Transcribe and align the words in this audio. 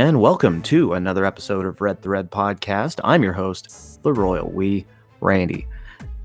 and 0.00 0.18
welcome 0.18 0.62
to 0.62 0.94
another 0.94 1.26
episode 1.26 1.66
of 1.66 1.82
Red 1.82 2.00
Thread 2.00 2.30
Podcast. 2.30 3.00
I'm 3.04 3.22
your 3.22 3.34
host, 3.34 4.02
the 4.02 4.14
Royal 4.14 4.50
We, 4.50 4.86
Randy. 5.20 5.66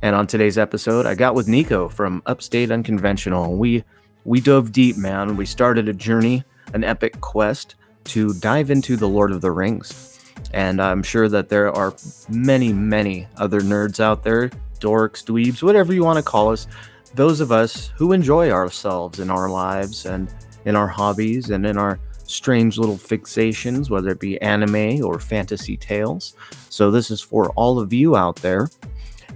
And 0.01 0.15
on 0.15 0.27
today's 0.27 0.57
episode, 0.57 1.05
I 1.05 1.13
got 1.13 1.35
with 1.35 1.47
Niko 1.47 1.91
from 1.91 2.23
Upstate 2.25 2.71
Unconventional. 2.71 3.57
We 3.57 3.83
we 4.23 4.39
dove 4.39 4.71
deep, 4.71 4.95
man. 4.95 5.35
We 5.35 5.45
started 5.45 5.89
a 5.89 5.93
journey, 5.93 6.45
an 6.73 6.85
epic 6.85 7.19
quest 7.19 7.75
to 8.05 8.33
dive 8.35 8.71
into 8.71 8.95
the 8.95 9.09
Lord 9.09 9.33
of 9.33 9.41
the 9.41 9.51
Rings. 9.51 10.21
And 10.53 10.81
I'm 10.81 11.03
sure 11.03 11.27
that 11.27 11.49
there 11.49 11.69
are 11.69 11.93
many, 12.29 12.71
many 12.71 13.27
other 13.35 13.59
nerds 13.59 13.99
out 13.99 14.23
there, 14.23 14.51
dorks, 14.79 15.21
dweebs, 15.21 15.61
whatever 15.61 15.93
you 15.93 16.05
want 16.05 16.15
to 16.15 16.23
call 16.23 16.49
us, 16.49 16.65
those 17.13 17.41
of 17.41 17.51
us 17.51 17.91
who 17.97 18.13
enjoy 18.13 18.51
ourselves 18.51 19.19
in 19.19 19.29
our 19.29 19.49
lives 19.49 20.05
and 20.05 20.33
in 20.63 20.77
our 20.77 20.87
hobbies 20.87 21.49
and 21.49 21.65
in 21.65 21.77
our 21.77 21.99
strange 22.27 22.77
little 22.77 22.97
fixations, 22.97 23.89
whether 23.89 24.09
it 24.09 24.19
be 24.19 24.41
anime 24.41 25.03
or 25.03 25.19
fantasy 25.19 25.77
tales. 25.77 26.35
So, 26.69 26.91
this 26.91 27.11
is 27.11 27.21
for 27.21 27.49
all 27.51 27.79
of 27.79 27.93
you 27.93 28.15
out 28.15 28.37
there. 28.37 28.69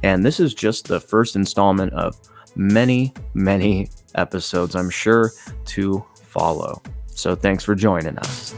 And 0.03 0.23
this 0.23 0.39
is 0.39 0.53
just 0.53 0.87
the 0.87 0.99
first 0.99 1.35
installment 1.35 1.93
of 1.93 2.19
many, 2.55 3.13
many 3.33 3.89
episodes, 4.15 4.75
I'm 4.75 4.89
sure, 4.89 5.31
to 5.65 6.03
follow. 6.21 6.81
So, 7.07 7.35
thanks 7.35 7.63
for 7.63 7.75
joining 7.75 8.17
us. 8.17 8.53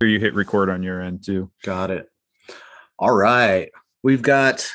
You 0.00 0.20
hit 0.20 0.34
record 0.34 0.68
on 0.68 0.82
your 0.82 1.00
end 1.00 1.24
too. 1.24 1.50
Got 1.62 1.90
it. 1.90 2.08
All 2.98 3.14
right. 3.14 3.70
We've 4.02 4.22
got 4.22 4.68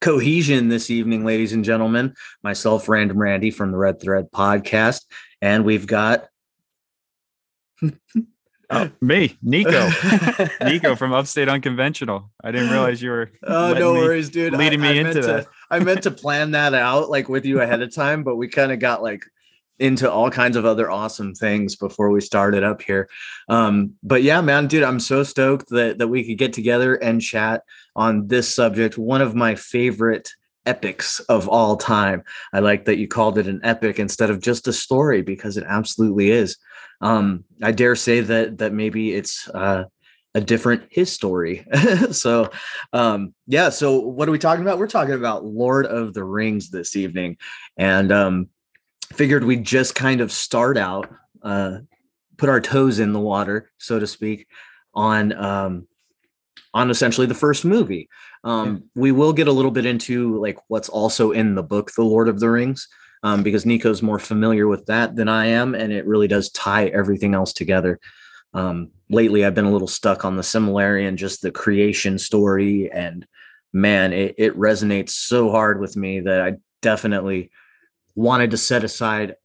cohesion 0.00 0.68
this 0.68 0.90
evening, 0.90 1.24
ladies 1.24 1.52
and 1.52 1.64
gentlemen. 1.64 2.14
Myself, 2.42 2.88
Random 2.88 3.18
Randy 3.18 3.50
from 3.50 3.72
the 3.72 3.78
Red 3.78 4.00
Thread 4.00 4.26
podcast. 4.34 5.02
And 5.44 5.62
we've 5.62 5.86
got 5.86 6.28
oh, 7.82 8.90
me, 9.02 9.36
Niko. 9.44 9.90
Niko 10.62 10.96
from 10.96 11.12
Upstate 11.12 11.50
Unconventional. 11.50 12.30
I 12.42 12.50
didn't 12.50 12.70
realize 12.70 13.02
you 13.02 13.10
were. 13.10 13.30
Oh, 13.42 13.74
no 13.74 13.92
worries, 13.92 14.30
dude. 14.30 14.54
Leading 14.54 14.80
I, 14.80 14.82
me 14.82 14.88
I 14.88 15.02
into 15.02 15.20
to. 15.20 15.46
I 15.70 15.80
meant 15.80 16.04
to 16.04 16.10
plan 16.10 16.52
that 16.52 16.72
out 16.72 17.10
like 17.10 17.28
with 17.28 17.44
you 17.44 17.60
ahead 17.60 17.82
of 17.82 17.94
time, 17.94 18.22
but 18.22 18.36
we 18.36 18.48
kind 18.48 18.72
of 18.72 18.78
got 18.78 19.02
like 19.02 19.22
into 19.78 20.10
all 20.10 20.30
kinds 20.30 20.56
of 20.56 20.64
other 20.64 20.90
awesome 20.90 21.34
things 21.34 21.76
before 21.76 22.08
we 22.08 22.22
started 22.22 22.64
up 22.64 22.80
here. 22.80 23.10
Um, 23.50 23.96
but 24.02 24.22
yeah, 24.22 24.40
man, 24.40 24.66
dude, 24.66 24.82
I'm 24.82 24.98
so 24.98 25.24
stoked 25.24 25.68
that 25.68 25.98
that 25.98 26.08
we 26.08 26.24
could 26.24 26.38
get 26.38 26.54
together 26.54 26.94
and 26.94 27.20
chat 27.20 27.64
on 27.94 28.28
this 28.28 28.54
subject. 28.54 28.96
One 28.96 29.20
of 29.20 29.34
my 29.34 29.56
favorite 29.56 30.30
epics 30.66 31.20
of 31.20 31.48
all 31.48 31.76
time. 31.76 32.22
I 32.52 32.60
like 32.60 32.84
that 32.86 32.98
you 32.98 33.08
called 33.08 33.38
it 33.38 33.46
an 33.46 33.60
epic 33.62 33.98
instead 33.98 34.30
of 34.30 34.40
just 34.40 34.68
a 34.68 34.72
story 34.72 35.22
because 35.22 35.56
it 35.56 35.64
absolutely 35.66 36.30
is. 36.30 36.56
Um, 37.00 37.44
I 37.62 37.72
dare 37.72 37.96
say 37.96 38.20
that 38.20 38.58
that 38.58 38.72
maybe 38.72 39.14
it's 39.14 39.48
uh, 39.48 39.84
a 40.34 40.40
different 40.40 40.84
his 40.90 41.12
story. 41.12 41.66
so 42.10 42.50
um, 42.92 43.34
yeah, 43.46 43.68
so 43.68 43.98
what 43.98 44.28
are 44.28 44.32
we 44.32 44.38
talking 44.38 44.62
about? 44.62 44.78
We're 44.78 44.86
talking 44.86 45.14
about 45.14 45.44
Lord 45.44 45.86
of 45.86 46.14
the 46.14 46.24
Rings 46.24 46.70
this 46.70 46.96
evening, 46.96 47.36
and 47.76 48.10
um, 48.10 48.48
figured 49.12 49.44
we'd 49.44 49.64
just 49.64 49.94
kind 49.94 50.20
of 50.20 50.32
start 50.32 50.76
out, 50.76 51.12
uh, 51.42 51.78
put 52.36 52.48
our 52.48 52.60
toes 52.60 52.98
in 52.98 53.12
the 53.12 53.20
water, 53.20 53.70
so 53.78 53.98
to 53.98 54.06
speak, 54.06 54.46
on 54.94 55.32
um, 55.32 55.88
on 56.74 56.90
essentially 56.90 57.26
the 57.26 57.34
first 57.34 57.64
movie. 57.64 58.08
Um, 58.42 58.84
we 58.94 59.12
will 59.12 59.32
get 59.32 59.48
a 59.48 59.52
little 59.52 59.70
bit 59.70 59.86
into 59.86 60.40
like 60.40 60.58
what's 60.68 60.88
also 60.88 61.30
in 61.30 61.54
the 61.54 61.62
book, 61.62 61.92
The 61.92 62.02
Lord 62.02 62.28
of 62.28 62.40
the 62.40 62.50
Rings, 62.50 62.88
um, 63.22 63.42
because 63.42 63.64
Niko's 63.64 64.02
more 64.02 64.18
familiar 64.18 64.68
with 64.68 64.84
that 64.86 65.16
than 65.16 65.28
I 65.28 65.46
am, 65.46 65.74
and 65.74 65.92
it 65.92 66.06
really 66.06 66.28
does 66.28 66.50
tie 66.50 66.88
everything 66.88 67.34
else 67.34 67.52
together. 67.52 67.98
Um, 68.52 68.90
lately, 69.08 69.44
I've 69.44 69.54
been 69.54 69.64
a 69.64 69.72
little 69.72 69.88
stuck 69.88 70.24
on 70.24 70.36
the 70.36 70.42
similarity 70.42 71.06
and 71.06 71.16
just 71.16 71.42
the 71.42 71.50
creation 71.50 72.18
story, 72.18 72.90
and 72.92 73.26
man, 73.72 74.12
it, 74.12 74.34
it 74.36 74.58
resonates 74.58 75.10
so 75.10 75.50
hard 75.50 75.80
with 75.80 75.96
me 75.96 76.20
that 76.20 76.40
I 76.40 76.54
definitely 76.82 77.50
wanted 78.14 78.50
to 78.50 78.58
set 78.58 78.84
aside 78.84 79.36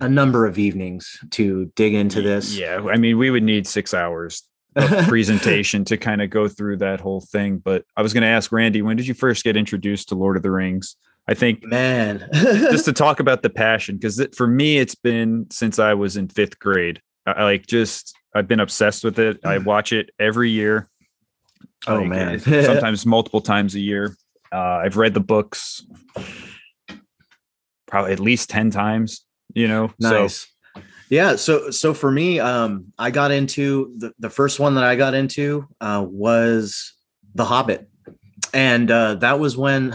a 0.00 0.08
number 0.08 0.44
of 0.44 0.58
evenings 0.58 1.18
to 1.30 1.72
dig 1.74 1.94
into 1.94 2.20
this. 2.20 2.56
Yeah, 2.56 2.86
I 2.92 2.98
mean, 2.98 3.16
we 3.16 3.30
would 3.30 3.42
need 3.42 3.66
six 3.66 3.94
hours 3.94 4.42
presentation 5.08 5.84
to 5.86 5.96
kind 5.96 6.22
of 6.22 6.30
go 6.30 6.48
through 6.48 6.78
that 6.78 7.00
whole 7.00 7.20
thing. 7.20 7.58
But 7.58 7.84
I 7.96 8.02
was 8.02 8.12
going 8.12 8.22
to 8.22 8.28
ask 8.28 8.52
Randy, 8.52 8.82
when 8.82 8.96
did 8.96 9.06
you 9.06 9.14
first 9.14 9.44
get 9.44 9.56
introduced 9.56 10.08
to 10.08 10.14
Lord 10.14 10.36
of 10.36 10.42
the 10.42 10.50
Rings? 10.50 10.96
I 11.28 11.34
think, 11.34 11.64
man, 11.64 12.28
just 12.32 12.84
to 12.86 12.92
talk 12.94 13.20
about 13.20 13.42
the 13.42 13.50
passion, 13.50 13.96
because 13.96 14.24
for 14.34 14.46
me, 14.46 14.78
it's 14.78 14.96
been 14.96 15.46
since 15.50 15.78
I 15.78 15.94
was 15.94 16.16
in 16.16 16.28
fifth 16.28 16.58
grade. 16.58 17.00
I, 17.26 17.44
like 17.44 17.66
just 17.66 18.16
I've 18.34 18.48
been 18.48 18.60
obsessed 18.60 19.04
with 19.04 19.20
it. 19.20 19.38
I 19.44 19.58
watch 19.58 19.92
it 19.92 20.10
every 20.18 20.50
year. 20.50 20.88
Oh 21.86 22.00
Like, 22.00 22.08
man, 22.08 22.40
sometimes 22.40 23.06
multiple 23.06 23.40
times 23.40 23.76
a 23.76 23.80
year. 23.80 24.16
Uh, 24.50 24.82
I've 24.84 24.96
read 24.96 25.14
the 25.14 25.20
books 25.20 25.84
probably 27.92 28.12
at 28.12 28.20
least 28.20 28.48
10 28.48 28.70
times, 28.70 29.24
you 29.54 29.68
know? 29.68 29.92
nice. 30.00 30.46
Yeah, 31.12 31.36
so 31.36 31.70
so 31.70 31.92
for 31.92 32.10
me, 32.10 32.40
um, 32.40 32.94
I 32.98 33.10
got 33.10 33.32
into 33.32 33.92
the 33.98 34.14
the 34.18 34.30
first 34.30 34.58
one 34.58 34.76
that 34.76 34.84
I 34.84 34.96
got 34.96 35.12
into 35.12 35.68
uh, 35.78 36.02
was 36.08 36.94
The 37.34 37.44
Hobbit, 37.44 37.86
and 38.54 38.90
uh, 38.90 39.16
that 39.16 39.38
was 39.38 39.54
when 39.54 39.92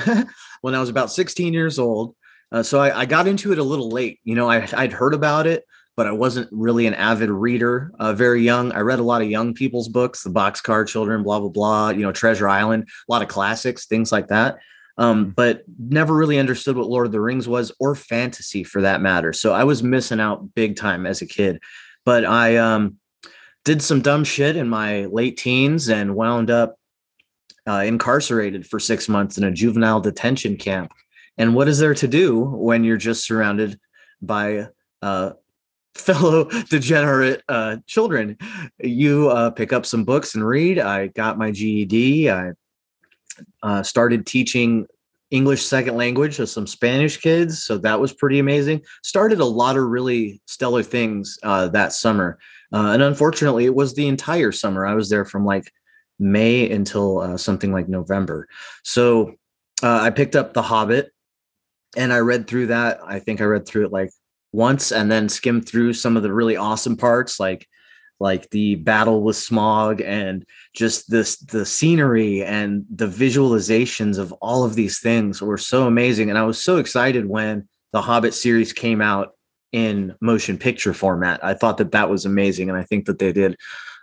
when 0.61 0.75
I 0.75 0.79
was 0.79 0.89
about 0.89 1.11
16 1.11 1.55
years 1.55 1.79
old. 1.79 2.15
Uh, 2.51 2.61
so 2.61 2.79
I, 2.79 2.99
I 2.99 3.05
got 3.07 3.27
into 3.27 3.51
it 3.51 3.57
a 3.57 3.63
little 3.63 3.89
late. 3.89 4.19
You 4.25 4.35
know, 4.35 4.47
I, 4.47 4.67
I'd 4.73 4.93
heard 4.93 5.15
about 5.15 5.47
it, 5.47 5.65
but 5.95 6.05
I 6.05 6.11
wasn't 6.11 6.49
really 6.51 6.85
an 6.85 6.93
avid 6.93 7.31
reader. 7.31 7.91
Uh, 7.99 8.13
very 8.13 8.43
young, 8.43 8.71
I 8.71 8.81
read 8.81 8.99
a 8.99 9.03
lot 9.03 9.23
of 9.23 9.27
young 9.27 9.55
people's 9.55 9.89
books, 9.89 10.21
The 10.21 10.29
Boxcar 10.29 10.87
Children, 10.87 11.23
blah 11.23 11.39
blah 11.39 11.49
blah. 11.49 11.89
You 11.89 12.03
know, 12.03 12.11
Treasure 12.11 12.47
Island, 12.47 12.83
a 13.09 13.11
lot 13.11 13.23
of 13.23 13.27
classics, 13.27 13.87
things 13.87 14.11
like 14.11 14.27
that. 14.27 14.59
Um, 14.99 15.29
but 15.29 15.63
never 15.77 16.15
really 16.15 16.39
understood 16.39 16.75
what 16.75 16.89
Lord 16.89 17.05
of 17.05 17.11
the 17.11 17.21
Rings 17.21 17.47
was, 17.47 17.71
or 17.79 17.93
fantasy 17.93 18.63
for 18.63 18.81
that 18.81 19.01
matter. 19.01 19.31
So 19.31 19.53
I 19.53 19.63
was 19.63 19.83
missing 19.83 20.19
out 20.19 20.55
big 20.55 20.75
time 20.75 21.05
as 21.05 21.21
a 21.21 21.27
kid. 21.27 21.61
But 22.03 22.25
I 22.25 22.55
um, 22.55 22.97
did 23.63 23.81
some 23.81 24.01
dumb 24.01 24.23
shit 24.23 24.55
in 24.55 24.69
my 24.69 25.05
late 25.05 25.37
teens 25.37 25.89
and 25.89 26.15
wound 26.15 26.49
up 26.49 26.79
uh, 27.67 27.83
incarcerated 27.85 28.65
for 28.65 28.79
six 28.79 29.09
months 29.09 29.37
in 29.37 29.43
a 29.43 29.51
juvenile 29.51 29.99
detention 29.99 30.55
camp. 30.55 30.93
And 31.37 31.53
what 31.53 31.67
is 31.67 31.77
there 31.77 31.93
to 31.93 32.07
do 32.07 32.43
when 32.43 32.83
you're 32.83 32.97
just 32.97 33.25
surrounded 33.25 33.79
by 34.21 34.67
uh, 35.01 35.33
fellow 35.95 36.45
degenerate 36.69 37.43
uh, 37.49 37.77
children? 37.85 38.37
You 38.79 39.29
uh, 39.29 39.51
pick 39.51 39.73
up 39.73 39.85
some 39.85 40.05
books 40.05 40.33
and 40.33 40.47
read. 40.47 40.79
I 40.79 41.07
got 41.07 41.37
my 41.37 41.51
GED. 41.51 42.31
I 42.31 42.53
uh, 43.67 43.83
started 43.83 44.25
teaching 44.25 44.87
English 45.29 45.65
second 45.65 45.97
language 45.97 46.37
to 46.37 46.47
some 46.47 46.65
Spanish 46.65 47.17
kids. 47.17 47.63
So 47.63 47.77
that 47.79 47.99
was 47.99 48.13
pretty 48.13 48.39
amazing. 48.39 48.81
Started 49.03 49.41
a 49.41 49.45
lot 49.45 49.75
of 49.75 49.83
really 49.83 50.41
stellar 50.45 50.83
things 50.83 51.37
uh, 51.43 51.67
that 51.69 51.91
summer. 51.91 52.39
Uh, 52.71 52.91
and 52.93 53.03
unfortunately, 53.03 53.65
it 53.65 53.75
was 53.75 53.93
the 53.93 54.07
entire 54.07 54.53
summer. 54.53 54.85
I 54.85 54.93
was 54.93 55.09
there 55.09 55.25
from 55.25 55.43
like 55.45 55.69
May 56.17 56.71
until 56.71 57.19
uh, 57.19 57.35
something 57.35 57.73
like 57.73 57.89
November. 57.89 58.47
So 58.85 59.33
uh, 59.83 59.99
I 60.01 60.11
picked 60.11 60.37
up 60.37 60.53
The 60.53 60.61
Hobbit 60.61 61.11
and 61.97 62.13
I 62.13 62.19
read 62.19 62.47
through 62.47 62.67
that. 62.67 63.01
I 63.05 63.19
think 63.19 63.41
I 63.41 63.45
read 63.45 63.67
through 63.67 63.87
it 63.87 63.91
like 63.91 64.11
once 64.53 64.93
and 64.93 65.11
then 65.11 65.27
skimmed 65.27 65.67
through 65.67 65.91
some 65.91 66.15
of 66.15 66.23
the 66.23 66.31
really 66.31 66.55
awesome 66.55 66.95
parts 66.95 67.37
like 67.37 67.67
like 68.19 68.49
the 68.49 68.75
battle 68.75 69.21
with 69.21 69.35
Smaug 69.35 70.03
and 70.03 70.45
just 70.73 71.09
this 71.09 71.37
the 71.37 71.65
scenery 71.65 72.43
and 72.43 72.85
the 72.89 73.07
visualizations 73.07 74.17
of 74.17 74.31
all 74.33 74.63
of 74.63 74.75
these 74.75 74.99
things 74.99 75.41
were 75.41 75.57
so 75.57 75.85
amazing. 75.87 76.29
And 76.29 76.37
i 76.37 76.43
was 76.43 76.63
so 76.63 76.77
excited 76.77 77.27
when 77.27 77.67
the 77.93 78.01
hobbit 78.01 78.33
series 78.33 78.73
came 78.73 79.01
out 79.01 79.35
in 79.71 80.15
motion 80.21 80.57
picture 80.57 80.93
format. 80.93 81.43
I 81.43 81.53
thought 81.53 81.77
that 81.77 81.91
that 81.91 82.09
was 82.09 82.25
amazing 82.25 82.69
and 82.69 82.77
i 82.77 82.83
think 82.83 83.05
that 83.05 83.19
they 83.19 83.31
did 83.31 83.55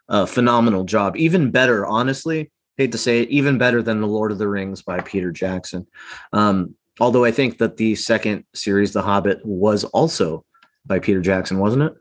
a 0.08 0.26
phenomenal 0.26 0.84
job. 0.84 1.16
Even 1.16 1.50
better 1.50 1.86
honestly 1.86 2.50
hate 2.76 2.92
to 2.92 2.98
say 2.98 3.20
it 3.20 3.30
even 3.30 3.56
better 3.58 3.82
than 3.82 4.00
the 4.00 4.06
lord 4.06 4.32
of 4.32 4.38
the 4.38 4.48
rings 4.48 4.82
by 4.82 5.00
peter 5.00 5.32
jackson. 5.32 5.86
Um, 6.32 6.76
although 7.00 7.24
i 7.24 7.32
think 7.32 7.58
that 7.58 7.76
the 7.76 7.96
second 7.96 8.44
series 8.54 8.92
the 8.92 9.02
hobbit 9.02 9.44
was 9.44 9.82
also 9.84 10.44
by 10.86 11.00
peter 11.00 11.20
jackson 11.20 11.58
wasn't 11.58 11.82
it 11.82 11.94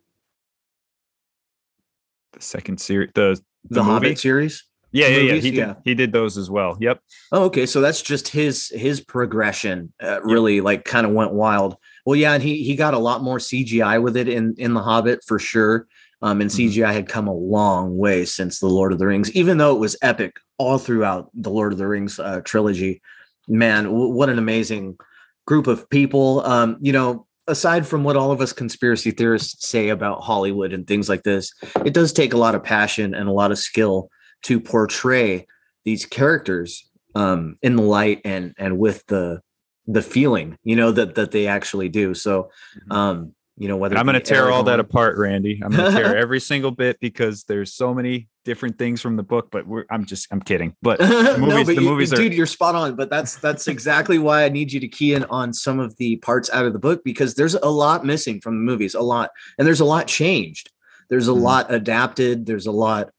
The 2.34 2.42
second 2.42 2.80
series, 2.80 3.12
the, 3.14 3.40
the, 3.70 3.76
the, 3.76 3.84
hobbit 3.84 4.20
series 4.20 4.64
Yeah, 4.92 5.08
yeah, 5.08 5.34
yeah. 5.34 5.42
He 5.42 5.52
did, 5.52 5.76
he 5.86 5.96
did 5.96 6.12
those 6.12 6.38
as 6.38 6.50
well. 6.50 6.78
Yep. 6.80 7.00
Oh, 7.32 7.44
okay. 7.46 7.66
So 7.66 7.80
that's 7.82 8.02
just 8.02 8.28
his 8.28 8.70
his 8.70 9.02
progression. 9.02 9.94
Uh, 10.02 10.20
really, 10.24 10.62
like, 10.62 10.84
kind 10.86 11.06
of 11.06 11.14
went 11.14 11.34
wild. 11.34 11.78
Well, 12.06 12.16
yeah, 12.16 12.34
and 12.34 12.44
he 12.44 12.64
he 12.64 12.76
got 12.76 12.94
a 12.94 13.00
lot 13.00 13.24
more 13.24 13.38
CGI 13.38 14.02
with 14.02 14.18
it 14.18 14.28
in 14.28 14.56
in 14.58 14.74
the 14.74 14.82
Hobbit 14.82 15.22
for 15.26 15.40
sure. 15.40 15.88
Um, 16.22 16.40
and 16.42 16.50
Mhm. 16.50 16.70
CGI 16.70 16.94
had 16.94 17.10
come 17.10 17.28
a 17.28 17.34
long 17.34 17.98
way 17.98 18.24
since 18.26 18.60
the 18.60 18.68
Lord 18.68 18.94
of 18.94 19.00
the 19.00 19.08
Rings, 19.08 19.32
even 19.32 19.58
though 19.58 19.76
it 19.76 19.80
was 19.80 19.98
epic 20.02 20.38
all 20.58 20.78
throughout 20.78 21.30
the 21.34 21.50
Lord 21.50 21.74
of 21.74 21.78
the 21.78 21.88
Rings 21.88 22.20
uh, 22.20 22.42
trilogy. 22.46 23.02
Man, 23.48 23.86
w- 23.86 24.14
what 24.14 24.30
an 24.30 24.40
amazing 24.40 24.98
group 25.46 25.68
of 25.68 25.90
people. 25.90 26.42
Um, 26.46 26.78
you 26.80 26.94
know, 26.94 27.28
aside 27.48 27.86
from 27.88 28.04
what 28.04 28.16
all 28.16 28.31
of 28.31 28.42
us 28.42 28.54
conspiracy 28.54 29.12
theorists 29.12 29.68
say 29.68 29.90
about 29.90 30.24
Hollywood 30.24 30.74
and 30.74 30.88
things 30.88 31.10
like 31.10 31.24
this, 31.24 31.51
it 31.86 31.94
does 31.94 32.13
take 32.13 32.34
a 32.34 32.38
lot 32.38 32.56
of 32.56 32.63
passion 32.63 33.13
and 33.13 33.28
a 33.28 33.34
lot 33.34 33.51
of 33.51 33.57
skill 33.57 34.10
to 34.44 34.60
portray 34.60 35.45
these 35.86 36.06
characters 36.06 36.90
um, 37.16 37.57
in 37.62 37.75
the 37.75 37.84
light 37.84 38.22
and 38.25 38.54
and 38.57 38.78
with 38.78 39.06
the 39.07 39.42
the 39.86 40.01
feeling, 40.01 40.57
you 40.63 40.75
know, 40.75 40.92
that 40.92 41.16
that 41.16 41.31
they 41.31 41.48
actually 41.48 41.90
do. 41.90 42.13
So, 42.13 42.50
Mm-hmm. 42.78 42.92
um, 42.92 43.36
you 43.56 43.68
know, 43.68 43.78
whether 43.78 43.96
I'm 43.98 44.06
going 44.07 44.16
to 44.16 44.19
tear 44.19 44.50
all 44.50 44.63
that 44.63 44.80
apart, 44.80 45.16
Randy. 45.16 45.62
I'm 45.63 45.72
going 45.72 45.92
to 45.92 45.98
tear 45.98 46.18
every 46.24 46.39
single 46.39 46.72
bit 46.72 47.00
because 47.00 47.44
there's 47.44 47.72
so 47.72 47.94
many 47.94 48.28
different 48.45 48.78
things 48.78 49.01
from 49.01 49.16
the 49.16 49.24
book. 49.24 49.50
But 49.51 49.66
we're, 49.68 49.86
I'm 49.90 50.06
just, 50.06 50.28
I'm 50.31 50.42
kidding. 50.42 50.75
But 50.81 51.00
the 51.00 51.07
no, 51.38 51.38
movies, 51.38 51.66
but 51.68 51.75
the 51.75 51.81
you- 51.81 51.90
movies 51.90 52.13
are, 52.13 52.16
dude, 52.18 52.34
you're 52.34 52.45
spot 52.45 52.75
on. 52.75 52.95
But 52.95 53.10
that's 53.10 53.36
that's 53.38 53.68
exactly 53.68 54.19
why 54.19 54.44
I 54.45 54.50
need 54.50 54.72
you 54.72 54.80
to 54.80 54.88
key 54.88 55.13
in 55.13 55.24
on 55.25 55.54
some 55.54 55.80
of 55.80 55.95
the 55.98 56.18
parts 56.18 56.50
out 56.51 56.66
of 56.66 56.74
the 56.74 56.80
book 56.80 57.04
because 57.04 57.36
there's 57.36 57.56
a 57.56 57.69
lot 57.69 58.06
missing 58.06 58.40
from 58.42 58.56
the 58.56 58.62
movies, 58.63 58.95
a 58.95 59.01
lot, 59.01 59.31
and 59.57 59.68
there's 59.68 59.80
a 59.81 59.86
lot 59.86 60.07
changed. 60.07 60.72
There's 61.10 61.28
a 61.28 61.31
Mhm. 61.31 61.42
lot 61.42 61.74
adapted. 61.74 62.45
There's 62.45 62.66
a 62.68 62.72
lot 62.72 63.12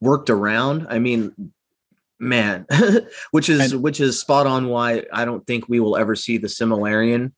worked 0.00 0.30
around. 0.30 0.86
I 0.88 0.98
mean, 0.98 1.52
man, 2.20 2.66
which 3.32 3.48
is 3.48 3.72
And- 3.72 3.82
which 3.82 4.00
is 4.00 4.20
spot 4.20 4.46
on. 4.46 4.68
Why 4.68 5.04
I 5.12 5.24
don't 5.24 5.46
think 5.46 5.68
we 5.68 5.80
will 5.80 5.96
ever 5.96 6.14
see 6.16 6.38
the 6.38 6.46
Silmarillion 6.48 7.32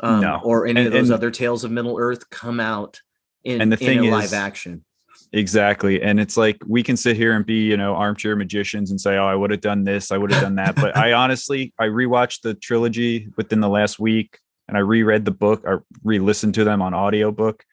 um, 0.00 0.20
No. 0.20 0.40
or 0.42 0.66
any 0.66 0.86
of 0.86 0.92
those 0.92 1.10
and- 1.10 1.14
other 1.14 1.30
tales 1.30 1.64
of 1.64 1.70
Middle 1.70 1.98
Earth 1.98 2.28
come 2.30 2.60
out 2.60 3.00
in, 3.44 3.60
And 3.60 3.70
the 3.72 3.76
in 3.78 3.86
thing 3.86 3.98
a 4.08 4.10
live 4.10 4.24
is- 4.26 4.32
action. 4.32 4.84
Exactly. 5.32 6.02
And 6.02 6.20
it's 6.20 6.36
like 6.36 6.58
we 6.66 6.82
can 6.82 6.96
sit 6.96 7.16
here 7.16 7.32
and 7.32 7.44
be, 7.46 7.62
you 7.62 7.76
know, 7.76 7.94
armchair 7.94 8.36
magicians 8.36 8.90
and 8.90 9.00
say, 9.00 9.16
oh, 9.16 9.24
I 9.24 9.34
would 9.34 9.50
have 9.50 9.62
done 9.62 9.84
this, 9.84 10.12
I 10.12 10.18
would 10.18 10.30
have 10.30 10.42
done 10.42 10.56
that. 10.56 10.76
But 10.76 10.96
I 10.96 11.12
honestly, 11.14 11.72
I 11.78 11.84
rewatched 11.84 12.42
the 12.42 12.54
trilogy 12.54 13.28
within 13.36 13.60
the 13.60 13.68
last 13.68 13.98
week 13.98 14.38
and 14.68 14.76
I 14.76 14.80
reread 14.80 15.24
the 15.24 15.30
book, 15.30 15.64
I 15.66 15.78
re 16.04 16.18
listened 16.18 16.54
to 16.54 16.64
them 16.64 16.82
on 16.82 16.92
audiobook. 16.94 17.64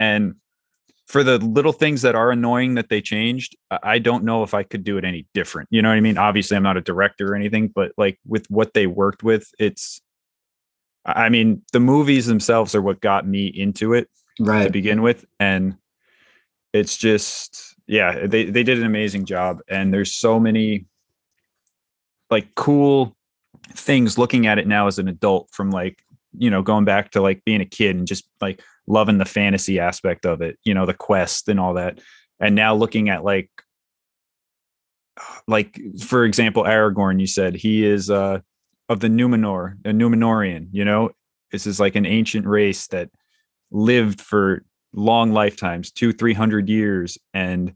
And 0.00 0.34
for 1.06 1.22
the 1.22 1.38
little 1.38 1.72
things 1.72 2.02
that 2.02 2.16
are 2.16 2.32
annoying 2.32 2.74
that 2.74 2.88
they 2.88 3.00
changed, 3.00 3.56
I 3.70 3.78
I 3.82 3.98
don't 4.00 4.24
know 4.24 4.42
if 4.42 4.52
I 4.52 4.64
could 4.64 4.82
do 4.82 4.98
it 4.98 5.04
any 5.04 5.26
different. 5.34 5.68
You 5.70 5.82
know 5.82 5.90
what 5.90 5.96
I 5.96 6.00
mean? 6.00 6.18
Obviously, 6.18 6.56
I'm 6.56 6.62
not 6.64 6.76
a 6.76 6.80
director 6.80 7.32
or 7.32 7.36
anything, 7.36 7.68
but 7.68 7.92
like 7.96 8.18
with 8.26 8.50
what 8.50 8.74
they 8.74 8.86
worked 8.88 9.22
with, 9.22 9.48
it's, 9.58 10.00
I 11.06 11.28
mean, 11.28 11.62
the 11.72 11.80
movies 11.80 12.26
themselves 12.26 12.74
are 12.74 12.82
what 12.82 13.00
got 13.00 13.26
me 13.26 13.46
into 13.46 13.92
it 13.92 14.08
right. 14.40 14.64
to 14.64 14.70
begin 14.70 15.02
with 15.02 15.24
and 15.38 15.76
it's 16.74 16.96
just 16.96 17.74
yeah 17.86 18.26
they 18.26 18.44
they 18.44 18.62
did 18.62 18.78
an 18.78 18.84
amazing 18.84 19.24
job 19.24 19.60
and 19.68 19.94
there's 19.94 20.14
so 20.14 20.38
many 20.38 20.84
like 22.30 22.54
cool 22.56 23.16
things 23.70 24.18
looking 24.18 24.46
at 24.46 24.58
it 24.58 24.66
now 24.66 24.86
as 24.86 24.98
an 24.98 25.08
adult 25.08 25.48
from 25.52 25.70
like 25.70 26.02
you 26.36 26.50
know 26.50 26.60
going 26.60 26.84
back 26.84 27.10
to 27.12 27.22
like 27.22 27.42
being 27.44 27.60
a 27.60 27.66
kid 27.66 27.96
and 27.96 28.06
just 28.06 28.28
like 28.40 28.60
loving 28.86 29.18
the 29.18 29.24
fantasy 29.24 29.78
aspect 29.78 30.26
of 30.26 30.42
it 30.42 30.58
you 30.64 30.74
know 30.74 30.84
the 30.84 30.92
quest 30.92 31.48
and 31.48 31.58
all 31.58 31.74
that. 31.74 32.00
And 32.40 32.54
now 32.54 32.74
looking 32.74 33.08
at 33.08 33.24
like 33.24 33.48
like 35.46 35.80
for 36.02 36.24
example 36.24 36.64
aragorn 36.64 37.20
you 37.20 37.26
said 37.28 37.54
he 37.54 37.86
is 37.86 38.10
uh 38.10 38.40
of 38.88 38.98
the 38.98 39.08
numenor 39.08 39.74
a 39.84 39.90
numenorian 39.90 40.68
you 40.72 40.84
know? 40.84 41.10
This 41.52 41.68
is 41.68 41.78
like 41.78 41.94
an 41.94 42.04
ancient 42.04 42.46
race 42.48 42.88
that 42.88 43.10
lived 43.70 44.20
for 44.20 44.64
long 44.94 45.32
lifetimes, 45.32 45.90
two, 45.90 46.12
three 46.12 46.34
hundred 46.34 46.68
years. 46.68 47.18
And 47.32 47.74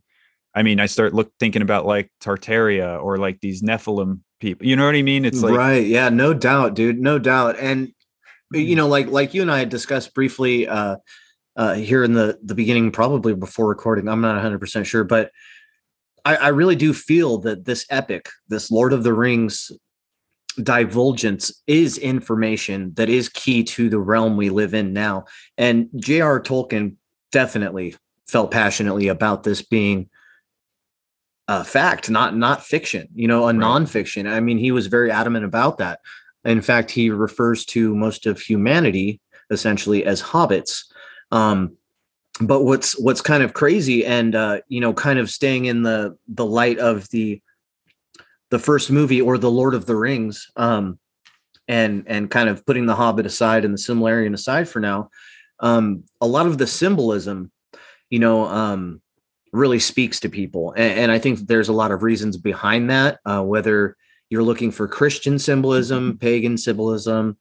I 0.55 0.63
mean, 0.63 0.81
I 0.81 0.87
start 0.87 1.15
look 1.15 1.33
thinking 1.39 1.63
about 1.63 1.87
like 1.87 2.11
Tartaria 2.23 3.03
or 3.03 3.19
like 3.19 3.41
these 3.41 3.63
Nephilim 3.63 4.21
people. 4.41 4.67
You 4.67 4.77
know 4.77 4.87
what 4.87 4.95
I 4.95 5.03
mean? 5.03 5.25
It's 5.25 5.43
like 5.43 5.55
right 5.55 5.87
yeah 5.87 6.09
no 6.09 6.33
doubt 6.33 6.75
dude 6.75 7.01
no 7.01 7.19
doubt 7.19 7.59
and 7.59 7.93
you 8.53 8.77
know 8.77 8.89
like 8.89 9.09
like 9.09 9.35
you 9.35 9.43
and 9.43 9.51
i 9.51 9.59
had 9.59 9.69
discussed 9.69 10.15
briefly 10.15 10.67
uh 10.69 10.97
uh 11.57 11.75
here 11.75 12.05
in 12.05 12.13
the 12.13 12.39
the 12.43 12.55
beginning 12.55 12.91
probably 12.91 13.35
before 13.35 13.69
recording 13.69 14.09
i'm 14.09 14.21
not 14.21 14.43
100% 14.43 14.85
sure 14.87 15.05
but 15.05 15.31
i 16.25 16.37
i 16.37 16.49
really 16.49 16.77
do 16.77 16.93
feel 16.93 17.39
that 17.39 17.65
this 17.65 17.87
epic 17.91 18.29
this 18.49 18.71
lord 18.71 18.93
of 18.93 19.03
the 19.03 19.13
rings 19.13 19.71
divulgence 20.63 21.63
is 21.67 21.99
information 21.99 22.93
that 22.95 23.09
is 23.09 23.29
key 23.29 23.63
to 23.63 23.89
the 23.89 23.99
realm 23.99 24.37
we 24.37 24.51
live 24.51 24.75
in 24.75 24.93
now 24.93 25.25
and 25.57 25.89
j.r 25.97 26.41
tolkien 26.41 26.97
definitely 27.33 27.95
felt 28.27 28.51
passionately 28.51 29.09
about 29.09 29.43
this 29.43 29.63
being 29.63 30.09
a 31.49 31.65
fact, 31.65 32.11
not 32.11 32.37
not 32.37 32.63
fiction, 32.65 33.09
you 33.15 33.27
know, 33.27 33.45
a 33.45 33.47
Right. 33.47 33.57
nonfiction. 33.57 34.31
I 34.31 34.41
mean, 34.41 34.59
he 34.59 34.71
was 34.71 34.87
very 34.87 35.11
adamant 35.11 35.45
about 35.45 35.79
that. 35.79 36.01
In 36.45 36.61
fact, 36.61 36.91
he 36.91 37.11
refers 37.11 37.65
to 37.67 37.95
most 37.97 38.27
of 38.27 38.41
humanity 38.41 39.21
essentially 39.51 40.05
as 40.05 40.23
hobbits. 40.23 40.85
Um, 41.31 41.77
but 42.41 42.63
what's 42.65 42.99
what's 42.99 43.21
kind 43.23 43.43
of 43.43 43.55
crazy 43.55 44.05
and 44.05 44.35
uh, 44.35 44.61
you 44.69 44.81
know, 44.81 44.93
kind 44.93 45.19
of 45.19 45.31
staying 45.31 45.65
in 45.65 45.83
the 45.83 46.17
the 46.29 46.47
light 46.47 46.79
of 46.79 47.09
the 47.11 47.41
the 48.51 48.59
first 48.59 48.91
movie 48.91 49.21
or 49.21 49.37
the 49.39 49.51
Lord 49.51 49.75
of 49.75 49.87
the 49.87 49.97
Rings, 49.97 50.47
um, 50.57 50.99
and 51.67 52.05
and 52.07 52.31
kind 52.31 52.49
of 52.49 52.65
putting 52.65 52.87
the 52.87 52.95
Hobbit 52.95 53.27
aside 53.27 53.65
and 53.65 53.75
the 53.75 53.79
Silmarillion 53.79 54.35
aside 54.35 54.69
for 54.69 54.81
now, 54.81 55.11
um, 55.61 56.05
a 56.21 56.27
lot 56.27 56.47
of 56.47 56.59
the 56.59 56.67
symbolism, 56.67 57.51
you 58.11 58.19
know, 58.19 58.47
um, 58.47 59.01
really 59.53 59.79
speaks 59.79 60.21
to 60.21 60.29
people, 60.29 60.73
and, 60.73 60.99
and 61.01 61.13
I 61.13 61.19
think 61.19 61.41
there's 61.41 61.69
a 61.69 61.73
lot 61.73 61.91
of 61.91 62.03
reasons 62.03 62.37
behind 62.37 62.91
that. 62.91 63.19
Uh, 63.25 63.43
whether 63.43 63.97
you're 64.31 64.43
looking 64.43 64.71
for 64.71 64.87
Christian 64.87 65.39
symbolism, 65.39 66.19
pagan 66.19 66.59
symbolism, 66.59 67.37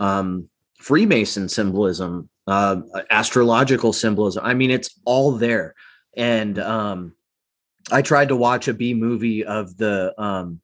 um, 0.00 0.48
Freemason 0.78 1.48
symbolism, 1.48 2.28
uh, 2.46 2.80
astrological 3.10 3.92
symbolism. 3.92 4.44
I 4.44 4.54
mean, 4.54 4.70
it's 4.70 4.98
all 5.04 5.32
there. 5.32 5.74
And 6.16 6.58
um, 6.58 7.14
I 7.90 8.02
tried 8.02 8.28
to 8.28 8.36
watch 8.36 8.68
a 8.68 8.74
B 8.74 8.94
movie 8.94 9.44
of 9.44 9.76
the 9.76 10.12
um, 10.20 10.60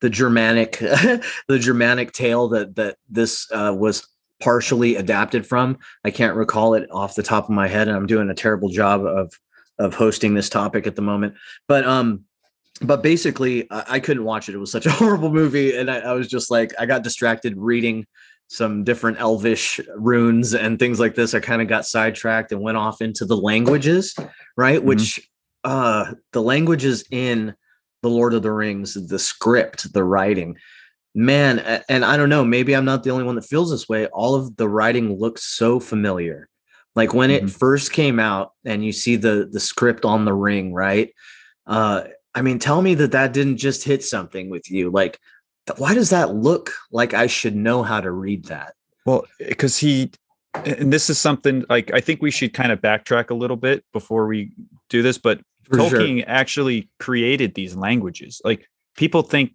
the 0.00 0.10
Germanic 0.10 0.78
the 0.78 1.58
Germanic 1.58 2.12
tale 2.12 2.48
that 2.48 2.76
that 2.76 2.96
this 3.08 3.50
uh, 3.52 3.74
was 3.76 4.06
partially 4.40 4.96
adapted 4.96 5.46
from. 5.46 5.78
I 6.04 6.10
can't 6.10 6.36
recall 6.36 6.74
it 6.74 6.88
off 6.90 7.14
the 7.14 7.22
top 7.22 7.44
of 7.44 7.50
my 7.50 7.68
head, 7.68 7.88
and 7.88 7.96
I'm 7.96 8.06
doing 8.06 8.30
a 8.30 8.34
terrible 8.34 8.68
job 8.68 9.04
of 9.04 9.32
of 9.78 9.94
hosting 9.94 10.34
this 10.34 10.48
topic 10.48 10.86
at 10.86 10.96
the 10.96 11.02
moment. 11.02 11.34
But 11.68 11.86
um, 11.86 12.24
but 12.82 13.02
basically, 13.02 13.70
I, 13.70 13.84
I 13.88 14.00
couldn't 14.00 14.24
watch 14.24 14.48
it. 14.48 14.54
It 14.54 14.58
was 14.58 14.72
such 14.72 14.86
a 14.86 14.90
horrible 14.92 15.30
movie, 15.32 15.76
and 15.76 15.90
I, 15.90 15.98
I 15.98 16.12
was 16.12 16.28
just 16.28 16.50
like, 16.50 16.72
I 16.78 16.86
got 16.86 17.02
distracted 17.02 17.56
reading 17.56 18.06
some 18.48 18.84
different 18.84 19.18
elvish 19.18 19.80
runes 19.96 20.54
and 20.54 20.78
things 20.78 21.00
like 21.00 21.14
this. 21.14 21.34
I 21.34 21.40
kind 21.40 21.60
of 21.60 21.68
got 21.68 21.86
sidetracked 21.86 22.52
and 22.52 22.60
went 22.60 22.76
off 22.76 23.00
into 23.00 23.24
the 23.24 23.36
languages, 23.36 24.14
right? 24.56 24.80
Mhm. 24.80 24.84
Which 24.84 25.28
uh 25.64 26.12
the 26.32 26.42
languages 26.42 27.04
in 27.10 27.54
the 28.02 28.10
Lord 28.10 28.34
of 28.34 28.42
the 28.42 28.52
Rings, 28.52 28.94
the 29.08 29.18
script, 29.18 29.92
the 29.92 30.04
writing, 30.04 30.56
man, 31.16 31.82
and 31.88 32.04
I 32.04 32.16
don't 32.18 32.28
know, 32.28 32.44
maybe 32.44 32.76
I'm 32.76 32.84
not 32.84 33.02
the 33.02 33.10
only 33.10 33.24
one 33.24 33.34
that 33.36 33.46
feels 33.46 33.70
this 33.70 33.88
way. 33.88 34.06
All 34.08 34.34
of 34.34 34.54
the 34.56 34.68
writing 34.68 35.18
looks 35.18 35.42
so 35.44 35.80
familiar. 35.80 36.48
Like 36.94 37.14
when 37.14 37.30
it 37.30 37.44
Mhm. 37.44 37.50
first 37.50 37.92
came 37.92 38.20
out 38.20 38.52
and 38.64 38.84
you 38.84 38.92
see 38.92 39.16
the 39.16 39.48
the 39.50 39.60
script 39.60 40.04
on 40.04 40.24
the 40.26 40.34
ring, 40.34 40.72
right? 40.72 41.12
Uh 41.66 42.04
I 42.34 42.42
mean, 42.42 42.58
tell 42.58 42.82
me 42.82 42.94
that 42.96 43.12
that 43.12 43.32
didn't 43.32 43.56
just 43.56 43.82
hit 43.82 44.04
something 44.04 44.50
with 44.50 44.70
you. 44.70 44.90
Like 44.90 45.18
why 45.78 45.94
does 45.94 46.10
that 46.10 46.34
look 46.34 46.72
like 46.92 47.12
I 47.14 47.26
should 47.26 47.56
know 47.56 47.82
how 47.82 48.00
to 48.00 48.10
read 48.10 48.44
that? 48.46 48.74
Well, 49.04 49.24
because 49.38 49.78
he, 49.78 50.10
and 50.54 50.92
this 50.92 51.10
is 51.10 51.18
something 51.18 51.64
like 51.70 51.92
I 51.92 52.00
think 52.00 52.20
we 52.22 52.30
should 52.30 52.52
kind 52.52 52.70
of 52.72 52.80
backtrack 52.80 53.30
a 53.30 53.34
little 53.34 53.56
bit 53.56 53.84
before 53.92 54.26
we 54.26 54.52
do 54.90 55.02
this. 55.02 55.18
But 55.18 55.40
For 55.64 55.80
sure. 55.80 56.00
Tolkien 56.00 56.24
actually 56.26 56.88
created 57.00 57.54
these 57.54 57.74
languages. 57.74 58.40
Like 58.44 58.68
people 58.96 59.22
think, 59.22 59.52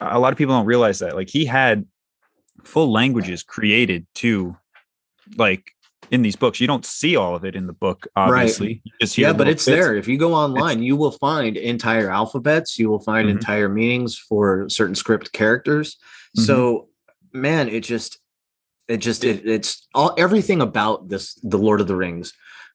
a 0.00 0.18
lot 0.18 0.32
of 0.32 0.38
people 0.38 0.54
don't 0.54 0.66
realize 0.66 0.98
that. 1.00 1.14
Like 1.16 1.28
he 1.30 1.44
had 1.44 1.86
full 2.64 2.90
languages 2.92 3.42
created 3.42 4.06
to, 4.16 4.56
like 5.36 5.72
in 6.10 6.22
these 6.22 6.36
books. 6.36 6.60
You 6.60 6.66
don't 6.66 6.84
see 6.84 7.16
all 7.16 7.34
of 7.34 7.44
it 7.44 7.56
in 7.56 7.66
the 7.66 7.72
book, 7.72 8.06
obviously. 8.14 8.82
Just 9.00 9.18
yeah, 9.18 9.32
but 9.32 9.48
it's 9.48 9.64
bits. 9.64 9.76
there. 9.76 9.96
If 9.96 10.06
you 10.06 10.18
go 10.18 10.34
online, 10.34 10.82
you 10.82 10.96
will 10.96 11.10
find 11.12 11.56
entire 11.56 12.10
alphabets. 12.10 12.78
You 12.78 12.88
will 12.88 13.00
find 13.00 13.28
Mhm. 13.28 13.32
entire 13.32 13.68
meanings 13.68 14.16
for 14.16 14.68
certain 14.68 14.94
script 14.94 15.32
characters. 15.32 15.96
Mhm. 16.38 16.42
So, 16.46 16.88
man, 17.32 17.68
it 17.68 17.80
just, 17.80 18.18
it 18.88 18.98
just, 18.98 19.24
it, 19.24 19.46
it's 19.48 19.88
all 19.94 20.14
everything 20.16 20.60
about 20.62 21.08
this, 21.08 21.34
the 21.42 21.58
Lord 21.58 21.80
of 21.80 21.88
the 21.88 21.96
Rings. 21.96 22.32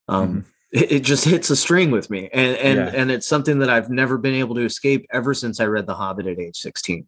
Um, 0.10 0.46
it, 0.72 0.92
it 0.92 1.00
just 1.04 1.26
hits 1.26 1.50
a 1.50 1.56
string 1.56 1.92
with 1.92 2.10
me, 2.10 2.30
and 2.34 2.58
and 2.58 2.80
Mm-hmm. 2.80 2.96
Yeah. 2.96 3.02
and 3.02 3.12
it's 3.12 3.28
something 3.28 3.60
that 3.60 3.70
I've 3.70 3.90
never 3.90 4.18
been 4.18 4.36
able 4.36 4.56
to 4.56 4.66
escape 4.66 5.06
ever 5.12 5.34
since 5.34 5.60
I 5.60 5.66
read 5.66 5.88
The 5.88 5.96
Hobbit 5.96 6.28
at 6.28 6.40
age 6.40 6.58
sixteen. 6.58 7.08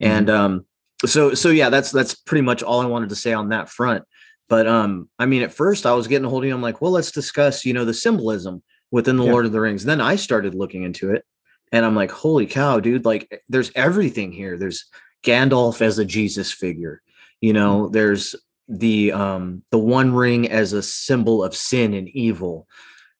And 0.00 0.28
Mm-hmm. 0.28 0.40
um, 0.40 0.66
so 1.04 1.34
so 1.34 1.50
yeah, 1.50 1.70
that's 1.70 1.90
that's 1.90 2.14
pretty 2.14 2.42
much 2.42 2.62
all 2.62 2.80
I 2.80 2.86
wanted 2.86 3.10
to 3.10 3.16
say 3.16 3.32
on 3.32 3.50
that 3.50 3.68
front. 3.68 4.04
But 4.48 4.66
um, 4.66 5.08
I 5.18 5.26
mean, 5.26 5.42
at 5.42 5.52
first 5.52 5.86
I 5.86 5.92
was 5.94 6.06
getting 6.06 6.24
a 6.24 6.28
hold 6.28 6.44
of 6.44 6.48
you. 6.48 6.54
I'm 6.54 6.62
like, 6.62 6.80
well, 6.80 6.92
let's 6.92 7.10
discuss, 7.10 7.64
you 7.64 7.72
know, 7.72 7.84
the 7.84 7.92
symbolism 7.94 8.62
within 8.90 9.16
the 9.16 9.24
Yeah. 9.24 9.32
Lord 9.32 9.46
of 9.46 9.52
the 9.52 9.60
Rings. 9.60 9.84
Then 9.84 10.00
I 10.00 10.16
started 10.16 10.54
looking 10.54 10.84
into 10.84 11.12
it, 11.12 11.24
and 11.72 11.84
I'm 11.84 11.96
like, 11.96 12.10
holy 12.12 12.46
cow, 12.46 12.80
dude! 12.80 13.04
Like, 13.04 13.42
there's 13.48 13.72
everything 13.74 14.32
here. 14.32 14.56
There's 14.56 14.86
Gandalf 15.24 15.80
as 15.80 15.98
a 15.98 16.04
Jesus 16.04 16.52
figure. 16.52 17.02
You 17.40 17.52
know, 17.52 17.88
there's 17.88 18.34
the 18.68 19.12
um 19.12 19.62
the 19.70 19.78
one 19.78 20.14
ring 20.14 20.48
as 20.50 20.72
a 20.72 20.82
symbol 20.82 21.44
of 21.44 21.54
sin 21.54 21.94
and 21.94 22.08
evil 22.08 22.66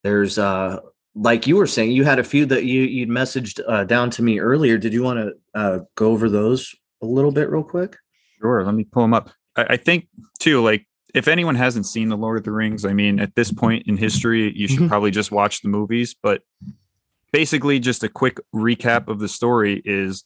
there's 0.07 0.39
uh 0.39 0.79
like 1.15 1.47
you 1.47 1.57
were 1.57 1.67
saying 1.67 1.93
you 1.93 2.05
had 2.05 2.19
a 2.19 2.25
few 2.25 2.47
that 2.47 2.65
you 2.65 2.83
you'd 2.83 3.09
messaged 3.09 3.61
uh, 3.67 3.85
down 3.85 4.11
to 4.11 4.23
me 4.23 4.39
earlier. 4.39 4.79
Did 4.79 4.93
you 4.93 5.03
want 5.03 5.19
to 5.19 5.33
uh 5.59 5.81
go 5.95 6.13
over 6.13 6.29
those 6.29 6.75
a 7.03 7.07
little 7.07 7.33
bit 7.33 7.51
real 7.51 7.65
quick? 7.65 7.97
Sure 8.41 8.65
let 8.65 8.75
me 8.75 8.85
pull 8.85 9.03
them 9.03 9.15
up. 9.15 9.31
I, 9.57 9.65
I 9.71 9.77
think 9.77 10.09
too 10.39 10.63
like 10.63 10.87
if 11.15 11.29
anyone 11.29 11.55
hasn't 11.55 11.87
seen 11.87 12.09
the 12.09 12.17
lord 12.17 12.37
of 12.37 12.45
the 12.45 12.53
rings 12.53 12.85
i 12.85 12.93
mean 12.93 13.19
at 13.21 13.35
this 13.37 13.51
point 13.51 13.85
in 13.87 13.97
history 13.97 14.53
you 14.55 14.69
should 14.69 14.87
probably 14.89 15.11
just 15.11 15.33
watch 15.33 15.63
the 15.63 15.69
movies 15.69 16.15
but 16.23 16.43
basically 17.33 17.81
just 17.81 18.05
a 18.05 18.09
quick 18.09 18.39
recap 18.55 19.09
of 19.09 19.19
the 19.19 19.29
story 19.29 19.81
is 19.87 20.25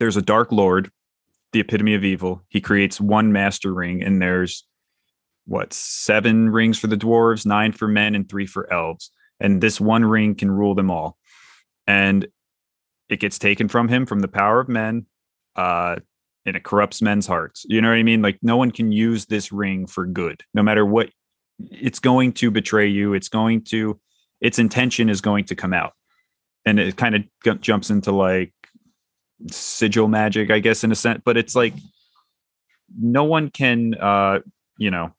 there's 0.00 0.16
a 0.16 0.22
dark 0.22 0.50
lord 0.50 0.90
the 1.54 1.60
epitome 1.60 1.94
of 1.94 2.04
evil. 2.04 2.42
He 2.48 2.60
creates 2.60 3.00
one 3.00 3.32
master 3.32 3.72
ring 3.72 4.02
and 4.02 4.20
there's 4.20 4.66
what 5.46 5.72
seven 5.72 6.50
rings 6.50 6.78
for 6.78 6.86
the 6.86 6.96
dwarves 6.96 7.46
nine 7.46 7.72
for 7.72 7.88
men 7.88 8.14
and 8.14 8.28
three 8.28 8.46
for 8.46 8.72
elves. 8.72 9.10
And 9.40 9.60
this 9.60 9.80
one 9.80 10.04
ring 10.04 10.34
can 10.34 10.50
rule 10.50 10.74
them 10.74 10.90
all. 10.90 11.18
And 11.86 12.26
it 13.08 13.20
gets 13.20 13.38
taken 13.38 13.68
from 13.68 13.88
him 13.88 14.06
from 14.06 14.20
the 14.20 14.28
power 14.28 14.60
of 14.60 14.68
men 14.68 15.06
uh 15.56 15.96
and 16.46 16.56
it 16.56 16.64
corrupts 16.64 17.00
men's 17.00 17.26
hearts. 17.26 17.64
You 17.68 17.80
know 17.80 17.88
what 17.88 17.98
i 17.98 18.02
mean? 18.02 18.22
Like 18.22 18.38
no 18.42 18.56
one 18.56 18.70
can 18.70 18.92
use 18.92 19.26
this 19.26 19.52
ring 19.52 19.86
for 19.86 20.06
good 20.06 20.42
no 20.54 20.62
matter 20.62 20.84
what 20.84 21.10
it's 21.70 22.00
going 22.00 22.32
to 22.32 22.50
betray 22.50 22.88
you. 22.88 23.14
It's 23.14 23.28
going 23.28 23.62
to 23.64 24.00
its 24.40 24.58
intention 24.58 25.08
is 25.08 25.20
going 25.20 25.44
to 25.46 25.54
come 25.54 25.72
out. 25.72 25.92
And 26.66 26.80
it 26.80 26.96
kind 26.96 27.14
of 27.14 27.22
g- 27.44 27.58
jumps 27.60 27.90
into 27.90 28.10
like 28.10 28.52
sigil 29.50 30.08
magic 30.08 30.50
i 30.50 30.58
guess 30.58 30.84
in 30.84 30.92
a 30.92 30.94
sense 30.94 31.20
but 31.24 31.36
it's 31.36 31.54
like 31.54 31.74
no 32.98 33.24
one 33.24 33.50
can 33.50 33.94
uh 33.94 34.38
you 34.78 34.90
know 34.90 35.12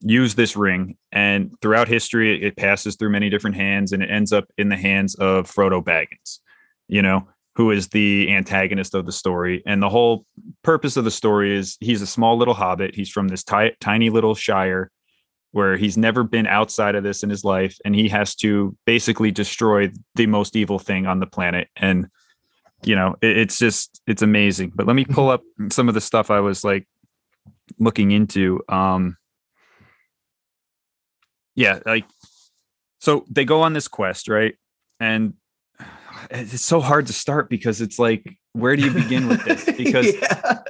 use 0.00 0.34
this 0.34 0.56
ring 0.56 0.96
and 1.12 1.50
throughout 1.62 1.88
history 1.88 2.42
it 2.42 2.56
passes 2.56 2.96
through 2.96 3.10
many 3.10 3.30
different 3.30 3.56
hands 3.56 3.92
and 3.92 4.02
it 4.02 4.10
ends 4.10 4.32
up 4.32 4.44
in 4.58 4.68
the 4.68 4.76
hands 4.76 5.14
of 5.16 5.50
frodo 5.50 5.82
baggins 5.82 6.40
you 6.88 7.02
know 7.02 7.26
who 7.56 7.70
is 7.70 7.88
the 7.88 8.30
antagonist 8.30 8.94
of 8.94 9.06
the 9.06 9.12
story. 9.12 9.62
And 9.66 9.82
the 9.82 9.88
whole 9.88 10.26
purpose 10.62 10.98
of 10.98 11.04
the 11.04 11.10
story 11.10 11.56
is 11.56 11.78
he's 11.80 12.02
a 12.02 12.06
small 12.06 12.36
little 12.36 12.52
hobbit. 12.52 12.94
He's 12.94 13.08
from 13.08 13.28
this 13.28 13.42
ti- 13.42 13.74
tiny 13.80 14.10
little 14.10 14.34
shire 14.34 14.90
where 15.52 15.78
he's 15.78 15.96
never 15.96 16.22
been 16.22 16.46
outside 16.46 16.94
of 16.94 17.02
this 17.02 17.22
in 17.22 17.30
his 17.30 17.44
life 17.44 17.78
and 17.82 17.94
he 17.94 18.10
has 18.10 18.34
to 18.36 18.76
basically 18.84 19.30
destroy 19.30 19.90
the 20.16 20.26
most 20.26 20.54
evil 20.54 20.78
thing 20.78 21.06
on 21.06 21.18
the 21.18 21.26
planet. 21.26 21.68
And 21.76 22.08
you 22.84 22.94
know 22.94 23.16
it, 23.22 23.38
it's 23.38 23.58
just 23.58 24.02
it's 24.06 24.20
amazing. 24.20 24.72
But 24.74 24.86
let 24.86 24.94
me 24.94 25.06
pull 25.06 25.30
up 25.30 25.42
some 25.70 25.88
of 25.88 25.94
the 25.94 26.00
stuff 26.00 26.30
i 26.30 26.40
was 26.40 26.62
like 26.62 26.86
looking 27.78 28.10
into. 28.10 28.60
Um 28.68 29.16
yeah 31.56 31.80
like 31.84 32.04
so 33.00 33.24
they 33.30 33.44
go 33.44 33.62
on 33.62 33.72
this 33.72 33.88
quest 33.88 34.28
right 34.28 34.54
and 35.00 35.34
it's 36.30 36.62
so 36.62 36.80
hard 36.80 37.08
to 37.08 37.12
start 37.12 37.50
because 37.50 37.80
it's 37.80 37.98
like 37.98 38.36
where 38.52 38.76
do 38.76 38.82
you 38.82 38.90
begin 38.90 39.28
with 39.28 39.44
this 39.44 39.64
because 39.76 40.14
yeah. 40.14 40.62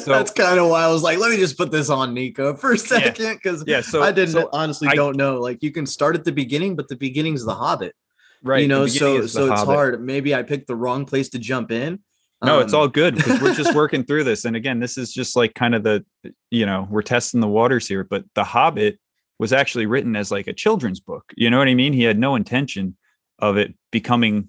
so, 0.00 0.10
that's 0.10 0.32
kind 0.32 0.58
of 0.58 0.68
why 0.68 0.82
I 0.82 0.88
was 0.88 1.02
like, 1.02 1.18
let 1.18 1.30
me 1.30 1.36
just 1.36 1.56
put 1.56 1.70
this 1.70 1.88
on 1.88 2.14
Niko 2.14 2.58
for 2.58 2.72
a 2.72 2.78
second 2.78 3.36
because 3.36 3.62
yeah, 3.66 3.76
yeah, 3.76 3.80
so 3.82 4.02
I 4.02 4.10
didn't 4.10 4.32
so 4.32 4.48
honestly 4.52 4.88
I, 4.88 4.94
don't 4.94 5.16
know. 5.16 5.40
Like 5.40 5.62
you 5.62 5.70
can 5.70 5.86
start 5.86 6.16
at 6.16 6.24
the 6.24 6.32
beginning, 6.32 6.74
but 6.74 6.88
the 6.88 6.96
beginning's 6.96 7.44
the 7.44 7.54
Hobbit, 7.54 7.94
right? 8.42 8.62
You 8.62 8.68
know, 8.68 8.86
so 8.88 9.26
so 9.26 9.52
it's 9.52 9.62
hard. 9.62 10.04
Maybe 10.04 10.34
I 10.34 10.42
picked 10.42 10.66
the 10.66 10.74
wrong 10.74 11.04
place 11.04 11.28
to 11.30 11.38
jump 11.38 11.70
in. 11.70 12.00
No, 12.42 12.56
um, 12.56 12.62
it's 12.62 12.72
all 12.72 12.88
good 12.88 13.16
because 13.16 13.40
we're 13.40 13.54
just 13.54 13.74
working 13.76 14.04
through 14.04 14.24
this. 14.24 14.44
And 14.44 14.54
again, 14.54 14.78
this 14.78 14.96
is 14.96 15.12
just 15.12 15.36
like 15.36 15.54
kind 15.54 15.74
of 15.74 15.82
the, 15.82 16.04
you 16.50 16.66
know, 16.66 16.86
we're 16.88 17.02
testing 17.02 17.40
the 17.40 17.48
waters 17.48 17.88
here. 17.88 18.04
But 18.04 18.24
The 18.34 18.44
Hobbit 18.44 18.98
was 19.38 19.52
actually 19.52 19.86
written 19.86 20.16
as 20.16 20.30
like 20.30 20.46
a 20.46 20.52
children's 20.52 21.00
book. 21.00 21.24
You 21.36 21.50
know 21.50 21.58
what 21.58 21.68
I 21.68 21.74
mean? 21.74 21.92
He 21.92 22.02
had 22.02 22.18
no 22.18 22.34
intention 22.34 22.96
of 23.38 23.56
it 23.56 23.74
becoming, 23.92 24.48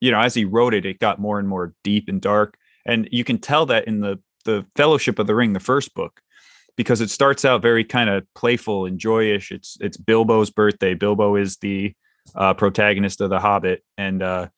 you 0.00 0.10
know, 0.10 0.20
as 0.20 0.34
he 0.34 0.44
wrote 0.44 0.74
it, 0.74 0.86
it 0.86 1.00
got 1.00 1.18
more 1.18 1.38
and 1.38 1.48
more 1.48 1.74
deep 1.82 2.08
and 2.08 2.20
dark. 2.20 2.56
And 2.86 3.08
you 3.10 3.24
can 3.24 3.38
tell 3.38 3.66
that 3.66 3.86
in 3.86 4.00
the 4.00 4.18
the 4.44 4.64
Fellowship 4.76 5.18
of 5.18 5.26
the 5.26 5.34
Ring, 5.34 5.52
the 5.52 5.60
first 5.60 5.94
book, 5.94 6.20
because 6.76 7.00
it 7.00 7.10
starts 7.10 7.44
out 7.44 7.60
very 7.60 7.84
kind 7.84 8.08
of 8.08 8.24
playful 8.34 8.86
and 8.86 8.98
joyous. 8.98 9.50
It's 9.50 9.76
it's 9.80 9.96
Bilbo's 9.96 10.50
birthday. 10.50 10.94
Bilbo 10.94 11.36
is 11.36 11.56
the 11.58 11.92
uh, 12.34 12.54
protagonist 12.54 13.20
of 13.20 13.30
The 13.30 13.40
Hobbit, 13.40 13.82
and 13.98 14.22
uh, 14.22 14.48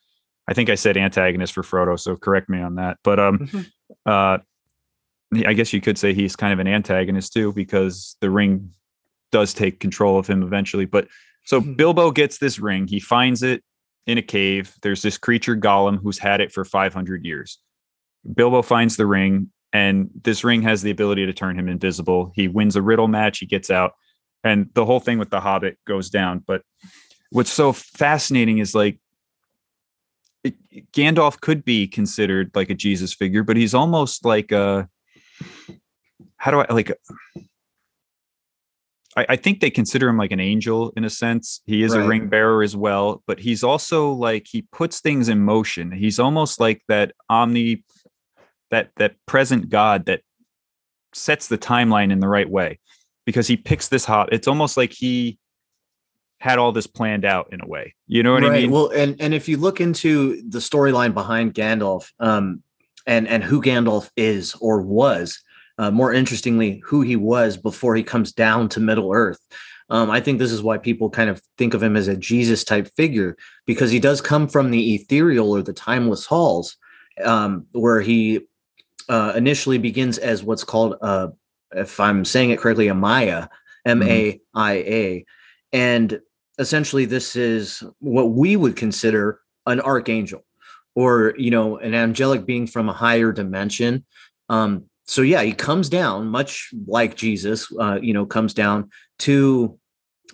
I 0.47 0.55
think 0.55 0.69
I 0.69 0.75
said 0.75 0.97
antagonist 0.97 1.55
for 1.55 1.63
Frodo, 1.63 1.99
so 1.99 2.17
correct 2.17 2.49
me 2.49 2.61
on 2.61 2.75
that. 2.77 2.99
But 3.03 3.19
um, 3.19 3.39
mm-hmm. 3.39 3.61
uh, 4.05 4.39
I 5.47 5.53
guess 5.55 5.73
you 5.73 5.81
could 5.81 5.97
say 5.97 6.13
he's 6.13 6.37
kind 6.37 6.53
of 6.53 6.59
an 6.59 6.69
antagonist 6.69 7.33
too, 7.33 7.53
because 7.53 8.17
the 8.21 8.31
ring 8.31 8.73
does 9.33 9.55
take 9.55 9.81
control 9.81 10.19
of 10.19 10.27
him 10.27 10.43
eventually. 10.43 10.85
But 10.85 11.09
so 11.45 11.61
mm-hmm. 11.61 11.75
Bilbo 11.75 12.11
gets 12.11 12.39
this 12.39 12.59
ring. 12.59 12.87
He 12.87 13.01
finds 13.01 13.43
it 13.43 13.63
in 14.07 14.19
a 14.19 14.23
cave. 14.23 14.75
There's 14.83 15.03
this 15.03 15.19
creature 15.19 15.57
Gollum 15.57 15.99
who's 16.03 16.19
had 16.19 16.41
it 16.41 16.53
for 16.53 16.65
500 16.65 17.25
years. 17.25 17.59
Bilbo 18.35 18.63
finds 18.63 18.97
the 18.97 19.07
ring 19.07 19.51
and 19.73 20.11
this 20.23 20.43
ring 20.45 20.63
has 20.63 20.83
the 20.83 20.91
ability 20.91 21.27
to 21.27 21.33
turn 21.33 21.59
him 21.59 21.69
invisible. 21.69 22.33
He 22.35 22.49
wins 22.49 22.77
a 22.77 22.83
riddle 22.83 23.09
match, 23.09 23.39
he 23.39 23.47
gets 23.47 23.71
out, 23.71 23.93
and 24.43 24.69
the 24.75 24.85
whole 24.85 25.01
thing 25.01 25.19
with 25.19 25.31
the 25.31 25.41
Hobbit 25.41 25.79
goes 25.87 26.11
down. 26.11 26.43
But 26.45 26.63
what's 27.31 27.53
so 27.53 27.73
fascinating 27.73 28.59
is 28.59 28.75
like 28.75 28.99
it, 30.43 30.55
Gandalf 30.93 31.41
could 31.41 31.65
be 31.65 31.87
considered 31.87 32.51
like 32.55 32.71
a 32.71 32.75
Jesus 32.75 33.15
figure, 33.15 33.45
but 33.45 33.57
he's 33.57 33.75
almost 33.75 34.25
like 34.25 34.51
a 34.53 34.89
how 36.37 36.51
do 36.51 36.61
I 36.61 36.73
like 36.73 36.93
I, 39.17 39.27
I 39.31 39.37
think 39.37 39.61
they 39.61 39.71
consider 39.71 40.09
him 40.09 40.17
like 40.17 40.33
an 40.33 40.41
angel 40.41 40.93
in 40.97 41.05
a 41.05 41.11
sense. 41.11 41.61
He 41.67 41.83
is 41.83 41.95
right. 41.95 42.05
a 42.05 42.09
ring 42.09 42.29
bearer 42.29 42.63
as 42.63 42.77
well, 42.77 43.23
but 43.27 43.41
he's 43.41 43.65
also 43.65 44.13
like 44.13 44.47
he 44.49 44.63
puts 44.73 45.01
things 45.01 45.29
in 45.29 45.41
motion. 45.41 45.91
He's 45.91 46.19
almost 46.19 46.61
like 46.61 46.83
that 46.89 47.13
omni 47.29 47.85
that 48.71 48.91
that 48.97 49.15
present 49.27 49.69
God 49.69 50.07
that 50.07 50.23
sets 51.13 51.49
the 51.49 51.59
timeline 51.59 52.13
in 52.13 52.21
the 52.21 52.29
right 52.29 52.49
way 52.49 52.79
because 53.27 53.49
he 53.49 53.57
picks 53.57 53.89
this 53.89 54.05
hop. 54.05 54.29
It's 54.33 54.49
almost 54.49 54.77
like 54.77 54.93
he 54.93 55.39
had 56.39 56.59
all 56.59 56.73
this 56.73 56.87
planned 56.87 57.25
out 57.25 57.53
in 57.53 57.61
a 57.61 57.67
way. 57.67 57.95
You 58.07 58.23
know 58.23 58.33
what 58.33 58.43
right. 58.43 58.53
I 58.53 58.61
mean? 58.63 58.71
Well, 58.71 58.91
and 58.91 59.21
and 59.21 59.35
if 59.35 59.49
you 59.49 59.57
look 59.57 59.81
into 59.81 60.41
the 60.49 60.59
storyline 60.59 61.15
behind 61.15 61.55
Gandalf, 61.55 62.11
um, 62.19 62.63
and 63.07 63.29
and 63.29 63.43
who 63.43 63.61
Gandalf 63.61 64.11
is 64.17 64.55
or 64.61 64.83
was, 64.83 65.43
uh, 65.81 65.91
more 65.91 66.13
interestingly, 66.13 66.83
who 66.85 67.01
he 67.01 67.17
was 67.17 67.57
before 67.57 67.97
he 67.97 68.03
comes 68.03 68.33
down 68.33 68.69
to 68.69 68.81
Middle 68.81 69.11
Earth. 69.15 69.41
Um, 69.89 70.11
I 70.11 70.21
think 70.21 70.39
this 70.39 70.53
is 70.53 70.63
why 70.63 70.77
people 70.79 71.09
kind 71.09 71.31
of 71.31 71.41
think 71.57 71.75
of 71.75 71.83
him 71.83 71.97
as 71.97 72.07
a 72.07 72.17
Jesus 72.17 72.65
type 72.65 72.89
figure 72.97 73.37
because 73.67 73.91
he 73.91 73.99
does 73.99 74.21
come 74.21 74.47
from 74.47 74.71
the 74.71 74.95
ethereal 74.95 75.51
or 75.51 75.63
the 75.63 75.73
timeless 75.73 76.27
halls, 76.27 76.77
um, 77.25 77.67
where 77.73 78.01
he 78.03 78.41
uh, 79.09 79.33
initially 79.35 79.79
begins 79.79 80.19
as 80.19 80.45
what's 80.45 80.65
called, 80.65 80.97
uh, 81.01 81.29
if 81.75 81.99
I'm 81.99 82.25
saying 82.25 82.51
it 82.51 82.59
correctly, 82.59 82.89
a 82.89 82.95
Maia, 82.95 83.49
M 83.87 84.03
A 84.03 84.41
I 84.53 84.73
A. 84.73 85.25
And 85.73 86.21
essentially, 86.59 87.07
this 87.07 87.37
is 87.37 87.83
what 88.01 88.33
we 88.33 88.57
would 88.57 88.77
consider 88.77 89.41
an 89.65 89.81
archangel 89.81 90.45
or, 90.95 91.35
you 91.39 91.51
know, 91.51 91.79
an 91.79 91.95
angelic 91.95 92.45
being 92.45 92.67
from 92.67 92.89
a 92.89 92.93
higher 92.93 93.33
dimension. 93.33 94.05
Um, 94.51 94.90
so, 95.11 95.23
yeah, 95.23 95.43
he 95.43 95.53
comes 95.53 95.89
down, 95.89 96.29
much 96.29 96.73
like 96.87 97.17
Jesus, 97.17 97.67
uh, 97.81 97.99
you 98.01 98.15
know, 98.15 98.25
comes 98.25 98.55
down 98.55 98.91
to 99.21 99.79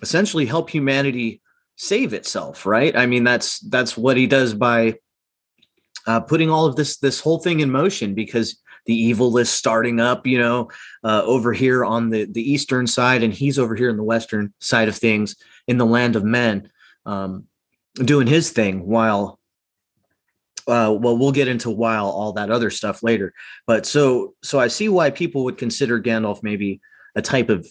essentially 0.01 0.45
help 0.45 0.69
humanity 0.69 1.41
save 1.79 2.11
itself 2.11 2.65
right 2.65 2.95
i 2.97 3.05
mean 3.05 3.23
that's 3.23 3.59
that's 3.59 3.95
what 3.95 4.17
he 4.17 4.25
does 4.25 4.55
by 4.55 4.95
uh, 6.07 6.19
putting 6.19 6.49
all 6.49 6.65
of 6.65 6.75
this 6.75 6.97
this 6.97 7.19
whole 7.19 7.37
thing 7.37 7.59
in 7.59 7.69
motion 7.69 8.15
because 8.15 8.59
the 8.87 8.95
evil 8.95 9.37
is 9.37 9.49
starting 9.49 9.99
up, 9.99 10.25
you 10.25 10.39
know, 10.39 10.69
uh, 11.03 11.21
over 11.25 11.53
here 11.53 11.85
on 11.85 12.09
the 12.09 12.25
the 12.25 12.51
eastern 12.51 12.87
side, 12.87 13.21
and 13.21 13.33
he's 13.33 13.59
over 13.59 13.75
here 13.75 13.89
in 13.89 13.97
the 13.97 14.03
western 14.03 14.53
side 14.59 14.87
of 14.87 14.95
things 14.95 15.35
in 15.67 15.77
the 15.77 15.85
land 15.85 16.15
of 16.15 16.23
men, 16.23 16.71
um, 17.05 17.45
doing 17.95 18.25
his 18.25 18.51
thing. 18.51 18.87
While, 18.87 19.36
uh, 20.67 20.95
well, 20.99 21.17
we'll 21.17 21.31
get 21.31 21.47
into 21.47 21.69
while 21.69 22.07
all 22.07 22.33
that 22.33 22.51
other 22.51 22.69
stuff 22.69 23.03
later. 23.03 23.33
But 23.65 23.85
so 23.85 24.35
so 24.43 24.59
I 24.59 24.67
see 24.67 24.89
why 24.89 25.09
people 25.09 25.43
would 25.45 25.57
consider 25.57 26.01
Gandalf 26.01 26.43
maybe 26.43 26.81
a 27.15 27.21
type 27.21 27.49
of 27.49 27.67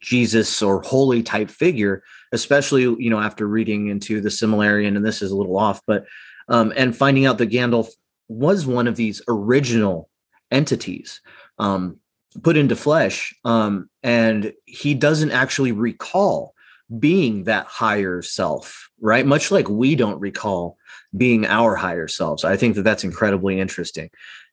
Jesus 0.00 0.62
or 0.62 0.82
holy 0.82 1.22
type 1.22 1.50
figure, 1.50 2.02
especially 2.32 2.82
you 2.82 3.10
know 3.10 3.20
after 3.20 3.46
reading 3.46 3.88
into 3.88 4.20
the 4.20 4.28
Silmarillion, 4.28 4.96
and 4.96 5.04
this 5.04 5.22
is 5.22 5.30
a 5.30 5.36
little 5.36 5.58
off, 5.58 5.80
but 5.86 6.04
um, 6.48 6.72
and 6.76 6.96
finding 6.96 7.26
out 7.26 7.38
that 7.38 7.50
Gandalf 7.50 7.88
was 8.28 8.66
one 8.66 8.86
of 8.86 8.96
these 8.96 9.22
original 9.28 10.08
entities 10.50 11.20
um, 11.58 11.98
put 12.42 12.56
into 12.56 12.76
flesh. 12.76 13.34
Um, 13.44 13.88
and 14.02 14.52
he 14.64 14.94
doesn't 14.94 15.30
actually 15.30 15.72
recall 15.72 16.54
being 16.98 17.44
that 17.44 17.66
higher 17.66 18.22
self, 18.22 18.90
right? 19.04 19.26
Much 19.26 19.50
like 19.50 19.68
we 19.68 19.94
don't 19.94 20.18
recall 20.18 20.78
being 21.14 21.44
our 21.44 21.76
higher 21.76 22.08
selves. 22.08 22.42
I 22.42 22.56
think 22.56 22.74
that 22.74 22.82
that's 22.82 23.04
incredibly 23.04 23.60
interesting. 23.60 24.08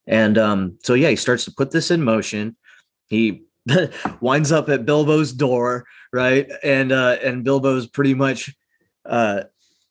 And 0.06 0.38
um, 0.38 0.78
so, 0.84 0.94
yeah, 0.94 1.10
he 1.10 1.16
starts 1.16 1.46
to 1.46 1.52
put 1.52 1.72
this 1.72 1.90
in 1.90 2.04
motion. 2.04 2.58
He 3.08 3.44
winds 4.22 4.52
up 4.52 4.68
at 4.68 4.86
Bilbo's 4.86 5.32
door, 5.32 5.86
right? 6.12 6.52
And 6.64 6.92
uh, 6.92 7.18
and 7.24 7.46
Bilbo's 7.46 7.88
pretty 7.88 8.14
much 8.14 8.54
uh, 9.06 9.44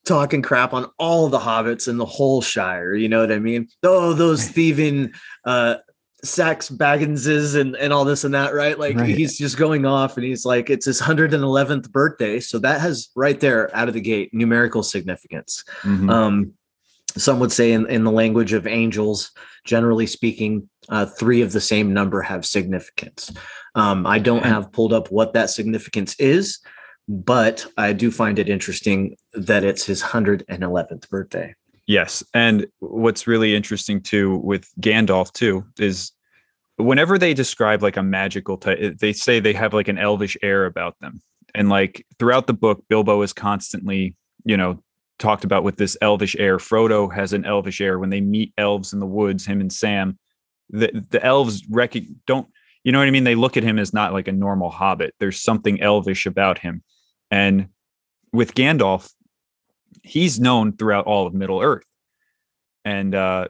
talking 0.05 0.43
crap 0.43 0.75
on 0.75 0.91
all 0.99 1.29
the 1.29 1.39
hobbits 1.39 1.89
in 1.89 1.97
the 1.97 2.05
whole 2.05 2.43
Shire. 2.43 2.95
You 2.95 3.09
know 3.09 3.21
what 3.21 3.33
I 3.33 3.39
mean? 3.39 3.69
Oh, 3.83 4.13
those 4.13 4.47
thieving 4.47 5.15
uh, 5.47 5.77
Sax 6.23 6.69
Bagginses 6.69 7.55
and, 7.59 7.77
and 7.77 7.93
all 7.93 8.05
this 8.05 8.25
and 8.25 8.35
that, 8.35 8.55
right? 8.55 8.79
Like 8.79 8.97
right. 8.97 9.09
he's 9.09 9.39
just 9.39 9.57
going 9.57 9.87
off 9.87 10.17
and 10.17 10.25
he's 10.25 10.45
like, 10.45 10.71
it's 10.71 10.87
his 10.87 11.01
111th 11.01 11.91
birthday. 11.91 12.41
So 12.41 12.59
that 12.59 12.81
has 12.81 13.09
right 13.15 13.39
there 13.39 13.75
out 13.75 13.89
of 13.89 13.95
the 13.95 14.01
gate 14.01 14.33
numerical 14.33 14.83
significance. 14.83 15.65
Mm-hmm. 15.83 16.11
Um, 16.11 16.55
some 17.17 17.41
would 17.41 17.53
say 17.53 17.73
in, 17.73 17.87
in 17.89 18.05
the 18.05 18.13
language 18.13 18.53
of 18.53 18.67
angels, 18.67 19.33
generally 19.65 20.07
speaking, 20.07 20.69
uh, 20.89 21.07
three 21.07 21.43
of 21.43 21.53
the 21.53 21.61
same 21.61 21.93
number 21.93 22.23
have 22.23 22.47
significance. 22.47 23.33
Um, 23.75 24.07
I 24.07 24.19
don't 24.19 24.45
have 24.45 24.73
pulled 24.73 24.93
up 24.93 25.11
what 25.11 25.33
that 25.33 25.51
significance 25.51 26.15
is, 26.19 26.61
but 27.09 27.67
I 27.77 27.93
do 27.93 28.11
find 28.11 28.39
it 28.39 28.49
interesting 28.49 29.17
that 29.33 29.65
it's 29.65 29.85
his 29.85 30.03
111th 30.03 31.09
birthday. 31.09 31.55
Yes. 31.91 32.23
And 32.35 32.69
what's 32.79 33.27
really 33.27 33.57
interesting 33.57 34.01
too 34.01 34.37
with 34.45 34.71
Gandalf 34.81 35.33
too 35.33 35.65
is 35.77 36.13
whenever 36.77 37.19
they 37.19 37.35
describe 37.35 37.83
like 37.83 37.97
a 37.97 38.03
magical 38.05 38.57
type, 38.59 38.79
eh, 38.81 38.91
they 38.97 39.13
say 39.13 39.41
they 39.41 39.53
have 39.55 39.75
like 39.75 39.89
an 39.89 39.99
elvish 39.99 40.37
air 40.41 40.67
about 40.67 40.95
them. 41.01 41.21
And 41.53 41.69
like 41.69 42.07
throughout 42.17 42.47
the 42.47 42.53
book, 42.53 42.85
Bilbo 42.89 43.23
is 43.23 43.33
constantly, 43.33 44.15
you 44.45 44.57
know, 44.57 44.81
talked 45.19 45.43
about 45.43 45.65
with 45.65 45.79
this 45.79 45.97
elvish 46.01 46.37
air. 46.39 46.59
Frodo 46.59 47.13
has 47.13 47.33
an 47.33 47.45
elvish 47.45 47.81
air 47.81 47.99
when 47.99 48.11
they 48.11 48.21
meet 48.21 48.55
elves 48.57 48.93
in 48.93 49.01
the 49.01 49.05
woods, 49.05 49.45
him 49.45 49.61
and 49.61 49.73
Sam. 49.73 50.17
The 50.69 50.93
the 51.11 51.21
elves 51.25 51.65
rec- 51.69 51.97
don't 52.25 52.47
you 52.85 52.93
know 52.93 53.01
what 53.01 53.09
I 53.09 53.11
mean? 53.11 53.25
They 53.25 53.35
look 53.35 53.57
at 53.57 53.65
him 53.65 53.81
as 53.81 53.93
not 53.93 54.13
like 54.13 54.29
a 54.29 54.33
normal 54.33 54.71
hobbit. 54.71 55.13
There's 55.19 55.43
something 55.43 55.81
elvish 55.81 56.25
about 56.25 56.61
him. 56.61 56.85
And 57.33 57.71
with 58.33 58.55
Gandalf, 58.55 59.11
he's 60.03 60.41
known 60.41 60.77
throughout 60.77 61.07
all 61.07 61.27
of 61.27 61.35
Middle 61.35 61.61
Earth. 61.61 61.85
And 62.85 63.15
uh, 63.15 63.49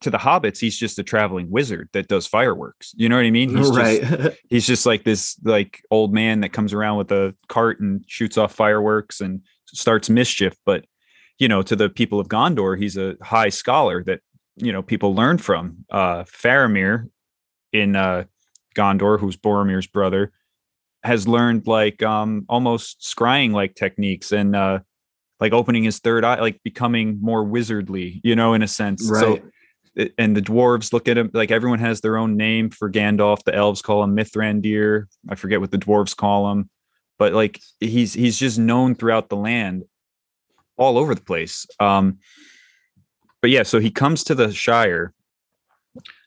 to 0.00 0.10
the 0.10 0.18
hobbits, 0.18 0.58
he's 0.58 0.78
just 0.78 0.98
a 0.98 1.02
traveling 1.02 1.50
wizard 1.50 1.88
that 1.92 2.08
does 2.08 2.26
fireworks. 2.26 2.92
You 2.96 3.08
know 3.08 3.16
what 3.16 3.24
I 3.24 3.30
mean? 3.30 3.56
He's 3.56 3.70
right. 3.70 4.02
Just, 4.02 4.38
he's 4.50 4.66
just 4.66 4.86
like 4.86 5.04
this 5.04 5.38
like 5.44 5.82
old 5.90 6.12
man 6.12 6.40
that 6.40 6.52
comes 6.52 6.72
around 6.72 6.98
with 6.98 7.12
a 7.12 7.34
cart 7.48 7.80
and 7.80 8.04
shoots 8.08 8.38
off 8.38 8.54
fireworks 8.54 9.20
and 9.20 9.42
starts 9.66 10.10
mischief. 10.10 10.56
But 10.64 10.84
you 11.38 11.48
know, 11.48 11.62
to 11.62 11.76
the 11.76 11.88
people 11.88 12.20
of 12.20 12.28
Gondor, 12.28 12.78
he's 12.78 12.96
a 12.96 13.16
high 13.22 13.48
scholar 13.48 14.02
that 14.04 14.20
you 14.56 14.72
know 14.72 14.82
people 14.82 15.14
learn 15.14 15.38
from. 15.38 15.84
Uh, 15.90 16.24
Faramir 16.24 17.08
in 17.72 17.96
uh, 17.96 18.24
Gondor, 18.76 19.20
who's 19.20 19.36
Boromir's 19.36 19.86
brother, 19.86 20.32
has 21.02 21.28
learned 21.28 21.66
like 21.66 22.02
um 22.02 22.44
almost 22.48 23.00
scrying 23.00 23.52
like 23.52 23.74
techniques 23.74 24.32
and 24.32 24.54
uh 24.56 24.80
like 25.40 25.52
opening 25.52 25.84
his 25.84 25.98
third 25.98 26.24
eye, 26.24 26.40
like 26.40 26.60
becoming 26.62 27.18
more 27.20 27.44
wizardly, 27.44 28.20
you 28.24 28.34
know, 28.34 28.54
in 28.54 28.62
a 28.62 28.68
sense. 28.68 29.08
Right. 29.10 29.42
So, 29.96 30.06
and 30.16 30.36
the 30.36 30.42
dwarves 30.42 30.92
look 30.92 31.08
at 31.08 31.18
him 31.18 31.30
like 31.34 31.50
everyone 31.50 31.80
has 31.80 32.00
their 32.00 32.16
own 32.16 32.36
name 32.36 32.70
for 32.70 32.90
Gandalf. 32.90 33.42
The 33.44 33.54
elves 33.54 33.82
call 33.82 34.02
him 34.02 34.16
Mithrandir. 34.16 35.06
I 35.28 35.34
forget 35.34 35.60
what 35.60 35.70
the 35.70 35.78
dwarves 35.78 36.16
call 36.16 36.50
him, 36.52 36.70
but 37.18 37.32
like 37.32 37.60
he's 37.80 38.14
he's 38.14 38.38
just 38.38 38.58
known 38.58 38.94
throughout 38.94 39.28
the 39.28 39.36
land, 39.36 39.84
all 40.76 40.98
over 40.98 41.14
the 41.14 41.20
place. 41.20 41.66
Um, 41.80 42.18
but 43.40 43.50
yeah, 43.50 43.64
so 43.64 43.80
he 43.80 43.90
comes 43.90 44.24
to 44.24 44.34
the 44.34 44.52
Shire, 44.52 45.12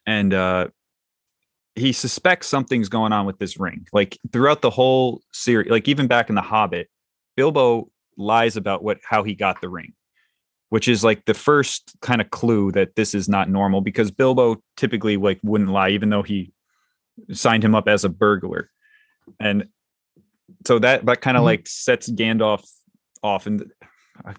and 0.06 0.34
uh, 0.34 0.68
he 1.75 1.94
suspects 1.94 2.48
something's 2.48 2.89
going 2.89 3.13
on 3.13 3.25
with 3.25 3.39
this 3.39 3.58
ring. 3.58 3.88
Like 3.94 4.18
throughout 4.34 4.62
the 4.62 4.70
whole 4.70 5.22
series, 5.32 5.70
like 5.70 5.88
even 5.88 6.08
back 6.08 6.30
in 6.30 6.36
the 6.36 6.41
Hobbit, 6.41 6.89
Bilbo 7.38 7.89
lies 8.22 8.58
about 8.58 8.84
what 8.84 9.00
how 9.04 9.24
he 9.24 9.36
got 9.36 9.62
the 9.62 9.70
ring, 9.70 9.94
which 10.70 10.88
is 10.88 11.04
like 11.04 11.25
the 11.25 11.34
first 11.34 11.96
kind 12.01 12.22
of 12.22 12.30
clue 12.30 12.72
that 12.72 12.95
this 12.95 13.13
is 13.13 13.28
not 13.28 13.50
normal 13.50 13.82
because 13.82 14.12
Bilbo 14.12 14.62
typically 14.78 15.17
like 15.17 15.39
wouldn't 15.43 15.69
lie, 15.69 15.89
even 15.89 16.10
though 16.10 16.24
he 16.24 16.52
signed 17.32 17.63
him 17.63 17.76
up 17.76 17.88
as 17.88 18.04
a 18.04 18.10
burglar. 18.10 18.69
And 19.39 19.67
so 20.65 20.80
that 20.80 21.06
that 21.06 21.22
kind 21.22 21.38
of 21.38 21.41
mm-hmm. 21.41 21.45
like 21.45 21.67
sets 21.67 22.10
Gandalf 22.10 22.63
off 23.24 23.45
and 23.45 23.72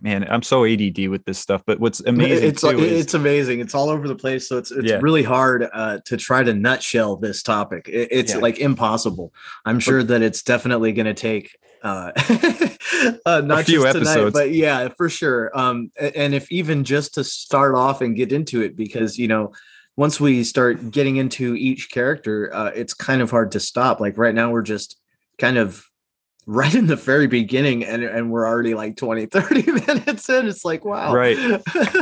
man, 0.01 0.27
I'm 0.29 0.43
so 0.43 0.65
ADD 0.65 1.09
with 1.09 1.25
this 1.25 1.39
stuff. 1.39 1.63
But 1.67 1.81
what's 1.81 2.01
amazing, 2.01 2.49
it's 2.49 2.61
too 2.61 2.79
it's 2.79 3.09
is, 3.09 3.15
amazing. 3.15 3.61
It's 3.61 3.75
all 3.75 3.89
over 3.89 4.07
the 4.09 4.15
place, 4.15 4.49
so 4.49 4.59
it's 4.59 4.71
it's 4.71 4.91
yeah. 4.91 4.99
really 5.01 5.23
hard 5.23 5.69
uh, 5.73 5.99
to 6.07 6.17
try 6.17 6.43
to 6.43 6.55
nutshell 6.55 7.17
this 7.17 7.43
topic. 7.43 7.89
It, 7.89 8.09
it's 8.11 8.35
yeah. 8.35 8.41
like 8.41 8.59
impossible. 8.59 9.33
I'm 9.65 9.81
sure 9.81 10.03
that 10.03 10.23
it's 10.23 10.43
definitely 10.43 10.93
going 10.93 11.07
to 11.07 11.15
take 11.15 11.57
uh, 11.83 12.13
uh, 13.27 13.41
not 13.41 13.61
a 13.61 13.65
few 13.65 13.83
just 13.83 13.97
episodes. 13.97 14.33
tonight, 14.33 14.33
but 14.33 14.53
yeah, 14.53 14.89
for 14.89 15.09
sure. 15.09 15.57
Um, 15.59 15.91
and 15.99 16.35
if 16.35 16.51
even 16.51 16.85
just 16.85 17.15
to 17.15 17.25
start 17.25 17.75
off 17.75 18.01
and 18.01 18.17
get 18.17 18.33
into 18.33 18.63
it, 18.63 18.77
because 18.77 19.19
you 19.19 19.29
know, 19.29 19.53
once 19.97 20.21
we 20.21 20.45
start 20.45 20.91
getting 20.91 21.17
into 21.17 21.55
each 21.55 21.91
character, 21.91 22.51
uh, 22.55 22.71
it's 22.75 22.95
kind 22.95 23.23
of 23.23 23.31
hard 23.31 23.53
to 23.53 23.61
stop. 23.61 24.01
Like 24.01 24.17
right 24.17 24.35
now, 24.35 24.51
we're 24.51 24.63
just 24.63 24.99
kind 25.39 25.59
of 25.59 25.85
right 26.47 26.75
in 26.75 26.89
the 26.89 26.97
very 26.97 27.29
beginning 27.29 27.85
and, 27.85 28.03
and 28.03 28.29
we're 28.29 28.45
already 28.45 28.75
like 28.75 28.97
20 28.97 29.27
30 29.27 29.73
minutes 29.87 30.29
in 30.29 30.49
it's 30.49 30.65
like 30.65 30.85
wow 30.85 31.15
right 31.15 31.37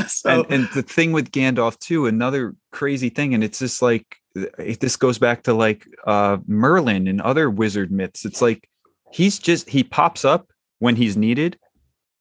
so, 0.08 0.30
and, 0.30 0.46
and 0.50 0.68
the 0.74 0.80
thing 0.82 1.12
with 1.12 1.30
gandalf 1.30 1.78
too 1.78 2.06
another 2.06 2.54
crazy 2.72 3.10
thing 3.10 3.34
and 3.34 3.44
it's 3.44 3.58
just 3.58 3.82
like 3.82 4.16
this 4.34 4.96
goes 4.96 5.18
back 5.18 5.42
to 5.42 5.52
like 5.52 5.86
uh 6.06 6.38
merlin 6.46 7.06
and 7.06 7.20
other 7.20 7.50
wizard 7.50 7.92
myths 7.92 8.24
it's 8.24 8.40
like 8.40 8.66
he's 9.12 9.38
just 9.38 9.68
he 9.68 9.84
pops 9.84 10.24
up 10.24 10.48
when 10.80 10.96
he's 10.96 11.16
needed 11.16 11.56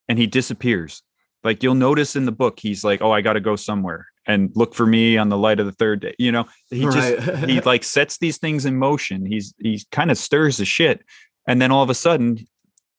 and 0.07 0.19
he 0.19 0.27
disappears. 0.27 1.01
Like 1.43 1.63
you'll 1.63 1.75
notice 1.75 2.15
in 2.15 2.25
the 2.25 2.31
book 2.31 2.59
he's 2.59 2.83
like 2.83 3.01
oh 3.01 3.11
i 3.11 3.21
gotta 3.21 3.39
go 3.39 3.55
somewhere 3.55 4.07
and 4.27 4.51
look 4.55 4.75
for 4.75 4.85
me 4.85 5.17
on 5.17 5.29
the 5.29 5.37
light 5.37 5.59
of 5.59 5.65
the 5.65 5.71
third 5.71 6.01
day 6.01 6.13
you 6.19 6.31
know? 6.31 6.45
He 6.69 6.85
right. 6.85 7.17
just 7.17 7.45
he 7.49 7.61
like 7.61 7.83
sets 7.83 8.19
these 8.19 8.37
things 8.37 8.65
in 8.65 8.77
motion. 8.77 9.25
He's 9.25 9.55
he 9.57 9.81
kind 9.91 10.11
of 10.11 10.17
stirs 10.17 10.57
the 10.57 10.65
shit 10.65 11.01
and 11.47 11.59
then 11.59 11.71
all 11.71 11.81
of 11.81 11.89
a 11.89 11.95
sudden 11.95 12.45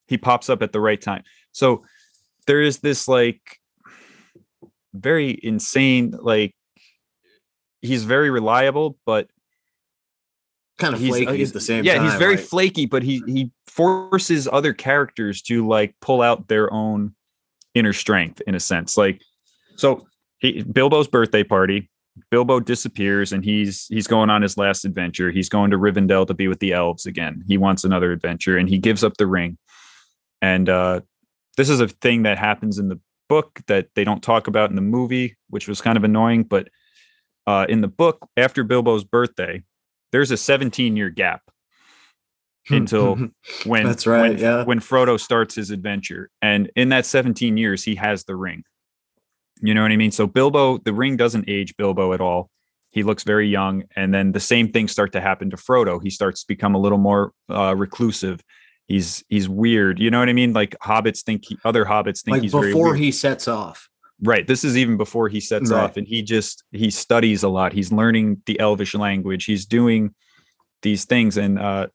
he 0.08 0.18
pops 0.18 0.50
up 0.50 0.62
at 0.62 0.72
the 0.72 0.80
right 0.80 1.00
time. 1.00 1.22
So 1.52 1.84
there 2.46 2.60
is 2.60 2.78
this 2.78 3.06
like 3.06 3.58
very 4.92 5.38
insane 5.42 6.14
like 6.20 6.54
he's 7.80 8.02
very 8.04 8.28
reliable 8.28 8.98
but 9.06 9.28
kind 10.80 10.94
of 10.94 11.00
flaky 11.00 11.36
he's, 11.36 11.50
at 11.50 11.54
the 11.54 11.60
same 11.60 11.84
yeah 11.84 11.94
time, 11.94 12.04
he's 12.04 12.14
very 12.14 12.36
right? 12.36 12.44
flaky 12.44 12.86
but 12.86 13.02
he 13.02 13.22
he 13.26 13.50
forces 13.66 14.48
other 14.50 14.72
characters 14.72 15.42
to 15.42 15.66
like 15.66 15.94
pull 16.00 16.22
out 16.22 16.48
their 16.48 16.72
own 16.72 17.14
inner 17.74 17.92
strength 17.92 18.40
in 18.46 18.54
a 18.54 18.60
sense 18.60 18.96
like 18.96 19.20
so 19.76 20.06
he 20.38 20.62
bilbo's 20.62 21.06
birthday 21.08 21.44
party 21.44 21.88
Bilbo 22.30 22.60
disappears 22.60 23.32
and 23.32 23.44
he's 23.44 23.86
he's 23.86 24.06
going 24.06 24.30
on 24.30 24.42
his 24.42 24.56
last 24.56 24.84
adventure. 24.84 25.30
He's 25.30 25.48
going 25.48 25.70
to 25.70 25.78
Rivendell 25.78 26.26
to 26.26 26.34
be 26.34 26.48
with 26.48 26.58
the 26.58 26.72
elves 26.72 27.06
again. 27.06 27.44
He 27.46 27.56
wants 27.56 27.84
another 27.84 28.12
adventure 28.12 28.58
and 28.58 28.68
he 28.68 28.78
gives 28.78 29.04
up 29.04 29.16
the 29.16 29.26
ring. 29.26 29.56
And 30.42 30.68
uh, 30.68 31.00
this 31.56 31.68
is 31.68 31.80
a 31.80 31.88
thing 31.88 32.24
that 32.24 32.38
happens 32.38 32.78
in 32.78 32.88
the 32.88 33.00
book 33.28 33.60
that 33.66 33.88
they 33.94 34.04
don't 34.04 34.22
talk 34.22 34.48
about 34.48 34.70
in 34.70 34.76
the 34.76 34.82
movie, 34.82 35.36
which 35.48 35.68
was 35.68 35.80
kind 35.80 35.96
of 35.96 36.04
annoying. 36.04 36.44
But 36.44 36.68
uh, 37.46 37.66
in 37.68 37.80
the 37.80 37.88
book, 37.88 38.28
after 38.36 38.64
Bilbo's 38.64 39.04
birthday, 39.04 39.62
there's 40.12 40.30
a 40.30 40.36
17 40.36 40.96
year 40.96 41.10
gap 41.10 41.42
until 42.68 43.16
when 43.64 43.84
that's 43.84 44.06
right 44.06 44.32
when, 44.32 44.38
yeah 44.38 44.64
when 44.64 44.80
Frodo 44.80 45.18
starts 45.18 45.54
his 45.54 45.70
adventure 45.70 46.30
and 46.42 46.70
in 46.76 46.90
that 46.90 47.06
17 47.06 47.56
years 47.56 47.82
he 47.82 47.94
has 47.94 48.24
the 48.24 48.36
ring 48.36 48.62
you 49.62 49.74
know 49.74 49.82
what 49.82 49.92
I 49.92 49.96
mean? 49.96 50.10
So 50.10 50.26
Bilbo, 50.26 50.78
the 50.78 50.92
ring 50.92 51.16
doesn't 51.16 51.48
age 51.48 51.76
Bilbo 51.76 52.12
at 52.12 52.20
all. 52.20 52.50
He 52.92 53.02
looks 53.02 53.22
very 53.22 53.48
young, 53.48 53.84
and 53.94 54.12
then 54.12 54.32
the 54.32 54.40
same 54.40 54.72
things 54.72 54.90
start 54.90 55.12
to 55.12 55.20
happen 55.20 55.50
to 55.50 55.56
Frodo. 55.56 56.02
He 56.02 56.10
starts 56.10 56.40
to 56.40 56.48
become 56.48 56.74
a 56.74 56.78
little 56.78 56.98
more 56.98 57.32
uh, 57.48 57.74
reclusive. 57.76 58.42
He's 58.88 59.22
he's 59.28 59.48
weird. 59.48 60.00
You 60.00 60.10
know 60.10 60.18
what 60.18 60.28
I 60.28 60.32
mean? 60.32 60.52
Like 60.52 60.74
hobbits 60.82 61.22
think 61.22 61.44
he, 61.46 61.58
other 61.64 61.84
hobbits 61.84 62.22
think 62.24 62.36
like 62.36 62.42
he's 62.42 62.52
before 62.52 62.96
he 62.96 63.12
sets 63.12 63.46
off. 63.46 63.88
Right. 64.22 64.46
This 64.46 64.64
is 64.64 64.76
even 64.76 64.96
before 64.96 65.28
he 65.28 65.40
sets 65.40 65.70
right. 65.70 65.82
off, 65.82 65.96
and 65.96 66.06
he 66.06 66.22
just 66.22 66.64
he 66.72 66.90
studies 66.90 67.42
a 67.42 67.48
lot. 67.48 67.72
He's 67.72 67.90
learning 67.90 68.42
the 68.46 68.60
Elvish 68.60 68.94
language. 68.94 69.46
He's 69.46 69.64
doing 69.64 70.14
these 70.82 71.06
things, 71.06 71.36
and 71.36 71.58
uh, 71.58 71.86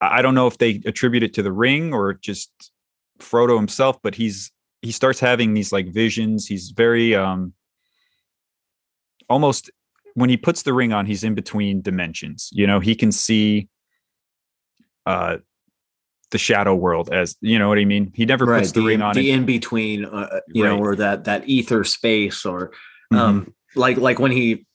I 0.00 0.22
don't 0.22 0.34
know 0.34 0.46
if 0.46 0.58
they 0.58 0.80
attribute 0.84 1.22
it 1.22 1.34
to 1.34 1.42
the 1.42 1.52
ring 1.52 1.92
or 1.92 2.14
just 2.14 2.50
Frodo 3.18 3.56
himself, 3.56 3.98
but 4.02 4.14
he's 4.14 4.52
he 4.82 4.92
starts 4.92 5.18
having 5.18 5.54
these 5.54 5.72
like 5.72 5.92
visions. 5.92 6.46
He's 6.46 6.70
very 6.70 7.14
um 7.14 7.52
almost 9.28 9.70
when 10.14 10.30
he 10.30 10.36
puts 10.36 10.62
the 10.62 10.72
ring 10.72 10.92
on, 10.92 11.06
he's 11.06 11.24
in 11.24 11.34
between 11.34 11.82
dimensions. 11.82 12.48
You 12.52 12.66
know, 12.66 12.80
he 12.80 12.94
can 12.94 13.10
see 13.12 13.68
uh 15.06 15.38
the 16.30 16.38
shadow 16.38 16.74
world 16.74 17.10
as 17.12 17.36
you 17.40 17.58
know 17.58 17.68
what 17.68 17.78
I 17.78 17.84
mean. 17.84 18.12
He 18.14 18.26
never 18.26 18.44
right, 18.44 18.60
puts 18.60 18.72
the, 18.72 18.80
the 18.80 18.86
ring 18.86 19.02
on 19.02 19.14
the 19.14 19.30
in 19.30 19.44
between, 19.44 20.04
uh, 20.04 20.40
you 20.48 20.64
right. 20.64 20.70
know, 20.70 20.82
or 20.82 20.96
that 20.96 21.24
that 21.24 21.48
ether 21.48 21.84
space, 21.84 22.44
or 22.44 22.72
um, 23.10 23.42
mm-hmm. 23.42 23.50
like 23.80 23.96
like 23.96 24.18
when 24.18 24.32
he, 24.32 24.66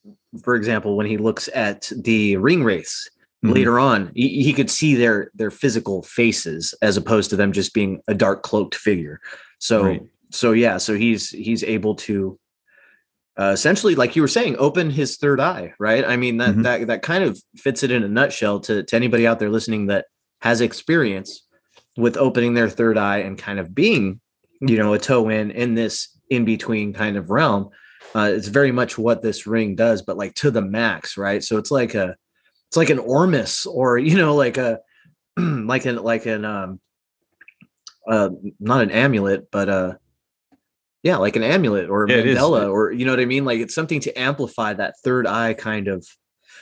for 0.44 0.56
example, 0.56 0.98
when 0.98 1.06
he 1.06 1.18
looks 1.18 1.50
at 1.54 1.92
the 1.96 2.38
ring 2.38 2.64
wraiths 2.64 3.10
Mhm. 3.44 3.54
later 3.56 3.78
on 3.78 4.12
he, 4.16 4.42
he 4.42 4.54
could 4.54 4.70
see 4.70 4.96
their 4.96 5.30
their 5.34 5.52
physical 5.52 6.02
faces 6.04 6.74
as 6.82 6.96
opposed 6.96 7.30
to 7.30 7.36
them 7.36 7.52
just 7.52 7.74
being 7.74 8.02
a 8.08 8.14
dark 8.14 8.42
cloaked 8.42 8.74
figure 8.76 9.20
so 9.60 9.84
Right. 9.84 10.02
so 10.32 10.54
yeah 10.54 10.78
so 10.78 10.96
he's 10.96 11.30
he's 11.30 11.62
able 11.64 11.96
to 11.96 12.40
uh, 13.38 13.52
essentially 13.52 13.96
like 13.96 14.16
you 14.16 14.22
were 14.22 14.30
saying 14.30 14.56
open 14.60 14.90
his 14.90 15.18
third 15.18 15.42
eye 15.42 15.74
right 15.78 16.06
i 16.06 16.16
mean 16.16 16.38
that 16.38 16.56
Mhm. 16.56 16.64
that 16.64 16.88
that 16.88 17.02
kind 17.02 17.24
of 17.24 17.38
fits 17.58 17.84
it 17.84 17.92
in 17.92 18.04
a 18.04 18.08
nutshell 18.08 18.62
to 18.62 18.84
to 18.84 18.96
anybody 18.96 19.28
out 19.28 19.40
there 19.40 19.50
listening 19.50 19.88
that 19.88 20.06
has 20.44 20.60
experience 20.60 21.48
with 21.96 22.18
opening 22.18 22.54
their 22.54 22.70
third 22.70 22.98
eye 22.98 23.20
and 23.20 23.38
kind 23.38 23.60
of 23.60 23.74
being 23.74 24.20
you 24.60 24.78
know 24.78 24.94
a 24.94 25.00
toe 25.00 25.30
in 25.30 25.52
in 25.52 25.74
this 25.74 26.20
in 26.30 26.44
between 26.44 26.92
kind 26.92 27.16
of 27.16 27.30
realm 27.30 27.70
uh, 28.14 28.30
it's 28.30 28.50
very 28.50 28.72
much 28.72 28.98
what 28.98 29.22
this 29.22 29.48
ring 29.48 29.74
does 29.74 30.02
but 30.02 30.18
like 30.18 30.34
to 30.36 30.52
the 30.52 30.62
max 30.62 31.18
right? 31.18 31.42
So 31.42 31.58
it's 31.58 31.72
like 31.72 31.96
a 31.96 32.18
it's 32.68 32.76
like 32.76 32.90
an 32.90 33.00
ormus 33.00 33.66
or 33.66 33.98
you 33.98 34.18
know 34.18 34.36
like 34.36 34.58
a 34.58 34.80
like 35.38 35.86
an 35.86 35.96
like 36.04 36.26
an 36.26 36.44
um 36.44 36.82
uh 38.12 38.30
not 38.60 38.82
an 38.82 38.92
amulet 38.92 39.50
but 39.50 39.70
uh 39.70 39.94
yeah 41.04 41.16
like 41.18 41.38
an 41.38 41.44
amulet 41.44 41.90
or 41.90 42.04
a 42.04 42.08
Yeah, 42.10 42.18
mandala 42.18 42.70
or 42.70 42.92
you 42.92 43.06
know 43.06 43.14
what 43.14 43.22
i 43.22 43.26
mean? 43.26 43.46
Like 43.46 43.60
it's 43.62 43.76
something 43.76 44.02
to 44.02 44.20
amplify 44.20 44.74
that 44.74 44.96
third 45.06 45.26
eye 45.26 45.54
kind 45.54 45.88
of 45.88 46.06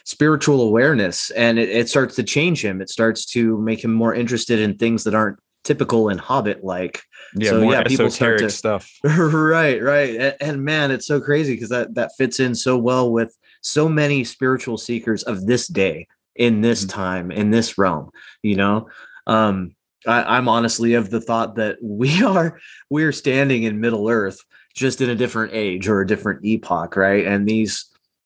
spiritual 0.05 0.61
awareness 0.61 1.29
and 1.31 1.59
it, 1.59 1.69
it 1.69 1.89
starts 1.89 2.15
to 2.15 2.23
change 2.23 2.63
him 2.63 2.81
it 2.81 2.89
starts 2.89 3.25
to 3.25 3.57
make 3.59 3.83
him 3.83 3.93
more 3.93 4.13
interested 4.13 4.59
in 4.59 4.75
things 4.77 5.03
that 5.03 5.13
aren't 5.15 5.37
typical 5.63 6.09
and 6.09 6.19
hobbit 6.19 6.63
like 6.63 7.01
Yeah, 7.35 7.51
So, 7.51 7.61
more 7.61 7.73
yeah, 7.73 7.83
people 7.83 8.09
start 8.09 8.41
esoteric 8.41 8.49
to- 8.51 8.57
stuff. 8.57 8.91
right 9.03 9.81
right 9.81 10.15
and, 10.15 10.35
and 10.41 10.63
man 10.65 10.91
it's 10.91 11.05
so 11.05 11.21
crazy 11.21 11.53
because 11.53 11.69
that 11.69 11.93
that 11.95 12.11
fits 12.17 12.39
in 12.39 12.55
so 12.55 12.77
well 12.77 13.11
with 13.11 13.37
so 13.61 13.87
many 13.87 14.23
spiritual 14.23 14.77
seekers 14.77 15.23
of 15.23 15.45
this 15.45 15.67
day 15.67 16.07
in 16.35 16.61
this 16.61 16.85
Mhm. 16.85 16.89
time 16.89 17.31
in 17.31 17.51
this 17.51 17.77
realm 17.77 18.09
you 18.41 18.55
know 18.55 18.87
um 19.27 19.75
I, 20.07 20.23
i'm 20.37 20.47
honestly 20.47 20.95
of 20.95 21.11
the 21.11 21.21
thought 21.21 21.55
that 21.55 21.77
we 21.83 22.23
are 22.23 22.59
we're 22.89 23.11
standing 23.11 23.63
in 23.63 23.79
middle 23.79 24.09
earth 24.09 24.39
just 24.73 25.01
in 25.01 25.09
a 25.11 25.15
different 25.15 25.53
age 25.53 25.87
or 25.87 26.01
a 26.01 26.07
different 26.07 26.43
epoch 26.43 26.95
right 26.95 27.25
and 27.27 27.47
these 27.47 27.85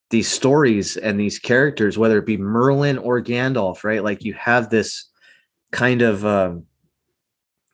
these 0.09 0.27
stories 0.27 0.97
and 0.97 1.19
these 1.19 1.39
characters 1.39 1.97
whether 1.97 2.19
it 2.19 2.25
be 2.25 2.37
merlin 2.37 2.97
or 2.97 3.21
gandalf 3.21 3.83
right? 3.83 4.03
Like 4.03 4.23
you 4.23 4.33
have 4.33 4.69
this 4.69 5.09
kind 5.71 6.01
of 6.01 6.25
um 6.25 6.65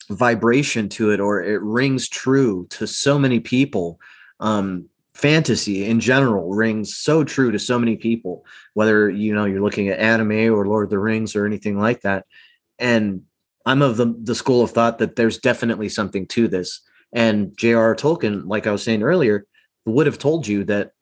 vibration 0.10 0.90
to 0.90 1.12
it 1.12 1.20
or 1.20 1.42
it 1.42 1.62
rings 1.62 2.10
true 2.10 2.68
to 2.70 2.88
so 2.88 3.20
many 3.20 3.40
people. 3.40 4.00
Um 4.40 4.90
fantasy 5.14 5.86
in 5.86 6.00
general 6.00 6.50
rings 6.50 6.96
so 6.96 7.24
true 7.24 7.52
to 7.52 7.60
so 7.60 7.78
many 7.78 7.96
people 7.98 8.46
whether 8.74 9.10
you 9.10 9.36
know 9.36 9.44
you're 9.46 9.62
looking 9.62 9.90
at 9.90 10.00
anime 10.00 10.52
or 10.52 10.66
lord 10.66 10.86
of 10.86 10.90
the 10.90 10.98
rings 10.98 11.36
or 11.36 11.46
anything 11.46 11.78
like 11.78 12.02
that. 12.02 12.26
And 12.80 13.24
i'm 13.66 13.82
of 13.82 13.98
the, 13.98 14.16
the 14.24 14.36
school 14.36 14.64
of 14.64 14.72
thought 14.72 15.00
that 15.00 15.16
there's 15.16 15.38
definitely 15.38 15.90
something 15.90 16.28
to 16.28 16.48
this. 16.48 16.82
And 17.14 17.56
j.r.r 17.58 17.96
tolkien 17.96 18.44
like 18.46 18.68
i 18.68 18.72
was 18.72 18.84
saying 18.84 19.04
earlier 19.04 19.46
would 19.86 20.08
have 20.08 20.18
told 20.18 20.48
you 20.48 20.64
that 20.66 20.94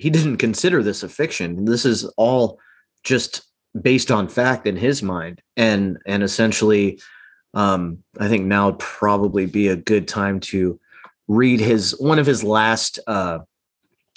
he 0.00 0.10
didn't 0.10 0.38
consider 0.38 0.82
this 0.82 1.02
a 1.02 1.08
fiction 1.08 1.64
this 1.64 1.84
is 1.84 2.04
all 2.16 2.58
just 3.04 3.42
based 3.80 4.10
on 4.10 4.28
fact 4.28 4.66
in 4.66 4.76
his 4.76 5.02
mind 5.02 5.40
and 5.56 5.98
and 6.06 6.22
essentially 6.22 6.98
um, 7.54 8.02
I 8.18 8.28
think 8.28 8.46
now 8.46 8.66
would 8.66 8.78
probably 8.78 9.46
be 9.46 9.68
a 9.68 9.76
good 9.76 10.06
time 10.06 10.40
to 10.40 10.78
read 11.28 11.60
his 11.60 11.98
one 11.98 12.18
of 12.18 12.26
his 12.26 12.44
last 12.44 12.98
uh, 13.06 13.40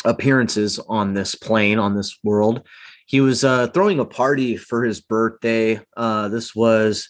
appearances 0.06 0.80
on 0.88 1.13
this 1.13 1.36
plane 1.36 1.80
on 1.80 1.96
this 1.96 2.17
world. 2.24 2.67
He 3.06 3.22
was 3.22 3.43
uh, 3.43 3.67
throwing 3.67 4.00
a 4.00 4.06
party 4.06 4.58
for 4.58 4.84
his 4.84 5.02
birthday. 5.02 5.80
Uh, 5.96 6.30
this 6.30 6.56
was 6.56 7.10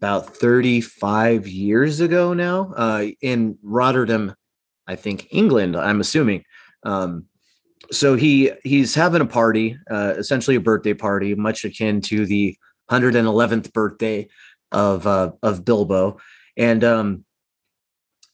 about 0.00 0.36
35 0.36 1.48
years 1.48 2.00
ago 2.00 2.34
now 2.34 2.72
uh, 2.76 3.06
in 3.20 3.58
Rotterdam, 3.62 4.34
I 4.86 4.96
think 4.96 5.28
England. 5.30 5.76
I'm 5.76 6.00
assuming. 6.00 6.44
Um, 6.84 7.26
so 7.90 8.14
he 8.14 8.52
he's 8.64 8.94
having 8.94 9.20
a 9.20 9.26
party, 9.26 9.78
uh, 9.90 10.14
essentially 10.16 10.56
a 10.56 10.60
birthday 10.60 10.94
party, 10.94 11.34
much 11.34 11.64
akin 11.64 12.00
to 12.02 12.26
the 12.26 12.56
111th 12.90 13.72
birthday 13.72 14.28
of 14.72 15.06
uh, 15.06 15.32
of 15.42 15.64
Bilbo, 15.64 16.18
and 16.56 16.84
um, 16.84 17.24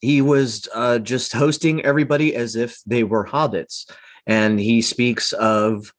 he 0.01 0.23
was 0.23 0.69
uh, 0.75 0.99
just 0.99 1.33
hosting 1.33 1.85
everybody 1.85 2.35
as 2.35 2.57
if 2.57 2.81
they 2.87 3.05
were 3.05 3.27
hobbits, 3.27 3.91
and 4.27 4.59
he 4.59 4.83
speaks 4.83 5.33
of. 5.33 5.93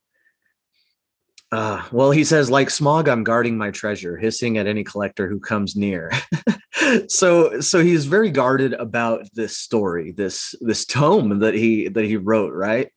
Uh, 1.51 1.85
well, 1.91 2.11
he 2.11 2.23
says, 2.25 2.49
like 2.49 2.67
Smaug, 2.67 3.07
I'm 3.07 3.23
guarding 3.23 3.57
my 3.57 3.71
treasure, 3.71 4.17
hissing 4.17 4.57
at 4.57 4.67
any 4.67 4.83
collector 4.83 5.29
who 5.29 5.39
comes 5.39 5.75
near. 5.75 6.11
so, 7.07 7.61
so 7.61 7.81
he's 7.81 8.07
very 8.07 8.29
guarded 8.29 8.73
about 8.73 9.29
this 9.33 9.55
story, 9.55 10.11
this 10.11 10.55
this 10.59 10.85
tome 10.85 11.39
that 11.39 11.53
he 11.53 11.87
that 11.87 12.03
he 12.03 12.17
wrote, 12.17 12.51
right? 12.53 12.91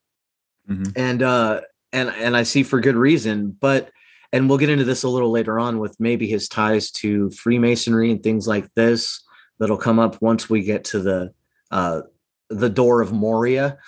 Mhm. 0.68 0.92
And 0.96 1.22
uh, 1.22 1.60
and 1.92 2.10
and 2.10 2.36
I 2.36 2.42
see 2.42 2.62
for 2.62 2.80
good 2.80 2.96
reason, 2.96 3.56
but 3.60 3.90
and 4.32 4.48
we'll 4.48 4.58
get 4.58 4.68
into 4.68 4.84
this 4.84 5.04
a 5.04 5.08
little 5.08 5.30
later 5.30 5.58
on 5.58 5.78
with 5.78 5.98
maybe 5.98 6.26
his 6.26 6.48
ties 6.48 6.90
to 6.92 7.30
Freemasonry 7.30 8.10
and 8.10 8.22
things 8.22 8.46
like 8.46 8.68
this 8.74 9.22
that'll 9.58 9.78
come 9.78 9.98
up 9.98 10.20
once 10.20 10.50
we 10.50 10.62
get 10.62 10.84
to 10.84 11.00
the 11.00 11.32
uh, 11.70 12.02
the 12.50 12.68
door 12.68 13.00
of 13.00 13.12
Moria 13.12 13.78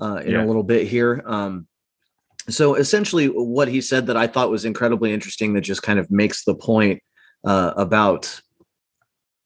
uh, 0.00 0.22
in 0.24 0.32
Yeah. 0.32 0.44
a 0.44 0.46
little 0.46 0.62
bit 0.62 0.88
here. 0.88 1.22
Um, 1.26 1.66
so 2.48 2.74
essentially, 2.74 3.26
what 3.26 3.68
he 3.68 3.80
said 3.82 4.06
that 4.06 4.16
I 4.16 4.26
thought 4.26 4.50
was 4.50 4.64
incredibly 4.64 5.12
interesting 5.12 5.52
that 5.52 5.60
just 5.60 5.82
kind 5.82 5.98
of 5.98 6.10
makes 6.10 6.44
the 6.44 6.54
point 6.54 7.02
uh, 7.44 7.72
about 7.76 8.40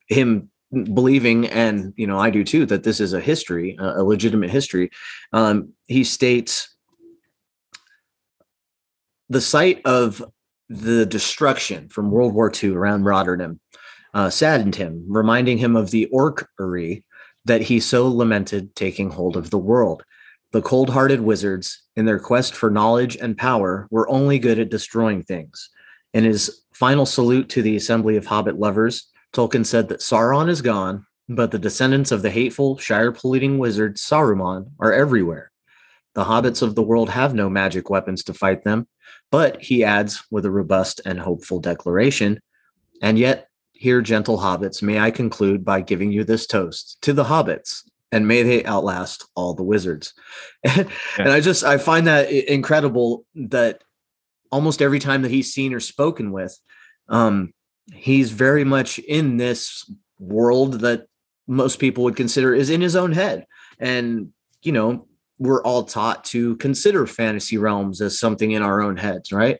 him 0.09 0.51
believing, 0.73 1.47
and 1.49 1.93
you 1.97 2.07
know, 2.07 2.19
I 2.19 2.31
do 2.31 2.45
too, 2.45 2.67
that 2.67 2.83
this 2.85 3.01
is 3.01 3.13
a 3.13 3.21
history, 3.21 3.77
a 3.81 4.01
a 4.01 4.05
legitimate 4.05 4.51
history. 4.51 4.91
Um, 5.33 5.73
he 5.87 6.05
states 6.05 6.74
the 9.29 9.41
site 9.41 9.81
of 9.85 10.25
the 10.69 11.07
destruction 11.07 11.89
from 11.89 12.11
World 12.11 12.35
War 12.35 12.53
II 12.63 12.75
around 12.75 13.05
Rotterdam 13.05 13.61
uh, 14.15 14.31
saddened 14.31 14.77
him, 14.77 15.05
reminding 15.09 15.59
him 15.59 15.77
of 15.77 15.91
the 15.91 16.07
orcery 16.07 17.05
that 17.45 17.63
he 17.63 17.81
so 17.81 18.09
lamented 18.09 18.75
taking 18.75 19.11
hold 19.11 19.37
of 19.37 19.51
the 19.51 19.59
world. 19.59 20.03
The 20.53 20.63
cold 20.63 20.91
hearted 20.91 21.21
wizards, 21.21 21.83
in 21.97 22.07
their 22.07 22.21
quest 22.21 22.55
for 22.55 22.71
knowledge 22.71 23.17
and 23.17 23.37
power, 23.37 23.89
were 23.91 24.09
only 24.09 24.39
good 24.39 24.59
at 24.59 24.71
destroying 24.71 25.23
things. 25.23 25.69
In 26.13 26.25
his 26.25 26.63
final 26.73 27.07
salute 27.07 27.49
to 27.51 27.63
the 27.63 27.77
assembly 27.77 28.17
of 28.17 28.27
hobbit 28.27 28.59
lovers, 28.59 29.11
Tolkien 29.35 29.67
said 29.67 29.89
that 29.89 30.01
Sauron 30.01 30.49
is 30.49 30.63
gone, 30.63 31.05
but 31.29 31.51
the 31.51 31.59
descendants 31.59 32.13
of 32.13 32.23
the 32.23 32.31
hateful, 32.31 32.79
shire 32.79 33.11
polluting 33.11 33.59
wizard 33.59 33.97
Saruman 33.97 34.71
are 34.79 34.93
everywhere. 34.93 35.51
The 36.14 36.24
hobbits 36.24 36.62
of 36.62 36.74
the 36.74 36.83
world 36.83 37.11
have 37.11 37.35
no 37.35 37.50
magic 37.50 37.90
weapons 37.90 38.22
to 38.24 38.35
fight 38.35 38.64
them, 38.64 38.88
but 39.31 39.62
he 39.62 39.85
adds 39.85 40.24
with 40.31 40.46
a 40.46 40.50
robust 40.50 41.00
and 41.05 41.18
hopeful 41.18 41.61
declaration, 41.61 42.40
and 43.03 43.18
yet, 43.18 43.48
here, 43.72 44.00
gentle 44.00 44.38
hobbits, 44.38 44.83
may 44.83 44.98
I 44.98 45.11
conclude 45.11 45.64
by 45.64 45.81
giving 45.81 46.12
you 46.12 46.24
this 46.24 46.46
toast 46.46 46.98
to 47.03 47.12
the 47.12 47.24
hobbits, 47.24 47.83
and 48.12 48.29
may 48.29 48.42
they 48.42 48.64
outlast 48.64 49.27
all 49.35 49.55
the 49.55 49.64
wizards. 49.64 50.14
and 50.64 50.88
I 51.18 51.40
just 51.40 51.64
I 51.64 51.79
find 51.79 52.07
that 52.07 52.31
incredible 52.31 53.27
that 53.35 53.83
almost 54.53 54.81
every 54.81 55.00
time 55.00 55.22
that 55.22 55.33
he's 55.33 55.53
seen 55.53 55.74
or 55.74 55.81
spoken 55.81 56.31
with, 56.31 56.57
um, 57.09 57.53
he's 57.92 58.31
very 58.31 58.64
much 58.64 58.98
in 59.00 59.37
this 59.37 59.90
world 60.18 60.81
that 60.81 61.07
most 61.46 61.79
people 61.79 62.05
would 62.05 62.16
consider 62.16 62.55
is 62.55 62.70
in 62.70 62.81
his 62.81 62.96
own 62.96 63.12
head. 63.12 63.46
And, 63.79 64.33
you 64.62 64.72
know, 64.72 65.09
we're 65.38 65.62
all 65.62 65.83
taught 65.85 66.25
to 66.25 66.57
consider 66.57 67.07
fantasy 67.07 67.59
realms 67.59 68.01
as 68.01 68.18
something 68.18 68.53
in 68.53 68.62
our 68.62 68.81
own 68.81 68.97
heads, 68.97 69.33
right? 69.33 69.59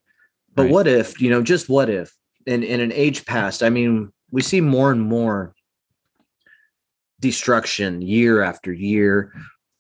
But 0.55 0.65
Right. 0.65 0.73
what 0.73 0.87
if, 0.87 1.21
you 1.21 1.31
know, 1.31 1.43
just 1.43 1.69
what 1.69 1.91
if 1.91 2.13
in, 2.47 2.63
in 2.63 2.81
an 2.81 2.93
age 2.93 3.25
past, 3.27 3.63
I 3.63 3.71
mean, 3.71 4.13
we 4.31 4.43
see 4.43 4.61
more 4.61 4.93
and 4.93 5.03
more 5.03 5.55
destruction 7.21 8.03
year 8.03 8.43
after 8.43 8.73
year, 8.73 9.33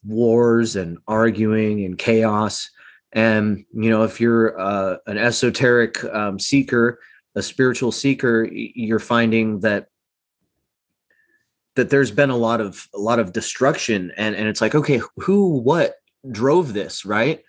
wars 0.04 0.76
and 0.76 0.98
arguing 1.07 1.85
and 1.85 1.98
chaos. 1.98 2.68
And, 3.12 3.64
you 3.72 3.90
know, 3.90 4.02
if 4.02 4.20
you're 4.20 4.59
uh, 4.59 4.96
an 5.07 5.18
esoteric 5.18 6.02
um, 6.04 6.38
seeker, 6.38 6.98
a 7.37 7.42
spiritual 7.42 7.92
seeker, 7.92 8.48
you're 8.52 8.98
finding 8.98 9.61
that 9.61 9.88
that 11.76 11.90
there's 11.90 12.10
been 12.10 12.30
a 12.30 12.37
lot 12.37 12.60
of 12.60 12.88
a 12.94 12.98
lot 12.98 13.18
of 13.18 13.32
destruction 13.32 14.12
and 14.16 14.34
and 14.34 14.48
it's 14.48 14.60
like 14.60 14.74
okay 14.74 15.00
who 15.16 15.58
what 15.58 15.94
drove 16.30 16.72
this 16.72 17.04
right 17.04 17.42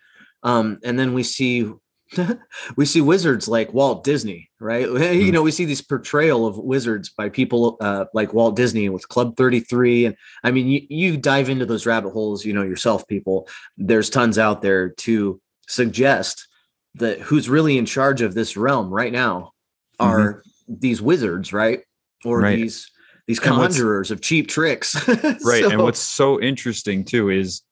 um 0.43 0.79
and 0.83 0.97
then 0.99 1.13
we 1.13 1.23
see 1.23 1.71
we 2.77 2.85
see 2.85 3.01
wizards 3.01 3.47
like 3.47 3.73
Walt 3.73 4.03
Disney 4.03 4.49
right 4.59 4.81
you 4.87 4.95
Mhm. 4.95 5.31
know 5.33 5.41
we 5.41 5.51
see 5.51 5.65
this 5.65 5.81
portrayal 5.81 6.45
of 6.45 6.57
wizards 6.57 7.09
by 7.09 7.29
people 7.29 7.77
uh 7.81 8.05
like 8.13 8.33
Walt 8.33 8.55
Disney 8.55 8.89
with 8.89 9.09
Club 9.09 9.35
33 9.37 10.05
and 10.07 10.15
I 10.43 10.51
mean 10.51 10.67
you, 10.67 10.81
you 10.89 11.17
dive 11.17 11.49
into 11.49 11.65
those 11.65 11.85
rabbit 11.85 12.11
holes 12.11 12.45
you 12.45 12.53
know 12.53 12.63
yourself 12.63 13.07
people 13.07 13.47
there's 13.77 14.09
tons 14.09 14.37
out 14.37 14.61
there 14.61 14.89
to 14.89 15.41
suggest 15.67 16.47
that 16.95 17.19
who's 17.19 17.49
really 17.49 17.77
in 17.77 17.85
charge 17.85 18.21
of 18.21 18.33
this 18.33 18.55
realm 18.55 18.89
right 18.89 19.11
now 19.11 19.51
are 19.99 20.33
mm-hmm. 20.33 20.73
these 20.79 21.01
wizards, 21.01 21.53
right? 21.53 21.81
Or 22.23 22.39
right. 22.39 22.55
these 22.55 22.89
these 23.27 23.39
conjurers 23.39 24.11
of 24.11 24.21
cheap 24.21 24.47
tricks. 24.47 24.95
right. 25.07 25.63
So, 25.63 25.69
and 25.69 25.81
what's 25.81 25.99
so 25.99 26.39
interesting 26.39 27.03
too 27.03 27.29
is 27.29 27.63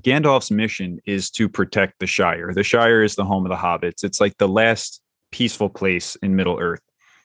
Gandalf's 0.00 0.50
mission 0.50 1.00
is 1.06 1.30
to 1.32 1.48
protect 1.48 2.00
the 2.00 2.06
Shire. 2.06 2.52
The 2.52 2.64
Shire 2.64 3.02
is 3.02 3.14
the 3.14 3.24
home 3.24 3.46
of 3.46 3.50
the 3.50 3.56
hobbits. 3.56 4.04
It's 4.04 4.20
like 4.20 4.36
the 4.38 4.48
last 4.48 5.00
peaceful 5.30 5.68
place 5.68 6.16
in 6.16 6.36
Middle 6.36 6.58
Earth 6.58 6.82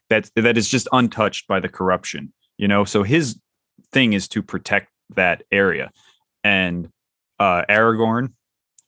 that 0.09 0.29
that 0.35 0.57
is 0.57 0.69
just 0.69 0.87
untouched 0.91 1.47
by 1.47 1.59
the 1.59 1.69
corruption, 1.69 2.31
you 2.57 2.67
know. 2.67 2.85
So 2.85 3.03
his 3.03 3.39
thing 3.91 4.13
is 4.13 4.27
to 4.29 4.43
protect 4.43 4.89
that 5.15 5.43
area. 5.51 5.91
And 6.43 6.89
uh 7.39 7.63
Aragorn, 7.69 8.33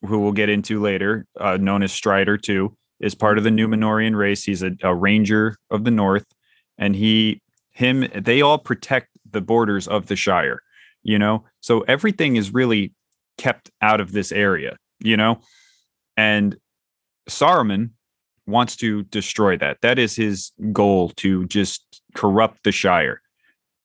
who 0.05 0.19
we'll 0.19 0.31
get 0.31 0.49
into 0.49 0.79
later, 0.79 1.25
uh, 1.39 1.57
known 1.57 1.81
as 1.81 1.91
Strider 1.91 2.37
too, 2.37 2.75
is 2.99 3.15
part 3.15 3.37
of 3.37 3.43
the 3.43 3.49
Numenorian 3.49 4.15
race. 4.15 4.43
He's 4.43 4.63
a, 4.63 4.71
a 4.81 4.93
ranger 4.93 5.57
of 5.69 5.83
the 5.83 5.91
North, 5.91 6.25
and 6.77 6.95
he 6.95 7.41
him 7.73 8.07
they 8.15 8.41
all 8.41 8.57
protect 8.57 9.09
the 9.29 9.41
borders 9.41 9.87
of 9.87 10.07
the 10.07 10.15
Shire, 10.15 10.61
you 11.01 11.19
know. 11.19 11.43
So 11.59 11.81
everything 11.81 12.35
is 12.35 12.53
really 12.53 12.93
kept 13.37 13.71
out 13.81 13.99
of 13.99 14.11
this 14.11 14.31
area, 14.31 14.77
you 14.99 15.17
know? 15.17 15.41
And 16.15 16.57
Saruman 17.29 17.91
wants 18.45 18.75
to 18.77 19.03
destroy 19.03 19.57
that. 19.57 19.77
That 19.81 19.97
is 19.97 20.15
his 20.15 20.51
goal 20.71 21.09
to 21.17 21.45
just 21.47 22.01
corrupt 22.13 22.63
the 22.63 22.71
Shire. 22.71 23.21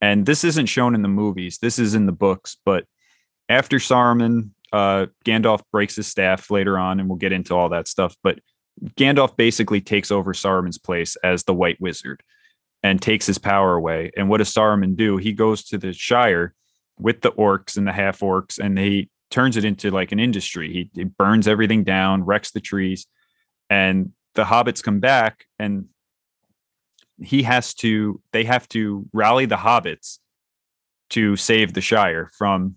And 0.00 0.26
this 0.26 0.44
isn't 0.44 0.66
shown 0.66 0.94
in 0.94 1.02
the 1.02 1.08
movies, 1.08 1.58
this 1.58 1.78
is 1.78 1.94
in 1.94 2.06
the 2.06 2.12
books. 2.12 2.56
But 2.64 2.84
after 3.48 3.78
Saruman, 3.78 4.50
uh, 4.72 5.06
Gandalf 5.24 5.62
breaks 5.72 5.96
his 5.96 6.06
staff 6.06 6.50
later 6.50 6.78
on, 6.78 7.00
and 7.00 7.08
we'll 7.08 7.16
get 7.16 7.32
into 7.32 7.54
all 7.54 7.70
that 7.70 7.88
stuff. 7.88 8.14
But 8.22 8.40
Gandalf 8.96 9.36
basically 9.36 9.80
takes 9.80 10.10
over 10.10 10.34
Saruman's 10.34 10.78
place 10.78 11.16
as 11.24 11.44
the 11.44 11.54
White 11.54 11.80
Wizard 11.80 12.22
and 12.82 13.02
takes 13.02 13.26
his 13.26 13.38
power 13.38 13.74
away. 13.74 14.10
And 14.16 14.28
what 14.28 14.38
does 14.38 14.52
Saruman 14.52 14.96
do? 14.96 15.16
He 15.16 15.32
goes 15.32 15.64
to 15.64 15.78
the 15.78 15.92
Shire 15.92 16.54
with 16.98 17.20
the 17.20 17.32
orcs 17.32 17.76
and 17.76 17.86
the 17.86 17.92
half 17.92 18.20
orcs, 18.20 18.58
and 18.58 18.78
he 18.78 19.10
turns 19.30 19.56
it 19.56 19.64
into 19.64 19.90
like 19.90 20.12
an 20.12 20.20
industry. 20.20 20.72
He, 20.72 20.90
he 20.94 21.04
burns 21.04 21.48
everything 21.48 21.84
down, 21.84 22.24
wrecks 22.24 22.50
the 22.50 22.60
trees, 22.60 23.06
and 23.68 24.12
the 24.34 24.44
hobbits 24.44 24.82
come 24.82 25.00
back 25.00 25.46
and 25.58 25.86
he 27.20 27.42
has 27.42 27.74
to 27.74 28.20
they 28.32 28.44
have 28.44 28.68
to 28.68 29.04
rally 29.12 29.46
the 29.46 29.56
hobbits 29.56 30.18
to 31.10 31.36
save 31.36 31.74
the 31.74 31.80
shire 31.80 32.30
from 32.38 32.76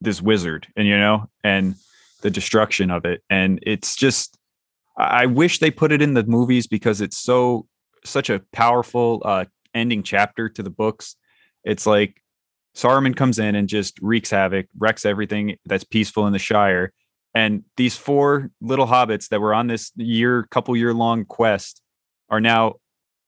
this 0.00 0.22
wizard 0.22 0.68
and 0.76 0.86
you 0.86 0.96
know 0.96 1.28
and 1.42 1.74
the 2.22 2.30
destruction 2.30 2.90
of 2.90 3.04
it 3.04 3.22
and 3.28 3.58
it's 3.62 3.96
just 3.96 4.38
i 4.96 5.26
wish 5.26 5.58
they 5.58 5.70
put 5.70 5.90
it 5.90 6.00
in 6.00 6.14
the 6.14 6.24
movies 6.24 6.66
because 6.66 7.00
it's 7.00 7.18
so 7.18 7.66
such 8.08 8.30
a 8.30 8.40
powerful 8.52 9.22
uh 9.24 9.44
ending 9.74 10.02
chapter 10.02 10.48
to 10.48 10.62
the 10.62 10.70
books 10.70 11.16
it's 11.64 11.86
like 11.86 12.22
Saruman 12.74 13.16
comes 13.16 13.38
in 13.38 13.54
and 13.54 13.68
just 13.68 13.98
wreaks 14.00 14.30
havoc, 14.30 14.66
wrecks 14.78 15.04
everything 15.04 15.56
that's 15.66 15.84
peaceful 15.84 16.26
in 16.26 16.32
the 16.32 16.38
Shire. 16.38 16.92
And 17.34 17.64
these 17.76 17.96
four 17.96 18.50
little 18.60 18.86
hobbits 18.86 19.28
that 19.28 19.40
were 19.40 19.52
on 19.52 19.66
this 19.66 19.92
year, 19.96 20.44
couple 20.50 20.76
year 20.76 20.94
long 20.94 21.24
quest 21.24 21.82
are 22.30 22.40
now, 22.40 22.76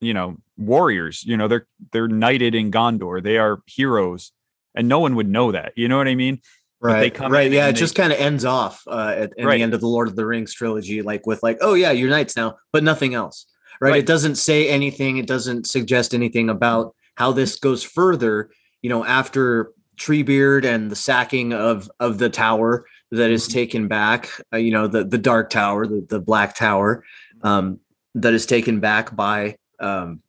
you 0.01 0.15
know, 0.15 0.39
warriors. 0.57 1.23
You 1.25 1.37
know, 1.37 1.49
they're 1.49 1.67
they're 1.93 2.09
knighted 2.09 2.55
in 2.55 2.71
Gondor. 2.71 3.23
They 3.23 3.39
are 3.39 3.61
heroes, 3.67 4.33
and 4.75 4.89
no 4.89 5.01
one 5.01 5.17
would 5.17 5.29
know 5.29 5.53
that. 5.53 5.73
You 5.77 5.89
know 5.89 5.99
what 5.99 6.09
I 6.09 6.15
mean? 6.15 6.41
Right. 6.81 7.19
right. 7.21 7.51
Yeah. 7.51 7.69
It 7.69 7.75
they, 7.75 7.79
just 7.79 7.95
kind 7.95 8.11
of 8.11 8.19
ends 8.19 8.47
off 8.47 8.83
uh, 8.87 9.13
at, 9.15 9.39
at 9.39 9.45
right. 9.45 9.59
the 9.59 9.63
end 9.63 9.75
of 9.75 9.83
the 9.83 9.87
Lord 9.87 10.09
of 10.09 10.17
the 10.17 10.25
Rings 10.25 10.55
trilogy, 10.55 11.03
like 11.03 11.27
with 11.27 11.43
like, 11.43 11.59
oh 11.61 11.75
yeah, 11.75 11.91
you're 11.91 12.09
knights 12.09 12.37
now, 12.37 12.57
but 12.73 12.83
nothing 12.83 13.13
else. 13.13 13.47
Right? 13.81 13.91
right. 13.91 13.99
It 14.01 14.07
doesn't 14.07 14.37
say 14.37 14.69
anything. 14.69 15.17
It 15.17 15.27
doesn't 15.27 15.67
suggest 15.67 16.15
anything 16.15 16.51
about 16.51 16.95
how 17.17 17.33
this 17.33 17.59
goes 17.59 17.83
further 17.83 18.51
you 18.83 18.91
know, 18.91 19.05
after 19.05 19.73
Treebeard 19.97 20.65
and 20.65 20.91
the 20.91 20.97
sacking 20.97 21.53
of 21.53 21.91
of 22.01 22.19
the 22.19 22.31
tower 22.31 22.87
that 23.11 23.31
is 23.31 23.45
mm-hmm. 23.45 23.53
taken 23.53 23.89
back, 23.89 24.31
uh, 24.53 24.57
you 24.57 24.71
know, 24.71 24.87
the 24.87 25.05
the 25.05 25.19
Dark 25.19 25.51
Tower, 25.51 25.87
the 25.87 26.07
the 26.09 26.21
Black 26.21 26.55
Tower, 26.55 27.05
um, 27.43 27.79
that 28.15 28.33
is 28.33 28.47
taken 28.47 28.81
back 28.81 29.15
by 29.15 29.57
um, 29.79 30.23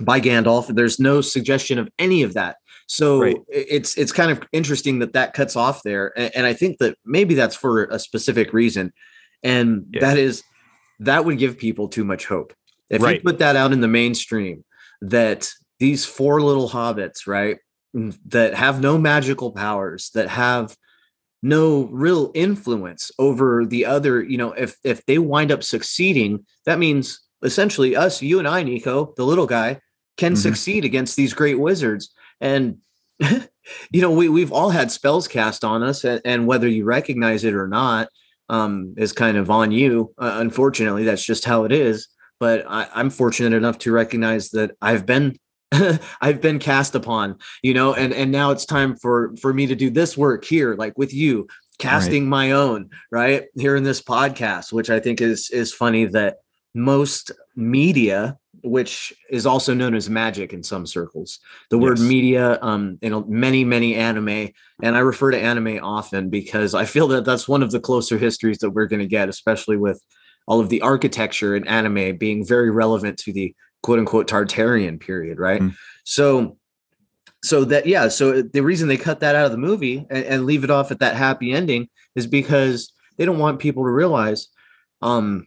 by 0.00 0.20
Gandalf. 0.20 0.74
There's 0.74 0.98
no 0.98 1.20
suggestion 1.20 1.78
of 1.78 1.88
any 1.98 2.22
of 2.22 2.34
that. 2.34 2.56
So 2.88 3.20
right. 3.20 3.36
it's 3.48 3.96
it's 3.96 4.12
kind 4.12 4.30
of 4.30 4.42
interesting 4.52 5.00
that 5.00 5.12
that 5.12 5.34
cuts 5.34 5.56
off 5.56 5.82
there, 5.82 6.12
and, 6.16 6.34
and, 6.36 6.46
I 6.46 6.52
think 6.52 6.78
that 6.78 6.96
maybe 7.04 7.34
that's 7.34 7.56
for 7.56 7.84
a 7.86 7.98
specific 7.98 8.52
reason, 8.52 8.92
and 9.42 9.86
yeah. 9.92 10.00
that 10.00 10.18
is 10.18 10.44
that 11.00 11.24
would 11.24 11.38
give 11.38 11.58
people 11.58 11.88
too 11.88 12.04
much 12.04 12.26
hope 12.26 12.54
if 12.90 13.02
right. 13.02 13.16
you 13.16 13.22
put 13.22 13.38
that 13.38 13.56
out 13.56 13.72
in 13.72 13.80
the 13.80 13.88
mainstream 13.88 14.64
that 15.00 15.50
these 15.78 16.04
four 16.04 16.40
little 16.40 16.68
hobbits, 16.68 17.26
right, 17.26 17.58
that 18.26 18.54
have 18.54 18.80
no 18.80 18.98
magical 18.98 19.52
powers, 19.52 20.10
that 20.14 20.28
have 20.28 20.76
no 21.42 21.84
real 21.86 22.30
influence 22.34 23.10
over 23.18 23.64
the 23.64 23.84
other, 23.84 24.22
you 24.22 24.38
know, 24.38 24.52
if 24.52 24.76
if 24.84 25.04
they 25.06 25.18
wind 25.18 25.52
up 25.52 25.62
succeeding, 25.62 26.44
that 26.64 26.78
means 26.78 27.20
essentially 27.42 27.94
us, 27.94 28.22
you 28.22 28.38
and 28.38 28.48
I, 28.48 28.64
Niko, 28.64 29.14
the 29.16 29.24
little 29.24 29.46
guy, 29.46 29.80
can 30.16 30.32
mm-hmm. 30.32 30.40
succeed 30.40 30.84
against 30.84 31.16
these 31.16 31.34
great 31.34 31.58
wizards. 31.58 32.12
And 32.40 32.78
you 33.90 34.00
know, 34.00 34.10
we 34.10 34.28
we've 34.28 34.52
all 34.52 34.70
had 34.70 34.90
spells 34.90 35.28
cast 35.28 35.64
on 35.64 35.82
us, 35.82 36.04
and, 36.04 36.20
and 36.24 36.46
whether 36.46 36.68
you 36.68 36.84
recognize 36.84 37.44
it 37.44 37.54
or 37.54 37.68
not, 37.68 38.08
um, 38.48 38.94
is 38.96 39.12
kind 39.12 39.36
of 39.36 39.50
on 39.50 39.72
you. 39.72 40.12
Uh, 40.18 40.36
unfortunately, 40.38 41.04
that's 41.04 41.24
just 41.24 41.44
how 41.44 41.64
it 41.64 41.72
is. 41.72 42.08
But 42.38 42.66
I, 42.68 42.88
I'm 42.94 43.10
fortunate 43.10 43.56
enough 43.56 43.78
to 43.80 43.92
recognize 43.92 44.50
that 44.50 44.72
I've 44.82 45.06
been 45.06 45.36
I've 46.20 46.40
been 46.40 46.58
cast 46.58 46.94
upon, 46.94 47.38
you 47.62 47.74
know, 47.74 47.94
and 47.94 48.12
and 48.12 48.30
now 48.30 48.50
it's 48.50 48.66
time 48.66 48.96
for 48.96 49.34
for 49.40 49.52
me 49.52 49.66
to 49.66 49.74
do 49.74 49.90
this 49.90 50.16
work 50.16 50.44
here, 50.44 50.74
like 50.74 50.96
with 50.96 51.12
you, 51.12 51.48
casting 51.78 52.24
right. 52.24 52.28
my 52.28 52.50
own, 52.52 52.90
right 53.10 53.46
here 53.56 53.76
in 53.76 53.82
this 53.82 54.00
podcast, 54.00 54.72
which 54.72 54.90
I 54.90 55.00
think 55.00 55.20
is 55.20 55.50
is 55.50 55.72
funny 55.72 56.04
that 56.06 56.36
most 56.74 57.32
media, 57.56 58.36
which 58.62 59.12
is 59.30 59.46
also 59.46 59.74
known 59.74 59.94
as 59.94 60.08
magic 60.08 60.52
in 60.52 60.62
some 60.62 60.86
circles, 60.86 61.40
the 61.70 61.78
yes. 61.78 61.82
word 61.82 62.00
media, 62.00 62.58
um, 62.62 62.98
in 63.02 63.24
many 63.28 63.64
many 63.64 63.96
anime, 63.96 64.50
and 64.82 64.96
I 64.96 65.00
refer 65.00 65.32
to 65.32 65.40
anime 65.40 65.80
often 65.82 66.30
because 66.30 66.74
I 66.74 66.84
feel 66.84 67.08
that 67.08 67.24
that's 67.24 67.48
one 67.48 67.62
of 67.62 67.72
the 67.72 67.80
closer 67.80 68.18
histories 68.18 68.58
that 68.58 68.70
we're 68.70 68.86
going 68.86 69.00
to 69.00 69.06
get, 69.06 69.28
especially 69.28 69.76
with 69.76 70.00
all 70.46 70.60
of 70.60 70.68
the 70.68 70.80
architecture 70.80 71.56
in 71.56 71.66
anime 71.66 72.16
being 72.16 72.46
very 72.46 72.70
relevant 72.70 73.18
to 73.18 73.32
the 73.32 73.54
quote 73.82 73.98
unquote 73.98 74.28
Tartarian 74.28 75.00
period, 75.00 75.38
right? 75.38 75.60
Mm. 75.60 75.74
So, 76.04 76.56
so 77.42 77.64
that 77.64 77.86
yeah, 77.86 78.08
so 78.08 78.42
the 78.42 78.62
reason 78.62 78.88
they 78.88 78.96
cut 78.96 79.20
that 79.20 79.34
out 79.34 79.46
of 79.46 79.52
the 79.52 79.58
movie 79.58 80.06
and, 80.10 80.24
and, 80.24 80.46
leave 80.46 80.64
it 80.64 80.70
off 80.70 80.90
at 80.90 81.00
that 81.00 81.16
happy 81.16 81.52
ending 81.52 81.88
is 82.14 82.26
because 82.26 82.92
they 83.16 83.24
don't 83.24 83.38
want 83.38 83.60
people 83.60 83.84
to 83.84 83.90
realize, 83.90 84.48
um, 85.02 85.46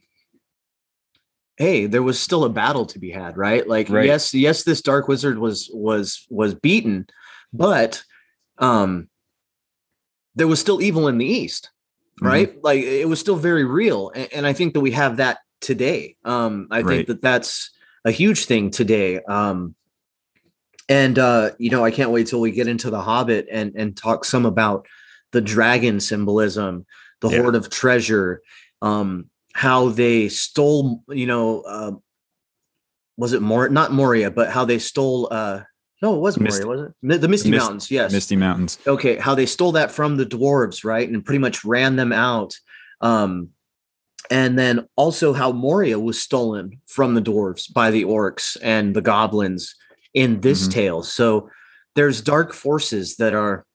hey, 1.57 1.87
there 1.87 2.03
was 2.03 2.19
still 2.19 2.45
a 2.45 2.49
battle 2.49 2.85
to 2.85 2.99
be 2.99 3.11
had, 3.11 3.35
right? 3.35 3.67
Like, 3.67 3.89
right. 3.89 4.05
yes, 4.05 4.33
yes, 4.33 4.63
this 4.63 4.81
dark 4.81 5.07
wizard 5.07 5.39
was 5.39 5.69
was 5.73 6.25
was 6.29 6.55
beaten, 6.55 7.07
but 7.51 8.01
um, 8.59 9.09
there 10.35 10.47
was 10.47 10.59
still 10.59 10.81
evil 10.81 11.07
in 11.07 11.17
the 11.17 11.25
east. 11.25 11.69
Right? 12.21 12.49
Mm-hmm. 12.49 12.59
Like 12.61 12.83
it 12.83 13.07
was 13.07 13.19
still 13.19 13.35
very 13.35 13.65
real, 13.65 14.11
and, 14.13 14.27
and, 14.33 14.47
I 14.47 14.53
think 14.53 14.73
that 14.73 14.79
we 14.79 14.91
have 14.91 15.17
that 15.17 15.39
today. 15.61 16.15
Um, 16.25 16.67
I 16.71 16.81
right. 16.81 16.87
think 16.87 17.07
that 17.07 17.21
that's 17.21 17.71
a 18.05 18.11
huge 18.11 18.45
thing 18.45 18.71
today. 18.71 19.19
Um, 19.21 19.75
and 20.87 21.19
uh, 21.19 21.51
you 21.59 21.69
know, 21.69 21.85
I 21.85 21.91
can't 21.91 22.11
wait 22.11 22.27
till 22.27 22.41
we 22.41 22.51
get 22.51 22.67
into 22.67 22.89
the 22.89 23.01
Hobbit 23.01 23.47
and 23.51 23.73
and 23.75 23.95
talk 23.95 24.25
some 24.25 24.45
about 24.45 24.87
the 25.31 25.41
dragon 25.41 25.99
symbolism, 25.99 26.85
the 27.21 27.29
yeah. 27.29 27.41
hoard 27.41 27.55
of 27.55 27.69
treasure, 27.69 28.41
um, 28.81 29.29
how 29.53 29.89
they 29.89 30.29
stole. 30.29 31.03
You 31.07 31.27
know, 31.27 31.61
uh, 31.61 31.91
was 33.17 33.33
it 33.33 33.41
more 33.41 33.69
not 33.69 33.91
Moria, 33.91 34.31
but 34.31 34.49
how 34.49 34.65
they 34.65 34.79
stole. 34.79 35.27
Uh, 35.31 35.61
no, 36.01 36.15
it 36.15 36.19
wasn't 36.19 36.49
Moria, 36.49 36.67
was 36.67 36.81
it? 36.81 37.21
The 37.21 37.27
Misty 37.27 37.51
Mist, 37.51 37.61
Mountains, 37.61 37.91
yes. 37.91 38.11
Misty 38.11 38.35
Mountains. 38.35 38.79
Okay, 38.87 39.17
how 39.17 39.35
they 39.35 39.45
stole 39.45 39.73
that 39.73 39.91
from 39.91 40.15
the 40.15 40.25
dwarves, 40.25 40.85
right, 40.85 41.07
and 41.07 41.23
pretty 41.25 41.39
much 41.39 41.65
ran 41.65 41.97
them 41.97 42.13
out. 42.13 42.57
Um, 43.01 43.49
and 44.31 44.57
then 44.57 44.87
also 44.95 45.33
how 45.33 45.51
Moria 45.51 45.99
was 45.99 46.21
stolen 46.21 46.79
from 46.87 47.15
the 47.15 47.21
dwarves 47.21 47.71
by 47.71 47.91
the 47.91 48.05
orcs 48.05 48.55
and 48.61 48.95
the 48.95 49.01
goblins 49.01 49.75
in 50.13 50.39
this 50.41 50.63
mm-hmm. 50.63 50.71
tale. 50.71 51.03
So 51.03 51.49
there's 51.95 52.21
dark 52.21 52.53
forces 52.53 53.17
that 53.17 53.33
are 53.33 53.65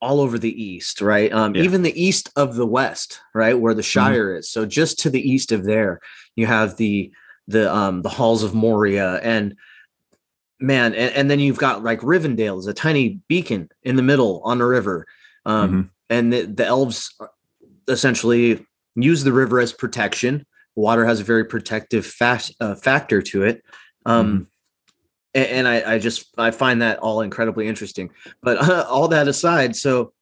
all 0.00 0.20
over 0.20 0.38
the 0.38 0.62
east, 0.62 1.00
right? 1.00 1.32
Um, 1.32 1.54
yeah. 1.54 1.62
Even 1.62 1.82
the 1.82 2.00
east 2.00 2.30
of 2.36 2.56
the 2.56 2.66
west, 2.66 3.20
right, 3.34 3.58
where 3.58 3.74
the 3.74 3.82
mm-hmm. 3.82 3.86
Shire 3.86 4.30
mm-hmm. 4.30 4.38
is. 4.40 4.50
So 4.50 4.66
just 4.66 4.98
to 5.00 5.10
the 5.10 5.20
east 5.20 5.52
of 5.52 5.64
there, 5.64 6.00
you 6.36 6.46
have 6.46 6.76
the 6.76 7.10
the 7.46 7.74
um 7.74 8.02
the 8.02 8.10
halls 8.10 8.42
of 8.42 8.54
Moria 8.54 9.14
and 9.22 9.56
man, 10.60 10.94
and, 10.94 11.14
and 11.14 11.30
then 11.30 11.40
you've 11.40 11.58
got 11.58 11.82
like 11.84 12.00
Rivendell 12.00 12.58
is 12.58 12.66
a 12.66 12.74
tiny 12.74 13.20
beacon 13.28 13.68
in 13.82 13.96
the 13.96 14.02
middle 14.02 14.40
on 14.44 14.58
the 14.58 14.64
river. 14.66 15.06
Um, 15.46 15.70
mm-hmm. 15.70 15.80
and 16.10 16.32
the, 16.32 16.42
the 16.42 16.66
elves 16.66 17.14
essentially 17.88 18.64
use 18.94 19.24
the 19.24 19.32
river 19.32 19.60
as 19.60 19.72
protection. 19.72 20.44
water 20.76 21.04
has 21.04 21.20
a 21.20 21.24
very 21.24 21.44
protective 21.44 22.06
fast, 22.06 22.54
uh, 22.60 22.74
factor 22.74 23.20
to 23.22 23.42
it. 23.44 23.64
Um, 24.06 24.48
Mhm. 25.34 25.40
a- 25.40 25.52
and, 25.52 25.68
I, 25.68 25.94
I 25.94 25.98
just 25.98 26.28
I 26.38 26.50
find 26.52 26.82
that 26.82 26.98
all 27.00 27.20
incredibly 27.22 27.66
interesting. 27.66 28.10
But 28.42 28.58
uh, 28.58 28.86
all 28.88 29.08
that 29.08 29.26
aside, 29.28 29.74
so 29.74 30.12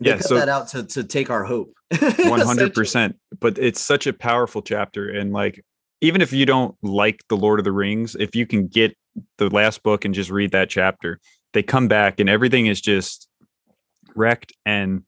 they 0.00 0.10
Yeah, 0.10 0.16
cut 0.16 0.26
so- 0.26 0.34
that 0.36 0.48
out 0.48 0.68
to 0.68 0.84
to 0.84 1.04
take 1.04 1.30
our 1.30 1.44
hope. 1.44 1.72
One 2.28 2.40
hundred 2.40 2.74
percent. 2.74 3.16
But 3.40 3.56
it's 3.58 3.80
such 3.80 4.06
a 4.06 4.12
powerful 4.12 4.60
chapter, 4.62 5.08
and 5.08 5.32
like 5.32 5.64
even 6.02 6.20
if 6.20 6.32
you 6.32 6.44
don't 6.44 6.74
like 6.82 7.20
the 7.28 7.36
Lord 7.36 7.58
of 7.58 7.64
the 7.64 7.72
Rings, 7.72 8.16
if 8.16 8.34
you 8.36 8.46
can 8.46 8.66
get 8.66 8.94
the 9.38 9.48
last 9.50 9.82
book 9.82 10.04
and 10.04 10.14
just 10.14 10.30
read 10.30 10.52
that 10.52 10.70
chapter, 10.70 11.20
they 11.52 11.62
come 11.62 11.88
back 11.88 12.20
and 12.20 12.28
everything 12.28 12.66
is 12.66 12.80
just 12.80 13.28
wrecked, 14.14 14.52
and 14.64 15.02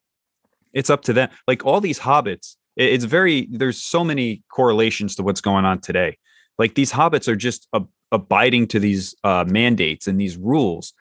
it's 0.73 0.91
up 0.91 1.03
to 1.03 1.13
them. 1.13 1.31
Like 1.47 1.65
all 1.65 1.81
these 1.81 1.99
hobbits, 1.99 2.57
it's 2.77 3.05
very 3.05 3.49
there's 3.51 3.83
so 3.83 4.05
many 4.05 4.43
correlations 4.51 5.17
to 5.17 5.23
what's 5.23 5.41
going 5.41 5.65
on 5.65 5.81
today. 5.81 6.17
Like 6.59 6.75
these 6.75 6.93
hobbits 6.93 7.29
are 7.29 7.37
just 7.37 7.69
ab- 7.75 7.89
abiding 8.13 8.69
to 8.69 8.81
these 8.81 9.15
uh, 9.25 9.45
mandates 9.47 10.07
and 10.07 10.21
these 10.21 10.37
rules, 10.37 10.93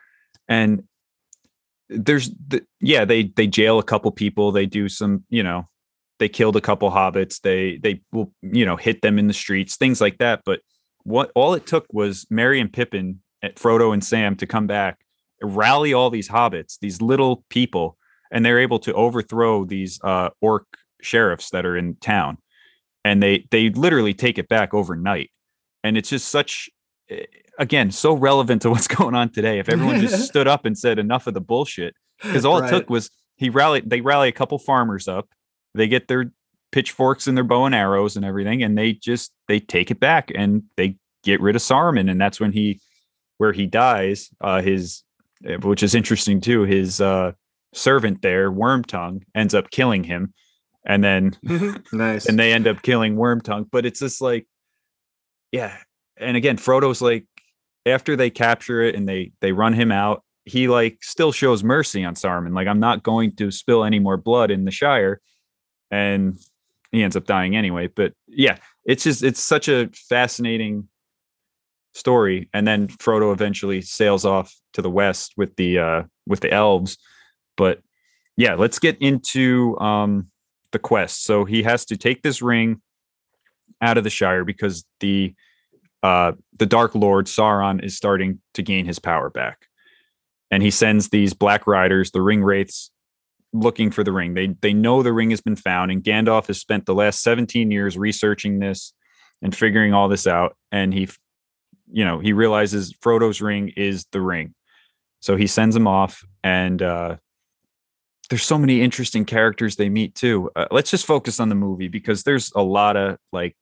and 0.48 0.84
there's 1.90 2.30
the, 2.48 2.66
yeah 2.82 3.06
they 3.06 3.24
they 3.24 3.48
jail 3.48 3.80
a 3.80 3.84
couple 3.84 4.12
people 4.12 4.52
they 4.52 4.66
do 4.66 4.90
some 4.90 5.24
you 5.30 5.42
know 5.42 5.68
they 6.20 6.28
killed 6.28 6.56
a 6.56 6.62
couple 6.62 6.90
hobbits 6.92 7.40
they 7.42 7.78
they 7.78 8.02
will 8.12 8.34
you 8.42 8.66
know 8.66 8.76
hit 8.76 9.02
them 9.02 9.18
in 9.18 9.28
the 9.28 9.34
streets 9.34 9.78
things 9.78 10.02
like 10.02 10.18
that 10.18 10.42
but 10.46 10.60
what 11.08 11.32
all 11.36 11.54
it 11.54 11.66
took 11.66 11.86
was 11.92 12.26
Merry 12.30 12.60
and 12.60 12.72
Pippin 12.72 13.22
at 13.42 13.56
Frodo 13.56 13.94
and 13.94 14.04
Sam 14.04 14.36
to 14.38 14.46
come 14.46 14.68
back 14.68 15.00
rally 15.44 15.94
all 15.94 16.10
these 16.10 16.28
hobbits 16.28 16.80
these 16.80 17.00
little 17.00 17.44
people 17.50 17.96
and 18.32 18.44
they're 18.44 18.60
able 18.60 18.80
to 18.80 18.94
overthrow 18.94 19.64
these 19.64 20.00
uh 20.04 20.30
orc 20.42 20.66
sheriffs 21.02 21.50
that 21.52 21.66
are 21.66 21.78
in 21.78 21.96
town. 21.96 22.38
And 23.04 23.22
they 23.22 23.48
they 23.52 23.70
literally 23.70 24.14
take 24.14 24.38
it 24.38 24.50
back 24.50 24.74
overnight. 24.74 25.32
And 25.84 25.98
it's 25.98 26.10
just 26.10 26.30
such 26.30 26.70
eh, 27.10 27.26
again 27.60 27.92
so 27.92 28.14
relevant 28.14 28.62
to 28.64 28.70
what's 28.72 28.88
going 28.88 29.16
on 29.16 29.30
today. 29.30 29.60
If 29.60 29.70
everyone 29.70 30.00
just 30.00 30.28
stood 30.28 30.48
up 30.48 30.66
and 30.66 30.78
said 30.78 31.00
enough 31.00 31.28
of 31.28 31.34
the 31.34 31.42
bullshit 31.42 31.96
because 32.22 32.46
all 32.46 32.64
it 32.64 32.70
took 32.70 32.90
was 32.90 33.10
he 33.36 33.50
rallied 33.50 33.90
they 33.90 34.02
rally 34.02 34.30
a 34.30 34.34
couple 34.34 34.58
farmers 34.60 35.08
up. 35.08 35.30
They 35.74 35.88
get 35.88 36.08
their 36.08 36.32
pitchforks 36.72 37.28
and 37.28 37.38
their 37.38 37.44
bow 37.44 37.66
and 37.66 37.76
arrows 37.76 38.16
and 38.16 38.26
everything 38.26 38.62
and 38.64 38.78
they 38.78 38.94
just 38.94 39.32
they 39.48 39.60
take 39.60 39.90
it 39.92 40.00
back 40.00 40.32
and 40.36 40.64
they 40.76 40.96
get 41.24 41.42
rid 41.42 41.56
of 41.56 41.62
Saruman 41.62 42.10
and 42.10 42.20
that's 42.20 42.40
when 42.40 42.52
he 42.52 42.80
where 43.38 43.54
he 43.54 43.66
dies 43.66 44.30
uh 44.42 44.62
his 44.62 45.04
eh, 45.46 45.58
which 45.58 45.84
is 45.84 45.96
interesting 45.96 46.42
too 46.42 46.64
his 46.64 47.00
uh 47.00 47.32
servant 47.74 48.22
there 48.22 48.52
wormtongue 48.52 49.22
ends 49.36 49.54
up 49.54 49.70
killing 49.70 50.04
him 50.04 50.34
and 50.88 51.04
then 51.04 51.38
nice. 51.94 52.26
and 52.26 52.40
they 52.40 52.52
end 52.54 52.66
up 52.68 52.82
killing 52.82 53.16
Wormtongue. 53.16 53.68
But 53.72 53.86
it's 53.86 54.00
just 54.00 54.22
like, 54.22 54.48
yeah. 55.52 55.78
And 56.18 56.36
again, 56.36 56.58
Frodo's 56.58 57.02
like, 57.02 57.26
after 57.86 58.16
they 58.16 58.32
capture 58.32 58.82
it 58.82 58.96
and 58.96 59.08
they 59.08 59.32
they 59.40 59.52
run 59.52 59.74
him 59.74 59.92
out, 59.92 60.24
he 60.46 60.68
like 60.68 60.98
still 61.04 61.32
shows 61.32 61.64
mercy 61.64 62.04
on 62.04 62.16
Saruman. 62.16 62.56
Like, 62.56 62.68
I'm 62.68 62.80
not 62.80 63.04
going 63.04 63.36
to 63.36 63.52
spill 63.52 63.84
any 63.84 64.00
more 64.00 64.18
blood 64.18 64.50
in 64.50 64.66
the 64.66 64.72
Shire, 64.72 65.22
and 65.92 66.38
he 66.92 67.04
ends 67.04 67.16
up 67.16 67.26
dying 67.26 67.56
anyway. 67.56 67.88
But 67.88 68.14
yeah, 68.28 68.58
it's 68.86 69.04
just 69.04 69.24
it's 69.24 69.40
such 69.40 69.68
a 69.68 69.90
fascinating 70.10 70.88
story. 71.94 72.50
And 72.54 72.68
then 72.68 72.88
Frodo 72.88 73.34
eventually 73.34 73.82
sails 73.82 74.26
off 74.26 74.56
to 74.74 74.82
the 74.82 74.90
west 74.90 75.34
with 75.38 75.56
the 75.56 75.80
uh 75.80 76.04
with 76.26 76.40
the 76.42 76.52
elves. 76.52 76.98
But 77.56 77.82
yeah, 78.36 78.56
let's 78.56 78.80
get 78.80 78.98
into 79.02 79.78
um 79.80 80.28
the 80.72 80.80
quest. 80.80 81.24
So 81.24 81.46
he 81.46 81.64
has 81.64 81.86
to 81.86 81.98
take 81.98 82.22
this 82.22 82.42
ring 82.42 82.82
out 83.82 83.98
of 83.98 84.04
the 84.04 84.10
Shire 84.10 84.46
because 84.46 84.86
the 85.00 85.34
uh 86.04 86.34
the 86.58 86.66
Dark 86.66 86.96
Lord 86.96 87.26
Sauron 87.26 87.84
is 87.84 87.98
starting 87.98 88.42
to 88.54 88.64
gain 88.64 88.86
his 88.86 89.00
power 89.00 89.30
back. 89.30 89.66
And 90.50 90.64
he 90.64 90.72
sends 90.72 91.10
these 91.10 91.34
black 91.34 91.68
riders, 91.68 92.12
the 92.12 92.22
ring 92.22 92.42
wraiths, 92.42 92.90
looking 93.54 93.92
for 93.92 94.04
the 94.04 94.12
ring. 94.12 94.34
They 94.34 94.48
they 94.62 94.74
know 94.74 95.04
the 95.04 95.14
ring 95.14 95.30
has 95.32 95.42
been 95.42 95.56
found, 95.56 95.92
and 95.92 96.04
Gandalf 96.04 96.48
has 96.48 96.60
spent 96.60 96.86
the 96.86 96.96
last 96.96 97.22
17 97.22 97.72
years 97.72 97.98
researching 97.98 98.60
this 98.60 98.94
and 99.42 99.56
figuring 99.56 99.94
all 99.94 100.10
this 100.10 100.28
out. 100.28 100.56
And 100.72 100.94
he 100.94 101.08
you 101.90 102.04
know, 102.04 102.20
he 102.20 102.34
realizes 102.34 102.94
Frodo's 103.02 103.42
ring 103.42 103.72
is 103.76 104.06
the 104.12 104.22
ring. 104.22 104.54
So 105.20 105.36
he 105.36 105.48
sends 105.48 105.76
him 105.76 105.88
off 105.88 106.24
and 106.44 106.82
uh 106.82 107.18
there's 108.30 108.44
so 108.44 108.58
many 108.58 108.82
interesting 108.82 109.24
characters 109.24 109.78
they 109.78 109.88
meet 109.88 110.14
too. 110.14 110.52
Uh, 110.54 110.68
let's 110.70 110.92
just 110.92 111.06
focus 111.06 111.40
on 111.40 111.48
the 111.48 111.56
movie 111.56 111.88
because 111.88 112.24
there's 112.24 112.52
a 112.56 112.62
lot 112.62 112.98
of 112.98 113.18
like 113.32 113.56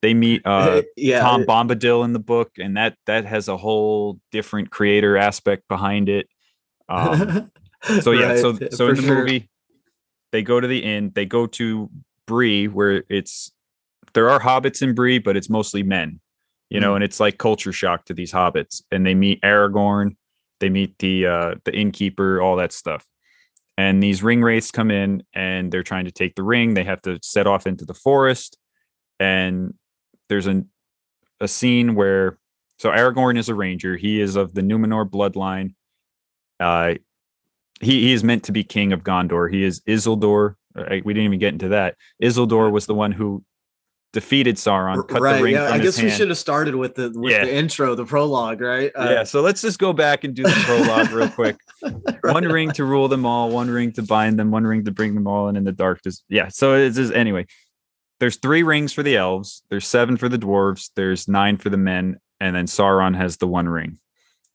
they 0.00 0.14
meet 0.14 0.42
uh 0.46 0.82
yeah. 0.96 1.20
Tom 1.20 1.44
Bombadil 1.44 2.04
in 2.04 2.12
the 2.12 2.18
book 2.18 2.52
and 2.58 2.76
that 2.76 2.96
that 3.06 3.26
has 3.26 3.48
a 3.48 3.56
whole 3.56 4.18
different 4.32 4.70
creator 4.70 5.16
aspect 5.16 5.68
behind 5.68 6.08
it. 6.08 6.28
Um 6.86 7.50
so 8.02 8.12
yeah, 8.12 8.36
so 8.36 8.52
Right, 8.52 8.72
so 8.72 8.86
for 8.86 8.90
in 8.90 8.96
the 8.96 9.02
sure. 9.02 9.14
movie 9.16 9.48
they 10.32 10.42
go 10.42 10.60
to 10.60 10.66
the 10.66 10.82
inn, 10.82 11.12
they 11.14 11.26
go 11.26 11.46
to 11.46 11.90
Bree 12.26 12.66
where 12.68 13.04
it's 13.08 13.52
there 14.14 14.30
are 14.30 14.40
hobbits 14.40 14.82
in 14.82 14.94
Bree 14.94 15.18
but 15.18 15.36
it's 15.36 15.50
mostly 15.50 15.82
men. 15.82 16.20
You 16.70 16.80
know, 16.80 16.92
Mm. 16.92 16.96
and 16.96 17.04
it's 17.04 17.20
like 17.20 17.38
culture 17.38 17.72
shock 17.72 18.06
to 18.06 18.14
these 18.14 18.32
hobbits 18.32 18.82
and 18.90 19.06
they 19.06 19.14
meet 19.14 19.40
Aragorn, 19.42 20.16
they 20.60 20.70
meet 20.70 20.98
the 20.98 21.26
uh 21.26 21.54
the 21.64 21.72
innkeeper, 21.74 22.40
all 22.40 22.56
that 22.56 22.72
stuff 22.72 23.06
and 23.76 24.00
these 24.00 24.22
ring 24.22 24.40
wraiths 24.40 24.70
come 24.70 24.90
in 24.92 25.20
and 25.34 25.72
they're 25.72 25.82
trying 25.82 26.04
to 26.04 26.12
take 26.12 26.36
the 26.36 26.44
ring 26.44 26.74
they 26.74 26.84
have 26.84 27.02
to 27.02 27.18
set 27.22 27.46
off 27.48 27.66
into 27.66 27.84
the 27.84 27.92
forest 27.94 28.56
and 29.18 29.74
there's 30.28 30.46
an, 30.46 30.68
a 31.40 31.48
scene 31.48 31.96
where 31.96 32.38
so 32.78 32.90
aragorn 32.90 33.36
is 33.36 33.48
a 33.48 33.54
ranger 33.54 33.96
he 33.96 34.20
is 34.20 34.36
of 34.36 34.54
the 34.54 34.60
numenor 34.60 35.04
bloodline 35.08 35.74
uh 36.60 36.94
he, 37.80 38.02
he 38.02 38.12
is 38.12 38.24
meant 38.24 38.44
to 38.44 38.52
be 38.52 38.64
king 38.64 38.92
of 38.92 39.02
gondor 39.02 39.50
he 39.50 39.64
is 39.64 39.80
isildur 39.80 40.54
uh, 40.76 40.84
we 41.04 41.12
didn't 41.14 41.26
even 41.26 41.38
get 41.38 41.52
into 41.52 41.68
that 41.68 41.96
isildur 42.22 42.70
was 42.70 42.86
the 42.86 42.94
one 42.94 43.12
who 43.12 43.42
defeated 44.12 44.54
sauron 44.56 45.06
cut 45.08 45.20
right. 45.20 45.38
the 45.38 45.42
ring 45.42 45.54
Yeah. 45.54 45.70
I 45.70 45.78
guess 45.78 45.96
we 45.96 46.04
hand. 46.08 46.16
should 46.16 46.28
have 46.28 46.38
started 46.38 46.76
with 46.76 46.94
the 46.94 47.10
with 47.16 47.32
Yeah. 47.32 47.44
the 47.44 47.52
intro, 47.52 47.96
the 47.96 48.04
prologue, 48.04 48.60
right? 48.60 48.92
Uh, 48.94 49.08
yeah 49.10 49.24
so 49.24 49.40
let's 49.40 49.60
just 49.60 49.80
go 49.80 49.92
back 49.92 50.22
and 50.22 50.34
do 50.34 50.44
the 50.44 50.62
prologue 50.64 51.10
real 51.10 51.28
quick 51.40 51.56
one 52.22 52.44
right. 52.44 52.44
ring 52.44 52.70
to 52.72 52.84
rule 52.84 53.08
them 53.08 53.26
all, 53.26 53.50
one 53.50 53.68
ring 53.68 53.90
to 53.92 54.02
bind 54.02 54.38
them, 54.38 54.52
one 54.52 54.64
ring 54.64 54.84
to 54.84 54.92
bring 54.92 55.14
them 55.16 55.26
all 55.26 55.48
in 55.48 55.56
in 55.56 55.64
the 55.64 55.72
dark. 55.72 56.00
Just 56.02 56.24
yeah. 56.28 56.48
So 56.48 56.74
it's 56.74 56.96
just 56.96 57.12
anyway. 57.12 57.46
There's 58.20 58.36
three 58.36 58.62
rings 58.62 58.92
for 58.92 59.02
the 59.02 59.16
elves. 59.16 59.64
There's 59.68 59.86
seven 59.86 60.16
for 60.16 60.28
the 60.28 60.38
dwarves. 60.38 60.90
There's 60.94 61.26
nine 61.26 61.56
for 61.56 61.68
the 61.68 61.76
men, 61.76 62.18
and 62.40 62.54
then 62.54 62.66
Sauron 62.66 63.16
has 63.16 63.38
the 63.38 63.48
one 63.48 63.68
ring. 63.68 63.98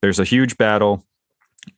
There's 0.01 0.17
a 0.19 0.23
huge 0.23 0.58
battle, 0.58 1.05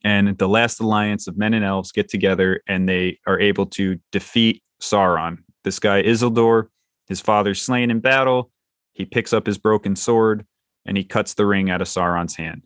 and 0.04 0.38
the 0.38 0.48
last 0.48 0.80
alliance 0.80 1.28
of 1.28 1.38
men 1.38 1.54
and 1.54 1.66
elves 1.66 1.92
get 1.92 2.10
together, 2.10 2.62
and 2.68 2.88
they 2.88 3.20
are 3.28 3.40
able 3.40 3.66
to 3.68 4.00
defeat 4.12 4.64
Sauron. 4.82 5.38
This 5.64 5.80
guy 5.80 6.02
Isildur, 6.04 6.68
his 7.08 7.22
father's 7.22 7.62
slain 7.62 7.92
in 7.92 8.00
battle. 8.00 8.52
He 8.94 9.06
picks 9.06 9.34
up 9.34 9.46
his 9.46 9.58
broken 9.58 9.96
sword 9.96 10.46
and 10.86 10.98
he 10.98 11.04
cuts 11.04 11.36
the 11.36 11.46
ring 11.46 11.70
out 11.70 11.82
of 11.82 11.88
Sauron's 11.88 12.36
hand. 12.36 12.64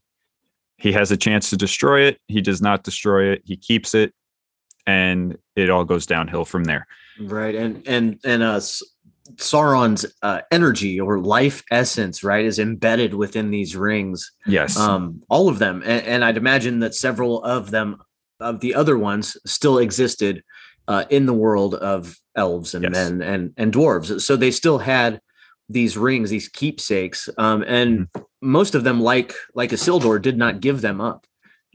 He 0.78 0.92
has 0.94 1.12
a 1.12 1.18
chance 1.18 1.50
to 1.50 1.58
destroy 1.58 2.02
it. 2.02 2.20
He 2.28 2.42
does 2.42 2.62
not 2.62 2.84
destroy 2.84 3.32
it. 3.32 3.42
He 3.46 3.58
keeps 3.58 3.94
it, 3.96 4.14
and 4.86 5.38
it 5.56 5.70
all 5.70 5.86
goes 5.86 6.06
downhill 6.06 6.46
from 6.46 6.66
there. 6.66 6.88
right 7.20 7.56
and 7.56 7.88
and 7.88 8.20
and 8.26 8.44
uh 8.44 8.60
sauron's 9.38 10.06
uh 10.22 10.42
energy 10.52 11.00
or 11.00 11.20
life 11.20 11.64
essence 11.72 12.24
right 12.24 12.46
is 12.46 12.60
embedded 12.60 13.14
within 13.14 13.50
these 13.50 13.76
rings 13.76 14.32
Yes. 14.46 14.78
um 14.78 15.22
all 15.30 15.50
of 15.50 15.58
them 15.60 15.82
and, 15.84 16.06
and 16.06 16.24
i'd 16.26 16.38
imagine 16.38 16.80
that 16.80 16.94
several 16.94 17.44
of 17.44 17.72
them 17.72 17.98
of 18.40 18.60
the 18.60 18.76
other 18.76 18.98
ones 18.98 19.36
still 19.46 19.80
existed 19.80 20.44
uh 20.88 21.06
in 21.10 21.26
the 21.26 21.34
world 21.34 21.74
of 21.76 22.16
elves 22.36 22.76
and 22.76 22.84
Yes. 22.84 22.92
men 22.94 23.22
and 23.22 23.54
and 23.58 23.74
dwarves 23.74 24.22
so 24.22 24.36
they 24.36 24.52
still 24.52 24.78
had 24.78 25.20
these 25.70 25.98
rings 25.98 26.30
these 26.30 26.48
keepsakes 26.48 27.28
um 27.40 27.64
and 27.68 28.08
Mm-hmm. 28.16 28.22
most 28.44 28.76
of 28.76 28.84
them 28.84 29.02
like 29.02 29.34
like 29.56 29.72
a 29.72 29.76
Isildur 29.76 30.22
did 30.22 30.38
not 30.38 30.60
give 30.62 30.82
them 30.82 31.02
up 31.02 31.26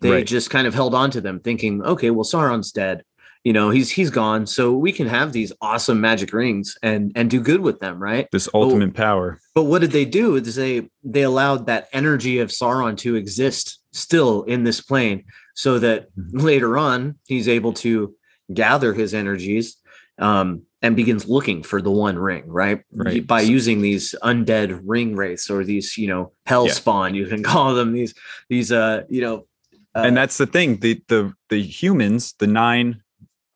they 0.01 0.11
Right. 0.12 0.27
just 0.27 0.51
kind 0.51 0.66
of 0.68 0.72
held 0.75 0.95
on 0.95 1.11
to 1.11 1.20
them 1.20 1.41
thinking 1.41 1.83
okay 1.83 2.11
well 2.11 2.25
sauron's 2.25 2.70
dead 2.70 3.03
you 3.45 3.53
know 3.53 3.70
he's 3.70 3.91
he's 3.91 4.11
gone 4.11 4.47
so 4.47 4.72
we 4.72 4.93
can 4.93 5.07
have 5.07 5.32
these 5.32 5.53
awesome 5.61 6.01
magic 6.01 6.32
rings 6.32 6.76
and 6.82 7.12
and 7.14 7.30
do 7.30 7.41
good 7.41 7.61
with 7.61 7.80
them 7.80 7.99
right 8.03 8.28
this 8.32 8.49
ultimate 8.55 8.95
power. 8.95 9.38
but 9.55 9.64
what 9.64 9.80
did 9.80 9.93
they 9.93 10.05
do 10.05 10.36
is 10.36 10.55
they 10.57 10.88
they 11.03 11.22
allowed 11.22 11.66
that 11.66 11.88
energy 11.93 12.38
of 12.38 12.49
sauron 12.51 12.97
to 12.97 13.14
exist 13.16 13.80
still 13.93 14.43
in 14.45 14.64
this 14.64 14.80
plane 14.80 15.24
so 15.55 15.78
that 15.78 16.09
Mhm. 16.16 16.43
later 16.43 16.76
on 16.78 17.18
he's 17.26 17.49
able 17.49 17.72
to 17.74 18.14
gather 18.53 18.93
his 18.95 19.14
energies 19.14 19.76
um 20.18 20.62
and 20.82 20.97
begins 20.97 21.28
looking 21.28 21.62
for 21.62 21.82
the 21.82 21.91
one 21.91 22.18
ring 22.18 22.45
right, 22.47 22.80
Right. 22.93 23.26
by 23.26 23.43
So- 23.45 23.51
using 23.51 23.80
these 23.80 24.14
undead 24.22 24.80
ring 24.84 25.14
wraiths 25.16 25.49
or 25.51 25.64
these 25.64 25.97
you 25.97 26.09
know 26.09 26.32
hell 26.47 26.66
Yeah. 26.66 26.72
spawn 26.74 27.14
you 27.14 27.26
can 27.26 27.43
call 27.53 27.74
them 27.74 27.93
these 27.93 28.12
these 28.51 28.70
uh 28.70 29.03
you 29.09 29.22
know 29.22 29.47
uh, 29.93 30.03
and 30.07 30.16
that's 30.16 30.38
the 30.38 30.47
thing. 30.47 30.76
The 30.78 31.03
the 31.09 31.32
the 31.49 31.61
humans, 31.61 32.34
the 32.38 32.47
nine 32.47 33.03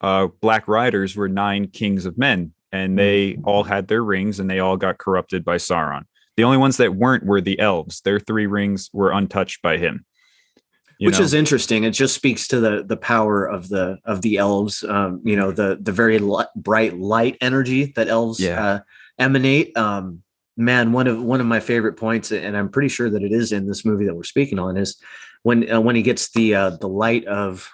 uh 0.01 0.27
black 0.41 0.67
riders 0.67 1.15
were 1.15 1.29
nine 1.29 1.67
kings 1.67 2.05
of 2.05 2.17
men. 2.17 2.53
and 2.71 2.99
they 2.99 3.37
all 3.45 3.63
had 3.63 3.87
their 3.87 4.03
rings 4.03 4.39
and 4.39 4.49
they 4.49 4.59
all 4.59 4.75
got 4.77 4.97
corrupted 4.97 5.45
by 5.45 5.55
Sauron. 5.55 6.03
The 6.35 6.43
only 6.43 6.57
ones 6.57 6.77
that 6.77 6.95
weren't 6.95 7.25
were 7.25 7.39
the 7.39 7.57
elves. 7.59 8.01
Their 8.01 8.19
three 8.19 8.47
rings 8.47 8.89
were 8.91 9.11
untouched 9.11 9.61
by 9.61 9.77
him. 9.77 10.05
You 10.99 11.07
Which 11.07 11.19
know? 11.19 11.25
is 11.25 11.33
interesting. 11.33 11.83
It 11.83 11.91
just 11.91 12.15
speaks 12.15 12.47
to 12.49 12.59
the 12.59 12.83
the 12.83 12.97
power 12.97 13.45
of 13.45 13.69
the 13.69 13.97
of 14.05 14.21
the 14.21 14.37
elves. 14.37 14.83
Um, 14.83 15.21
you 15.25 15.35
know, 15.35 15.51
the 15.51 15.77
the 15.81 15.91
very 15.91 16.19
light, 16.19 16.47
bright 16.55 16.97
light 16.97 17.37
energy 17.41 17.93
that 17.95 18.07
elves 18.07 18.39
yeah. 18.39 18.65
uh, 18.65 18.79
emanate. 19.19 19.77
Um, 19.77 20.23
man, 20.55 20.93
one 20.93 21.07
of 21.07 21.21
one 21.21 21.41
of 21.41 21.47
my 21.47 21.59
favorite 21.59 21.97
points, 21.97 22.31
and 22.31 22.55
I'm 22.55 22.69
pretty 22.69 22.87
sure 22.89 23.09
that 23.09 23.23
it 23.23 23.33
is 23.33 23.51
in 23.51 23.67
this 23.67 23.83
movie 23.83 24.05
that 24.05 24.15
we're 24.15 24.23
speaking 24.23 24.57
on, 24.57 24.77
is 24.77 24.95
when 25.43 25.69
uh, 25.69 25.81
when 25.81 25.97
he 25.97 26.01
gets 26.01 26.31
the 26.31 26.55
uh, 26.55 26.69
the 26.71 26.87
light 26.87 27.25
of 27.25 27.69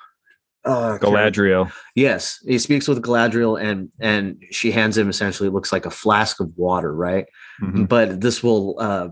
uh, 0.64 0.97
Galadriel. 0.99 1.72
Yes, 1.95 2.39
he 2.45 2.59
speaks 2.59 2.88
with 2.88 3.01
Galadriel, 3.01 3.62
and 3.62 3.89
and 3.99 4.43
she 4.51 4.72
hands 4.72 4.97
him 4.97 5.09
essentially 5.09 5.49
looks 5.49 5.72
like 5.72 5.86
a 5.86 5.91
flask 5.91 6.39
of 6.39 6.55
water, 6.57 6.93
right? 6.93 7.26
Mm-hmm. 7.62 7.86
But 7.86 8.22
this 8.22 8.43
will 8.43 8.76
uh, 8.80 9.09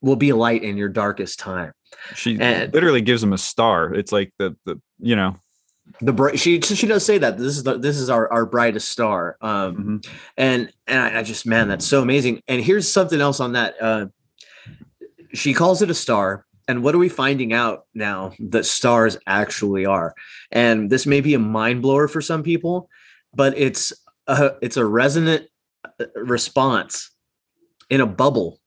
will 0.00 0.16
be 0.16 0.30
a 0.30 0.36
light 0.36 0.62
in 0.62 0.76
your 0.76 0.88
darkest 0.88 1.38
time. 1.38 1.72
She 2.14 2.38
and, 2.40 2.72
literally 2.72 3.00
gives 3.00 3.22
him 3.22 3.32
a 3.32 3.38
star. 3.38 3.94
It's 3.94 4.12
like 4.12 4.32
the 4.38 4.56
the 4.64 4.80
you 4.98 5.16
know 5.16 5.36
the 6.00 6.12
bright 6.12 6.38
she 6.38 6.60
she 6.60 6.86
does 6.86 7.04
say 7.04 7.18
that 7.18 7.36
this 7.36 7.56
is 7.56 7.62
the 7.62 7.78
this 7.78 7.96
is 7.96 8.10
our 8.10 8.30
our 8.32 8.46
brightest 8.46 8.88
star 8.88 9.36
um 9.40 9.76
mm-hmm. 9.76 9.96
and 10.36 10.72
and 10.86 11.00
I, 11.00 11.18
I, 11.18 11.22
just 11.22 11.46
man 11.46 11.68
that's 11.68 11.86
so 11.86 12.00
amazing 12.00 12.42
and 12.48 12.62
here's 12.62 12.90
something 12.90 13.20
else 13.20 13.40
on 13.40 13.52
that 13.52 13.74
uh 13.80 14.06
she 15.32 15.52
calls 15.52 15.82
it 15.82 15.90
a 15.90 15.94
star 15.94 16.46
and 16.68 16.82
what 16.82 16.94
are 16.94 16.98
we 16.98 17.08
finding 17.08 17.52
out 17.52 17.86
now 17.94 18.32
that 18.38 18.64
stars 18.64 19.16
actually 19.26 19.86
are 19.86 20.14
and 20.52 20.90
this 20.90 21.06
may 21.06 21.20
be 21.20 21.34
a 21.34 21.38
mind 21.38 21.82
blower 21.82 22.08
for 22.08 22.20
some 22.20 22.42
people 22.42 22.88
but 23.34 23.56
it's 23.56 23.92
a 24.26 24.52
it's 24.62 24.76
a 24.76 24.84
resonant 24.84 25.46
uh, 25.84 26.06
response 26.16 27.10
in 27.90 28.00
a 28.00 28.06
bubble 28.06 28.60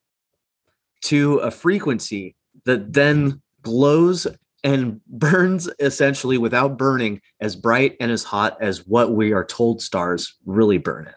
to 1.01 1.37
a 1.39 1.51
frequency 1.51 2.35
that 2.65 2.93
then 2.93 3.41
glows 3.61 4.27
and 4.63 5.03
burns 5.07 5.69
essentially 5.79 6.37
without 6.37 6.77
burning 6.77 7.21
as 7.39 7.55
bright 7.55 7.95
and 7.99 8.11
as 8.11 8.23
hot 8.23 8.57
as 8.61 8.87
what 8.87 9.13
we 9.13 9.33
are 9.33 9.45
told 9.45 9.81
stars 9.81 10.35
really 10.45 10.77
burn 10.77 11.07
at. 11.07 11.15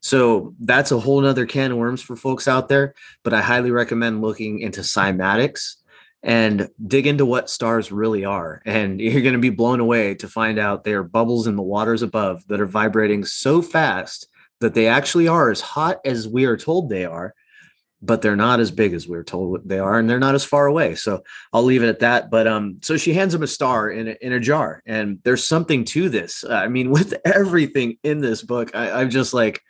So 0.00 0.54
that's 0.60 0.92
a 0.92 1.00
whole 1.00 1.20
nother 1.20 1.46
can 1.46 1.72
of 1.72 1.78
worms 1.78 2.02
for 2.02 2.16
folks 2.16 2.46
out 2.46 2.68
there. 2.68 2.94
But 3.22 3.34
I 3.34 3.40
highly 3.40 3.70
recommend 3.70 4.22
looking 4.22 4.60
into 4.60 4.82
cymatics 4.82 5.76
and 6.24 6.70
dig 6.84 7.06
into 7.06 7.26
what 7.26 7.50
stars 7.50 7.92
really 7.92 8.24
are. 8.24 8.62
And 8.64 9.00
you're 9.00 9.22
going 9.22 9.34
to 9.34 9.38
be 9.38 9.50
blown 9.50 9.78
away 9.78 10.14
to 10.16 10.28
find 10.28 10.58
out 10.58 10.82
they 10.82 10.94
are 10.94 11.04
bubbles 11.04 11.46
in 11.46 11.54
the 11.54 11.62
waters 11.62 12.02
above 12.02 12.44
that 12.48 12.60
are 12.60 12.66
vibrating 12.66 13.24
so 13.24 13.62
fast 13.62 14.26
that 14.60 14.74
they 14.74 14.88
actually 14.88 15.28
are 15.28 15.50
as 15.50 15.60
hot 15.60 16.00
as 16.04 16.26
we 16.26 16.46
are 16.46 16.56
told 16.56 16.88
they 16.88 17.04
are 17.04 17.34
but 18.04 18.20
they're 18.20 18.36
not 18.36 18.60
as 18.60 18.70
big 18.70 18.92
as 18.92 19.08
we 19.08 19.16
are 19.16 19.24
told 19.24 19.66
they 19.66 19.78
are, 19.78 19.98
and 19.98 20.08
they're 20.08 20.18
not 20.18 20.34
as 20.34 20.44
far 20.44 20.66
away. 20.66 20.94
So 20.94 21.22
I'll 21.52 21.62
leave 21.62 21.82
it 21.82 21.88
at 21.88 22.00
that. 22.00 22.30
But 22.30 22.46
um, 22.46 22.78
so 22.82 22.96
she 22.96 23.14
hands 23.14 23.34
him 23.34 23.42
a 23.42 23.46
star 23.46 23.88
in 23.88 24.08
a, 24.08 24.16
in 24.20 24.32
a 24.34 24.40
jar, 24.40 24.82
and 24.84 25.20
there's 25.24 25.46
something 25.46 25.84
to 25.86 26.10
this. 26.10 26.44
I 26.48 26.68
mean, 26.68 26.90
with 26.98 27.14
everything 27.24 27.96
in 28.02 28.20
this 28.20 28.42
book, 28.42 28.74
I, 28.74 28.90
I'm 28.90 29.10
just 29.10 29.32
like 29.32 29.62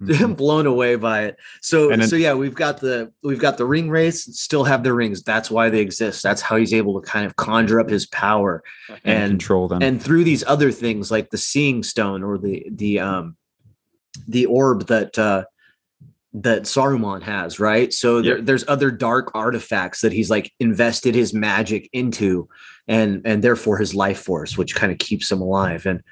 mm-hmm. 0.00 0.32
blown 0.34 0.66
away 0.66 0.96
by 0.96 1.24
it. 1.24 1.36
So 1.60 1.88
then, 1.88 2.06
so 2.06 2.16
yeah, 2.16 2.34
we've 2.34 2.54
got 2.54 2.80
the 2.80 3.12
we've 3.22 3.38
got 3.38 3.58
the 3.58 3.66
ring 3.66 3.90
wraiths, 3.90 4.40
still 4.40 4.64
have 4.64 4.82
the 4.82 4.92
rings. 4.92 5.22
That's 5.22 5.50
why 5.50 5.70
they 5.70 5.80
exist. 5.80 6.22
That's 6.22 6.42
how 6.42 6.56
he's 6.56 6.74
able 6.74 7.00
to 7.00 7.06
kind 7.06 7.26
of 7.26 7.36
conjure 7.36 7.80
up 7.80 7.90
his 7.90 8.06
power 8.06 8.62
and, 8.88 9.00
and 9.04 9.30
control 9.32 9.68
them. 9.68 9.82
And 9.82 10.02
through 10.02 10.24
these 10.24 10.44
other 10.46 10.72
things 10.72 11.10
like 11.10 11.30
the 11.30 11.38
seeing 11.38 11.82
stone 11.82 12.22
or 12.22 12.38
the 12.38 12.66
the 12.70 13.00
um 13.00 13.36
the 14.26 14.46
orb 14.46 14.86
that 14.86 15.18
uh 15.18 15.44
that 16.34 16.62
Saruman 16.62 17.22
has, 17.22 17.58
right? 17.58 17.92
So 17.92 18.20
there, 18.20 18.40
there's 18.40 18.64
other 18.68 18.90
dark 18.90 19.30
artifacts 19.34 20.02
that 20.02 20.12
he's 20.12 20.30
like 20.30 20.52
invested 20.60 21.14
his 21.14 21.32
magic 21.32 21.88
into, 21.92 22.48
and 22.86 23.22
and 23.24 23.42
therefore 23.42 23.78
his 23.78 23.94
life 23.94 24.20
force, 24.20 24.56
which 24.56 24.74
kind 24.74 24.92
of 24.92 24.98
keeps 24.98 25.32
him 25.32 25.40
alive. 25.40 25.86
And 25.86 26.02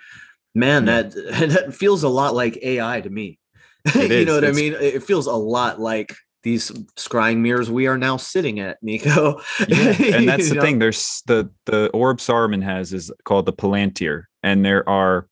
man, 0.55 0.87
that 0.87 1.13
that 1.15 1.75
feels 1.75 2.03
a 2.03 2.09
lot 2.09 2.35
like 2.35 2.59
AI 2.63 3.01
to 3.01 3.11
me. 3.11 3.39
you 3.95 4.25
know 4.25 4.35
what 4.35 4.45
it's, 4.45 4.57
I 4.57 4.61
mean? 4.61 4.75
It 4.75 5.03
feels 5.03 5.27
a 5.27 5.33
lot 5.33 5.81
like 5.81 6.15
these 6.43 6.71
scrying 6.97 7.39
mirrors 7.39 7.71
we 7.71 7.87
are 7.87 7.99
now 7.99 8.17
sitting 8.17 8.61
at, 8.61 8.79
Niko. 8.83 9.43
yeah, 9.69 10.17
and 10.17 10.29
that's 10.29 10.49
the 10.49 10.55
know? 10.55 10.61
thing. 10.61 10.79
There's 10.79 11.23
the 11.27 11.51
the 11.65 11.89
orb 11.91 12.19
Saruman 12.19 12.63
has 12.63 12.93
is 12.93 13.11
called 13.25 13.47
the 13.47 13.53
Palantir, 13.53 14.25
and 14.43 14.65
there 14.65 14.89
are 14.89 15.29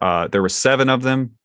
uh 0.00 0.28
there 0.28 0.42
were 0.42 0.48
seven 0.48 0.88
of 0.88 1.02
them 1.02 1.36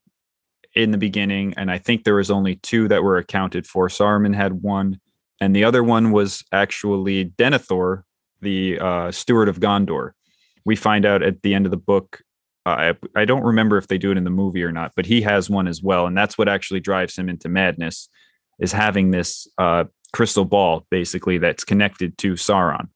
in 0.75 0.91
the 0.91 0.97
beginning, 0.97 1.55
and 1.57 1.71
I 1.71 1.79
think 1.79 2.03
there 2.03 2.15
was 2.15 2.29
only 2.29 2.57
two 2.57 2.87
that 2.87 3.01
were 3.01 3.17
accounted 3.17 3.65
for. 3.65 3.87
Saruman 3.87 4.35
had 4.35 4.61
one, 4.61 4.99
and 5.41 5.55
the 5.55 5.63
other 5.63 5.83
one 5.83 6.11
was 6.11 6.43
actually 6.51 7.25
Denethor, 7.25 8.03
the 8.41 8.79
uh, 8.79 9.11
steward 9.11 9.49
of 9.49 9.59
Gondor. 9.59 10.11
We 10.65 10.75
find 10.75 11.03
out 11.03 11.23
at 11.23 11.41
the 11.41 11.55
end 11.55 11.65
of 11.65 11.71
the 11.71 11.77
book. 11.77 12.21
I, 12.69 12.93
I 13.15 13.25
don't 13.25 13.43
remember 13.43 13.77
if 13.77 13.87
they 13.87 13.97
do 13.97 14.11
it 14.11 14.17
in 14.17 14.23
the 14.23 14.29
movie 14.29 14.63
or 14.63 14.71
not, 14.71 14.93
but 14.95 15.05
he 15.05 15.21
has 15.21 15.49
one 15.49 15.67
as 15.67 15.81
well, 15.81 16.07
and 16.07 16.17
that's 16.17 16.37
what 16.37 16.49
actually 16.49 16.79
drives 16.79 17.17
him 17.17 17.29
into 17.29 17.49
madness, 17.49 18.09
is 18.59 18.71
having 18.71 19.11
this 19.11 19.47
uh, 19.57 19.85
crystal 20.13 20.45
ball 20.45 20.85
basically 20.89 21.37
that's 21.37 21.63
connected 21.63 22.17
to 22.19 22.33
Sauron. 22.33 22.89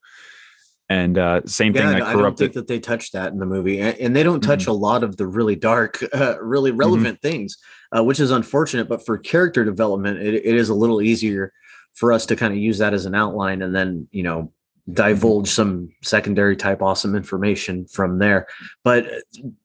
And 0.89 1.17
uh, 1.17 1.41
same 1.45 1.74
thing. 1.74 1.84
Yeah, 1.84 2.05
I 2.05 2.13
don't 2.13 2.38
think 2.38 2.51
that 2.53 2.67
they 2.67 2.80
touch 2.80 3.11
that 3.11 3.32
in 3.32 3.39
the 3.39 3.45
movie, 3.45 3.80
and, 3.80 3.97
and 3.97 4.15
they 4.15 4.24
don't 4.24 4.41
touch 4.41 4.63
mm-hmm. 4.63 4.72
a 4.72 4.74
lot 4.74 5.03
of 5.03 5.15
the 5.15 5.26
really 5.26 5.55
dark, 5.55 6.03
uh, 6.13 6.36
really 6.41 6.72
mm-hmm. 6.72 6.80
relevant 6.80 7.22
mm-hmm. 7.22 7.30
things, 7.30 7.57
uh, 7.95 8.03
which 8.03 8.19
is 8.19 8.32
unfortunate. 8.32 8.89
But 8.89 9.05
for 9.05 9.17
character 9.17 9.63
development, 9.63 10.19
it, 10.19 10.34
it 10.34 10.55
is 10.55 10.67
a 10.67 10.76
little 10.76 11.01
easier 11.01 11.53
for 11.93 12.11
us 12.11 12.26
to 12.26 12.36
kind 12.36 12.51
of 12.51 12.59
use 12.59 12.80
that 12.80 12.93
as 12.93 13.05
an 13.05 13.15
outline, 13.15 13.61
and 13.61 13.74
then 13.74 14.07
you 14.11 14.24
know. 14.24 14.51
Divulge 14.91 15.49
some 15.49 15.89
secondary 16.01 16.55
type 16.55 16.82
awesome 16.82 17.15
information 17.15 17.86
from 17.86 18.19
there. 18.19 18.47
But 18.84 19.07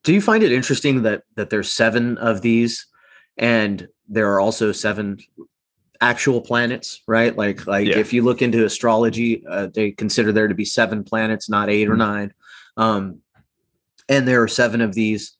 do 0.02 0.12
you 0.12 0.20
find 0.20 0.42
it 0.42 0.52
interesting 0.52 1.02
that 1.02 1.22
that 1.34 1.50
there's 1.50 1.72
seven 1.72 2.18
of 2.18 2.42
these, 2.42 2.86
and 3.36 3.88
there 4.08 4.32
are 4.32 4.40
also 4.40 4.72
seven 4.72 5.18
actual 6.00 6.40
planets, 6.40 7.02
right? 7.06 7.36
Like 7.36 7.66
like 7.66 7.88
yeah. 7.88 7.98
if 7.98 8.12
you 8.12 8.22
look 8.22 8.42
into 8.42 8.64
astrology, 8.64 9.44
uh, 9.46 9.68
they 9.72 9.92
consider 9.92 10.32
there 10.32 10.48
to 10.48 10.54
be 10.54 10.64
seven 10.64 11.04
planets, 11.04 11.48
not 11.48 11.70
8 11.70 11.82
mm-hmm. 11.82 11.92
or 11.92 11.96
nine. 11.96 12.34
Um, 12.76 13.20
and 14.08 14.26
there 14.26 14.42
are 14.42 14.48
seven 14.48 14.80
of 14.80 14.94
these 14.94 15.36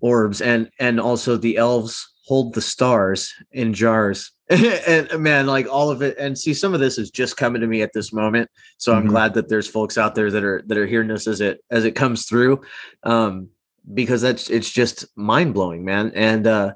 orbs, 0.00 0.40
and 0.40 0.70
and 0.78 1.00
also 1.00 1.36
the 1.36 1.56
elves 1.56 2.12
hold 2.26 2.54
the 2.54 2.60
stars 2.60 3.32
in 3.52 3.72
jars. 3.72 4.32
and 4.86 5.18
man, 5.18 5.46
like 5.46 5.66
all 5.68 5.90
of 5.90 6.02
it, 6.02 6.16
and 6.18 6.38
see, 6.38 6.54
some 6.54 6.72
of 6.72 6.80
this 6.80 6.98
is 6.98 7.10
just 7.10 7.36
coming 7.36 7.60
to 7.60 7.66
me 7.66 7.82
at 7.82 7.92
this 7.92 8.12
moment. 8.12 8.48
So 8.78 8.92
mm-hmm. 8.92 9.00
I'm 9.00 9.06
glad 9.08 9.34
that 9.34 9.48
there's 9.48 9.68
folks 9.68 9.98
out 9.98 10.14
there 10.14 10.30
that 10.30 10.44
are 10.44 10.62
that 10.66 10.78
are 10.78 10.86
hearing 10.86 11.08
this 11.08 11.26
as 11.26 11.40
it 11.40 11.64
as 11.70 11.84
it 11.84 11.92
comes 11.92 12.26
through. 12.26 12.62
Um, 13.02 13.48
because 13.92 14.22
that's 14.22 14.50
it's 14.50 14.70
just 14.70 15.06
mind 15.16 15.54
blowing, 15.54 15.84
man. 15.84 16.12
And 16.14 16.46
uh 16.46 16.74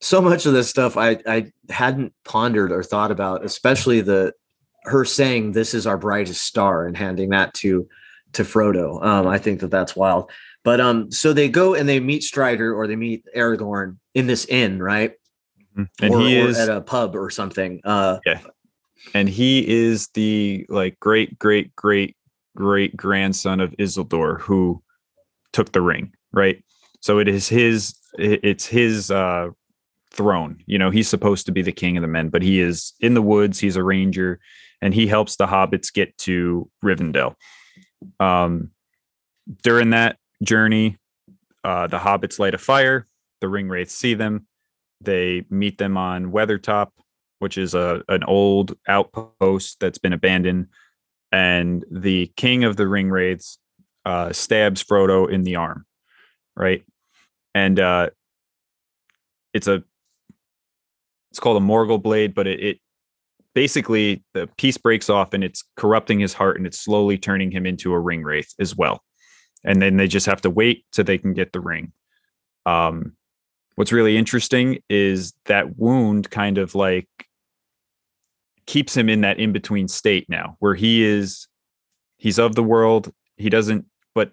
so 0.00 0.20
much 0.20 0.46
of 0.46 0.52
this 0.52 0.68
stuff 0.68 0.96
I 0.96 1.18
I 1.26 1.52
hadn't 1.70 2.12
pondered 2.24 2.72
or 2.72 2.82
thought 2.82 3.10
about, 3.10 3.44
especially 3.44 4.00
the 4.00 4.32
her 4.84 5.04
saying 5.04 5.52
this 5.52 5.74
is 5.74 5.86
our 5.86 5.96
brightest 5.96 6.42
star 6.42 6.86
and 6.86 6.96
handing 6.96 7.30
that 7.30 7.54
to 7.54 7.88
to 8.34 8.42
Frodo. 8.42 9.02
Um, 9.04 9.26
I 9.26 9.38
think 9.38 9.60
that 9.60 9.70
that's 9.70 9.96
wild. 9.96 10.30
But 10.62 10.80
um, 10.80 11.10
so 11.10 11.32
they 11.32 11.48
go 11.48 11.74
and 11.74 11.88
they 11.88 12.00
meet 12.00 12.22
Strider 12.22 12.74
or 12.74 12.86
they 12.86 12.96
meet 12.96 13.24
Aragorn 13.36 13.98
in 14.14 14.26
this 14.26 14.44
inn, 14.46 14.82
right? 14.82 15.12
Mm-hmm. 15.76 16.04
And 16.04 16.14
or, 16.14 16.20
he 16.20 16.36
is 16.36 16.58
at 16.58 16.68
a 16.68 16.80
pub 16.80 17.16
or 17.16 17.30
something. 17.30 17.80
Uh, 17.84 18.18
yeah. 18.24 18.40
And 19.12 19.28
he 19.28 19.66
is 19.68 20.08
the 20.14 20.66
like 20.68 20.98
great 21.00 21.38
great 21.38 21.74
great 21.76 22.16
great 22.56 22.96
grandson 22.96 23.60
of 23.60 23.72
Isildur 23.72 24.40
who 24.40 24.82
took 25.52 25.72
the 25.72 25.82
ring, 25.82 26.14
right? 26.32 26.64
So 27.00 27.18
it 27.18 27.28
is 27.28 27.48
his 27.48 27.94
it's 28.18 28.66
his 28.66 29.10
uh 29.10 29.50
throne. 30.10 30.62
You 30.66 30.78
know, 30.78 30.90
he's 30.90 31.08
supposed 31.08 31.46
to 31.46 31.52
be 31.52 31.62
the 31.62 31.72
king 31.72 31.96
of 31.96 32.02
the 32.02 32.08
men, 32.08 32.28
but 32.28 32.42
he 32.42 32.60
is 32.60 32.94
in 33.00 33.14
the 33.14 33.22
woods. 33.22 33.58
He's 33.58 33.76
a 33.76 33.82
ranger, 33.82 34.40
and 34.80 34.94
he 34.94 35.06
helps 35.06 35.36
the 35.36 35.46
hobbits 35.46 35.92
get 35.92 36.16
to 36.18 36.70
Rivendell. 36.82 37.34
Um, 38.20 38.70
during 39.62 39.90
that 39.90 40.18
journey, 40.42 40.98
uh, 41.62 41.88
the 41.88 41.98
hobbits 41.98 42.38
light 42.38 42.54
a 42.54 42.58
fire. 42.58 43.06
The 43.40 43.48
ring 43.48 43.68
wraiths 43.68 43.94
see 43.94 44.14
them. 44.14 44.46
They 45.04 45.44
meet 45.50 45.78
them 45.78 45.96
on 45.96 46.32
Weathertop, 46.32 46.90
which 47.38 47.58
is 47.58 47.74
a 47.74 48.02
an 48.08 48.24
old 48.24 48.76
outpost 48.88 49.80
that's 49.80 49.98
been 49.98 50.12
abandoned. 50.12 50.68
And 51.32 51.84
the 51.90 52.32
king 52.36 52.64
of 52.64 52.76
the 52.76 52.86
ring 52.86 53.10
wraiths 53.10 53.58
uh, 54.04 54.32
stabs 54.32 54.82
Frodo 54.82 55.28
in 55.30 55.42
the 55.42 55.56
arm, 55.56 55.84
right? 56.56 56.84
And 57.54 57.80
uh, 57.80 58.10
it's 59.52 59.66
a 59.66 59.82
it's 61.30 61.40
called 61.40 61.60
a 61.60 61.64
Morgul 61.64 62.00
blade, 62.00 62.34
but 62.34 62.46
it, 62.46 62.60
it 62.60 62.80
basically 63.54 64.22
the 64.34 64.48
piece 64.56 64.76
breaks 64.76 65.08
off 65.08 65.32
and 65.32 65.42
it's 65.42 65.64
corrupting 65.76 66.20
his 66.20 66.32
heart 66.32 66.56
and 66.56 66.66
it's 66.66 66.78
slowly 66.78 67.18
turning 67.18 67.50
him 67.50 67.66
into 67.66 67.92
a 67.92 67.98
ring 67.98 68.22
wraith 68.22 68.52
as 68.60 68.76
well. 68.76 69.02
And 69.64 69.80
then 69.80 69.96
they 69.96 70.08
just 70.08 70.26
have 70.26 70.42
to 70.42 70.50
wait 70.50 70.84
till 70.92 71.04
they 71.04 71.18
can 71.18 71.32
get 71.32 71.52
the 71.52 71.60
ring. 71.60 71.92
Um, 72.66 73.16
what's 73.76 73.92
really 73.92 74.16
interesting 74.16 74.78
is 74.88 75.32
that 75.46 75.78
wound 75.78 76.30
kind 76.30 76.58
of 76.58 76.74
like 76.74 77.08
keeps 78.66 78.96
him 78.96 79.08
in 79.08 79.22
that 79.22 79.38
in 79.38 79.52
between 79.52 79.88
state 79.88 80.28
now 80.28 80.56
where 80.58 80.74
he 80.74 81.04
is 81.04 81.48
he's 82.16 82.38
of 82.38 82.54
the 82.54 82.62
world 82.62 83.12
he 83.36 83.50
doesn't 83.50 83.84
but 84.14 84.32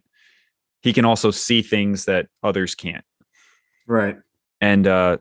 he 0.81 0.93
can 0.93 1.05
also 1.05 1.31
see 1.31 1.61
things 1.61 2.05
that 2.05 2.27
others 2.41 2.75
can't. 2.75 3.03
Right. 3.87 4.17
And 4.61 4.87
uh 4.87 5.17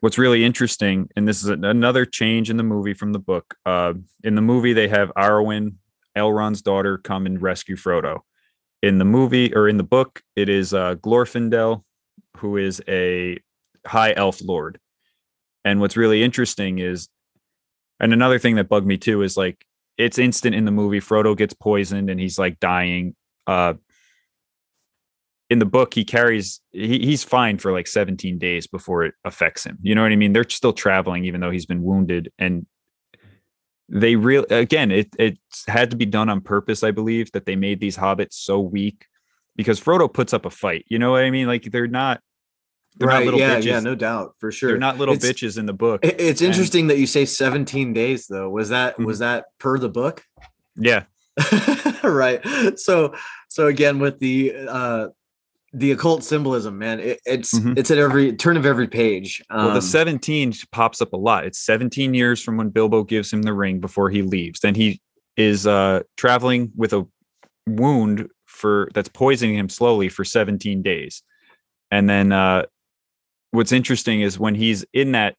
what's 0.00 0.18
really 0.18 0.44
interesting 0.44 1.08
and 1.16 1.26
this 1.26 1.42
is 1.42 1.48
another 1.48 2.04
change 2.04 2.50
in 2.50 2.56
the 2.56 2.62
movie 2.62 2.94
from 2.94 3.12
the 3.12 3.18
book 3.18 3.54
uh 3.64 3.94
in 4.24 4.34
the 4.34 4.42
movie 4.42 4.72
they 4.72 4.88
have 4.88 5.10
arwen 5.16 5.76
elrond's 6.16 6.62
daughter 6.62 6.98
come 6.98 7.26
and 7.26 7.40
rescue 7.40 7.76
frodo. 7.76 8.20
In 8.82 8.98
the 8.98 9.04
movie 9.04 9.54
or 9.54 9.68
in 9.68 9.76
the 9.76 9.84
book 9.84 10.22
it 10.34 10.48
is 10.48 10.74
uh 10.74 10.96
glorfindel 10.96 11.84
who 12.36 12.56
is 12.56 12.82
a 12.88 13.38
high 13.86 14.12
elf 14.12 14.40
lord 14.42 14.78
and 15.64 15.80
what's 15.80 15.96
really 15.96 16.22
interesting 16.22 16.78
is 16.78 17.08
and 18.00 18.12
another 18.12 18.38
thing 18.38 18.56
that 18.56 18.68
bugged 18.68 18.86
me 18.86 18.98
too 18.98 19.22
is 19.22 19.36
like 19.36 19.64
it's 19.98 20.18
instant 20.18 20.54
in 20.54 20.64
the 20.64 20.70
movie. 20.70 21.00
Frodo 21.00 21.36
gets 21.36 21.54
poisoned 21.54 22.10
and 22.10 22.20
he's 22.20 22.38
like 22.38 22.60
dying. 22.60 23.14
Uh, 23.46 23.74
in 25.48 25.58
the 25.58 25.64
book, 25.64 25.94
he 25.94 26.04
carries 26.04 26.60
he, 26.72 26.98
he's 26.98 27.24
fine 27.24 27.58
for 27.58 27.72
like 27.72 27.86
17 27.86 28.38
days 28.38 28.66
before 28.66 29.04
it 29.04 29.14
affects 29.24 29.64
him. 29.64 29.78
You 29.80 29.94
know 29.94 30.02
what 30.02 30.12
I 30.12 30.16
mean? 30.16 30.32
They're 30.32 30.48
still 30.48 30.72
traveling 30.72 31.24
even 31.24 31.40
though 31.40 31.50
he's 31.50 31.66
been 31.66 31.82
wounded, 31.82 32.32
and 32.38 32.66
they 33.88 34.16
real 34.16 34.44
again 34.50 34.90
it 34.90 35.08
it 35.18 35.38
had 35.68 35.92
to 35.92 35.96
be 35.96 36.06
done 36.06 36.28
on 36.28 36.40
purpose. 36.40 36.82
I 36.82 36.90
believe 36.90 37.30
that 37.32 37.46
they 37.46 37.56
made 37.56 37.80
these 37.80 37.96
hobbits 37.96 38.34
so 38.34 38.60
weak 38.60 39.06
because 39.54 39.80
Frodo 39.80 40.12
puts 40.12 40.34
up 40.34 40.44
a 40.44 40.50
fight. 40.50 40.84
You 40.88 40.98
know 40.98 41.12
what 41.12 41.22
I 41.22 41.30
mean? 41.30 41.46
Like 41.46 41.70
they're 41.70 41.86
not 41.86 42.20
they're 42.96 43.08
right. 43.08 43.26
yeah. 43.34 43.58
Bitches. 43.58 43.64
Yeah. 43.64 43.80
No 43.80 43.94
doubt. 43.94 44.34
For 44.38 44.50
sure. 44.50 44.70
They're 44.70 44.78
not 44.78 44.98
little 44.98 45.14
it's, 45.14 45.26
bitches 45.26 45.58
in 45.58 45.66
the 45.66 45.72
book. 45.72 46.00
It's 46.02 46.40
and, 46.40 46.48
interesting 46.48 46.86
that 46.88 46.98
you 46.98 47.06
say 47.06 47.24
17 47.24 47.92
days 47.92 48.26
though. 48.26 48.48
Was 48.48 48.70
that, 48.70 48.94
mm-hmm. 48.94 49.04
was 49.04 49.18
that 49.18 49.46
per 49.58 49.78
the 49.78 49.88
book? 49.88 50.24
Yeah. 50.76 51.04
right. 52.02 52.40
So, 52.78 53.14
so 53.48 53.66
again, 53.66 53.98
with 53.98 54.18
the, 54.18 54.54
uh, 54.68 55.08
the 55.72 55.92
occult 55.92 56.24
symbolism, 56.24 56.78
man, 56.78 57.00
it, 57.00 57.20
it's 57.26 57.54
mm-hmm. 57.54 57.74
it's 57.76 57.90
at 57.90 57.98
every 57.98 58.34
turn 58.34 58.56
of 58.56 58.64
every 58.64 58.88
page. 58.88 59.42
Um, 59.50 59.66
well, 59.66 59.74
the 59.74 59.82
17 59.82 60.54
pops 60.72 61.02
up 61.02 61.12
a 61.12 61.16
lot. 61.18 61.44
It's 61.44 61.58
17 61.58 62.14
years 62.14 62.42
from 62.42 62.56
when 62.56 62.70
Bilbo 62.70 63.04
gives 63.04 63.30
him 63.30 63.42
the 63.42 63.52
ring 63.52 63.78
before 63.78 64.08
he 64.08 64.22
leaves. 64.22 64.60
Then 64.60 64.74
he 64.74 65.02
is 65.36 65.66
uh 65.66 66.00
traveling 66.16 66.72
with 66.76 66.94
a 66.94 67.06
wound 67.66 68.28
for 68.46 68.88
that's 68.94 69.10
poisoning 69.10 69.56
him 69.56 69.68
slowly 69.68 70.08
for 70.08 70.24
17 70.24 70.82
days. 70.82 71.22
And 71.90 72.08
then 72.08 72.32
uh 72.32 72.64
what's 73.56 73.72
interesting 73.72 74.20
is 74.20 74.38
when 74.38 74.54
he's 74.54 74.84
in 74.92 75.12
that 75.12 75.34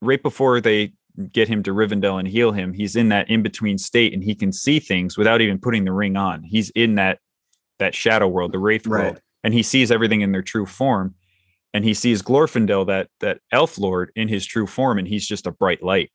right 0.00 0.22
before 0.22 0.60
they 0.60 0.92
get 1.32 1.48
him 1.48 1.62
to 1.64 1.72
Rivendell 1.72 2.18
and 2.18 2.28
heal 2.28 2.52
him, 2.52 2.72
he's 2.72 2.96
in 2.96 3.08
that 3.08 3.28
in 3.28 3.42
between 3.42 3.76
state 3.76 4.14
and 4.14 4.22
he 4.22 4.34
can 4.34 4.52
see 4.52 4.78
things 4.78 5.18
without 5.18 5.40
even 5.40 5.58
putting 5.58 5.84
the 5.84 5.92
ring 5.92 6.16
on. 6.16 6.42
He's 6.42 6.70
in 6.70 6.94
that 6.94 7.18
that 7.78 7.94
shadow 7.94 8.28
world, 8.28 8.52
the 8.52 8.58
wraith 8.58 8.86
right. 8.86 9.04
world, 9.04 9.20
and 9.44 9.52
he 9.52 9.62
sees 9.62 9.90
everything 9.90 10.22
in 10.22 10.32
their 10.32 10.42
true 10.42 10.64
form. 10.64 11.14
And 11.74 11.84
he 11.84 11.92
sees 11.92 12.22
Glorfindel, 12.22 12.86
that 12.86 13.08
that 13.20 13.40
elf 13.52 13.76
lord, 13.76 14.10
in 14.16 14.28
his 14.28 14.46
true 14.46 14.66
form, 14.66 14.98
and 14.98 15.06
he's 15.06 15.26
just 15.26 15.46
a 15.46 15.50
bright 15.50 15.82
light. 15.82 16.10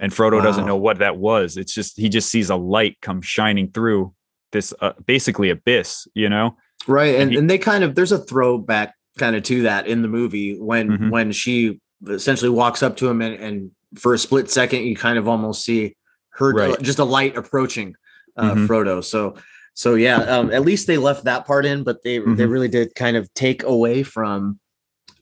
And 0.00 0.12
Frodo 0.12 0.38
wow. 0.38 0.42
doesn't 0.42 0.66
know 0.66 0.76
what 0.76 0.98
that 0.98 1.16
was. 1.16 1.56
It's 1.56 1.72
just 1.72 1.96
he 1.96 2.08
just 2.08 2.28
sees 2.28 2.50
a 2.50 2.56
light 2.56 2.98
come 3.00 3.22
shining 3.22 3.70
through 3.70 4.12
this 4.50 4.74
uh, 4.80 4.92
basically 5.06 5.48
abyss, 5.48 6.06
you 6.14 6.28
know. 6.28 6.56
Right, 6.86 7.14
and 7.14 7.22
and, 7.22 7.30
he, 7.30 7.38
and 7.38 7.48
they 7.48 7.58
kind 7.58 7.84
of 7.84 7.94
there's 7.94 8.12
a 8.12 8.18
throwback 8.18 8.94
kind 9.18 9.36
of 9.36 9.42
to 9.44 9.62
that 9.62 9.86
in 9.86 10.02
the 10.02 10.08
movie 10.08 10.58
when 10.58 10.88
mm-hmm. 10.88 11.10
when 11.10 11.32
she 11.32 11.80
essentially 12.08 12.50
walks 12.50 12.82
up 12.82 12.96
to 12.96 13.08
him 13.08 13.22
and, 13.22 13.34
and, 13.34 13.70
for 13.98 14.14
a 14.14 14.18
split 14.18 14.50
second 14.50 14.84
you 14.84 14.96
kind 14.96 15.18
of 15.18 15.28
almost 15.28 15.62
see 15.66 15.94
her 16.30 16.52
right. 16.52 16.80
just 16.80 16.98
a 16.98 17.04
light 17.04 17.36
approaching 17.36 17.94
uh, 18.36 18.54
mm-hmm. 18.54 18.66
Frodo. 18.66 19.04
So 19.04 19.36
so 19.74 19.94
yeah, 19.94 20.18
um, 20.18 20.50
at 20.50 20.62
least 20.62 20.86
they 20.86 20.98
left 20.98 21.24
that 21.24 21.46
part 21.46 21.64
in, 21.64 21.82
but 21.82 22.02
they 22.02 22.18
mm-hmm. 22.18 22.34
they 22.34 22.46
really 22.46 22.68
did 22.68 22.94
kind 22.94 23.16
of 23.16 23.32
take 23.34 23.62
away 23.62 24.02
from 24.02 24.58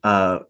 uh 0.02 0.40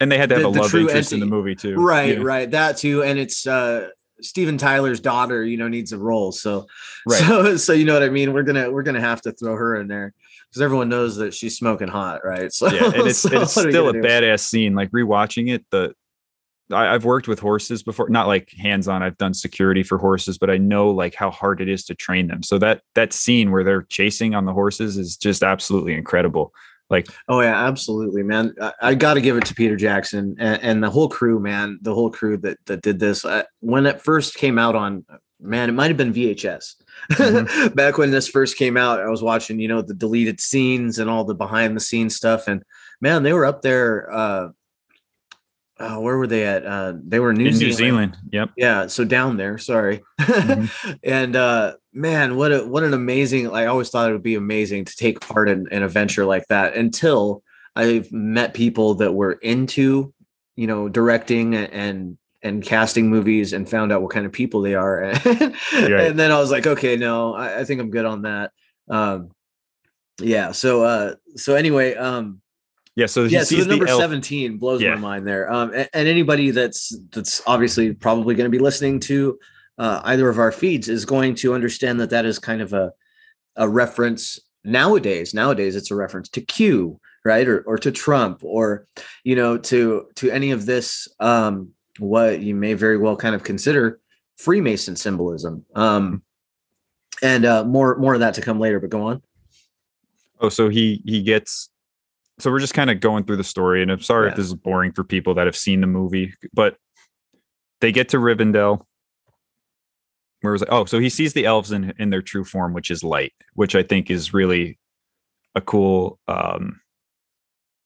and 0.00 0.10
they 0.10 0.18
had 0.18 0.28
to 0.28 0.34
have 0.36 0.42
the, 0.42 0.48
a 0.48 0.60
love 0.60 0.74
interest 0.74 1.12
entity. 1.12 1.14
in 1.14 1.20
the 1.20 1.26
movie 1.26 1.54
too. 1.54 1.76
Right, 1.76 2.18
yeah. 2.18 2.24
right. 2.24 2.50
That 2.50 2.76
too. 2.76 3.02
And 3.02 3.18
it's 3.18 3.46
uh 3.46 3.88
Steven 4.20 4.58
Tyler's 4.58 5.00
daughter, 5.00 5.44
you 5.44 5.56
know, 5.56 5.68
needs 5.68 5.92
a 5.92 5.98
role. 5.98 6.32
So 6.32 6.66
right. 7.08 7.20
so 7.20 7.56
so 7.56 7.72
you 7.72 7.84
know 7.84 7.94
what 7.94 8.02
I 8.02 8.08
mean? 8.08 8.32
We're 8.32 8.42
gonna 8.42 8.70
we're 8.70 8.82
gonna 8.82 9.00
have 9.00 9.22
to 9.22 9.32
throw 9.32 9.56
her 9.56 9.76
in 9.76 9.88
there 9.88 10.14
because 10.54 10.62
everyone 10.62 10.88
knows 10.88 11.16
that 11.16 11.34
she's 11.34 11.56
smoking 11.56 11.88
hot, 11.88 12.24
right? 12.24 12.44
So 12.52 12.70
yeah, 12.70 12.84
and 12.84 13.08
it's, 13.08 13.18
so 13.18 13.42
it's 13.42 13.52
still 13.52 13.88
a 13.88 13.92
do? 13.92 14.00
badass 14.00 14.40
scene. 14.40 14.74
Like 14.74 14.90
rewatching 14.92 15.52
it, 15.52 15.64
the 15.70 15.92
I, 16.72 16.92
have 16.92 17.04
worked 17.04 17.26
with 17.26 17.40
horses 17.40 17.82
before, 17.82 18.08
not 18.08 18.28
like 18.28 18.52
hands 18.56 18.86
on. 18.86 19.02
I've 19.02 19.18
done 19.18 19.34
security 19.34 19.82
for 19.82 19.98
horses, 19.98 20.38
but 20.38 20.50
I 20.50 20.56
know 20.56 20.90
like 20.90 21.16
how 21.16 21.30
hard 21.30 21.60
it 21.60 21.68
is 21.68 21.84
to 21.86 21.94
train 21.94 22.28
them. 22.28 22.44
So 22.44 22.58
that 22.58 22.82
that 22.94 23.12
scene 23.12 23.50
where 23.50 23.64
they're 23.64 23.82
chasing 23.82 24.34
on 24.36 24.44
the 24.44 24.52
horses 24.52 24.96
is 24.96 25.16
just 25.16 25.42
absolutely 25.42 25.94
incredible. 25.94 26.52
Like, 26.88 27.08
oh 27.28 27.40
yeah, 27.40 27.66
absolutely, 27.66 28.22
man. 28.22 28.54
I, 28.60 28.72
I 28.80 28.94
got 28.94 29.14
to 29.14 29.20
give 29.20 29.36
it 29.36 29.46
to 29.46 29.54
Peter 29.54 29.74
Jackson 29.74 30.36
and, 30.38 30.62
and, 30.62 30.84
the 30.84 30.90
whole 30.90 31.08
crew, 31.08 31.40
man. 31.40 31.78
The 31.82 31.94
whole 31.94 32.10
crew 32.10 32.36
that 32.38 32.58
that 32.66 32.82
did 32.82 33.00
this. 33.00 33.24
I, 33.24 33.44
when 33.60 33.86
it 33.86 34.00
first 34.00 34.36
came 34.36 34.58
out 34.58 34.76
on, 34.76 35.04
man, 35.40 35.68
it 35.68 35.72
might 35.72 35.88
have 35.88 35.96
been 35.96 36.12
VHS 36.12 36.74
Mm-hmm. 37.12 37.68
Back 37.74 37.98
when 37.98 38.10
this 38.10 38.28
first 38.28 38.56
came 38.56 38.76
out, 38.76 39.00
I 39.00 39.08
was 39.08 39.22
watching, 39.22 39.58
you 39.60 39.68
know, 39.68 39.82
the 39.82 39.94
deleted 39.94 40.40
scenes 40.40 40.98
and 40.98 41.10
all 41.10 41.24
the 41.24 41.34
behind 41.34 41.76
the 41.76 41.80
scenes 41.80 42.16
stuff. 42.16 42.48
And 42.48 42.62
man, 43.00 43.22
they 43.22 43.32
were 43.32 43.44
up 43.44 43.62
there. 43.62 44.12
Uh, 44.12 44.48
uh, 45.78 45.96
where 45.96 46.16
were 46.16 46.26
they 46.26 46.46
at? 46.46 46.64
Uh, 46.64 46.94
they 47.04 47.18
were 47.18 47.32
New, 47.32 47.46
in 47.46 47.52
Zealand. 47.52 47.70
New 47.70 47.76
Zealand. 47.76 48.16
Yep. 48.30 48.50
Yeah. 48.56 48.86
So 48.86 49.04
down 49.04 49.36
there. 49.36 49.58
Sorry. 49.58 50.02
Mm-hmm. 50.24 50.92
and 51.02 51.36
uh, 51.36 51.74
man, 51.92 52.36
what 52.36 52.52
a 52.52 52.60
what 52.66 52.82
an 52.82 52.94
amazing! 52.94 53.48
Like, 53.48 53.64
I 53.64 53.66
always 53.66 53.90
thought 53.90 54.08
it 54.08 54.12
would 54.12 54.22
be 54.22 54.34
amazing 54.34 54.84
to 54.84 54.96
take 54.96 55.20
part 55.20 55.48
in, 55.48 55.66
in 55.70 55.82
a 55.82 55.88
venture 55.88 56.24
like 56.24 56.46
that. 56.48 56.76
Until 56.76 57.42
I've 57.74 58.10
met 58.12 58.54
people 58.54 58.94
that 58.96 59.12
were 59.12 59.32
into, 59.32 60.12
you 60.56 60.66
know, 60.66 60.88
directing 60.88 61.54
and 61.54 62.18
and 62.44 62.62
casting 62.62 63.08
movies 63.08 63.54
and 63.54 63.68
found 63.68 63.90
out 63.90 64.02
what 64.02 64.10
kind 64.10 64.26
of 64.26 64.32
people 64.32 64.60
they 64.60 64.74
are. 64.74 65.02
and, 65.02 65.24
right. 65.72 66.14
then 66.14 66.30
I 66.30 66.38
was 66.38 66.50
like, 66.50 66.66
okay, 66.66 66.94
no, 66.94 67.34
I, 67.34 67.60
I, 67.60 67.64
think 67.64 67.80
I'm 67.80 67.90
good 67.90 68.04
on 68.04 68.22
that. 68.22 68.52
Um, 68.88 69.30
yeah. 70.20 70.52
So, 70.52 70.84
uh, 70.84 71.14
so 71.36 71.54
anyway, 71.54 71.94
um, 71.94 72.42
yeah. 72.96 73.06
So 73.06 73.24
yeah. 73.24 73.44
So 73.44 73.56
the 73.56 73.66
number 73.66 73.86
the 73.86 73.96
17 73.96 74.58
blows 74.58 74.82
yeah. 74.82 74.94
my 74.94 75.00
mind 75.00 75.26
there. 75.26 75.50
Um, 75.50 75.72
and, 75.74 75.88
and, 75.94 76.06
anybody 76.06 76.50
that's, 76.50 76.96
that's 77.10 77.42
obviously 77.46 77.94
probably 77.94 78.34
going 78.34 78.44
to 78.44 78.56
be 78.56 78.62
listening 78.62 79.00
to, 79.00 79.38
uh, 79.78 80.02
either 80.04 80.28
of 80.28 80.38
our 80.38 80.52
feeds 80.52 80.88
is 80.88 81.06
going 81.06 81.34
to 81.36 81.54
understand 81.54 81.98
that 81.98 82.10
that 82.10 82.26
is 82.26 82.38
kind 82.38 82.60
of 82.60 82.74
a, 82.74 82.92
a 83.56 83.66
reference 83.66 84.38
nowadays. 84.64 85.32
Nowadays, 85.32 85.76
it's 85.76 85.90
a 85.90 85.96
reference 85.96 86.28
to 86.28 86.42
Q, 86.42 87.00
right? 87.24 87.48
Or, 87.48 87.62
or 87.62 87.78
to 87.78 87.90
Trump 87.90 88.40
or, 88.44 88.86
you 89.24 89.34
know, 89.34 89.56
to, 89.56 90.08
to 90.16 90.30
any 90.30 90.50
of 90.50 90.66
this, 90.66 91.08
um, 91.20 91.70
what 91.98 92.40
you 92.40 92.54
may 92.54 92.74
very 92.74 92.98
well 92.98 93.16
kind 93.16 93.34
of 93.34 93.42
consider 93.42 94.00
Freemason 94.36 94.96
symbolism. 94.96 95.64
Um, 95.74 96.22
and 97.22 97.44
uh, 97.44 97.64
more 97.64 97.96
more 97.96 98.14
of 98.14 98.20
that 98.20 98.34
to 98.34 98.40
come 98.40 98.58
later. 98.58 98.80
But 98.80 98.90
go 98.90 99.02
on. 99.02 99.22
Oh, 100.40 100.48
so 100.48 100.68
he 100.68 101.02
he 101.04 101.22
gets. 101.22 101.70
So 102.38 102.50
we're 102.50 102.60
just 102.60 102.74
kind 102.74 102.90
of 102.90 102.98
going 102.98 103.24
through 103.24 103.36
the 103.36 103.44
story, 103.44 103.82
and 103.82 103.92
I'm 103.92 104.00
sorry 104.00 104.26
yeah. 104.26 104.32
if 104.32 104.36
this 104.36 104.46
is 104.46 104.54
boring 104.54 104.92
for 104.92 105.04
people 105.04 105.34
that 105.34 105.46
have 105.46 105.56
seen 105.56 105.80
the 105.80 105.86
movie, 105.86 106.34
but 106.52 106.76
they 107.80 107.92
get 107.92 108.08
to 108.10 108.16
Rivendell. 108.16 108.84
Where 110.40 110.52
was 110.52 110.62
it? 110.62 110.68
Oh, 110.70 110.84
so 110.84 110.98
he 110.98 111.08
sees 111.08 111.32
the 111.32 111.46
elves 111.46 111.70
in 111.70 111.94
in 111.98 112.10
their 112.10 112.22
true 112.22 112.44
form, 112.44 112.74
which 112.74 112.90
is 112.90 113.04
light, 113.04 113.32
which 113.54 113.76
I 113.76 113.82
think 113.82 114.10
is 114.10 114.34
really 114.34 114.78
a 115.54 115.60
cool 115.60 116.18
um, 116.26 116.80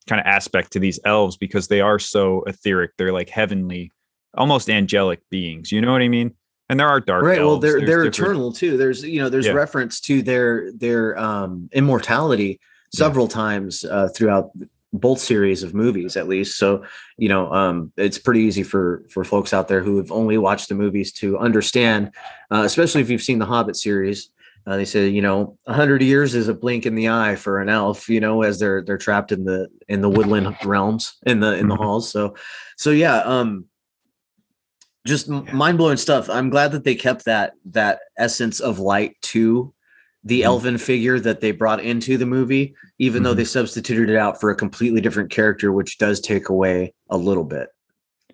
kind 0.07 0.19
of 0.19 0.25
aspect 0.25 0.73
to 0.73 0.79
these 0.79 0.99
elves 1.05 1.37
because 1.37 1.67
they 1.67 1.81
are 1.81 1.99
so 1.99 2.43
etheric. 2.47 2.91
They're 2.97 3.13
like 3.13 3.29
heavenly 3.29 3.91
almost 4.35 4.69
angelic 4.69 5.21
beings. 5.29 5.71
You 5.71 5.81
know 5.81 5.91
what 5.91 6.01
I 6.01 6.07
mean? 6.07 6.33
And 6.69 6.79
there 6.79 6.87
are 6.87 6.99
dark. 6.99 7.23
Right. 7.23 7.39
Elves. 7.39 7.49
Well, 7.49 7.59
they're 7.59 7.85
they're 7.85 8.05
eternal 8.05 8.51
too. 8.51 8.77
There's 8.77 9.03
you 9.03 9.21
know 9.21 9.29
there's 9.29 9.47
yeah. 9.47 9.53
reference 9.53 9.99
to 10.01 10.21
their 10.21 10.71
their 10.73 11.17
um, 11.17 11.69
immortality 11.73 12.59
several 12.93 13.25
yeah. 13.25 13.33
times 13.33 13.85
uh, 13.85 14.09
throughout 14.09 14.51
both 14.91 15.19
series 15.19 15.61
of 15.61 15.75
movies 15.75 16.17
at 16.17 16.27
least 16.27 16.57
so 16.57 16.83
you 17.17 17.29
know 17.29 17.51
um, 17.53 17.91
it's 17.95 18.17
pretty 18.17 18.41
easy 18.41 18.63
for 18.63 19.03
for 19.09 19.23
folks 19.23 19.53
out 19.53 19.67
there 19.67 19.83
who 19.83 19.97
have 19.97 20.11
only 20.11 20.37
watched 20.37 20.67
the 20.69 20.75
movies 20.75 21.11
to 21.11 21.37
understand 21.37 22.11
uh, 22.51 22.63
especially 22.65 23.01
if 23.01 23.09
you've 23.09 23.21
seen 23.21 23.37
the 23.37 23.45
hobbit 23.45 23.75
series 23.75 24.31
uh, 24.65 24.75
they 24.75 24.85
say 24.85 25.07
you 25.07 25.21
know 25.21 25.57
100 25.65 26.01
years 26.01 26.33
is 26.33 26.47
a 26.47 26.53
blink 26.53 26.87
in 26.87 26.95
the 26.95 27.07
eye 27.07 27.35
for 27.35 27.59
an 27.59 27.69
elf 27.69 28.09
you 28.09 28.19
know 28.19 28.41
as 28.41 28.59
they're 28.59 28.81
they're 28.81 28.97
trapped 28.97 29.31
in 29.31 29.43
the 29.43 29.69
in 29.87 30.01
the 30.01 30.09
woodland 30.09 30.55
realms 30.65 31.17
in 31.27 31.39
the 31.39 31.53
in 31.53 31.67
the 31.67 31.75
mm-hmm. 31.75 31.83
halls 31.83 32.09
so 32.09 32.35
so 32.75 32.89
yeah 32.89 33.17
um 33.17 33.65
just 35.05 35.27
yeah. 35.27 35.41
mind 35.53 35.77
blowing 35.77 35.97
stuff. 35.97 36.29
I'm 36.29 36.49
glad 36.49 36.71
that 36.73 36.83
they 36.83 36.95
kept 36.95 37.25
that 37.25 37.53
that 37.71 37.99
essence 38.17 38.59
of 38.59 38.79
light 38.79 39.15
to 39.23 39.73
the 40.23 40.41
Mhm. 40.41 40.45
elven 40.45 40.77
figure 40.77 41.19
that 41.19 41.39
they 41.39 41.51
brought 41.51 41.81
into 41.81 42.17
the 42.17 42.25
movie, 42.25 42.75
even 42.97 43.23
though 43.23 43.33
Mhm. 43.33 43.37
they 43.37 43.45
substituted 43.45 44.09
it 44.09 44.17
out 44.17 44.39
for 44.41 44.49
a 44.49 44.55
completely 44.55 44.99
different 45.01 45.31
character, 45.31 45.71
which 45.71 45.97
does 45.97 46.19
take 46.19 46.49
away 46.49 46.93
a 47.09 47.17
little 47.17 47.45
bit. 47.45 47.69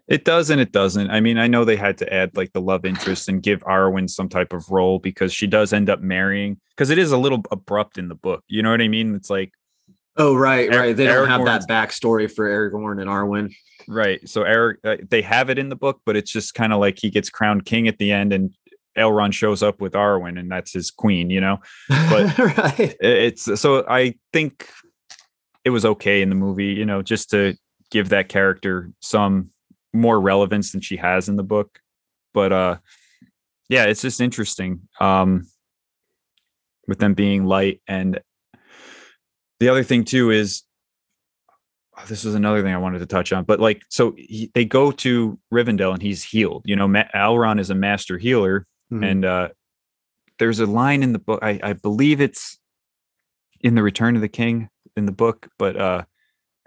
It 0.08 0.24
does 0.26 0.50
and 0.52 0.62
it 0.62 0.72
doesn't. 0.72 1.10
I 1.10 1.20
mean, 1.20 1.38
I 1.38 1.48
know 1.48 1.64
they 1.66 1.76
had 1.78 1.98
to 2.00 2.14
add 2.14 2.36
like 2.36 2.54
the 2.54 2.62
love 2.62 2.86
interest 2.86 3.28
and 3.30 3.42
give 3.42 3.62
Arwen 3.62 4.10
some 4.10 4.30
type 4.30 4.54
of 4.54 4.70
role 4.70 5.00
because 5.00 5.34
she 5.34 5.48
does 5.48 5.74
end 5.74 5.90
up 5.90 6.02
marrying 6.02 6.60
because 6.76 6.90
it 6.92 6.98
is 7.00 7.12
a 7.12 7.18
little 7.18 7.42
abrupt 7.52 7.98
in 7.98 8.08
the 8.08 8.16
book. 8.16 8.44
You 8.48 8.62
know 8.64 8.70
what 8.72 8.82
I 8.82 8.88
mean? 8.88 9.16
It's 9.16 9.30
like 9.30 9.52
Oh, 10.18 10.36
right, 10.36 10.70
right. 10.70 10.96
They 10.96 11.06
don't 11.06 11.28
have 11.28 11.44
that 11.46 11.64
backstory 11.70 12.32
for 12.32 12.48
Aragorn 12.50 13.02
and 13.02 13.10
Arwen. 13.10 13.54
right. 13.88 14.28
So 14.28 14.44
Eric, 14.44 14.80
uh, 14.84 14.98
they 15.10 15.22
have 15.22 15.50
it 15.50 15.58
in 15.60 15.70
the 15.70 15.76
book, 15.76 16.00
but 16.06 16.16
it's 16.16 16.32
just 16.32 16.54
kind 16.54 16.72
of 16.72 16.80
like 16.80 16.98
he 17.00 17.10
gets 17.10 17.30
crowned 17.30 17.66
king 17.66 17.88
at 17.88 17.98
the 17.98 18.12
end, 18.12 18.32
and 18.32 18.54
Elrond 18.98 19.34
shows 19.34 19.62
up 19.62 19.82
with 19.82 19.92
Arwen, 19.94 20.40
and 20.40 20.50
that's 20.50 20.72
his 20.72 20.90
queen. 20.90 21.30
You 21.30 21.42
know, 21.42 21.58
But- 21.90 22.38
right. 22.58 22.96
It's 23.02 23.60
so 23.60 23.86
I 23.90 24.16
think 24.32 24.70
it 25.66 25.72
was 25.72 25.84
okay 25.86 26.22
in 26.22 26.30
the 26.30 26.36
movie. 26.36 26.68
You 26.74 26.86
know, 26.86 27.02
just 27.02 27.30
to 27.32 27.56
give 27.92 28.10
that 28.10 28.30
character 28.30 28.92
some 29.02 29.50
more 29.94 30.20
relevance 30.20 30.72
than 30.72 30.82
she 30.82 30.96
has 30.98 31.28
in 31.30 31.36
the 31.36 31.44
book. 31.44 31.80
But 32.34 32.52
uh, 32.54 32.78
yeah, 33.70 33.86
it's 33.86 34.02
just 34.02 34.22
interesting. 34.22 34.88
Um, 35.00 35.48
with 36.88 37.00
them 37.00 37.16
being 37.16 37.46
light 37.46 37.82
and 37.88 38.20
the 39.60 39.70
other 39.70 39.84
thing 39.84 40.04
too 40.04 40.32
is 40.32 40.64
oh, 41.98 42.04
this 42.08 42.26
is 42.26 42.36
another 42.36 42.62
thing 42.62 42.74
I 42.74 42.78
wanted 42.78 43.00
to 43.00 43.06
touch 43.06 43.32
on, 43.32 43.46
but 43.46 43.60
like, 43.60 43.82
so 43.90 44.14
he, 44.18 44.52
they 44.54 44.66
go 44.66 44.92
to 44.92 45.40
Rivendell 45.54 45.94
and 45.94 46.02
he's 46.02 46.24
healed. 46.24 46.64
You 46.66 46.76
know, 46.76 46.88
Ma- 46.88 47.04
Elrond 47.16 47.60
is 47.60 47.70
a 47.70 47.76
master 47.76 48.18
healer, 48.18 48.68
Mhm. 48.92 49.10
and 49.12 49.26
uh, 49.26 49.50
there's 50.38 50.60
a 50.60 50.66
line 50.66 51.02
in 51.04 51.14
the 51.14 51.20
book. 51.20 51.40
I, 51.42 51.60
I 51.64 51.74
believe 51.74 52.20
it's 52.22 52.60
in 53.62 53.76
the 53.76 53.82
Return 53.84 54.16
of 54.16 54.22
the 54.22 54.28
King 54.28 54.70
in 54.98 55.06
the 55.06 55.12
book, 55.12 55.48
but 55.58 55.76
uh, 55.78 56.04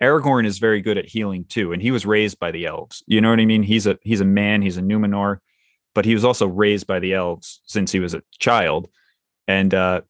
Aragorn 0.03 0.47
is 0.47 0.59
very 0.59 0.81
good 0.81 0.97
at 0.99 1.07
healing 1.07 1.45
too, 1.45 1.73
and 1.73 1.83
he 1.83 1.91
was 1.91 2.07
raised 2.07 2.39
by 2.39 2.51
the 2.51 2.67
elves. 2.67 3.03
You 3.07 3.21
know 3.21 3.31
what 3.31 3.39
I 3.41 3.45
mean? 3.45 3.63
He's 3.63 3.87
a 3.87 3.99
he's 4.03 4.21
a 4.21 4.25
man. 4.25 4.63
He's 4.63 4.79
a 4.79 4.83
Numenor, 4.83 5.39
but 5.95 6.05
he 6.07 6.15
was 6.15 6.25
also 6.25 6.47
raised 6.49 6.87
by 6.87 6.99
the 7.01 7.13
elves 7.15 7.61
since 7.67 7.93
he 7.93 8.01
was 8.01 8.15
a 8.15 8.23
child, 8.39 8.89
and 9.47 9.75
uh, 9.75 10.01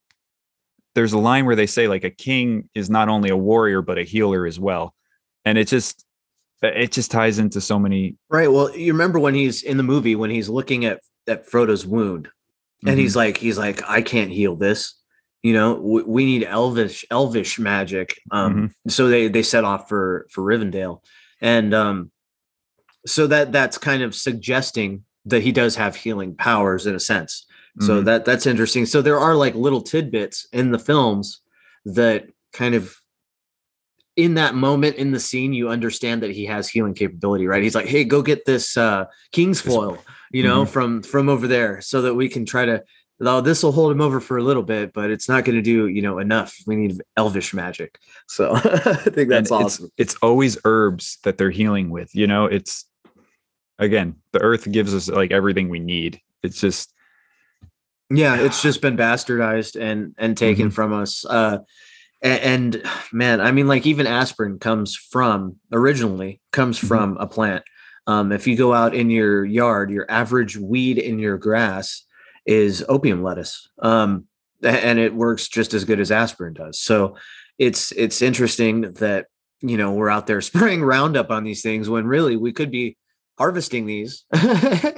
there's 0.99 1.12
a 1.12 1.18
line 1.18 1.46
where 1.46 1.57
they 1.57 1.66
say 1.66 1.88
like 1.88 2.05
a 2.05 2.11
king 2.11 2.68
is 2.74 2.90
not 2.90 3.09
only 3.09 3.30
a 3.30 3.36
warrior 3.36 3.82
but 3.82 3.99
a 3.99 4.03
healer 4.03 4.46
as 4.46 4.59
well 4.59 4.94
and 5.44 5.57
it 5.57 5.66
just 5.68 6.05
it 6.62 6.92
just 6.92 7.11
ties 7.11 7.38
into 7.38 7.61
so 7.61 7.78
many 7.78 8.16
Right. 8.28 8.51
Well, 8.51 8.74
you 8.76 8.92
remember 8.92 9.18
when 9.18 9.34
he's 9.34 9.62
in 9.62 9.76
the 9.76 9.82
movie 9.82 10.16
when 10.16 10.30
he's 10.30 10.49
looking 10.49 10.84
at 10.84 11.01
at 11.26 11.49
Frodo's 11.49 11.86
wound, 11.86 12.28
and 12.86 12.99
he's 12.99 13.14
like, 13.16 13.36
he's 13.36 13.59
like, 13.59 13.82
I 13.88 14.03
can't 14.03 14.30
heal 14.30 14.57
this. 14.57 14.94
You 15.42 15.53
know, 15.53 15.74
we, 15.74 16.03
we 16.03 16.24
need 16.24 16.44
elvish 16.44 17.05
elvish 17.11 17.59
magic. 17.59 18.18
Um, 18.30 18.72
so 18.88 19.09
they 19.09 19.28
they 19.28 19.42
set 19.42 19.64
off 19.64 19.88
for 19.88 20.26
for 20.30 20.42
Rivendell, 20.42 21.03
and 21.40 21.74
um, 21.74 22.11
so 23.07 23.26
that 23.28 23.53
that's 23.53 23.78
kind 23.78 24.03
of 24.03 24.14
suggesting 24.14 25.05
that 25.26 25.42
he 25.42 25.53
does 25.53 25.76
have 25.76 25.94
healing 25.94 26.34
powers 26.34 26.86
in 26.86 26.94
a 26.94 27.01
sense. 27.01 27.46
So 27.80 28.00
Mhm. 28.00 28.04
that 28.06 28.24
that's 28.24 28.46
interesting. 28.46 28.86
So 28.86 29.02
there 29.02 29.18
are 29.18 29.34
like 29.34 29.54
little 29.54 29.80
tidbits 29.82 30.46
in 30.52 30.70
the 30.72 30.78
films 30.78 31.40
that 31.84 32.26
kind 32.52 32.74
of 32.74 32.96
in 34.16 34.34
that 34.34 34.54
moment 34.54 34.96
in 34.96 35.12
the 35.12 35.20
scene 35.20 35.52
you 35.52 35.68
understand 35.68 36.22
that 36.22 36.32
he 36.32 36.44
has 36.46 36.68
healing 36.68 36.94
capability, 36.94 37.46
right? 37.46 37.62
He's 37.62 37.74
like, 37.76 37.86
"Hey, 37.86 38.02
go 38.04 38.20
get 38.22 38.44
this 38.46 38.76
uh 38.76 39.04
king's 39.32 39.60
foil, 39.60 40.02
you 40.32 40.42
know, 40.42 40.64
Mhm. 40.64 40.68
from 40.68 41.02
from 41.02 41.28
over 41.28 41.46
there 41.46 41.80
so 41.80 42.02
that 42.02 42.14
we 42.14 42.28
can 42.28 42.44
try 42.44 42.64
to 42.64 42.82
though 43.20 43.40
this 43.40 43.62
will 43.62 43.72
hold 43.72 43.90
him 43.92 44.00
over 44.00 44.20
for 44.20 44.36
a 44.38 44.42
little 44.42 44.62
bit, 44.62 44.92
but 44.92 45.10
it's 45.10 45.28
not 45.28 45.44
going 45.44 45.56
to 45.56 45.62
do, 45.62 45.88
you 45.88 46.00
know, 46.02 46.18
enough. 46.18 46.56
We 46.66 46.76
need 46.76 47.00
elvish 47.16 47.54
magic." 47.54 47.98
So 48.26 48.52
I 48.54 48.94
think 48.94 49.28
that's 49.28 49.50
And 49.52 49.62
awesome. 49.64 49.84
it's, 49.96 50.14
it's 50.14 50.14
always 50.22 50.58
herbs 50.64 51.18
that 51.24 51.38
they're 51.38 51.50
healing 51.50 51.90
with 51.90 52.12
you 52.14 52.26
know 52.26 52.46
it's 52.46 52.86
again 53.78 54.16
the 54.32 54.40
earth 54.40 54.70
gives 54.72 54.92
us 54.94 55.08
like 55.08 55.30
everything 55.30 55.68
we 55.68 55.78
need 55.78 56.20
it's 56.42 56.60
just 56.60 56.92
Yeah, 58.11 58.36
it's 58.40 58.62
just 58.62 58.80
been 58.80 58.96
bastardized 58.96 59.78
and 59.80 60.14
and 60.18 60.36
taken 60.36 60.70
from 60.70 60.92
us. 60.92 61.24
Uh 61.24 61.59
a- 62.22 62.44
and, 62.44 62.82
man, 63.12 63.40
I 63.40 63.52
mean 63.52 63.68
like 63.68 63.86
even 63.86 64.06
aspirin 64.06 64.59
comes 64.59 64.96
from 64.96 65.56
originally 65.72 66.40
comes 66.52 66.80
Mhm. 66.80 66.88
from 66.88 67.16
a 67.18 67.26
plant. 67.26 67.64
Um 68.06 68.32
if 68.32 68.46
you 68.46 68.56
go 68.56 68.72
out 68.72 68.94
in 68.94 69.11
your 69.11 69.44
yard, 69.44 69.90
your 69.90 70.11
average 70.11 70.56
weed 70.56 70.98
in 70.98 71.18
your 71.18 71.38
grass 71.38 72.04
is 72.46 72.84
opium 72.88 73.22
lettuce. 73.22 73.68
Um 73.82 74.24
and 74.62 74.98
it 74.98 75.14
works 75.14 75.46
just 75.48 75.74
as 75.74 75.84
good 75.84 76.00
as 76.00 76.11
aspirin 76.11 76.54
does. 76.54 76.80
So 76.80 77.16
it's 77.59 77.92
it's 77.92 78.22
interesting 78.22 78.92
that 78.94 79.26
you 79.61 79.76
know 79.76 79.92
we're 79.92 80.09
out 80.11 80.26
there 80.26 80.40
spraying 80.50 80.82
roundup 80.82 81.30
on 81.30 81.44
these 81.44 81.61
things 81.62 81.88
when 81.90 82.06
really 82.06 82.36
we 82.36 82.52
could 82.52 82.70
be 82.70 82.96
harvesting 83.38 83.86
these 83.86 84.24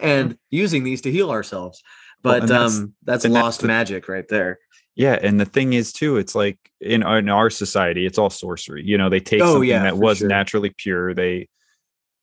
and 0.00 0.38
using 0.50 0.84
these 0.84 1.00
to 1.02 1.11
heal 1.11 1.30
ourselves 1.30 1.82
but 2.22 2.40
and 2.42 2.48
that's- 2.50 2.78
um 2.78 2.94
that's 3.04 3.22
that's 3.24 3.32
lost 3.34 3.60
the- 3.60 3.66
magic 3.66 4.08
right 4.08 4.28
there 4.28 4.58
yeah 4.94 5.18
and 5.22 5.40
the 5.40 5.44
thing 5.44 5.72
is 5.72 5.92
too 5.92 6.16
it's 6.16 6.34
like 6.34 6.58
in, 6.80 7.02
in 7.06 7.28
our 7.28 7.50
society 7.50 8.06
it's 8.06 8.18
all 8.18 8.30
sorcery 8.30 8.82
you 8.84 8.98
know 8.98 9.08
they 9.08 9.20
take 9.20 9.40
Oh, 9.42 9.52
something 9.54 9.68
yeah, 9.68 9.82
that 9.84 9.96
was 9.96 10.18
sure. 10.18 10.28
naturally 10.28 10.70
pure 10.76 11.14
they 11.14 11.48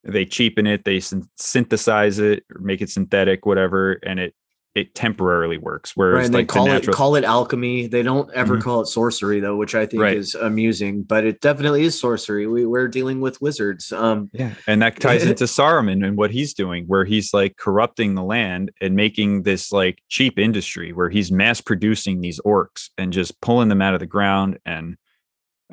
they 0.03 0.25
cheapen 0.25 0.67
it 0.67 0.83
they 0.85 0.99
synthesize 1.37 2.19
it 2.19 2.43
or 2.53 2.59
make 2.61 2.81
it 2.81 2.89
synthetic 2.89 3.45
whatever 3.45 3.93
and 4.03 4.19
it 4.19 4.33
it 4.77 4.93
temporarily 4.93 5.57
works 5.57 5.91
right 5.97 6.03
whereas 6.05 6.25
and 6.27 6.33
they 6.33 6.39
like 6.39 6.47
the 6.47 6.53
call 6.53 6.71
it 6.71 6.87
call 6.91 7.15
it 7.15 7.23
alchemy 7.23 7.87
they 7.87 8.03
don't 8.03 8.29
ever 8.33 8.57
Mhm. 8.57 8.61
call 8.61 8.81
it 8.81 8.85
sorcery 8.87 9.39
though 9.39 9.55
which 9.55 9.73
i 9.75 9.85
think 9.85 10.01
Right. 10.03 10.15
is 10.17 10.35
amusing 10.35 11.01
but 11.03 11.25
it 11.25 11.41
definitely 11.41 11.83
is 11.83 11.99
sorcery 11.99 12.45
we, 12.47 12.65
we're 12.65 12.87
dealing 12.87 13.19
with 13.19 13.41
wizards 13.41 13.91
um 13.91 14.29
Yeah, 14.33 14.53
and 14.67 14.81
that 14.81 14.99
ties 14.99 15.23
into 15.31 15.45
Saruman 15.45 16.05
and 16.05 16.15
what 16.17 16.31
he's 16.31 16.53
doing, 16.53 16.85
where 16.85 17.05
he's 17.05 17.33
like 17.33 17.57
corrupting 17.57 18.13
the 18.15 18.23
land 18.23 18.71
and 18.79 18.95
making 18.95 19.43
this 19.43 19.71
like 19.71 20.03
cheap 20.09 20.37
industry 20.37 20.93
where 20.93 21.09
he's 21.09 21.31
mass 21.31 21.59
producing 21.61 22.21
these 22.21 22.39
orcs 22.41 22.89
and 22.97 23.11
just 23.11 23.39
pulling 23.41 23.69
them 23.69 23.81
out 23.81 23.93
of 23.93 23.99
the 23.99 24.05
ground. 24.05 24.59
And 24.65 24.97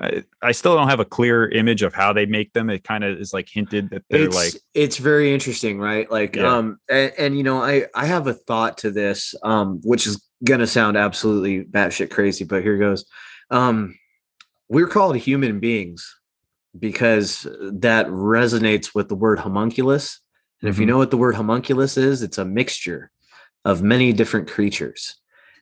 I, 0.00 0.24
I 0.42 0.50
still 0.52 0.74
don't 0.74 0.88
have 0.88 0.98
a 0.98 1.04
clear 1.04 1.48
image 1.48 1.82
of 1.82 1.94
how 1.94 2.12
they 2.12 2.26
make 2.26 2.52
them. 2.52 2.68
It 2.68 2.82
kind 2.82 3.04
of 3.04 3.16
is 3.20 3.32
like 3.32 3.48
hinted 3.48 3.90
that 3.90 4.02
they're 4.10 4.24
it's 4.24 4.34
like, 4.54 4.62
it's 4.74 4.96
very 4.96 5.32
interesting 5.32 5.78
right 5.78 6.10
like 6.10 6.34
Yeah. 6.36 6.56
um 6.56 6.78
and, 6.90 7.12
and 7.16 7.36
you 7.36 7.44
know 7.44 7.62
i 7.62 7.86
i 7.94 8.04
have 8.04 8.26
a 8.26 8.34
thought 8.34 8.78
to 8.78 8.90
this 8.90 9.34
um 9.44 9.80
which 9.84 10.06
is 10.08 10.20
gonna 10.42 10.66
sound 10.66 10.96
absolutely 10.96 11.64
batshit 11.64 12.10
crazy 12.10 12.44
but 12.44 12.62
here 12.62 12.76
goes 12.76 13.04
um 13.50 13.96
we're 14.68 14.88
called 14.88 15.16
human 15.16 15.60
beings 15.60 16.12
because 16.76 17.46
that 17.60 18.06
resonates 18.08 18.94
with 18.96 19.08
the 19.08 19.14
word 19.14 19.38
homunculus 19.38 20.20
and 20.60 20.68
if 20.70 20.78
you 20.78 20.84
Mhm. 20.86 20.88
know 20.88 20.98
what 20.98 21.12
the 21.12 21.16
word 21.16 21.36
homunculus 21.36 21.96
is 21.96 22.22
it's 22.22 22.38
a 22.38 22.44
mixture 22.44 23.12
of 23.64 23.80
many 23.82 24.12
different 24.12 24.48
creatures 24.50 25.14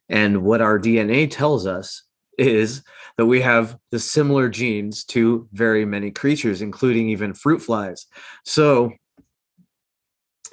and 0.09 0.43
what 0.43 0.62
our 0.62 0.78
dna 0.78 1.30
tells 1.30 1.66
us 1.66 2.03
is 2.39 2.83
that 3.16 3.26
we 3.26 3.41
have 3.41 3.76
the 3.91 3.99
similar 3.99 4.49
genes 4.49 5.05
to 5.05 5.49
very 5.53 5.85
many 5.85 6.11
creatures, 6.11 6.62
including 6.62 7.11
even 7.11 7.35
fruit 7.35 7.61
flies. 7.61 8.07
So 8.45 8.93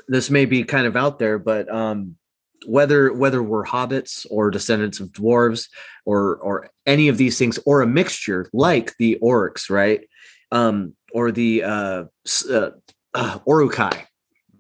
this 0.07 0.29
may 0.29 0.45
be 0.45 0.63
kind 0.63 0.87
of 0.87 0.95
out 0.95 1.19
there, 1.19 1.39
but 1.39 1.73
um, 1.73 2.15
whether 2.65 3.13
whether 3.13 3.41
we're 3.41 3.65
hobbits 3.65 4.25
or 4.29 4.51
descendants 4.51 4.99
of 4.99 5.11
dwarves 5.11 5.69
or 6.05 6.37
or 6.37 6.69
any 6.85 7.07
of 7.07 7.17
these 7.17 7.37
things 7.37 7.59
or 7.65 7.81
a 7.81 7.87
mixture 7.87 8.49
like 8.51 8.95
the 8.97 9.17
orcs, 9.21 9.69
right? 9.69 10.01
Um, 10.51 10.95
or 11.13 11.31
the 11.31 11.63
uh, 11.63 12.03
uh, 12.49 12.69
uh, 13.13 13.39
Uruk-hai 13.47 14.05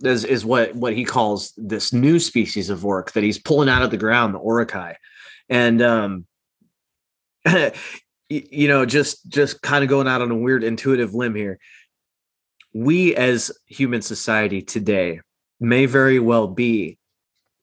is, 0.03 0.23
is 0.23 0.45
what 0.45 0.75
what 0.75 0.93
he 0.93 1.03
calls 1.03 1.53
this 1.57 1.91
new 1.91 2.19
species 2.19 2.69
of 2.69 2.85
orc 2.85 3.11
that 3.13 3.23
he's 3.23 3.39
pulling 3.39 3.69
out 3.69 3.81
of 3.81 3.91
the 3.91 3.97
ground, 3.97 4.33
the 4.33 4.39
Uruk-hai. 4.39 4.95
And 5.49 5.81
um, 5.81 6.25
you 8.29 8.67
know 8.67 8.85
just 8.85 9.27
just 9.29 9.61
kind 9.61 9.83
of 9.83 9.89
going 9.89 10.07
out 10.07 10.21
on 10.21 10.31
a 10.31 10.35
weird 10.35 10.63
intuitive 10.63 11.13
limb 11.13 11.35
here. 11.35 11.59
We 12.73 13.15
as 13.15 13.51
human 13.65 14.01
society 14.01 14.61
today 14.61 15.21
may 15.59 15.85
very 15.85 16.19
well 16.19 16.47
be 16.47 16.97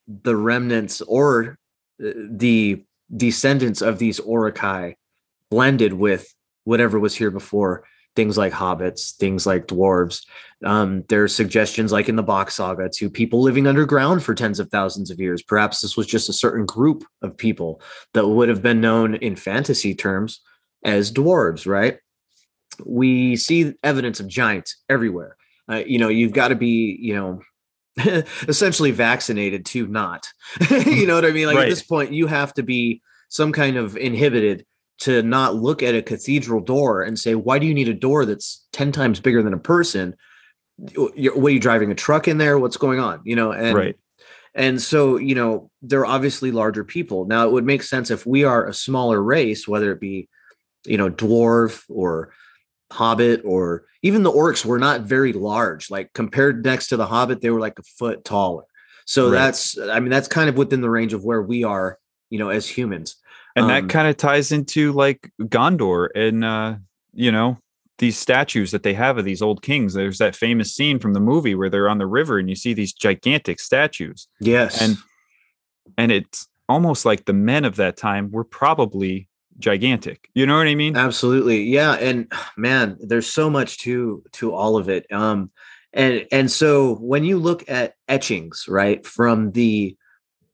the 0.09 0.37
remnants 0.37 1.01
or 1.03 1.59
uh, 2.05 2.11
the 2.31 2.85
descendants 3.17 3.83
of 3.83 3.99
these 3.99 4.19
Uruk-hai 4.19 4.97
blended 5.51 5.93
with 5.93 6.33
whatever 6.65 6.99
was 6.99 7.15
here 7.15 7.31
before 7.31 7.85
things 8.17 8.37
like 8.37 8.53
hobbits 8.53 9.15
things 9.17 9.47
like 9.47 9.67
dwarves 9.67 10.25
um, 10.65 11.05
there's 11.09 11.35
suggestions 11.35 11.93
like 11.93 12.09
in 12.09 12.17
the 12.17 12.23
box 12.23 12.57
saga 12.57 12.89
to 12.89 13.11
people 13.11 13.43
living 13.43 13.67
underground 13.67 14.23
for 14.25 14.35
tens 14.35 14.59
of 14.59 14.71
thousands 14.71 15.11
of 15.11 15.21
years 15.21 15.43
perhaps 15.43 15.83
this 15.83 15.97
was 15.97 16.07
just 16.07 16.29
a 16.29 16.33
certain 16.33 16.65
group 16.65 17.05
of 17.23 17.37
people 17.37 17.81
that 18.15 18.27
would 18.27 18.49
have 18.49 18.63
been 18.63 18.81
known 18.81 19.15
in 19.17 19.37
fantasy 19.37 19.95
terms 19.95 20.41
as 20.87 21.13
dwarves, 21.13 21.67
right? 21.67 21.99
We 22.85 23.37
see 23.37 23.75
evidence 23.83 24.21
of 24.21 24.29
giants 24.29 24.77
everywhere. 24.89 25.37
Uh, 25.71 25.83
you 25.87 25.99
know, 25.99 26.09
you've 26.09 26.33
got 26.33 26.49
to 26.49 26.55
be, 26.55 26.97
you 27.01 27.15
know, 27.15 27.43
essentially 28.49 28.93
vaccinated 28.93 29.67
to 29.67 29.87
not. 29.89 30.29
you 30.71 31.07
know 31.07 31.17
what 31.17 31.25
I 31.25 31.33
mean? 31.33 31.47
Like 31.47 31.57
at 31.57 31.69
this 31.69 31.83
point, 31.83 32.13
you 32.13 32.27
have 32.27 32.55
to 32.55 32.63
be 32.63 33.03
some 33.29 33.53
kind 33.53 33.77
of 33.77 33.97
inhibited 33.97 34.65
to 34.99 35.23
not 35.23 35.55
look 35.55 35.83
at 35.83 35.95
a 35.95 36.03
cathedral 36.03 36.61
door 36.61 37.03
and 37.03 37.19
say, 37.19 37.35
why 37.35 37.59
do 37.59 37.67
you 37.67 37.75
need 37.75 37.89
a 37.89 37.95
door 37.95 38.25
that's 38.25 38.67
10 38.73 38.93
times 38.93 39.21
bigger 39.21 39.43
than 39.43 39.53
a 39.53 39.59
person? 39.59 40.17
What 40.77 41.15
are 41.17 41.51
you 41.51 41.61
driving 41.61 41.91
a 41.91 41.95
truck 41.95 42.29
in 42.29 42.39
there? 42.39 42.59
What's 42.59 42.77
going 42.77 43.01
on? 43.01 43.21
You 43.25 43.37
know, 43.37 43.53
and 43.53 43.77
right. 43.77 43.97
And 44.55 44.81
so, 44.81 45.19
you 45.19 45.35
know, 45.35 45.71
they're 45.83 46.07
obviously 46.07 46.51
larger 46.51 46.83
people. 46.83 47.27
Now, 47.27 47.47
it 47.47 47.53
would 47.53 47.67
make 47.67 47.83
sense 47.83 48.11
if 48.11 48.25
we 48.25 48.45
are 48.45 48.67
a 48.67 48.73
smaller 48.73 49.23
race, 49.23 49.69
whether 49.69 49.93
it 49.93 50.01
be, 50.01 50.31
you 50.87 50.97
know, 50.97 51.11
dwarf 51.11 51.85
or 51.91 52.33
hobbit 52.91 53.43
or 53.45 53.85
even 54.03 54.23
the 54.23 54.33
orcs 54.33 54.65
were 54.65 54.79
not 54.79 55.03
very 55.03 55.35
large. 55.35 55.91
Like 55.91 56.11
compared 56.15 56.65
next 56.65 56.89
to 56.89 56.97
the 56.97 57.07
hobbit, 57.07 57.43
they 57.43 57.51
were 57.51 57.61
like 57.61 57.79
a 57.79 57.83
foot 57.83 58.25
taller. 58.25 58.65
So 59.05 59.25
right. 59.25 59.33
that's, 59.33 59.79
I 59.79 60.01
mean, 60.01 60.11
that's 60.11 60.29
kind 60.29 60.49
of 60.49 60.57
within 60.57 60.81
the 60.81 60.91
range 60.91 61.13
of 61.13 61.23
where 61.23 61.43
we 61.43 61.65
are, 61.65 61.99
you 62.31 62.39
know, 62.39 62.49
as 62.49 62.67
humans. 62.67 63.17
And 63.57 63.65
um, 63.65 63.69
that 63.69 63.89
kind 63.89 64.07
of 64.07 64.17
ties 64.17 64.53
into 64.53 64.93
like 64.93 65.33
Gondor 65.41 66.09
and, 66.15 66.45
uh, 66.45 66.77
you 67.13 67.33
know, 67.33 67.59
these 67.99 68.19
statues 68.19 68.71
that 68.71 68.83
they 68.83 68.95
have 68.95 69.19
of 69.19 69.25
these 69.25 69.43
old 69.43 69.63
kings. 69.63 69.95
There's 69.95 70.19
that 70.19 70.37
famous 70.37 70.75
scene 70.75 70.99
from 70.99 71.15
the 71.15 71.21
movie 71.21 71.55
where 71.55 71.71
they're 71.71 71.89
on 71.89 71.99
the 71.99 72.07
river 72.07 72.39
and 72.39 72.49
you 72.49 72.57
see 72.57 72.75
these 72.75 72.93
gigantic 72.93 73.59
statues. 73.59 74.29
Yes. 74.41 74.81
And 74.81 74.97
and 75.97 76.13
it's 76.13 76.47
almost 76.69 77.05
like 77.05 77.25
the 77.25 77.33
men 77.33 77.65
of 77.65 77.77
that 77.77 77.97
time 77.97 78.31
were 78.31 78.45
probably 78.45 79.29
gigantic. 79.59 80.29
You 80.35 80.47
know 80.47 80.59
what 80.59 80.67
I 80.67 80.75
mean? 80.75 80.97
Absolutely. 80.97 81.63
Yeah, 81.63 81.95
and 81.95 82.31
man, 82.57 82.99
there's 83.01 83.31
so 83.31 83.49
much 83.49 83.79
to 83.79 84.23
to 84.33 84.55
all 84.55 84.77
of 84.77 84.89
it. 84.89 85.11
Um 85.11 85.51
and 85.93 86.27
and 86.31 86.51
so 86.51 86.97
when 86.97 87.25
you 87.25 87.39
look 87.39 87.65
at 87.69 87.95
etchings, 88.09 88.67
right, 88.69 89.07
from 89.07 89.53
the 89.53 89.97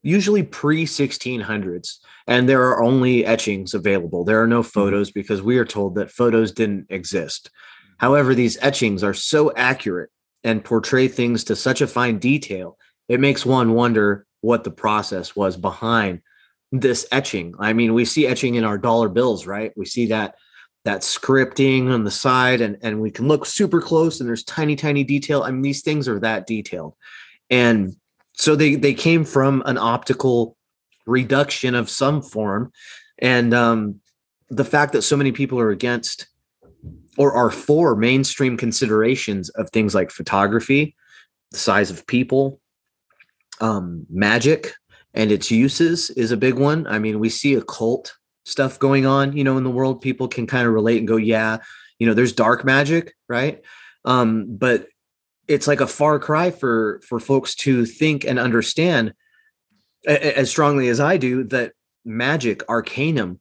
usually 0.03 0.43
pre 0.43 0.85
1600s 0.85 1.97
and 2.27 2.47
there 2.47 2.63
are 2.63 2.83
only 2.83 3.25
etchings 3.25 3.73
available. 3.73 4.23
There 4.23 4.41
are 4.41 4.47
no 4.47 4.59
mm-hmm. 4.59 4.69
photos 4.69 5.11
because 5.11 5.41
we 5.41 5.57
are 5.57 5.65
told 5.65 5.95
that 5.95 6.11
photos 6.11 6.51
didn't 6.51 6.87
exist. 6.89 7.49
However 7.97 8.35
these 8.35 8.57
etchings 8.61 9.03
are 9.03 9.13
so 9.13 9.53
accurate 9.55 10.09
and 10.43 10.63
portray 10.63 11.07
things 11.07 11.45
to 11.45 11.55
such 11.55 11.81
a 11.81 11.87
fine 11.87 12.19
detail 12.19 12.77
it 13.09 13.19
makes 13.19 13.45
one 13.45 13.73
wonder 13.73 14.25
what 14.41 14.63
the 14.63 14.71
process 14.71 15.35
was 15.35 15.57
behind 15.57 16.21
this 16.71 17.05
etching. 17.11 17.55
I 17.59 17.73
mean 17.73 17.93
we 17.93 18.05
see 18.05 18.27
etching 18.27 18.55
in 18.55 18.63
our 18.63 18.77
dollar 18.77 19.09
bills 19.09 19.47
right? 19.47 19.71
We 19.75 19.85
see 19.85 20.07
that 20.07 20.35
that 20.85 21.01
scripting 21.01 21.89
on 21.93 22.03
the 22.03 22.11
side 22.11 22.59
and 22.59 22.77
and 22.81 22.99
we 22.99 23.09
can 23.09 23.27
look 23.29 23.45
super 23.45 23.81
close 23.81 24.19
and 24.19 24.27
there's 24.27 24.43
tiny 24.43 24.75
tiny 24.75 25.05
detail. 25.05 25.43
I 25.43 25.51
mean 25.51 25.61
these 25.61 25.81
things 25.81 26.09
are 26.09 26.19
that 26.19 26.45
detailed. 26.45 26.95
And 27.49 27.95
so 28.33 28.55
they 28.55 28.75
they 28.75 28.93
came 28.93 29.25
from 29.25 29.63
an 29.65 29.77
optical 29.77 30.57
reduction 31.05 31.75
of 31.75 31.89
some 31.89 32.21
form. 32.21 32.71
And 33.19 33.53
um, 33.53 33.99
the 34.49 34.65
fact 34.65 34.93
that 34.93 35.01
so 35.01 35.17
many 35.17 35.31
people 35.31 35.59
are 35.59 35.69
against 35.69 36.27
or 37.17 37.33
are 37.33 37.51
for 37.51 37.95
mainstream 37.95 38.57
considerations 38.57 39.49
of 39.49 39.69
things 39.69 39.93
like 39.93 40.11
photography 40.11 40.95
the 41.51 41.57
size 41.57 41.91
of 41.91 42.05
people 42.07 42.59
um, 43.61 44.05
magic 44.09 44.73
and 45.13 45.31
its 45.31 45.51
uses 45.51 46.09
is 46.11 46.31
a 46.31 46.37
big 46.37 46.55
one. 46.55 46.87
I 46.87 46.99
mean 46.99 47.19
we 47.19 47.29
see 47.29 47.53
occult 47.53 48.15
stuff 48.45 48.79
going 48.79 49.05
on 49.05 49.37
you 49.37 49.43
know 49.43 49.57
in 49.57 49.63
the 49.63 49.69
world. 49.69 50.01
People 50.01 50.27
can 50.27 50.47
kind 50.47 50.67
of 50.67 50.73
relate 50.73 50.97
and 50.97 51.07
go 51.07 51.17
yeah 51.17 51.59
you 51.99 52.07
know 52.07 52.13
there's 52.13 52.33
dark 52.33 52.65
magic 52.65 53.13
right? 53.29 53.61
Um, 54.05 54.57
but 54.57 54.87
it's 55.47 55.67
like 55.67 55.81
a 55.81 55.87
far 55.87 56.19
cry 56.19 56.51
for 56.51 57.01
for 57.07 57.19
folks 57.19 57.55
to 57.55 57.85
think 57.85 58.25
and 58.25 58.39
understand 58.39 59.13
as 60.05 60.49
strongly 60.49 60.89
as 60.89 60.99
I 60.99 61.17
do 61.17 61.43
that 61.45 61.73
magic 62.05 62.67
arcanum 62.69 63.39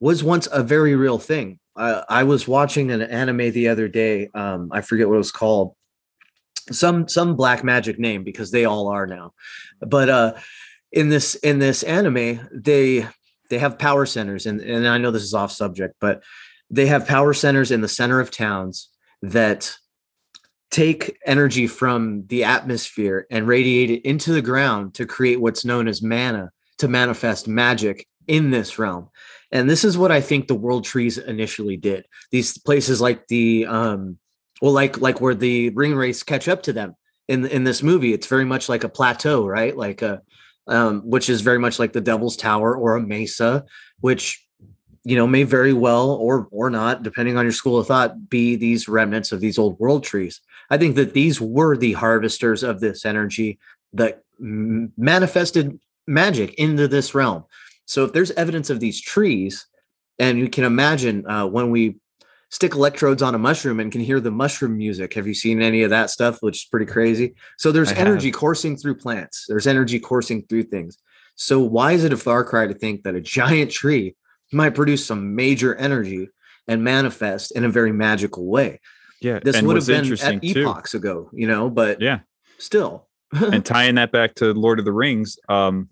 was 0.00 0.22
once 0.22 0.48
a 0.52 0.62
very 0.62 0.94
real 0.94 1.18
thing. 1.18 1.58
I 1.76 2.22
was 2.22 2.46
watching 2.46 2.92
an 2.92 3.02
anime 3.02 3.50
the 3.50 3.68
other 3.68 3.88
day. 3.88 4.28
Um, 4.32 4.68
I 4.72 4.80
forget 4.80 5.08
what 5.08 5.16
it 5.16 5.18
was 5.18 5.32
called. 5.32 5.74
Some 6.70 7.08
some 7.08 7.34
black 7.34 7.64
magic 7.64 7.98
name 7.98 8.22
because 8.22 8.50
they 8.50 8.64
all 8.64 8.88
are 8.88 9.06
now. 9.06 9.32
But 9.80 10.08
uh, 10.08 10.34
in 10.92 11.08
this 11.08 11.34
in 11.36 11.58
this 11.58 11.82
anime, 11.82 12.48
they 12.52 13.06
they 13.50 13.58
have 13.58 13.78
power 13.78 14.06
centers, 14.06 14.46
and 14.46 14.60
and 14.60 14.86
I 14.86 14.98
know 14.98 15.10
this 15.10 15.24
is 15.24 15.34
off 15.34 15.50
subject, 15.50 15.96
but 16.00 16.22
they 16.70 16.86
have 16.86 17.08
power 17.08 17.34
centers 17.34 17.70
in 17.70 17.80
the 17.80 17.88
center 17.88 18.20
of 18.20 18.30
towns 18.30 18.88
that 19.22 19.76
take 20.70 21.16
energy 21.24 21.66
from 21.66 22.26
the 22.26 22.44
atmosphere 22.44 23.26
and 23.30 23.46
radiate 23.46 23.90
it 23.90 24.02
into 24.02 24.32
the 24.32 24.42
ground 24.42 24.94
to 24.94 25.06
create 25.06 25.40
what's 25.40 25.64
known 25.64 25.86
as 25.88 26.02
mana 26.02 26.50
to 26.78 26.88
manifest 26.88 27.46
magic 27.46 28.06
in 28.26 28.50
this 28.50 28.78
realm. 28.78 29.08
And 29.52 29.70
this 29.70 29.84
is 29.84 29.96
what 29.96 30.10
i 30.10 30.20
think 30.20 30.48
the 30.48 30.54
world 30.54 30.84
trees 30.84 31.18
initially 31.18 31.76
did. 31.76 32.06
These 32.30 32.58
places 32.58 33.00
like 33.00 33.28
the 33.28 33.66
um 33.66 34.18
well 34.60 34.72
like 34.72 35.00
like 35.00 35.20
where 35.20 35.34
the 35.34 35.70
ring 35.70 35.94
wraiths 35.94 36.22
catch 36.22 36.48
up 36.48 36.62
to 36.64 36.72
them 36.72 36.96
in 37.28 37.46
in 37.46 37.64
this 37.64 37.82
movie. 37.82 38.12
It's 38.12 38.26
very 38.26 38.44
much 38.44 38.68
like 38.68 38.84
a 38.84 38.88
plateau 38.88 39.46
right? 39.46 39.76
Like 39.76 40.02
a 40.02 40.22
um 40.66 41.02
which 41.02 41.28
is 41.28 41.40
very 41.40 41.58
much 41.58 41.78
like 41.78 41.92
the 41.92 42.00
devil's 42.00 42.36
tower 42.36 42.76
or 42.76 42.96
a 42.96 43.00
mesa 43.00 43.64
which 44.00 44.44
you 45.04 45.16
know 45.16 45.26
may 45.26 45.42
very 45.42 45.72
well 45.72 46.10
or 46.10 46.48
or 46.50 46.70
not 46.70 47.02
depending 47.02 47.36
on 47.36 47.44
your 47.44 47.52
school 47.52 47.78
of 47.78 47.86
thought 47.86 48.28
be 48.28 48.56
these 48.56 48.88
remnants 48.88 49.30
of 49.30 49.40
these 49.40 49.58
old 49.58 49.78
world 49.78 50.02
trees 50.02 50.40
I 50.70 50.78
think 50.78 50.96
that 50.96 51.12
these 51.12 51.40
were 51.40 51.76
the 51.76 51.92
harvesters 51.92 52.62
of 52.62 52.80
this 52.80 53.04
energy 53.04 53.58
that 53.92 54.22
manifested 54.38 55.78
magic 56.06 56.54
into 56.54 56.88
this 56.88 57.14
realm. 57.14 57.44
So 57.86 58.04
if 58.04 58.12
there's 58.12 58.30
evidence 58.32 58.70
of 58.70 58.80
these 58.80 59.00
trees, 59.00 59.66
and 60.18 60.38
you 60.38 60.48
can 60.48 60.64
imagine 60.64 61.28
uh, 61.28 61.46
when 61.46 61.70
we 61.70 61.96
stick 62.54 62.74
electrodes 62.74 63.20
on 63.20 63.34
a 63.34 63.38
mushroom 63.38 63.80
and 63.80 63.90
can 63.90 64.00
hear 64.00 64.20
the 64.20 64.30
mushroom 64.30 64.76
music. 64.76 65.14
Have 65.14 65.26
you 65.26 65.34
seen 65.34 65.60
any 65.60 65.82
of 65.82 65.90
that 65.90 66.08
stuff? 66.10 66.38
Which 66.40 66.58
is 66.58 66.68
pretty 66.70 66.86
crazy. 66.86 67.34
So 67.58 67.72
there's 67.72 67.90
I 67.90 67.96
energy 67.96 68.28
have. 68.28 68.36
coursing 68.36 68.76
through 68.76 68.94
plants. 68.94 69.46
There's 69.48 69.66
energy 69.66 69.98
coursing 69.98 70.46
through 70.48 70.64
things. 70.64 70.96
So 71.34 71.58
why 71.58 71.92
is 71.92 72.04
it 72.04 72.12
a 72.12 72.16
far 72.16 72.44
cry 72.44 72.68
to 72.68 72.74
think 72.74 73.02
that 73.02 73.16
a 73.16 73.20
giant 73.20 73.72
tree 73.72 74.14
might 74.52 74.76
produce 74.76 75.04
some 75.04 75.34
major 75.34 75.74
energy 75.74 76.28
and 76.68 76.84
manifest 76.84 77.50
in 77.56 77.64
a 77.64 77.68
very 77.68 77.90
magical 77.90 78.46
way? 78.46 78.80
Yeah, 79.20 79.38
this 79.42 79.60
would 79.62 79.76
have 79.76 79.86
been 79.86 80.12
at 80.12 80.44
epochs 80.44 80.90
too, 80.92 80.96
ago, 80.98 81.30
you 81.32 81.46
know, 81.46 81.70
but 81.70 82.00
yeah, 82.00 82.20
still. 82.58 83.08
and 83.32 83.64
tying 83.66 83.94
that 83.96 84.12
back 84.12 84.34
to 84.36 84.52
Lord 84.52 84.78
of 84.78 84.84
the 84.84 84.92
Rings, 84.92 85.38
um, 85.48 85.88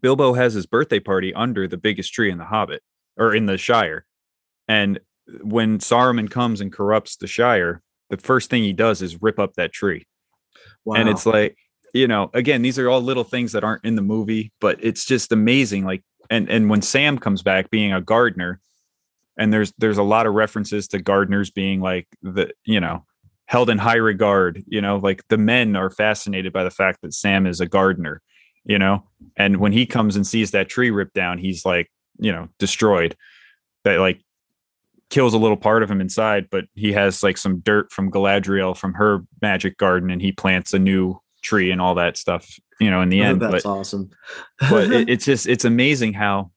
Bilbo 0.00 0.32
has 0.32 0.54
his 0.54 0.66
birthday 0.66 1.00
party 1.00 1.34
under 1.34 1.68
the 1.68 1.76
biggest 1.76 2.12
tree 2.14 2.30
in 2.30 2.38
the 2.38 2.44
Hobbit 2.44 2.82
or 3.18 3.34
in 3.34 3.46
the 3.46 3.58
Shire, 3.58 4.06
and 4.68 5.00
when 5.42 5.78
Saruman 5.78 6.30
comes 6.30 6.60
and 6.60 6.72
corrupts 6.72 7.16
the 7.16 7.26
Shire, 7.26 7.82
the 8.08 8.16
first 8.16 8.50
thing 8.50 8.62
he 8.62 8.72
does 8.72 9.02
is 9.02 9.22
rip 9.22 9.38
up 9.38 9.54
that 9.54 9.72
tree. 9.72 10.06
Wow. 10.84 10.96
And 10.96 11.08
it's 11.08 11.26
like, 11.26 11.56
you 11.94 12.08
know, 12.08 12.30
again, 12.34 12.62
these 12.62 12.78
are 12.78 12.88
all 12.88 13.00
little 13.00 13.24
things 13.24 13.52
that 13.52 13.64
aren't 13.64 13.84
in 13.84 13.94
the 13.94 14.02
movie, 14.02 14.52
but 14.60 14.78
it's 14.82 15.04
just 15.04 15.32
amazing. 15.32 15.84
Like, 15.84 16.02
and 16.28 16.48
and 16.48 16.70
when 16.70 16.82
Sam 16.82 17.18
comes 17.18 17.42
back 17.42 17.70
being 17.70 17.92
a 17.92 18.00
gardener, 18.00 18.60
and 19.38 19.52
there's 19.52 19.72
there's 19.78 19.98
a 19.98 20.02
lot 20.02 20.26
of 20.26 20.34
references 20.34 20.88
to 20.88 21.00
gardeners 21.00 21.50
being 21.50 21.80
like 21.80 22.06
the 22.22 22.50
you 22.64 22.80
know 22.80 23.04
held 23.46 23.68
in 23.68 23.78
high 23.78 23.96
regard 23.96 24.62
you 24.66 24.80
know 24.80 24.96
like 24.96 25.22
the 25.28 25.38
men 25.38 25.76
are 25.76 25.90
fascinated 25.90 26.52
by 26.52 26.62
the 26.62 26.70
fact 26.70 27.00
that 27.02 27.14
sam 27.14 27.46
is 27.46 27.60
a 27.60 27.66
gardener 27.66 28.22
you 28.64 28.78
know? 28.78 29.04
And 29.36 29.58
when 29.58 29.72
he 29.72 29.86
comes 29.86 30.16
and 30.16 30.26
sees 30.26 30.50
that 30.50 30.68
tree 30.68 30.90
ripped 30.90 31.14
down 31.14 31.38
he's 31.38 31.64
like 31.64 31.90
you 32.18 32.32
know 32.32 32.48
destroyed. 32.58 33.16
That 33.84 33.98
like 33.98 34.20
kills 35.08 35.32
a 35.32 35.38
little 35.38 35.56
part 35.56 35.82
of 35.82 35.90
him 35.90 36.02
inside 36.02 36.48
but 36.50 36.66
he 36.74 36.92
has 36.92 37.22
like 37.22 37.38
some 37.38 37.60
dirt 37.60 37.90
from 37.90 38.10
galadriel 38.10 38.76
from 38.76 38.92
her 38.92 39.20
magic 39.40 39.78
garden 39.78 40.10
and 40.10 40.20
he 40.20 40.32
plants 40.32 40.74
a 40.74 40.78
new 40.78 41.18
tree 41.42 41.70
and 41.70 41.80
all 41.80 41.94
that 41.94 42.18
stuff 42.18 42.54
you 42.78 42.90
know 42.90 43.00
in 43.00 43.08
the 43.08 43.22
oh, 43.22 43.24
end 43.24 43.40
that's 43.40 43.64
but, 43.64 43.64
awesome. 43.64 44.10
but 44.68 44.92
it, 44.92 45.08
it's 45.08 45.24
just 45.24 45.48
it's 45.48 45.64
amazing 45.64 46.12
how 46.12 46.50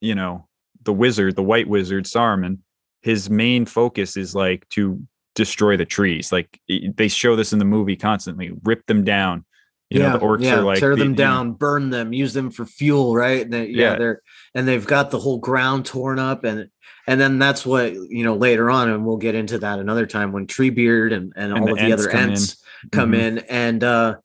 you 0.00 0.16
know 0.16 0.47
the 0.88 0.92
wizard, 0.94 1.36
the 1.36 1.42
white 1.42 1.68
wizard, 1.68 2.06
Saruman, 2.06 2.60
his 3.02 3.28
main 3.28 3.66
focus 3.66 4.16
is 4.16 4.34
like 4.34 4.66
to 4.70 4.98
destroy 5.34 5.76
the 5.76 5.84
trees. 5.84 6.32
Like 6.32 6.58
they 6.66 7.08
show 7.08 7.36
this 7.36 7.52
in 7.52 7.58
the 7.58 7.66
movie 7.66 7.94
constantly, 7.94 8.52
rip 8.64 8.86
them 8.86 9.04
down. 9.04 9.44
You 9.90 10.00
yeah, 10.00 10.12
know, 10.12 10.18
the 10.18 10.24
orcs 10.24 10.42
yeah, 10.44 10.54
are 10.56 10.62
like 10.62 10.78
tear 10.78 10.96
them 10.96 11.10
the, 11.10 11.16
down, 11.16 11.52
burn 11.52 11.90
them, 11.90 12.14
use 12.14 12.32
them 12.32 12.50
for 12.50 12.64
fuel, 12.64 13.14
right? 13.14 13.42
And 13.42 13.52
they, 13.52 13.66
yeah, 13.66 13.92
yeah, 13.92 13.98
they're 13.98 14.22
and 14.54 14.66
they've 14.66 14.86
got 14.86 15.10
the 15.10 15.18
whole 15.18 15.36
ground 15.36 15.84
torn 15.84 16.18
up, 16.18 16.44
and 16.44 16.70
and 17.06 17.20
then 17.20 17.38
that's 17.38 17.66
what 17.66 17.92
you 17.92 18.24
know 18.24 18.34
later 18.34 18.70
on, 18.70 18.88
and 18.88 19.04
we'll 19.04 19.18
get 19.18 19.34
into 19.34 19.58
that 19.58 19.78
another 19.78 20.06
time 20.06 20.32
when 20.32 20.46
Treebeard 20.46 21.12
and 21.12 21.34
and, 21.36 21.52
and 21.52 21.60
all 21.60 21.66
the 21.66 21.72
of 21.72 21.78
the 21.78 21.92
other 21.92 22.08
come 22.08 22.30
Ents 22.30 22.64
in. 22.82 22.90
come 22.90 23.12
mm-hmm. 23.12 23.20
in, 23.20 23.38
and 23.50 23.84
uh 23.84 24.16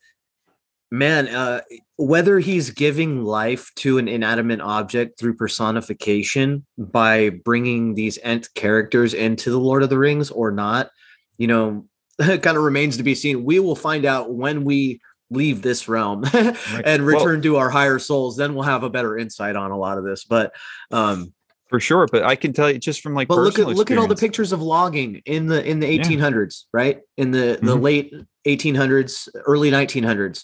man, 0.94 1.28
uh 1.28 1.62
whether 1.98 2.38
he's 2.38 2.70
giving 2.70 3.24
life 3.24 3.72
to 3.76 3.98
an 3.98 4.08
inanimate 4.08 4.62
object 4.62 5.20
through 5.20 5.34
personification 5.34 6.66
by 6.78 7.30
bringing 7.30 7.96
these 7.96 8.20
ent 8.22 8.48
characters 8.54 9.16
into 9.16 9.50
the 9.50 9.60
Lord 9.60 9.82
of 9.82 9.90
the 9.90 9.98
Rings 9.98 10.30
or 10.30 10.52
not, 10.52 10.92
you 11.38 11.48
know, 11.48 11.88
kind 12.22 12.46
of 12.46 12.64
remains 12.64 12.98
to 12.98 13.04
be 13.04 13.16
seen. 13.16 13.44
We 13.44 13.60
will 13.60 13.76
find 13.76 14.06
out 14.06 14.34
when 14.34 14.66
we 14.66 15.02
leave 15.32 15.64
this 15.64 15.88
realm 15.88 16.26
and 16.34 17.02
return 17.02 17.36
well, 17.38 17.42
to 17.42 17.56
our 17.58 17.72
higher 17.72 17.98
souls, 17.98 18.38
then 18.38 18.54
we'll 18.54 18.64
have 18.64 18.84
a 18.84 18.90
better 18.90 19.18
insight 19.18 19.56
on 19.56 19.72
a 19.72 19.78
lot 19.78 19.98
of 19.98 20.04
this. 20.04 20.26
But 20.26 20.54
um 20.92 21.34
for 21.70 21.80
sure. 21.80 22.06
But 22.06 22.22
I 22.22 22.36
can 22.36 22.54
tell 22.54 22.70
you 22.70 22.78
just 22.78 23.02
from 23.02 23.16
like 23.16 23.28
but 23.28 23.40
look 23.40 23.58
at 23.58 23.66
look 23.66 23.90
at 23.90 23.98
all 23.98 24.06
the 24.06 24.16
pictures 24.16 24.52
of 24.52 24.62
logging 24.62 25.24
in 25.26 25.48
the 25.48 25.68
in 25.68 25.80
the 25.80 25.88
1800s, 25.88 26.66
yeah. 26.66 26.80
right? 26.80 27.02
In 27.18 27.32
the 27.32 27.58
the 27.60 27.74
mm-hmm. 27.74 27.82
late 27.82 28.14
1800s, 28.46 29.28
early 29.48 29.72
1900s. 29.72 30.44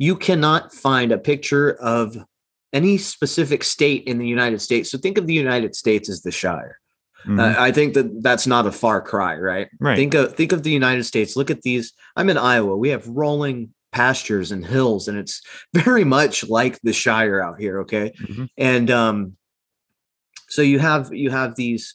You 0.00 0.16
cannot 0.16 0.72
find 0.72 1.12
a 1.12 1.18
picture 1.18 1.72
of 1.74 2.16
any 2.72 2.96
specific 2.96 3.62
state 3.62 4.04
in 4.04 4.16
the 4.16 4.26
United 4.26 4.62
States. 4.62 4.90
So 4.90 4.96
think 4.96 5.18
of 5.18 5.26
the 5.26 5.34
United 5.34 5.76
States 5.76 6.08
as 6.08 6.22
the 6.22 6.30
Shire. 6.30 6.78
Mm-hmm. 7.26 7.38
Uh, 7.38 7.54
I 7.58 7.70
think 7.70 7.92
that 7.92 8.22
that's 8.22 8.46
not 8.46 8.66
a 8.66 8.72
far 8.72 9.02
cry, 9.02 9.36
right? 9.36 9.68
Right. 9.78 9.96
Think 9.96 10.14
of 10.14 10.34
think 10.34 10.52
of 10.52 10.62
the 10.62 10.70
United 10.70 11.04
States. 11.04 11.36
Look 11.36 11.50
at 11.50 11.60
these. 11.60 11.92
I'm 12.16 12.30
in 12.30 12.38
Iowa. 12.38 12.78
We 12.78 12.88
have 12.88 13.06
rolling 13.06 13.74
pastures 13.92 14.52
and 14.52 14.64
hills, 14.64 15.06
and 15.06 15.18
it's 15.18 15.42
very 15.74 16.04
much 16.04 16.48
like 16.48 16.80
the 16.80 16.94
Shire 16.94 17.42
out 17.42 17.60
here. 17.60 17.80
Okay, 17.80 18.12
mm-hmm. 18.22 18.44
and 18.56 18.90
um, 18.90 19.36
so 20.48 20.62
you 20.62 20.78
have 20.78 21.12
you 21.12 21.28
have 21.28 21.56
these 21.56 21.94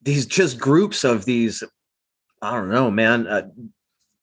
these 0.00 0.24
just 0.24 0.58
groups 0.58 1.04
of 1.04 1.26
these. 1.26 1.62
I 2.40 2.52
don't 2.52 2.70
know, 2.70 2.90
man. 2.90 3.26
Uh, 3.26 3.48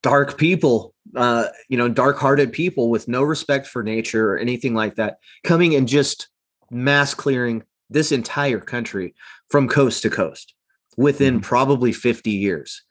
dark 0.02 0.40
people 0.40 0.95
uh, 1.16 1.48
you 1.70 1.78
know, 1.78 1.88
dark-hearted 1.88 2.52
people 2.52 2.90
with 2.90 3.08
no 3.08 3.24
respect 3.24 3.68
for 3.68 3.84
nature 3.84 4.32
or 4.32 4.38
anything 4.38 4.74
like 4.74 4.96
that, 4.96 5.18
coming 5.44 5.76
and 5.76 5.88
just 5.88 6.28
mass 6.70 7.14
clearing 7.14 7.64
this 7.90 8.12
entire 8.12 8.60
country 8.60 9.14
from 9.50 9.68
coast 9.68 10.02
to 10.04 10.10
coast 10.10 10.54
within 10.98 11.36
mm-hmm. 11.36 11.44
probably 11.44 11.92
50 11.92 12.32
years. 12.32 12.84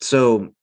So 0.00 0.54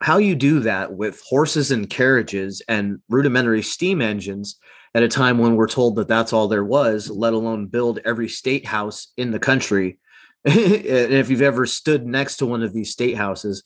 how 0.00 0.18
you 0.18 0.34
do 0.34 0.60
that 0.60 0.92
with 0.92 1.22
horses 1.28 1.70
and 1.70 1.88
carriages 1.88 2.62
and 2.68 3.00
rudimentary 3.08 3.62
steam 3.62 4.02
engines 4.02 4.58
at 4.94 5.02
a 5.02 5.08
time 5.08 5.38
when 5.38 5.54
we're 5.54 5.68
told 5.68 5.96
that 5.96 6.08
that's 6.08 6.32
all 6.32 6.48
there 6.48 6.64
was, 6.64 7.08
let 7.08 7.32
alone 7.32 7.66
build 7.66 8.00
every 8.04 8.28
state 8.28 8.66
house 8.66 9.08
in 9.16 9.30
the 9.30 9.38
country. 9.38 9.98
and 10.44 10.56
if 10.56 11.30
you've 11.30 11.40
ever 11.40 11.66
stood 11.66 12.06
next 12.06 12.36
to 12.38 12.46
one 12.46 12.62
of 12.62 12.72
these 12.72 12.90
state 12.90 13.16
houses, 13.16 13.62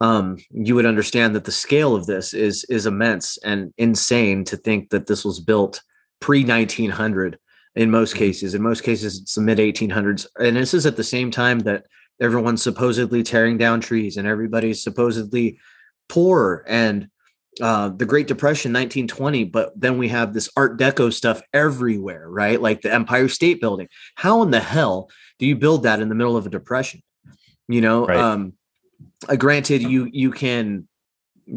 um, 0.00 0.38
you 0.50 0.74
would 0.74 0.86
understand 0.86 1.34
that 1.34 1.44
the 1.44 1.52
scale 1.52 1.94
of 1.94 2.06
this 2.06 2.32
is 2.32 2.64
is 2.64 2.86
immense 2.86 3.38
and 3.38 3.72
insane 3.76 4.44
to 4.44 4.56
think 4.56 4.90
that 4.90 5.06
this 5.06 5.24
was 5.24 5.40
built 5.40 5.82
pre 6.20 6.44
1900 6.44 7.38
in 7.76 7.90
most 7.90 8.10
mm-hmm. 8.10 8.18
cases. 8.18 8.54
In 8.54 8.62
most 8.62 8.82
cases, 8.82 9.20
it's 9.20 9.34
the 9.34 9.42
mid 9.42 9.58
1800s, 9.58 10.26
and 10.38 10.56
this 10.56 10.74
is 10.74 10.86
at 10.86 10.96
the 10.96 11.04
same 11.04 11.30
time 11.30 11.60
that 11.60 11.84
everyone's 12.20 12.62
supposedly 12.62 13.22
tearing 13.22 13.56
down 13.56 13.80
trees 13.80 14.16
and 14.16 14.26
everybody's 14.26 14.82
supposedly 14.82 15.58
poor 16.08 16.64
and 16.66 17.08
uh, 17.60 17.88
the 17.88 18.06
Great 18.06 18.26
Depression, 18.26 18.72
1920, 18.72 19.44
but 19.44 19.72
then 19.78 19.98
we 19.98 20.08
have 20.08 20.32
this 20.32 20.48
Art 20.56 20.78
Deco 20.78 21.12
stuff 21.12 21.42
everywhere, 21.52 22.28
right? 22.28 22.60
Like 22.60 22.80
the 22.80 22.92
Empire 22.92 23.28
State 23.28 23.60
Building. 23.60 23.88
How 24.14 24.42
in 24.42 24.50
the 24.50 24.60
hell 24.60 25.10
do 25.38 25.46
you 25.46 25.56
build 25.56 25.82
that 25.82 26.00
in 26.00 26.08
the 26.08 26.14
middle 26.14 26.36
of 26.36 26.46
a 26.46 26.50
depression? 26.50 27.02
You 27.68 27.80
know, 27.80 28.06
right. 28.06 28.16
um, 28.16 28.54
uh, 29.28 29.36
granted, 29.36 29.82
you 29.82 30.08
you 30.12 30.30
can 30.30 30.88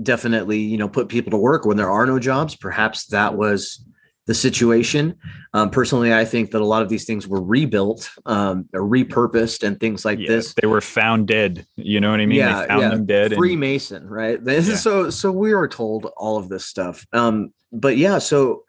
definitely 0.01 0.59
you 0.59 0.77
know 0.77 0.89
put 0.89 1.09
people 1.09 1.31
to 1.31 1.37
work 1.37 1.65
when 1.65 1.77
there 1.77 1.91
are 1.91 2.05
no 2.05 2.19
jobs. 2.19 2.55
Perhaps 2.55 3.07
that 3.07 3.35
was 3.35 3.83
the 4.25 4.33
situation. 4.33 5.15
Um, 5.53 5.69
personally, 5.69 6.13
I 6.13 6.23
think 6.23 6.51
that 6.51 6.61
a 6.61 6.65
lot 6.65 6.81
of 6.81 6.89
these 6.89 7.05
things 7.05 7.27
were 7.27 7.41
rebuilt, 7.41 8.09
um, 8.25 8.69
or 8.73 8.81
repurposed, 8.81 9.63
and 9.63 9.79
things 9.79 10.05
like 10.05 10.19
yeah, 10.19 10.27
this. 10.27 10.53
They 10.53 10.67
were 10.67 10.81
found 10.81 11.27
dead. 11.27 11.65
You 11.75 11.99
know 11.99 12.11
what 12.11 12.21
I 12.21 12.25
mean? 12.25 12.37
Yeah, 12.37 12.61
they 12.61 12.67
found 12.67 12.81
yeah. 12.81 12.89
them 12.89 13.05
dead. 13.05 13.33
Freemason, 13.33 14.03
and, 14.03 14.11
right? 14.11 14.39
Yeah. 14.45 14.61
So, 14.61 15.09
so 15.09 15.31
we 15.31 15.53
were 15.53 15.67
told 15.67 16.05
all 16.17 16.37
of 16.37 16.49
this 16.49 16.65
stuff. 16.65 17.05
Um, 17.11 17.53
but 17.71 17.97
yeah, 17.97 18.19
so 18.19 18.63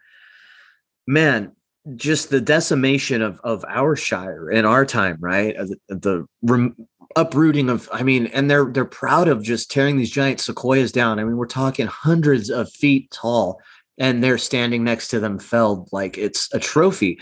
man, 1.07 1.53
just 1.97 2.31
the 2.31 2.41
decimation 2.41 3.23
of 3.23 3.41
of 3.45 3.65
our 3.69 3.95
shire 3.95 4.51
in 4.51 4.65
our 4.65 4.85
time, 4.87 5.19
right? 5.21 5.57
The, 5.57 5.79
the 5.89 6.27
rem- 6.43 6.77
uprooting 7.17 7.69
of 7.69 7.89
i 7.93 8.03
mean 8.03 8.27
and 8.29 8.51
they're 8.51 8.67
they're 8.67 8.85
proud 8.85 9.29
of 9.29 9.43
just 9.43 9.71
tearing 9.71 9.97
these 9.97 10.11
giant 10.11 10.41
sequoias 10.41 10.93
down 10.93 11.19
i 11.19 11.25
mean 11.25 11.37
we're 11.37 11.47
talking 11.47 11.87
hundreds 11.87 12.51
of 12.51 12.71
feet 12.71 13.11
tall 13.11 13.61
and 13.99 14.23
they're 14.23 14.39
standing 14.39 14.83
next 14.83 15.09
to 15.09 15.21
them 15.21 15.39
felled 15.39 15.89
like 15.93 16.19
it's 16.19 16.53
a 16.53 16.59
trophy 16.59 17.19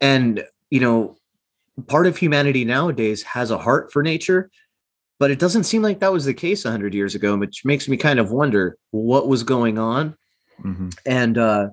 and 0.00 0.44
you 0.70 0.80
know 0.80 1.16
part 1.86 2.06
of 2.06 2.16
humanity 2.16 2.64
nowadays 2.64 3.22
has 3.22 3.50
a 3.50 3.58
heart 3.58 3.92
for 3.92 4.02
nature 4.02 4.50
but 5.18 5.30
it 5.30 5.38
doesn't 5.38 5.64
seem 5.64 5.80
like 5.80 6.00
that 6.00 6.12
was 6.12 6.24
the 6.24 6.34
case 6.34 6.64
100 6.64 6.94
years 6.94 7.14
ago 7.14 7.36
which 7.36 7.64
makes 7.64 7.88
me 7.88 7.96
kind 7.96 8.18
of 8.18 8.30
wonder 8.30 8.76
what 8.90 9.28
was 9.28 9.42
going 9.42 9.78
on 9.78 10.16
mm-hmm. 10.62 10.88
and 11.06 11.38
uh 11.38 11.68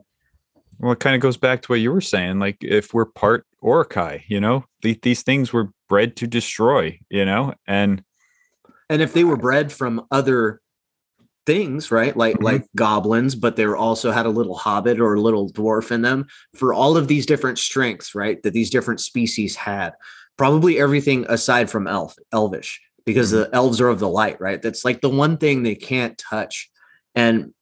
well, 0.81 0.93
it 0.93 0.99
kind 0.99 1.15
of 1.15 1.21
goes 1.21 1.37
back 1.37 1.61
to 1.61 1.71
what 1.71 1.79
you 1.79 1.91
were 1.91 2.01
saying. 2.01 2.39
Like, 2.39 2.57
if 2.61 2.91
we're 2.91 3.05
part 3.05 3.45
Uruk-hai, 3.61 4.25
you 4.27 4.41
know, 4.41 4.65
the, 4.81 4.97
these 5.03 5.21
things 5.21 5.53
were 5.53 5.69
bred 5.91 6.15
to 6.15 6.25
destroy, 6.25 6.97
you 7.09 7.25
know, 7.25 7.53
and 7.67 8.01
and 8.89 9.01
if 9.01 9.13
they 9.13 9.25
were 9.25 9.35
bred 9.35 9.73
from 9.73 10.07
other 10.09 10.61
things, 11.45 11.91
right, 11.91 12.15
like 12.15 12.35
mm-hmm. 12.35 12.45
like 12.45 12.65
goblins, 12.77 13.35
but 13.35 13.57
they 13.57 13.65
also 13.65 14.09
had 14.09 14.25
a 14.25 14.29
little 14.29 14.55
hobbit 14.55 15.01
or 15.01 15.15
a 15.15 15.19
little 15.19 15.51
dwarf 15.51 15.91
in 15.91 16.01
them 16.01 16.27
for 16.55 16.73
all 16.73 16.95
of 16.95 17.09
these 17.09 17.25
different 17.25 17.59
strengths, 17.59 18.15
right, 18.15 18.41
that 18.43 18.53
these 18.53 18.69
different 18.69 19.01
species 19.01 19.57
had. 19.57 19.91
Probably 20.37 20.79
everything 20.79 21.25
aside 21.27 21.69
from 21.69 21.87
elf, 21.87 22.15
elvish, 22.31 22.79
because 23.05 23.33
mm-hmm. 23.33 23.51
the 23.51 23.55
elves 23.55 23.81
are 23.81 23.89
of 23.89 23.99
the 23.99 24.07
light, 24.07 24.39
right? 24.39 24.61
That's 24.61 24.85
like 24.85 25.01
the 25.01 25.09
one 25.09 25.37
thing 25.37 25.61
they 25.61 25.75
can't 25.75 26.17
touch. 26.17 26.71
And 27.15 27.53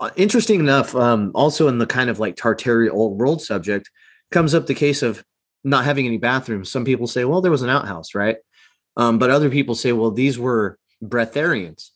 uh, 0.00 0.10
interesting 0.16 0.58
enough, 0.58 0.94
um, 0.94 1.32
also 1.34 1.68
in 1.68 1.76
the 1.76 1.86
kind 1.86 2.08
of 2.08 2.18
like 2.18 2.36
Tartaria 2.36 2.90
old 2.90 3.18
world 3.18 3.42
subject, 3.42 3.90
comes 4.30 4.54
up 4.54 4.66
the 4.66 4.74
case 4.74 5.02
of 5.02 5.22
not 5.64 5.84
having 5.84 6.06
any 6.06 6.18
bathrooms. 6.18 6.70
Some 6.70 6.84
people 6.84 7.06
say, 7.06 7.24
well, 7.24 7.40
there 7.40 7.50
was 7.50 7.62
an 7.62 7.70
outhouse, 7.70 8.14
right? 8.14 8.36
Um, 8.96 9.18
but 9.18 9.30
other 9.30 9.50
people 9.50 9.74
say, 9.74 9.92
well, 9.92 10.10
these 10.10 10.38
were 10.38 10.78
breatharians, 11.02 11.90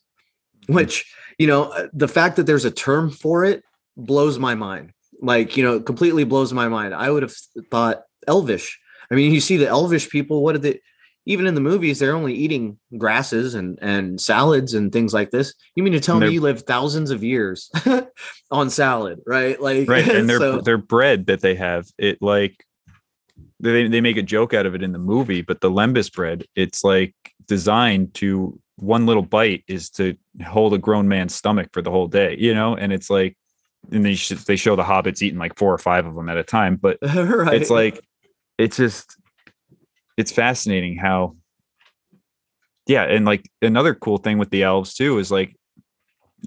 mm-hmm. 0.62 0.75
which, 0.75 1.12
you 1.39 1.47
know, 1.47 1.64
uh, 1.64 1.89
the 1.93 2.09
fact 2.09 2.37
that 2.37 2.47
there's 2.47 2.64
a 2.64 2.71
term 2.71 3.11
for 3.11 3.45
it 3.45 3.62
blows 3.97 4.39
my 4.39 4.55
mind. 4.55 4.93
Like, 5.21 5.57
you 5.57 5.64
know, 5.64 5.81
completely 5.81 6.25
blows 6.25 6.53
my 6.53 6.69
mind. 6.69 6.95
I 6.95 7.11
would 7.11 7.23
have 7.23 7.35
thought 7.71 8.03
elvish. 8.27 8.79
I 9.11 9.14
mean, 9.14 9.33
you 9.33 9.41
see 9.41 9.57
the 9.57 9.69
elvish 9.69 10.09
people, 10.11 10.43
what 10.43 10.53
did 10.53 10.62
they, 10.62 10.81
even 11.29 11.47
in 11.47 11.55
the 11.55 11.61
movies, 11.61 11.99
they're 11.99 12.16
only 12.16 12.33
eating 12.33 12.79
grasses 12.97 13.55
and 13.55 13.79
and 13.83 14.19
salads 14.19 14.73
and 14.73 14.91
things 14.91 15.12
like 15.12 15.31
this. 15.31 15.53
You 15.75 15.83
mean 15.83 15.93
to 15.93 16.01
tell 16.01 16.19
me 16.19 16.31
you 16.31 16.41
live 16.41 16.62
thousands 16.62 17.11
of 17.11 17.23
years 17.23 17.71
on 18.51 18.71
salad, 18.71 19.21
right? 19.27 19.61
Like 19.61 19.91
right, 19.91 20.09
and 20.09 20.27
their 20.31 20.39
so, 20.39 20.61
their 20.62 20.79
bread 20.79 21.27
that 21.27 21.43
they 21.43 21.55
have, 21.55 21.87
it 21.99 22.23
like 22.23 22.64
they 23.61 23.89
they 23.89 24.01
make 24.01 24.17
a 24.17 24.23
joke 24.23 24.55
out 24.55 24.67
of 24.67 24.75
it 24.75 24.83
in 24.83 24.93
the 24.93 24.99
movie, 24.99 25.43
but 25.43 25.61
the 25.61 25.71
lembas 25.71 26.13
bread, 26.13 26.45
it's 26.55 26.85
like 26.85 27.15
designed 27.47 28.15
to 28.15 28.59
one 28.77 29.07
little 29.07 29.23
bite 29.23 29.65
is 29.67 29.91
to 29.91 30.17
hold 30.47 30.73
a 30.73 30.79
grown 30.79 31.09
man's 31.09 31.35
stomach 31.35 31.69
for 31.73 31.83
the 31.83 31.91
whole 31.91 32.07
day, 32.07 32.37
you 32.39 32.55
know, 32.55 32.77
and 32.77 32.93
it's 32.93 33.11
like 33.11 33.37
and 33.91 34.05
they 34.05 34.15
sh- 34.15 34.45
they 34.47 34.57
show 34.57 34.77
the 34.77 34.83
hobbits 34.83 35.23
eating 35.23 35.39
like 35.39 35.59
four 35.59 35.73
or 35.73 35.79
five 35.79 36.07
of 36.07 36.15
them 36.15 36.29
at 36.29 36.37
a 36.37 36.45
time, 36.45 36.77
but 36.77 36.99
right. 37.03 37.55
it's 37.55 37.71
like 37.71 38.01
it's 38.59 38.77
just 38.77 39.17
it's 40.17 40.33
fascinating 40.33 40.97
how 40.97 41.37
yeah 42.87 43.05
and 43.05 43.25
like 43.25 43.49
another 43.63 43.95
cool 43.95 44.19
thing 44.19 44.37
with 44.37 44.51
the 44.51 44.65
elves 44.65 44.95
too 44.95 45.19
is 45.19 45.31
like 45.31 45.55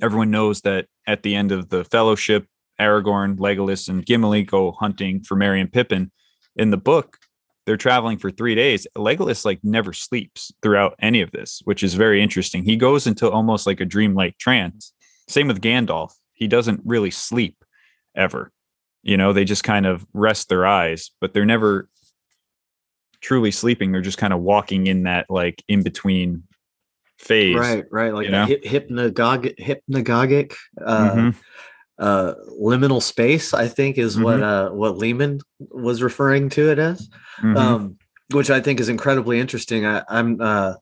everyone 0.02 0.30
knows 0.30 0.62
that 0.62 0.86
at 1.08 1.24
the 1.24 1.36
end 1.36 1.52
of 1.52 1.70
the 1.70 1.84
fellowship 1.86 2.46
aragorn 2.80 3.38
legolas 3.38 3.88
and 3.88 4.06
gimli 4.06 4.44
go 4.44 4.72
hunting 4.74 5.24
for 5.24 5.36
merry 5.36 5.62
and 5.62 5.72
pippin 5.72 6.12
in 6.56 6.72
the 6.72 6.78
book 6.78 7.18
they're 7.66 7.78
traveling 7.78 8.18
for 8.18 8.32
three 8.32 8.56
days. 8.56 8.88
Legolas 8.98 9.46
like 9.46 9.60
never 9.64 9.94
sleeps 9.94 10.52
throughout 10.62 10.96
any 11.00 11.22
of 11.22 11.32
this 11.32 11.62
which 11.66 11.84
is 11.84 11.94
very 11.94 12.22
interesting. 12.22 12.64
He 12.64 12.76
goes 12.76 13.08
into 13.08 13.30
almost 13.30 13.68
like 13.68 13.80
a 13.80 13.86
dreamlike 13.86 14.38
trance. 14.38 14.94
Same 15.28 15.48
with 15.48 15.62
gandalf. 15.62 16.14
He 16.34 16.48
doesn't 16.48 16.82
really 16.84 17.12
sleep 17.12 17.64
ever. 18.16 18.52
You 19.04 19.18
know 19.18 19.34
they 19.34 19.46
just 19.46 19.64
kind 19.64 19.86
of 19.86 20.06
rest 20.14 20.50
their 20.50 20.66
eyes 20.66 21.12
but 21.20 21.34
they're 21.34 21.46
never 21.46 21.88
truly 23.22 23.52
sleeping. 23.52 23.92
They're 23.92 24.02
just 24.02 24.18
kind 24.18 24.34
of 24.34 24.40
walking 24.40 24.88
in 24.88 25.04
that 25.04 25.28
like 25.30 25.64
in 25.68 25.84
between 25.84 26.44
phase 27.22 27.56
right 27.56 27.86
right 27.92 28.16
like 28.16 28.26
you 28.26 28.32
know? 28.32 28.48
hypnagogic 28.48 29.56
hypnagogic 29.60 30.56
uh, 30.84 31.12
mm-hmm. 31.12 31.40
Uh 32.02 32.34
liminal 32.60 33.02
space 33.02 33.54
i 33.54 33.68
think 33.68 33.98
is 33.98 34.16
mm-hmm. 34.16 34.24
what 34.24 34.44
uh 34.44 34.70
what 34.70 34.98
Leman 34.98 35.40
was 35.60 36.02
referring 36.02 36.50
to 36.50 36.70
it 36.70 36.80
as 36.80 37.08
mm-hmm. 37.38 37.56
um 37.56 37.98
which 38.32 38.50
i 38.50 38.60
think 38.60 38.80
is 38.80 38.90
incredibly 38.90 39.40
interesting 39.40 39.86
I, 39.86 40.04
i'm 40.10 40.42
uh 40.42 40.74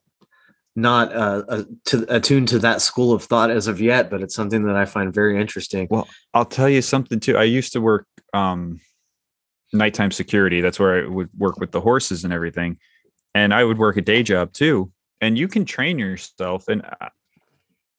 not 0.76 1.12
uh, 1.14 1.42
uh, 1.48 1.62
to, 1.86 2.06
attuned 2.08 2.48
to 2.48 2.58
that 2.60 2.80
school 2.80 3.12
of 3.12 3.24
thought 3.24 3.50
as 3.50 3.66
of 3.66 3.80
yet, 3.80 4.10
but 4.10 4.22
it's 4.22 4.34
something 4.34 4.64
that 4.64 4.76
I 4.76 4.84
find 4.84 5.12
very 5.12 5.40
interesting. 5.40 5.88
Well, 5.90 6.08
I'll 6.32 6.44
tell 6.44 6.68
you 6.68 6.82
something 6.82 7.20
too. 7.20 7.36
I 7.36 7.44
used 7.44 7.72
to 7.72 7.80
work 7.80 8.06
um, 8.32 8.80
nighttime 9.72 10.10
security. 10.10 10.60
That's 10.60 10.78
where 10.78 11.04
I 11.04 11.08
would 11.08 11.28
work 11.36 11.58
with 11.58 11.72
the 11.72 11.80
horses 11.80 12.24
and 12.24 12.32
everything. 12.32 12.78
And 13.34 13.52
I 13.54 13.64
would 13.64 13.78
work 13.78 13.96
a 13.96 14.02
day 14.02 14.22
job 14.22 14.52
too. 14.52 14.92
And 15.20 15.36
you 15.36 15.48
can 15.48 15.64
train 15.64 15.98
yourself. 15.98 16.68
And 16.68 16.82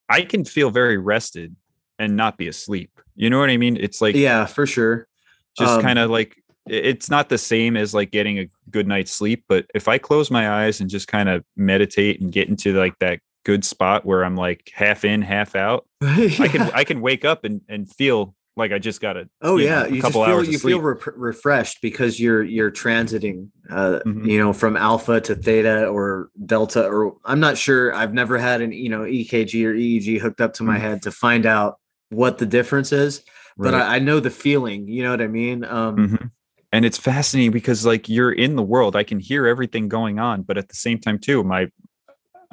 I 0.09 0.23
can 0.23 0.43
feel 0.43 0.71
very 0.71 0.97
rested 0.97 1.55
and 1.99 2.15
not 2.15 2.37
be 2.37 2.47
asleep. 2.47 2.91
You 3.21 3.29
know 3.29 3.37
what 3.39 3.51
I 3.51 3.57
mean? 3.57 3.77
It's 3.79 4.01
like 4.01 4.15
yeah, 4.15 4.45
for 4.47 4.65
sure. 4.65 5.07
just 5.55 5.75
Um, 5.75 5.81
kind 5.83 5.99
of 5.99 6.09
like 6.09 6.35
it's 6.67 7.09
not 7.09 7.29
the 7.29 7.37
same 7.37 7.77
as 7.77 7.93
like 7.93 8.09
getting 8.11 8.39
a 8.39 8.47
good 8.71 8.87
night's 8.87 9.11
sleep, 9.11 9.43
but 9.47 9.65
if 9.75 9.87
I 9.87 9.99
close 9.99 10.31
my 10.31 10.49
eyes 10.65 10.81
and 10.81 10.89
just 10.89 11.07
kind 11.07 11.29
of 11.29 11.43
meditate 11.55 12.19
and 12.19 12.31
get 12.31 12.49
into 12.49 12.73
like 12.73 12.97
that 12.99 13.19
good 13.45 13.63
spot 13.63 14.05
where 14.05 14.23
I'm 14.25 14.35
like 14.35 14.71
half 14.73 15.05
in, 15.05 15.21
half 15.21 15.55
out, 15.55 15.85
I 16.01 16.47
can 16.51 16.61
I 16.73 16.83
can 16.83 16.99
wake 17.01 17.23
up 17.23 17.43
and 17.43 17.61
and 17.69 17.87
feel 17.93 18.33
like 18.57 18.71
I 18.71 18.79
just 18.79 19.01
got 19.01 19.17
a 19.17 19.29
Oh 19.41 19.57
yeah, 19.57 19.81
know, 19.83 19.85
a 19.85 19.89
you 19.91 20.01
couple 20.01 20.23
feel 20.23 20.33
hours 20.33 20.47
of 20.47 20.53
you 20.53 20.59
feel 20.59 20.81
re- 20.81 20.95
refreshed 21.15 21.77
because 21.83 22.19
you're 22.19 22.43
you're 22.43 22.71
transiting, 22.71 23.49
uh, 23.69 23.99
Mhm. 24.05 24.25
you 24.27 24.39
know, 24.39 24.51
from 24.51 24.75
alpha 24.77 25.21
to 25.21 25.35
theta 25.35 25.85
or 25.87 26.29
delta, 26.45 26.87
or 26.87 27.17
I'm 27.23 27.39
not 27.39 27.57
sure. 27.59 27.93
I've 27.93 28.13
never 28.15 28.39
had 28.39 28.61
an 28.61 28.71
you 28.71 28.89
know 28.89 29.01
EKG 29.01 29.63
or 29.65 29.73
EEG 29.75 30.19
hooked 30.19 30.41
up 30.41 30.53
to 30.55 30.63
my 30.63 30.77
Mhm. 30.77 30.81
head 30.81 31.01
to 31.03 31.11
find 31.11 31.45
out 31.45 31.77
what 32.11 32.37
the 32.37 32.45
difference 32.45 32.91
is, 32.91 33.23
but 33.57 33.73
Right. 33.73 33.81
I, 33.81 33.95
I 33.95 33.99
know 33.99 34.19
the 34.19 34.29
feeling. 34.29 34.87
You 34.87 35.03
know 35.03 35.11
what 35.11 35.21
I 35.21 35.27
mean? 35.27 35.63
Um, 35.65 35.95
Mhm. 35.97 36.31
And 36.73 36.85
it's 36.85 36.97
fascinating 36.97 37.51
because 37.51 37.85
like 37.85 38.07
you're 38.07 38.31
in 38.31 38.55
the 38.55 38.63
world, 38.63 38.95
I 38.95 39.03
can 39.03 39.19
hear 39.19 39.45
everything 39.45 39.89
going 39.89 40.19
on, 40.19 40.43
but 40.43 40.57
at 40.57 40.69
the 40.69 40.75
same 40.75 40.99
time 40.99 41.19
too, 41.19 41.43
my 41.43 41.67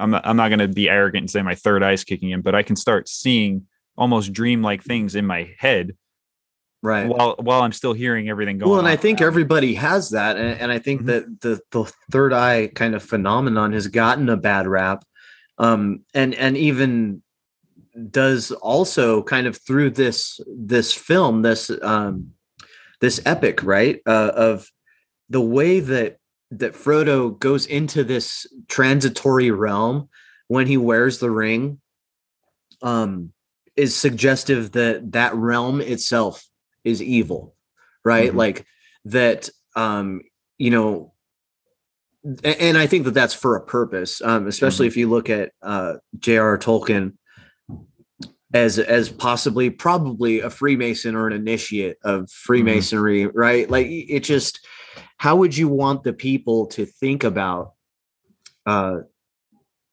I'm 0.01 0.11
not, 0.11 0.25
I'm 0.25 0.37
not 0.37 0.47
going 0.49 0.59
to 0.59 0.67
be 0.69 0.89
arrogant 0.89 1.23
and 1.23 1.29
say 1.29 1.41
my 1.41 1.55
third 1.55 1.83
eye's 1.83 2.03
kicking 2.05 2.29
in, 2.31 2.41
but 2.41 2.55
I 2.55 2.63
can 2.63 2.75
start 2.77 3.07
seeing 3.09 3.65
almost 3.97 4.31
dream-like 4.31 4.81
things 4.83 5.13
in 5.15 5.25
my 5.25 5.53
head 5.57 5.91
Right. 6.81 7.05
while 7.07 7.35
while 7.39 7.61
I'm 7.63 7.73
still 7.73 7.91
hearing 7.91 8.29
everything 8.29 8.57
going. 8.57 8.67
On. 8.67 8.69
Well, 8.71 8.79
and 8.79 8.87
on 8.87 8.93
I 8.93 8.95
think 8.95 9.19
everybody 9.21 9.73
has 9.75 10.11
that, 10.11 10.37
and, 10.37 10.57
and 10.61 10.71
I 10.71 10.79
think 10.79 11.01
Mhm. 11.01 11.05
that 11.07 11.41
the 11.41 11.59
the 11.71 11.91
third 12.11 12.31
eye 12.31 12.67
kind 12.73 12.95
of 12.95 13.03
phenomenon 13.03 13.73
has 13.73 13.87
gotten 13.87 14.29
a 14.29 14.37
bad 14.37 14.65
rap, 14.67 15.03
um, 15.57 16.05
and 16.13 16.33
and 16.35 16.55
even 16.55 17.21
does 18.11 18.51
also 18.51 19.23
kind 19.23 19.47
of 19.47 19.57
through 19.57 19.91
this 19.91 20.39
this 20.47 20.93
film 20.93 21.41
this 21.41 21.71
um, 21.81 22.31
this 23.01 23.21
epic 23.25 23.63
right 23.63 24.01
uh, 24.05 24.31
of 24.35 24.67
the 25.29 25.41
way 25.41 25.79
that 25.79 26.17
that 26.51 26.73
Frodo 26.73 27.37
goes 27.37 27.65
into 27.67 28.03
this 28.03 28.47
transitory 28.67 29.51
realm 29.51 30.09
when 30.47 30.65
he 30.67 30.77
wears 30.77 31.19
the 31.19 31.29
ring 31.31 31.79
um 32.81 33.31
is 33.75 33.95
suggestive 33.95 34.71
that 34.71 35.11
that 35.11 35.35
realm 35.35 35.79
itself 35.81 36.45
is 36.83 37.01
evil 37.01 37.55
right 38.03 38.31
Mhm. 38.31 38.35
like 38.35 38.65
that 39.05 39.49
um 39.75 40.21
you 40.57 40.71
know 40.71 41.13
and 42.43 42.77
i 42.77 42.85
think 42.87 43.05
that 43.05 43.13
that's 43.13 43.33
for 43.33 43.55
a 43.55 43.61
purpose 43.65 44.21
um 44.21 44.47
especially 44.47 44.87
if 44.87 44.97
you 44.97 45.09
look 45.09 45.29
at 45.29 45.51
uh 45.61 45.93
j.r 46.17 46.57
tolkien 46.57 47.13
as 48.53 48.79
as 48.79 49.09
possibly 49.09 49.69
probably 49.69 50.39
a 50.39 50.49
freemason 50.49 51.15
or 51.15 51.27
an 51.27 51.33
initiate 51.33 51.97
of 52.03 52.29
freemasonry 52.31 53.27
right? 53.27 53.69
Like 53.69 53.87
it 53.87 54.21
just 54.21 54.65
how 55.17 55.35
would 55.35 55.55
you 55.55 55.67
want 55.67 56.03
the 56.03 56.13
people 56.13 56.67
to 56.67 56.85
think 56.85 57.23
about 57.23 57.73
uh 58.65 58.99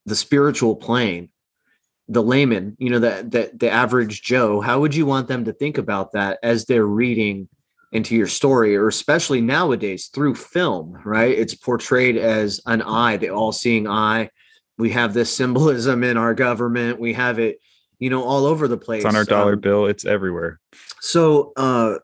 the 0.06 0.16
spiritual 0.16 0.76
plane 0.76 1.28
the 2.08 2.22
layman 2.22 2.76
you 2.78 2.90
know 2.90 3.00
that 3.00 3.30
the 3.30 3.50
the 3.54 3.68
average 3.68 4.22
joe 4.22 4.60
how 4.60 4.80
would 4.80 4.94
you 4.94 5.04
want 5.04 5.26
them 5.26 5.44
to 5.44 5.52
think 5.52 5.78
about 5.78 6.12
that 6.12 6.38
as 6.42 6.64
they're 6.64 6.86
reading 6.86 7.48
into 7.92 8.14
your 8.14 8.26
story 8.26 8.76
or 8.76 8.88
especially 8.88 9.40
nowadays 9.40 10.08
through 10.08 10.34
film 10.34 10.98
right? 11.04 11.36
It's 11.36 11.54
portrayed 11.54 12.16
as 12.16 12.60
an 12.66 12.82
eye 12.82 13.16
the 13.16 13.30
all-seeing 13.30 13.86
eye. 13.88 14.30
We 14.78 14.90
have 14.90 15.14
this 15.14 15.34
symbolism 15.34 16.04
in 16.04 16.16
our 16.16 16.34
government. 16.34 17.00
We 17.00 17.14
have 17.14 17.38
it 17.38 17.58
you 17.98 18.10
know 18.10 18.22
all 18.22 18.44
over 18.46 18.68
the 18.68 18.76
place 18.76 19.00
it's 19.04 19.06
on 19.06 19.16
our 19.16 19.24
dollar 19.24 19.54
Um, 19.54 19.60
bill, 19.60 19.86
it's 19.86 20.04
everywhere. 20.04 20.60
so 21.00 21.52
uh 21.56 21.98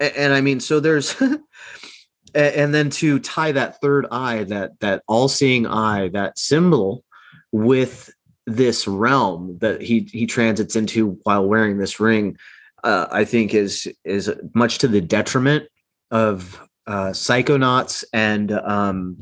a- 0.00 0.18
and 0.18 0.32
i 0.32 0.40
mean 0.40 0.60
so 0.60 0.80
there's 0.80 1.14
and 2.34 2.74
then 2.74 2.90
to 2.90 3.18
tie 3.20 3.52
that 3.52 3.80
third 3.80 4.06
eye 4.10 4.44
that 4.44 4.72
that 4.80 5.02
all-seeing 5.06 5.66
eye 5.66 6.08
that 6.12 6.38
symbol 6.38 7.04
with 7.52 8.12
this 8.46 8.86
realm 8.88 9.56
that 9.60 9.80
he 9.80 10.00
he 10.12 10.26
transits 10.26 10.76
into 10.76 11.18
while 11.22 11.46
wearing 11.46 11.78
this 11.78 11.98
ring 12.00 12.36
uh, 12.82 13.06
i 13.10 13.24
think 13.24 13.54
is 13.54 13.88
is 14.04 14.30
much 14.54 14.78
to 14.78 14.88
the 14.88 15.00
detriment 15.00 15.64
of 16.10 16.60
uh 16.86 17.08
psychonauts 17.10 18.04
and 18.12 18.52
um 18.52 19.16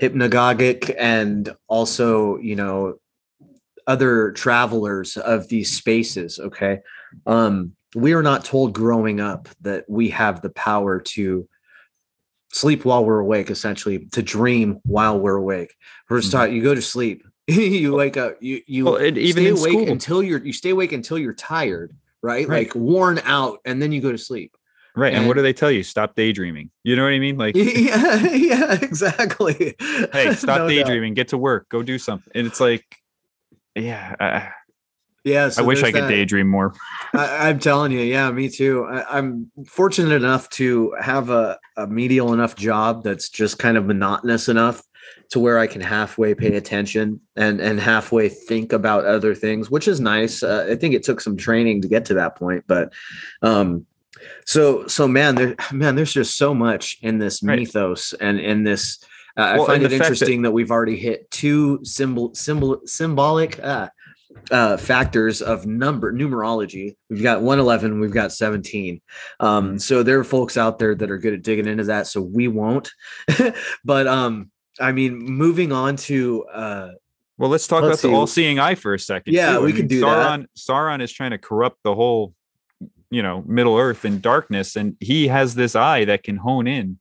hypnagogic 0.00 0.94
and 0.98 1.54
also 1.66 2.38
you 2.38 2.54
know 2.56 2.94
other 3.88 4.30
travelers 4.32 5.16
of 5.16 5.48
these 5.48 5.76
spaces 5.76 6.38
okay 6.38 6.78
um 7.26 7.72
we 7.96 8.12
are 8.12 8.22
not 8.22 8.44
told 8.44 8.72
growing 8.74 9.18
up 9.18 9.48
that 9.62 9.84
we 9.88 10.10
have 10.10 10.42
the 10.42 10.50
power 10.50 11.00
to 11.00 11.48
sleep 12.52 12.84
while 12.84 13.04
we're 13.04 13.18
awake 13.18 13.50
essentially 13.50 14.06
to 14.12 14.22
dream 14.22 14.78
while 14.84 15.18
we're 15.18 15.36
awake 15.36 15.74
we're 16.08 16.20
just 16.20 16.28
Mhm. 16.30 16.32
taught 16.36 16.52
you 16.52 16.62
go 16.62 16.74
to 16.74 16.82
sleep 16.82 17.24
you 17.48 17.94
wake 17.94 18.16
up 18.16 18.36
you 18.40 18.60
you 18.66 18.84
Well, 18.84 18.96
and 18.96 19.16
even 19.18 19.42
stay 19.56 19.60
awake 19.62 19.72
school, 19.84 19.90
until 19.92 20.22
you're 20.22 20.44
you 20.44 20.52
stay 20.52 20.70
awake 20.70 20.92
until 20.92 21.18
you're 21.18 21.34
tired 21.34 21.94
right? 22.22 22.46
Right. 22.48 22.66
like 22.66 22.74
worn 22.74 23.20
out 23.24 23.58
and 23.64 23.80
then 23.80 23.90
you 23.92 24.00
go 24.00 24.12
to 24.12 24.18
sleep 24.18 24.54
right? 24.96 25.14
And, 25.14 25.28
what 25.28 25.36
do 25.36 25.42
they 25.42 25.52
tell 25.52 25.70
you? 25.70 25.84
Stop 25.84 26.16
daydreaming. 26.16 26.70
You 26.82 26.96
know 26.96 27.04
what 27.04 27.12
I 27.12 27.20
mean? 27.20 27.36
Like, 27.38 27.54
yeah 27.56 28.16
yeah 28.32 28.72
exactly 28.82 29.76
hey, 30.12 30.32
stop 30.34 30.48
No 30.48 30.64
doubt. 30.64 30.68
daydreaming. 30.68 31.14
Get 31.14 31.28
to 31.28 31.38
work. 31.38 31.68
Go 31.68 31.82
do 31.84 31.98
something. 31.98 32.32
And 32.34 32.46
it's 32.48 32.58
like, 32.60 32.84
yeah, 33.78 34.14
I, 34.20 34.48
yeah 35.24 35.48
so 35.48 35.62
I 35.62 35.66
wish 35.66 35.82
I 35.82 35.92
could 35.92 36.04
that. 36.04 36.08
daydream 36.08 36.48
more. 36.48 36.74
I, 37.14 37.48
I'm 37.48 37.58
telling 37.58 37.92
you, 37.92 38.00
yeah, 38.00 38.30
me 38.30 38.48
too. 38.48 38.84
I, 38.84 39.18
I'm 39.18 39.50
fortunate 39.66 40.12
enough 40.12 40.48
to 40.50 40.94
have 41.00 41.30
a, 41.30 41.58
a 41.76 41.86
medial 41.86 42.32
enough 42.32 42.56
job 42.56 43.02
that's 43.04 43.28
just 43.28 43.58
kind 43.58 43.76
of 43.76 43.86
monotonous 43.86 44.48
enough 44.48 44.82
to 45.30 45.40
where 45.40 45.58
I 45.58 45.66
can 45.66 45.80
halfway 45.80 46.34
pay 46.34 46.56
attention 46.56 47.20
and 47.36 47.60
and 47.60 47.80
halfway 47.80 48.28
think 48.28 48.72
about 48.72 49.04
other 49.04 49.34
things, 49.34 49.70
which 49.70 49.88
is 49.88 50.00
nice. 50.00 50.42
Uh, 50.42 50.66
I 50.70 50.76
think 50.76 50.94
it 50.94 51.02
took 51.02 51.20
some 51.20 51.36
training 51.36 51.82
to 51.82 51.88
get 51.88 52.04
to 52.06 52.14
that 52.14 52.36
point, 52.36 52.64
but 52.66 52.92
um, 53.42 53.86
so 54.46 54.86
so 54.86 55.06
man, 55.08 55.34
there 55.34 55.56
man, 55.72 55.94
there's 55.96 56.12
just 56.12 56.36
so 56.36 56.54
much 56.54 56.98
in 57.02 57.18
this 57.18 57.42
Right. 57.42 57.58
mythos 57.60 58.14
and 58.14 58.38
in 58.40 58.64
this. 58.64 58.98
Uh, 59.38 59.62
I 59.62 59.66
find 59.66 59.82
it 59.82 59.90
fact 59.90 59.98
that- 59.98 60.04
interesting 60.04 60.42
that, 60.42 60.50
we've 60.50 60.70
already 60.70 60.96
hit 60.96 61.30
two 61.30 61.80
symbol 61.84 62.34
symbol 62.34 62.80
symbolic. 62.84 63.62
Uh, 63.62 63.88
uh, 64.50 64.76
factors 64.76 65.42
of 65.42 65.66
number 65.66 66.12
numerology. 66.12 66.96
We've 67.10 67.22
got 67.22 67.42
111, 67.42 68.00
we've 68.00 68.12
got 68.12 68.32
17. 68.32 69.00
Um, 69.40 69.78
so 69.78 70.02
there 70.02 70.18
are 70.20 70.24
folks 70.24 70.56
out 70.56 70.78
there 70.78 70.94
that 70.94 71.10
are 71.10 71.18
good 71.18 71.34
at 71.34 71.42
digging 71.42 71.66
into 71.66 71.84
that, 71.84 72.06
so 72.06 72.20
we 72.20 72.46
won't. 72.48 72.90
but 73.84 74.06
um, 74.06 74.50
I 74.80 74.92
mean, 74.92 75.18
moving 75.18 75.72
on 75.72 75.96
to 75.96 76.44
uh, 76.46 76.90
Well, 77.36 77.50
let's 77.50 77.66
talk 77.66 77.82
Let's 77.82 78.02
about 78.02 78.10
the 78.10 78.14
all-seeing 78.14 78.58
eye 78.58 78.74
for 78.74 78.94
a 78.94 78.98
second. 78.98 79.34
Yeah, 79.34 79.52
too. 79.52 79.58
I 79.58 79.64
we 79.64 79.72
can 79.72 79.86
do 79.86 80.00
that. 80.00 80.06
Sauron, 80.06 80.46
Sauron 80.56 81.02
is 81.02 81.12
trying 81.12 81.32
to 81.32 81.38
corrupt 81.38 81.82
the 81.82 81.94
whole, 81.94 82.34
you 83.10 83.22
know, 83.22 83.42
Middle 83.46 83.76
Earth 83.76 84.04
and 84.04 84.22
darkness, 84.22 84.76
and 84.76 84.96
he 85.00 85.28
has 85.28 85.54
this 85.54 85.74
eye 85.74 86.04
that 86.04 86.22
can 86.22 86.36
hone 86.36 86.66
in 86.66 86.98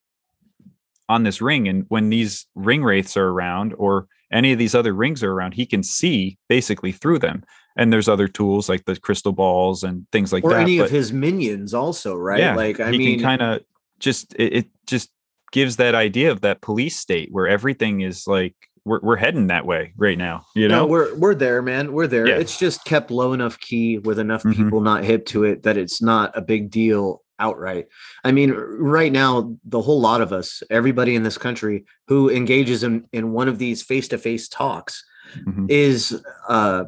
on 1.10 1.24
this 1.24 1.42
ring. 1.42 1.68
And 1.68 1.86
when 1.90 2.10
these 2.10 2.46
ring 2.56 2.84
wraiths 2.84 3.16
are 3.18 3.30
around, 3.30 3.74
or 3.78 4.08
any 4.32 4.52
of 4.52 4.60
these 4.60 4.76
other 4.76 4.94
rings 4.94 5.24
are 5.24 5.32
around, 5.32 5.54
he 5.54 5.66
can 5.66 5.84
see 5.84 6.38
basically 6.50 6.92
through 6.92 7.20
them. 7.20 7.44
And 7.78 7.94
there's 7.94 8.10
other 8.10 8.28
tools 8.28 8.68
like 8.70 8.86
the 8.86 9.00
crystal 9.00 9.32
balls 9.32 9.84
and 9.84 10.06
things 10.12 10.34
like 10.34 10.44
or 10.44 10.52
that. 10.52 10.62
any 10.62 10.78
but- 10.80 10.86
of 10.86 10.92
his 10.92 11.14
minions, 11.14 11.74
also, 11.74 12.16
right? 12.16 12.40
yeah, 12.40 12.56
like, 12.56 12.80
I 12.80 12.92
he 12.92 12.98
mean, 12.98 13.22
kind 13.22 13.42
of 13.42 13.62
just 14.00 14.34
it, 14.36 14.54
it 14.54 14.66
just 14.88 15.10
gives 15.52 15.78
that 15.78 15.96
idea 15.96 16.32
of 16.32 16.42
that 16.42 16.62
police 16.62 16.98
state 16.98 17.30
where 17.32 17.48
everything 17.48 18.02
is 18.02 18.28
like 18.28 18.54
we're 18.84 19.00
we're 19.02 19.16
heading 19.16 19.48
that 19.48 19.66
way 19.66 19.94
right 19.98 20.18
now. 20.18 20.46
You 20.56 20.68
no, 20.68 20.80
know, 20.80 20.88
we're 20.88 21.16
we're 21.16 21.36
there, 21.36 21.62
man. 21.62 21.94
We're 21.94 22.08
there. 22.08 22.28
Yeah. 22.28 22.36
It's 22.38 22.58
just 22.58 22.84
kept 22.86 23.12
low 23.12 23.34
enough 23.34 23.60
key 23.60 23.98
with 24.00 24.18
enough 24.20 24.44
Mhm. 24.44 24.56
people 24.56 24.82
not 24.82 25.04
hip 25.04 25.26
to 25.28 25.44
it 25.44 25.64
that 25.64 25.78
it's 25.78 26.02
not 26.02 26.36
a 26.38 26.42
big 26.42 26.70
deal 26.72 27.22
outright. 27.40 27.88
I 28.24 28.32
mean, 28.32 28.52
right 28.52 29.12
now, 29.12 29.56
the 29.66 29.82
whole 29.82 30.00
lot 30.00 30.22
of 30.22 30.34
us, 30.34 30.64
everybody 30.70 31.16
in 31.16 31.24
this 31.24 31.38
country 31.38 31.86
who 32.08 32.30
engages 32.30 32.84
in 32.84 33.06
in 33.14 33.32
one 33.32 33.48
of 33.48 33.58
these 33.60 33.82
face 33.84 34.08
to 34.10 34.18
face 34.18 34.48
talks, 34.48 35.04
Mhm. 35.46 35.70
is 35.70 36.24
uh 36.48 36.86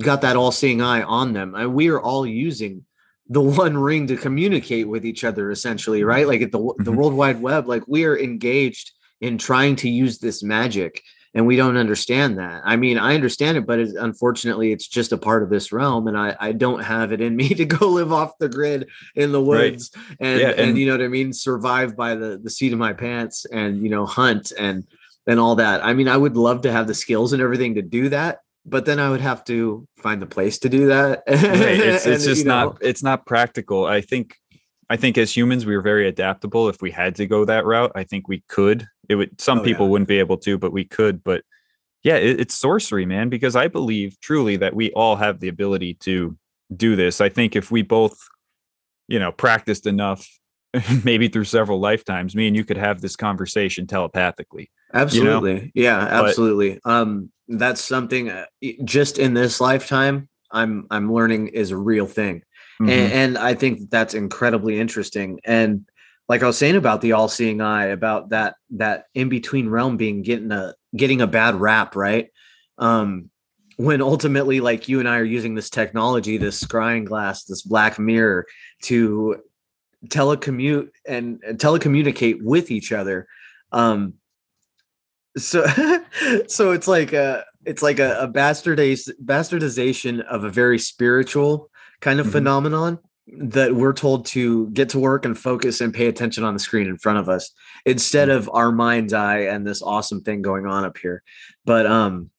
got 0.00 0.20
that 0.22 0.36
all 0.36 0.52
seeing 0.52 0.80
eye 0.80 1.02
on 1.02 1.32
them 1.32 1.56
and 1.56 1.74
we 1.74 1.88
are 1.88 2.00
all 2.00 2.24
using 2.24 2.84
the 3.28 3.40
one 3.64 3.76
ring 3.76 4.06
to 4.06 4.16
communicate 4.16 4.86
with 4.88 5.04
each 5.04 5.24
other 5.24 5.50
essentially 5.50 6.04
right 6.04 6.28
like 6.28 6.40
at 6.40 6.52
the 6.52 6.58
the 6.78 6.92
Mhm. 6.92 6.96
world 6.96 7.14
wide 7.14 7.42
web 7.42 7.66
like 7.66 7.82
we 7.88 8.04
are 8.04 8.16
engaged 8.16 8.92
in 9.20 9.36
trying 9.38 9.74
to 9.76 9.88
use 9.88 10.18
this 10.20 10.42
magic 10.44 11.02
and 11.34 11.46
we 11.46 11.56
don't 11.56 11.76
understand 11.76 12.38
that 12.38 12.62
i 12.64 12.76
mean 12.76 12.98
i 12.98 13.14
understand 13.14 13.56
it 13.56 13.66
but 13.66 13.78
it, 13.78 13.94
unfortunately 13.98 14.72
it's 14.72 14.88
just 14.88 15.12
a 15.12 15.16
part 15.18 15.42
of 15.42 15.50
this 15.50 15.72
realm 15.72 16.08
and 16.08 16.16
i 16.18 16.36
i 16.40 16.52
don't 16.52 16.82
have 16.82 17.12
it 17.12 17.20
in 17.20 17.34
me 17.36 17.48
to 17.54 17.64
go 17.64 17.88
live 17.88 18.12
off 18.12 18.36
the 18.38 18.48
grid 18.48 18.88
in 19.14 19.32
the 19.32 19.40
Right. 19.40 19.72
woods 19.72 19.90
and, 20.18 20.40
Yeah, 20.40 20.48
and 20.50 20.60
and- 20.60 20.78
you 20.78 20.86
know 20.86 20.92
what 20.92 21.02
i 21.04 21.08
mean 21.08 21.32
survive 21.32 21.96
by 21.96 22.14
the 22.14 22.38
the 22.42 22.50
seat 22.50 22.72
of 22.72 22.78
my 22.78 22.92
pants 22.92 23.44
and 23.46 23.82
you 23.82 23.90
know 23.90 24.06
hunt 24.06 24.52
and 24.58 24.84
and 25.26 25.38
all 25.38 25.54
that 25.56 25.84
i 25.84 25.92
mean 25.94 26.08
i 26.08 26.16
would 26.16 26.36
love 26.36 26.62
to 26.62 26.72
have 26.72 26.86
the 26.86 26.94
skills 26.94 27.32
and 27.32 27.42
everything 27.42 27.74
to 27.76 27.82
do 27.82 28.08
that 28.08 28.38
but 28.66 28.84
then 28.84 29.00
I 29.00 29.08
would 29.08 29.22
have 29.22 29.42
to 29.46 29.88
find 29.96 30.20
the 30.20 30.26
place 30.26 30.58
to 30.60 30.68
do 30.68 30.88
that. 30.88 31.22
right. 31.28 31.36
It's, 31.40 32.04
it's 32.04 32.24
just 32.26 32.44
not 32.44 32.76
it's 32.82 33.02
not 33.02 33.24
practical. 33.24 33.86
I 33.86 34.02
think 34.02 34.36
I 34.90 34.96
think 34.96 35.16
as 35.16 35.34
humans 35.34 35.64
we 35.64 35.74
are 35.76 35.80
very 35.80 36.08
adaptable. 36.08 36.68
If 36.68 36.82
we 36.82 36.90
had 36.90 37.14
to 37.14 37.26
go 37.26 37.44
that 37.44 37.64
route, 37.64 37.92
I 37.94 38.02
think 38.02 38.26
we 38.26 38.42
could. 38.48 38.86
It 39.08 39.14
would 39.14 39.40
some 39.40 39.60
oh, 39.60 39.62
people 39.62 39.86
yeah. 39.86 39.92
wouldn't 39.92 40.08
be 40.08 40.18
able 40.18 40.36
to, 40.38 40.58
but 40.58 40.72
we 40.72 40.84
could. 40.84 41.22
But 41.22 41.44
yeah, 42.02 42.16
it, 42.16 42.40
it's 42.40 42.56
sorcery, 42.56 43.06
man, 43.06 43.28
because 43.28 43.54
I 43.54 43.68
believe 43.68 44.18
truly 44.20 44.56
that 44.56 44.74
we 44.74 44.90
all 44.92 45.14
have 45.14 45.38
the 45.38 45.48
ability 45.48 45.94
to 46.00 46.36
do 46.76 46.96
this. 46.96 47.20
I 47.20 47.28
think 47.28 47.54
if 47.54 47.70
we 47.70 47.82
both, 47.82 48.18
you 49.06 49.20
know, 49.20 49.30
practiced 49.30 49.86
enough, 49.86 50.26
maybe 51.04 51.28
through 51.28 51.44
several 51.44 51.78
lifetimes, 51.78 52.34
me 52.34 52.48
and 52.48 52.56
you 52.56 52.64
could 52.64 52.76
have 52.76 53.00
this 53.00 53.14
conversation 53.14 53.86
telepathically. 53.86 54.72
Absolutely. 54.92 55.54
You 55.54 55.60
know? 55.60 55.70
Yeah, 55.74 55.98
absolutely. 55.98 56.80
But, 56.82 56.90
um 56.92 57.32
that's 57.52 57.80
something 57.80 58.30
uh, 58.30 58.46
just 58.84 59.18
in 59.18 59.34
this 59.34 59.60
lifetime 59.60 60.28
I'm 60.52 60.86
I'm 60.90 61.12
learning 61.12 61.48
is 61.48 61.70
a 61.70 61.76
real 61.76 62.06
thing. 62.06 62.42
Mm-hmm. 62.80 62.90
And, 62.90 63.12
and 63.12 63.38
I 63.38 63.54
think 63.54 63.90
that's 63.90 64.14
incredibly 64.14 64.80
interesting. 64.80 65.40
And 65.44 65.86
like 66.28 66.42
I 66.42 66.46
was 66.46 66.56
saying 66.56 66.76
about 66.76 67.00
the 67.00 67.12
all-seeing 67.12 67.60
eye, 67.60 67.86
about 67.86 68.30
that 68.30 68.54
that 68.70 69.06
in 69.14 69.28
between 69.28 69.68
realm 69.68 69.96
being 69.96 70.22
getting 70.22 70.50
a 70.52 70.74
getting 70.96 71.20
a 71.20 71.26
bad 71.26 71.56
rap, 71.56 71.94
right? 71.94 72.30
Um, 72.78 73.30
when 73.76 74.00
ultimately, 74.00 74.60
like 74.60 74.88
you 74.88 75.00
and 75.00 75.08
I 75.08 75.18
are 75.18 75.24
using 75.24 75.54
this 75.54 75.70
technology, 75.70 76.36
this 76.36 76.62
scrying 76.62 77.04
glass, 77.04 77.44
this 77.44 77.62
black 77.62 77.98
mirror 77.98 78.46
to 78.82 79.42
telecommute 80.06 80.90
and, 81.06 81.42
and 81.46 81.58
telecommunicate 81.58 82.42
with 82.42 82.70
each 82.70 82.92
other. 82.92 83.26
Um, 83.72 84.14
so, 85.36 85.66
so 86.46 86.72
it's 86.72 86.88
like 86.88 87.12
a 87.12 87.44
it's 87.64 87.82
like 87.82 87.98
a, 87.98 88.20
a 88.20 88.28
bastardization 88.28 90.22
of 90.24 90.44
a 90.44 90.50
very 90.50 90.78
spiritual 90.78 91.70
kind 92.00 92.20
of 92.20 92.26
mm-hmm. 92.26 92.32
phenomenon 92.32 92.98
that 93.38 93.74
we're 93.74 93.92
told 93.92 94.26
to 94.26 94.68
get 94.70 94.88
to 94.90 94.98
work 94.98 95.24
and 95.24 95.38
focus 95.38 95.80
and 95.80 95.94
pay 95.94 96.06
attention 96.06 96.44
on 96.44 96.54
the 96.54 96.60
screen 96.60 96.88
in 96.88 96.98
front 96.98 97.18
of 97.18 97.28
us 97.28 97.50
instead 97.86 98.28
mm-hmm. 98.28 98.38
of 98.38 98.50
our 98.52 98.72
mind's 98.72 99.12
eye 99.12 99.40
and 99.40 99.66
this 99.66 99.82
awesome 99.82 100.20
thing 100.20 100.42
going 100.42 100.66
on 100.66 100.84
up 100.84 100.98
here. 100.98 101.22
But 101.64 101.86
um 101.86 102.30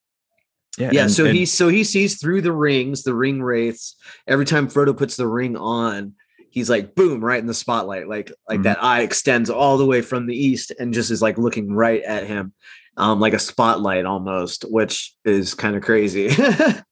yeah, 0.78 0.90
yeah 0.94 1.02
and, 1.04 1.12
so 1.12 1.26
and, 1.26 1.36
he 1.36 1.46
so 1.46 1.68
he 1.68 1.84
sees 1.84 2.20
through 2.20 2.42
the 2.42 2.52
rings, 2.52 3.04
the 3.04 3.14
ring 3.14 3.42
wraiths. 3.42 3.96
Every 4.28 4.46
time 4.46 4.68
Frodo 4.68 4.96
puts 4.96 5.18
the 5.18 5.28
ring 5.28 5.58
on, 5.58 6.14
he's 6.50 6.70
like 6.70 6.96
boom, 6.96 7.24
right 7.24 7.40
in 7.40 7.48
the 7.48 7.54
spotlight. 7.54 8.08
Like 8.08 8.32
like 8.48 8.58
mm-hmm. 8.58 8.64
that 8.64 8.84
eye 8.84 9.02
extends 9.02 9.50
all 9.50 9.78
the 9.78 9.86
way 9.86 10.02
from 10.02 10.28
the 10.28 10.36
east 10.36 10.72
and 10.80 10.94
just 10.94 11.12
is 11.12 11.22
like 11.22 11.38
looking 11.38 11.74
right 11.74 12.02
at 12.04 12.28
him. 12.28 12.54
Um, 12.98 13.22
like 13.22 13.34
a 13.34 13.40
spotlight 13.40 14.06
almost, 14.06 14.64
which 14.64 15.16
is 15.24 15.54
kind 15.54 15.78
of 15.78 15.82
crazy. 15.82 16.26
it 16.30 16.84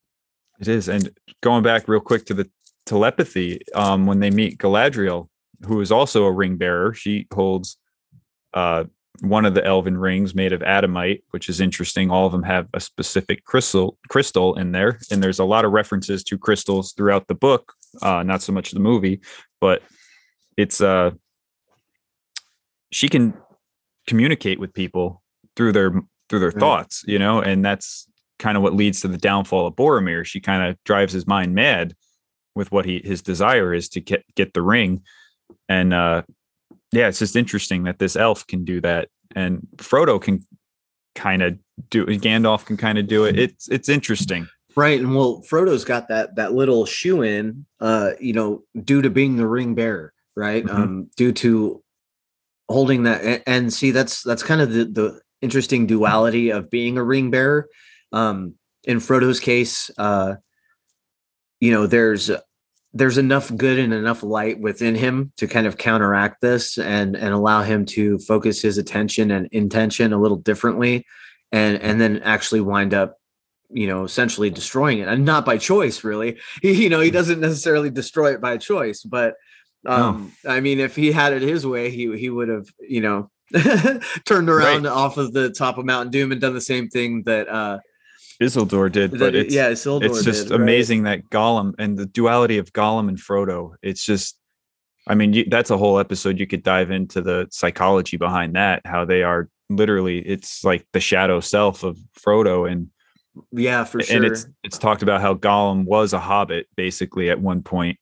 is. 0.68 0.88
And 0.88 1.10
going 1.42 1.62
back 1.62 1.90
real 1.90 2.00
quick 2.00 2.26
to 2.28 2.34
the 2.34 2.50
telepathy 2.90 3.62
um, 3.76 4.08
when 4.08 4.20
they 4.20 4.32
meet 4.32 4.58
Galadriel, 4.58 5.30
who 5.68 5.80
is 5.80 5.92
also 5.92 6.26
a 6.26 6.32
ring 6.32 6.58
bearer. 6.58 6.94
She 6.94 7.28
holds 7.32 7.78
uh, 8.54 8.86
one 9.22 9.46
of 9.46 9.54
the 9.54 9.64
elven 9.64 9.96
rings 9.96 10.34
made 10.34 10.54
of 10.54 10.64
adamite, 10.64 11.24
which 11.30 11.50
is 11.50 11.62
interesting. 11.62 12.10
All 12.10 12.26
of 12.26 12.32
them 12.32 12.42
have 12.44 12.68
a 12.74 12.80
specific 12.80 13.46
crystal 13.46 13.98
crystal 14.10 14.56
in 14.56 14.72
there, 14.72 15.00
and 15.12 15.22
there's 15.22 15.40
a 15.40 15.46
lot 15.46 15.66
of 15.66 15.72
references 15.72 16.24
to 16.26 16.38
crystals 16.38 16.94
throughout 16.94 17.28
the 17.28 17.36
book. 17.36 17.74
Uh, 18.02 18.24
not 18.24 18.42
so 18.42 18.52
much 18.52 18.72
the 18.72 18.80
movie, 18.80 19.22
but 19.62 19.84
it's 20.58 20.82
uh, 20.82 21.12
she 22.92 23.08
can 23.08 23.36
communicate 24.08 24.60
with 24.60 24.74
people 24.74 25.22
through 25.56 25.74
their 25.74 25.94
through 26.28 26.40
their 26.40 26.50
right. 26.50 26.60
thoughts, 26.60 27.04
you 27.08 27.20
know, 27.20 27.40
and 27.40 27.64
that's 27.64 28.08
kind 28.40 28.58
of 28.58 28.64
what 28.64 28.74
leads 28.74 29.02
to 29.02 29.08
the 29.08 29.18
downfall 29.18 29.68
of 29.68 29.76
Boromir. 29.76 30.26
She 30.26 30.40
kind 30.40 30.64
of 30.64 30.78
drives 30.86 31.14
his 31.14 31.28
mind 31.28 31.54
mad 31.54 31.94
with 32.60 32.72
what 32.72 32.86
he 32.86 33.02
his 33.04 33.24
desire 33.24 33.74
is 33.74 33.90
to 33.90 34.02
get 34.02 34.24
get 34.36 34.54
the 34.54 34.62
ring. 34.62 35.02
And 35.68 35.94
uh 35.94 36.22
yeah 36.92 37.08
it's 37.08 37.20
just 37.20 37.36
interesting 37.36 37.84
that 37.84 37.98
this 37.98 38.16
elf 38.16 38.46
can 38.46 38.64
do 38.66 38.82
that. 38.82 39.10
And 39.36 39.68
frodo 39.78 40.22
can 40.22 40.46
kind 41.16 41.42
of 41.42 41.58
do 41.90 42.06
gandalf 42.06 42.66
can 42.66 42.78
kind 42.78 43.00
of 43.00 43.08
do 43.08 43.26
it. 43.26 43.40
It's 43.40 43.68
it's 43.70 43.90
interesting. 43.90 44.48
Right 44.76 45.00
and 45.00 45.16
well 45.16 45.42
frodo's 45.50 45.86
got 45.86 46.10
that 46.10 46.36
that 46.36 46.54
little 46.54 46.86
shoe 46.86 47.24
in 47.24 47.66
uh 47.80 48.12
you 48.20 48.34
know 48.34 48.64
due 48.84 49.02
to 49.02 49.10
being 49.10 49.38
the 49.38 49.48
ring 49.48 49.74
bearer 49.74 50.14
right? 50.36 50.64
Mm-hmm. 50.64 50.82
um 50.82 51.10
due 51.18 51.32
to 51.32 51.84
holding 52.68 53.04
that 53.04 53.24
and, 53.24 53.44
and 53.48 53.74
see 53.74 53.92
that's 53.92 54.22
that's 54.22 54.44
kind 54.44 54.62
of 54.62 54.72
the 54.72 54.86
the 54.86 55.22
interesting 55.42 55.88
duality 55.88 56.52
of 56.52 56.70
being 56.70 56.98
a 56.98 57.04
ring 57.04 57.32
bearer. 57.32 57.68
Um 58.12 58.56
in 58.84 58.98
frodo's 58.98 59.40
case 59.40 59.90
uh 59.98 60.36
you 61.60 61.72
know 61.72 61.88
there's 61.88 62.32
there's 62.94 63.18
enough 63.18 63.56
good 63.56 63.78
and 63.78 63.94
enough 63.94 64.24
light 64.24 64.60
within 64.60 64.96
him 64.96 65.32
to 65.38 65.48
kind 65.48 65.68
of 65.68 65.78
counteract 65.78 66.42
this 66.42 66.78
and 66.78 67.16
and 67.16 67.34
allow 67.34 67.62
him 67.62 67.86
to 67.86 68.18
focus 68.20 68.62
his 68.62 68.78
attention 68.78 69.32
and 69.32 69.48
intention 69.52 70.14
a 70.14 70.20
little 70.20 70.38
differently 70.38 71.06
and 71.52 71.78
and 71.82 72.02
then 72.02 72.20
actually 72.24 72.62
wind 72.62 72.94
up 72.94 73.18
you 73.70 73.88
know 73.88 74.04
essentially 74.04 74.50
destroying 74.50 75.00
it 75.00 75.08
and 75.08 75.24
not 75.24 75.46
by 75.46 75.58
choice 75.58 76.04
really 76.04 76.40
he, 76.62 76.84
you 76.84 76.90
know 76.90 77.00
he 77.00 77.12
doesn't 77.12 77.40
necessarily 77.40 77.90
destroy 77.90 78.34
it 78.34 78.42
by 78.42 78.58
choice 78.58 79.04
but 79.04 79.36
um 79.86 80.34
no. 80.44 80.52
i 80.52 80.60
mean 80.60 80.80
if 80.80 80.96
he 80.96 81.12
had 81.12 81.34
it 81.34 81.42
his 81.42 81.66
way 81.66 81.90
he 81.92 82.18
he 82.18 82.30
would 82.30 82.50
have 82.50 82.68
you 82.80 83.02
know 83.02 83.30
turned 84.26 84.50
around 84.50 84.84
right. 84.84 84.92
off 84.92 85.18
of 85.18 85.34
the 85.34 85.50
top 85.50 85.80
of 85.80 85.86
Mount 85.86 86.12
Doom 86.12 86.32
and 86.32 86.40
done 86.40 86.54
the 86.54 86.62
same 86.62 86.88
thing 86.88 87.24
that 87.24 87.48
uh 87.48 87.80
Isildur 88.42 88.92
did, 88.92 89.18
but 89.20 89.36
it's 89.36 89.54
yeah, 89.54 89.70
Isildur 89.70 90.06
it's 90.06 90.24
just 90.24 90.48
did, 90.48 90.56
amazing 90.56 91.04
right? 91.04 91.22
that 91.24 91.30
Gollum 91.30 91.74
and 91.78 91.98
the 91.98 92.06
duality 92.06 92.58
of 92.58 92.72
Gollum 92.72 93.10
and 93.10 93.18
Frodo. 93.18 93.74
It's 93.82 94.06
just, 94.06 94.38
I 95.08 95.16
mean, 95.16 95.34
you, 95.34 95.46
that's 95.50 95.72
a 95.72 95.78
whole 95.78 96.00
episode. 96.00 96.40
You 96.40 96.48
could 96.48 96.64
dive 96.64 96.90
into 96.90 97.22
the 97.22 97.48
psychology 97.52 98.16
behind 98.16 98.56
that, 98.56 98.82
how 98.86 99.04
they 99.04 99.24
are 99.24 99.50
literally. 99.70 100.20
It's 100.20 100.64
like 100.64 100.88
the 100.94 101.02
shadow 101.02 101.42
self 101.42 101.84
of 101.84 101.98
Frodo, 102.18 102.72
and 102.72 102.88
yeah, 103.52 103.84
for 103.84 104.02
sure. 104.02 104.16
And 104.16 104.26
it's 104.26 104.48
it's 104.64 104.78
talked 104.78 105.04
about 105.04 105.20
how 105.20 105.34
Gollum 105.34 105.84
was 105.84 106.14
a 106.14 106.20
hobbit 106.20 106.68
basically 106.78 107.30
at 107.30 107.42
one 107.42 107.62
point, 107.62 108.00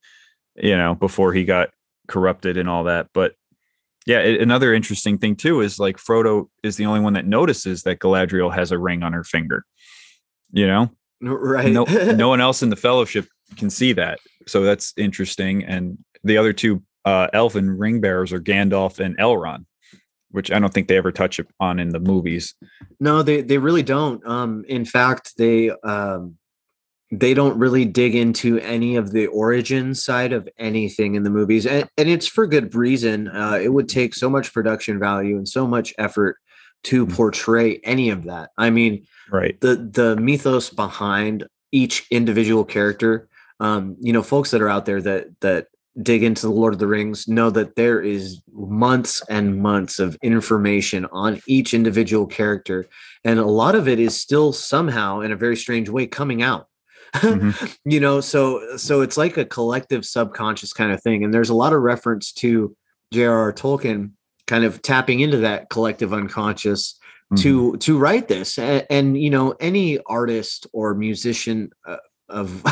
you 0.55 0.77
know, 0.77 0.93
before 0.93 1.33
he 1.33 1.45
got 1.45 1.69
corrupted 2.07 2.57
and 2.57 2.69
all 2.69 2.83
that. 2.83 3.07
But 3.11 3.33
yeah, 4.05 4.19
it, 4.19 4.39
another 4.39 4.71
interesting 4.71 5.17
thing 5.17 5.35
too 5.35 5.61
is 5.61 5.79
like 5.79 5.97
Frodo 5.97 6.47
is 6.61 6.77
the 6.77 6.85
only 6.85 6.99
one 6.99 7.13
that 7.13 7.25
notices 7.25 7.81
that 7.83 7.97
Galadriel 7.99 8.53
has 8.53 8.71
a 8.71 8.77
ring 8.77 9.01
on 9.01 9.13
her 9.13 9.23
finger 9.23 9.65
you 10.51 10.67
know? 10.67 10.91
Right. 11.21 11.71
No, 11.71 11.83
no 11.85 12.29
one 12.29 12.41
else 12.41 12.61
in 12.61 12.69
the 12.69 12.75
fellowship 12.75 13.27
can 13.57 13.69
see 13.69 13.93
that. 13.93 14.19
So 14.45 14.61
that's 14.61 14.93
interesting. 14.97 15.63
And 15.63 15.97
the 16.23 16.37
other 16.37 16.53
two 16.53 16.83
uh 17.05 17.27
elven 17.31 17.69
ring 17.69 18.01
bearers 18.01 18.33
are 18.33 18.39
gandalf 18.39 18.99
and 18.99 19.17
elrond 19.17 19.65
which 20.31 20.51
i 20.51 20.59
don't 20.59 20.73
think 20.73 20.87
they 20.87 20.97
ever 20.97 21.11
touch 21.11 21.39
on 21.59 21.79
in 21.79 21.89
the 21.89 21.99
movies. 21.99 22.53
No 22.99 23.23
they 23.23 23.41
they 23.41 23.57
really 23.57 23.84
don't. 23.84 24.26
Um 24.27 24.65
in 24.67 24.85
fact 24.85 25.34
they 25.38 25.72
um 25.84 26.38
they 27.11 27.34
don't 27.34 27.57
really 27.57 27.85
dig 27.85 28.15
into 28.15 28.59
any 28.59 28.97
of 28.97 29.11
the 29.11 29.27
origin 29.27 29.95
side 29.95 30.34
of 30.34 30.49
anything 30.57 31.15
in 31.15 31.23
the 31.23 31.30
movies. 31.30 31.65
And, 31.65 31.88
and 31.97 32.09
it's 32.09 32.27
for 32.27 32.45
good 32.45 32.76
reason. 32.76 33.30
Uh, 33.30 33.57
it 33.61 33.69
would 33.69 33.88
take 33.88 34.13
so 34.13 34.30
much 34.30 34.53
production 34.53 34.99
value 34.99 35.38
and 35.38 35.47
so 35.47 35.65
much 35.65 35.93
effort 35.97 36.35
to 36.83 37.05
mm-hmm. 37.05 37.15
portray 37.15 37.79
any 37.83 38.09
of 38.09 38.23
that 38.23 38.49
i 38.57 38.69
mean 38.69 39.05
right 39.31 39.59
the 39.61 39.75
the 39.75 40.15
mythos 40.17 40.69
behind 40.69 41.47
each 41.71 42.05
individual 42.11 42.63
character 42.63 43.27
um 43.59 43.95
you 43.99 44.13
know 44.13 44.23
folks 44.23 44.51
that 44.51 44.61
are 44.61 44.69
out 44.69 44.85
there 44.85 45.01
that 45.01 45.27
that 45.41 45.67
dig 46.01 46.23
into 46.23 46.43
the 46.43 46.51
lord 46.51 46.73
of 46.73 46.79
the 46.79 46.87
rings 46.87 47.27
know 47.27 47.49
that 47.49 47.75
there 47.75 48.01
is 48.01 48.41
months 48.53 49.21
and 49.29 49.59
months 49.59 49.99
of 49.99 50.15
information 50.21 51.05
on 51.11 51.41
each 51.47 51.73
individual 51.73 52.27
character 52.27 52.85
and 53.23 53.39
a 53.39 53.45
lot 53.45 53.75
of 53.75 53.87
it 53.87 53.99
is 53.99 54.19
still 54.19 54.53
somehow 54.53 55.19
in 55.21 55.31
a 55.31 55.35
very 55.35 55.55
strange 55.55 55.89
way 55.89 56.05
coming 56.05 56.43
out 56.43 56.67
mm-hmm. 57.15 57.65
you 57.89 57.99
know 57.99 58.21
so 58.21 58.77
so 58.77 59.01
it's 59.01 59.17
like 59.17 59.37
a 59.37 59.45
collective 59.45 60.05
subconscious 60.05 60.71
kind 60.71 60.91
of 60.91 61.01
thing 61.01 61.23
and 61.23 61.33
there's 61.33 61.49
a 61.49 61.55
lot 61.55 61.73
of 61.73 61.81
reference 61.81 62.31
to 62.31 62.75
J.R.R. 63.13 63.53
Tolkien 63.53 64.11
kind 64.48 64.64
of 64.64 64.82
tapping 64.82 65.19
into 65.19 65.38
that 65.38 65.69
collective 65.69 66.14
unconscious 66.14 66.98
to 67.36 67.72
mm-hmm. 67.72 67.78
to 67.78 67.98
write 67.98 68.28
this 68.28 68.57
and, 68.57 68.86
and, 68.90 69.22
you 69.22 69.30
know 69.30 69.53
any 69.60 69.99
artist 70.06 70.65
or 70.72 70.94
musician 70.95 71.69
uh, 71.86 71.98
of 72.30 72.64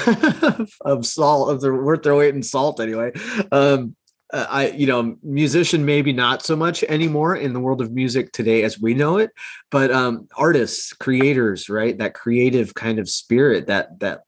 of 0.81 1.05
salt 1.05 1.51
of 1.51 1.61
the 1.61 1.73
worth 1.73 2.03
their 2.03 2.15
weight 2.15 2.33
in 2.33 2.41
salt 2.41 2.79
anyway 2.79 3.11
um 3.51 3.95
uh, 4.31 4.45
i 4.49 4.69
you 4.69 4.87
know 4.87 5.17
musician 5.23 5.85
maybe 5.85 6.13
not 6.13 6.41
so 6.41 6.55
much 6.55 6.83
anymore 6.83 7.35
in 7.35 7.51
the 7.51 7.59
world 7.59 7.81
of 7.81 7.91
music 7.91 8.31
today 8.31 8.63
as 8.63 8.79
we 8.79 8.93
know 8.93 9.17
it 9.17 9.31
but 9.71 9.91
um 9.91 10.27
artists 10.37 10.93
creators 10.93 11.69
right 11.69 11.97
that 11.97 12.13
creative 12.13 12.73
kind 12.73 12.97
of 12.97 13.09
spirit 13.09 13.67
that 13.67 13.99
that 13.99 14.21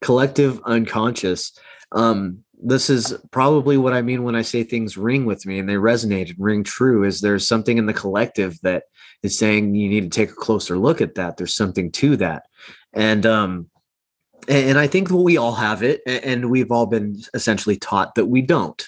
collective 0.00 0.60
unconscious 0.64 1.56
um 1.92 2.42
this 2.64 2.88
is 2.88 3.16
probably 3.30 3.76
what 3.76 3.92
I 3.92 4.02
mean 4.02 4.22
when 4.22 4.36
I 4.36 4.42
say 4.42 4.62
things 4.62 4.96
ring 4.96 5.24
with 5.24 5.44
me 5.46 5.58
and 5.58 5.68
they 5.68 5.74
resonate 5.74 6.30
and 6.30 6.38
ring 6.38 6.64
true. 6.64 7.04
Is 7.04 7.20
there's 7.20 7.46
something 7.46 7.78
in 7.78 7.86
the 7.86 7.92
collective 7.92 8.58
that 8.62 8.84
is 9.22 9.38
saying 9.38 9.74
you 9.74 9.88
need 9.88 10.02
to 10.02 10.08
take 10.08 10.30
a 10.30 10.34
closer 10.34 10.78
look 10.78 11.00
at 11.00 11.16
that. 11.16 11.36
There's 11.36 11.54
something 11.54 11.90
to 11.92 12.16
that, 12.16 12.44
and 12.92 13.26
um, 13.26 13.68
and 14.48 14.78
I 14.78 14.86
think 14.86 15.10
we 15.10 15.36
all 15.36 15.54
have 15.54 15.82
it, 15.82 16.00
and 16.06 16.50
we've 16.50 16.70
all 16.70 16.86
been 16.86 17.20
essentially 17.34 17.76
taught 17.76 18.14
that 18.14 18.26
we 18.26 18.42
don't, 18.42 18.82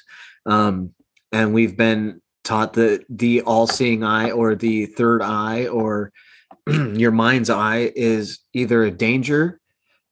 um, 0.46 0.94
and 1.32 1.52
we've 1.52 1.76
been 1.76 2.20
taught 2.44 2.74
that 2.74 3.04
the 3.08 3.40
all-seeing 3.42 4.04
eye 4.04 4.30
or 4.30 4.54
the 4.54 4.84
third 4.84 5.22
eye 5.22 5.66
or 5.66 6.12
your 6.66 7.10
mind's 7.10 7.48
eye 7.48 7.90
is 7.96 8.40
either 8.52 8.84
a 8.84 8.90
danger 8.90 9.58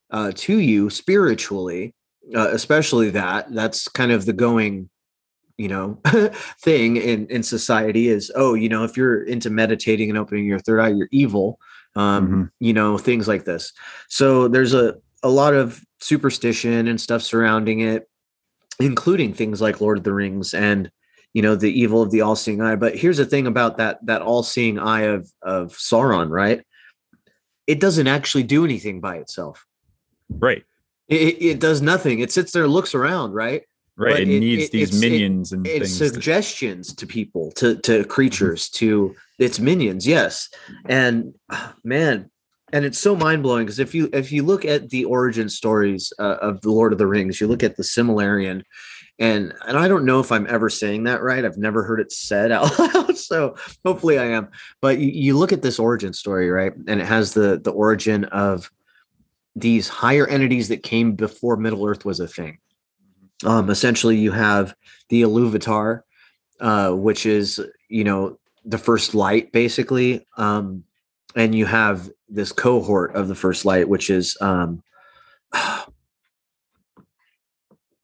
uh, 0.09 0.31
to 0.35 0.57
you 0.57 0.89
spiritually 0.89 1.93
uh, 2.35 2.49
especially 2.51 3.09
that 3.09 3.53
that's 3.53 3.87
kind 3.89 4.11
of 4.11 4.25
the 4.25 4.33
going 4.33 4.89
you 5.57 5.67
know 5.67 5.99
thing 6.61 6.97
in 6.97 7.27
in 7.27 7.43
society 7.43 8.07
is 8.07 8.31
oh 8.35 8.53
you 8.53 8.69
know 8.69 8.83
if 8.83 8.97
you're 8.97 9.23
into 9.23 9.49
meditating 9.49 10.09
and 10.09 10.17
opening 10.17 10.45
your 10.45 10.59
third 10.59 10.79
eye 10.79 10.89
you're 10.89 11.09
evil 11.11 11.59
um 11.95 12.25
mm-hmm. 12.25 12.43
you 12.59 12.73
know 12.73 12.97
things 12.97 13.27
like 13.27 13.45
this. 13.45 13.73
So 14.07 14.47
there's 14.47 14.73
a 14.73 14.95
a 15.21 15.29
lot 15.29 15.53
of 15.53 15.81
superstition 15.99 16.87
and 16.87 16.99
stuff 16.99 17.21
surrounding 17.21 17.81
it 17.81 18.09
including 18.79 19.33
things 19.33 19.61
like 19.61 19.79
lord 19.79 19.97
of 19.97 20.03
the 20.03 20.13
rings 20.13 20.53
and 20.53 20.91
you 21.33 21.41
know 21.41 21.55
the 21.55 21.71
evil 21.71 22.01
of 22.01 22.11
the 22.11 22.21
all-seeing 22.21 22.61
eye. 22.61 22.75
But 22.75 22.95
here's 22.95 23.17
the 23.17 23.25
thing 23.25 23.47
about 23.47 23.77
that 23.77 23.99
that 24.05 24.21
all-seeing 24.21 24.79
eye 24.79 25.01
of 25.01 25.31
of 25.41 25.73
sauron 25.73 26.29
right? 26.29 26.63
It 27.67 27.79
doesn't 27.79 28.07
actually 28.07 28.43
do 28.43 28.65
anything 28.65 29.01
by 29.01 29.17
itself. 29.17 29.65
Right 30.29 30.63
it, 31.13 31.41
it 31.41 31.59
does 31.59 31.81
nothing. 31.81 32.19
It 32.19 32.31
sits 32.31 32.51
there, 32.51 32.67
looks 32.67 32.95
around, 32.95 33.33
right? 33.33 33.63
Right. 33.95 34.21
It, 34.21 34.29
it 34.29 34.39
needs 34.39 34.63
it, 34.65 34.71
these 34.71 34.99
minions 34.99 35.51
and 35.51 35.67
it's 35.67 35.93
suggestions 35.93 36.93
to 36.95 37.05
people, 37.05 37.51
to 37.53 37.75
to 37.75 37.99
mm-hmm. 37.99 38.09
creatures, 38.09 38.69
to 38.71 39.15
its 39.37 39.59
minions. 39.59 40.07
Yes, 40.07 40.49
and 40.85 41.35
man, 41.83 42.31
and 42.71 42.85
it's 42.85 42.97
so 42.97 43.15
mind 43.15 43.43
blowing 43.43 43.65
because 43.65 43.77
if 43.77 43.93
you 43.93 44.09
if 44.11 44.31
you 44.31 44.41
look 44.41 44.65
at 44.65 44.89
the 44.89 45.05
origin 45.05 45.47
stories 45.47 46.11
uh, 46.17 46.37
of 46.41 46.61
the 46.61 46.71
Lord 46.71 46.91
of 46.91 46.97
the 46.97 47.05
Rings, 47.05 47.39
you 47.39 47.47
look 47.47 47.61
at 47.61 47.77
the 47.77 47.83
Silmarillion, 47.83 48.63
and 49.19 49.53
and 49.67 49.77
I 49.77 49.87
don't 49.87 50.05
know 50.05 50.19
if 50.19 50.31
I'm 50.31 50.47
ever 50.49 50.69
saying 50.69 51.03
that 51.03 51.21
right. 51.21 51.45
I've 51.45 51.59
never 51.59 51.83
heard 51.83 51.99
it 51.99 52.11
said 52.11 52.51
out 52.51 52.79
loud, 52.79 53.15
so 53.15 53.55
hopefully 53.85 54.17
I 54.17 54.25
am. 54.25 54.49
But 54.81 54.97
you, 54.97 55.11
you 55.11 55.37
look 55.37 55.53
at 55.53 55.61
this 55.61 55.77
origin 55.77 56.13
story, 56.13 56.49
right, 56.49 56.73
and 56.87 56.99
it 56.99 57.05
has 57.05 57.35
the 57.35 57.59
the 57.63 57.71
origin 57.71 58.25
of 58.25 58.71
these 59.55 59.87
higher 59.87 60.27
entities 60.27 60.67
that 60.69 60.83
came 60.83 61.13
before 61.15 61.57
Middle 61.57 61.85
Earth 61.85 62.05
was 62.05 62.19
a 62.19 62.27
thing. 62.27 62.57
Um, 63.45 63.69
essentially, 63.69 64.17
you 64.17 64.31
have 64.31 64.73
the 65.09 65.21
Iluvatar, 65.23 66.01
uh, 66.59 66.91
which 66.91 67.25
is 67.25 67.61
you 67.89 68.03
know 68.03 68.39
the 68.65 68.77
first 68.77 69.13
light, 69.13 69.51
basically, 69.51 70.25
um, 70.37 70.83
and 71.35 71.53
you 71.53 71.65
have 71.65 72.09
this 72.29 72.51
cohort 72.51 73.15
of 73.15 73.27
the 73.27 73.35
first 73.35 73.65
light, 73.65 73.89
which 73.89 74.09
is 74.09 74.37
um, 74.41 74.81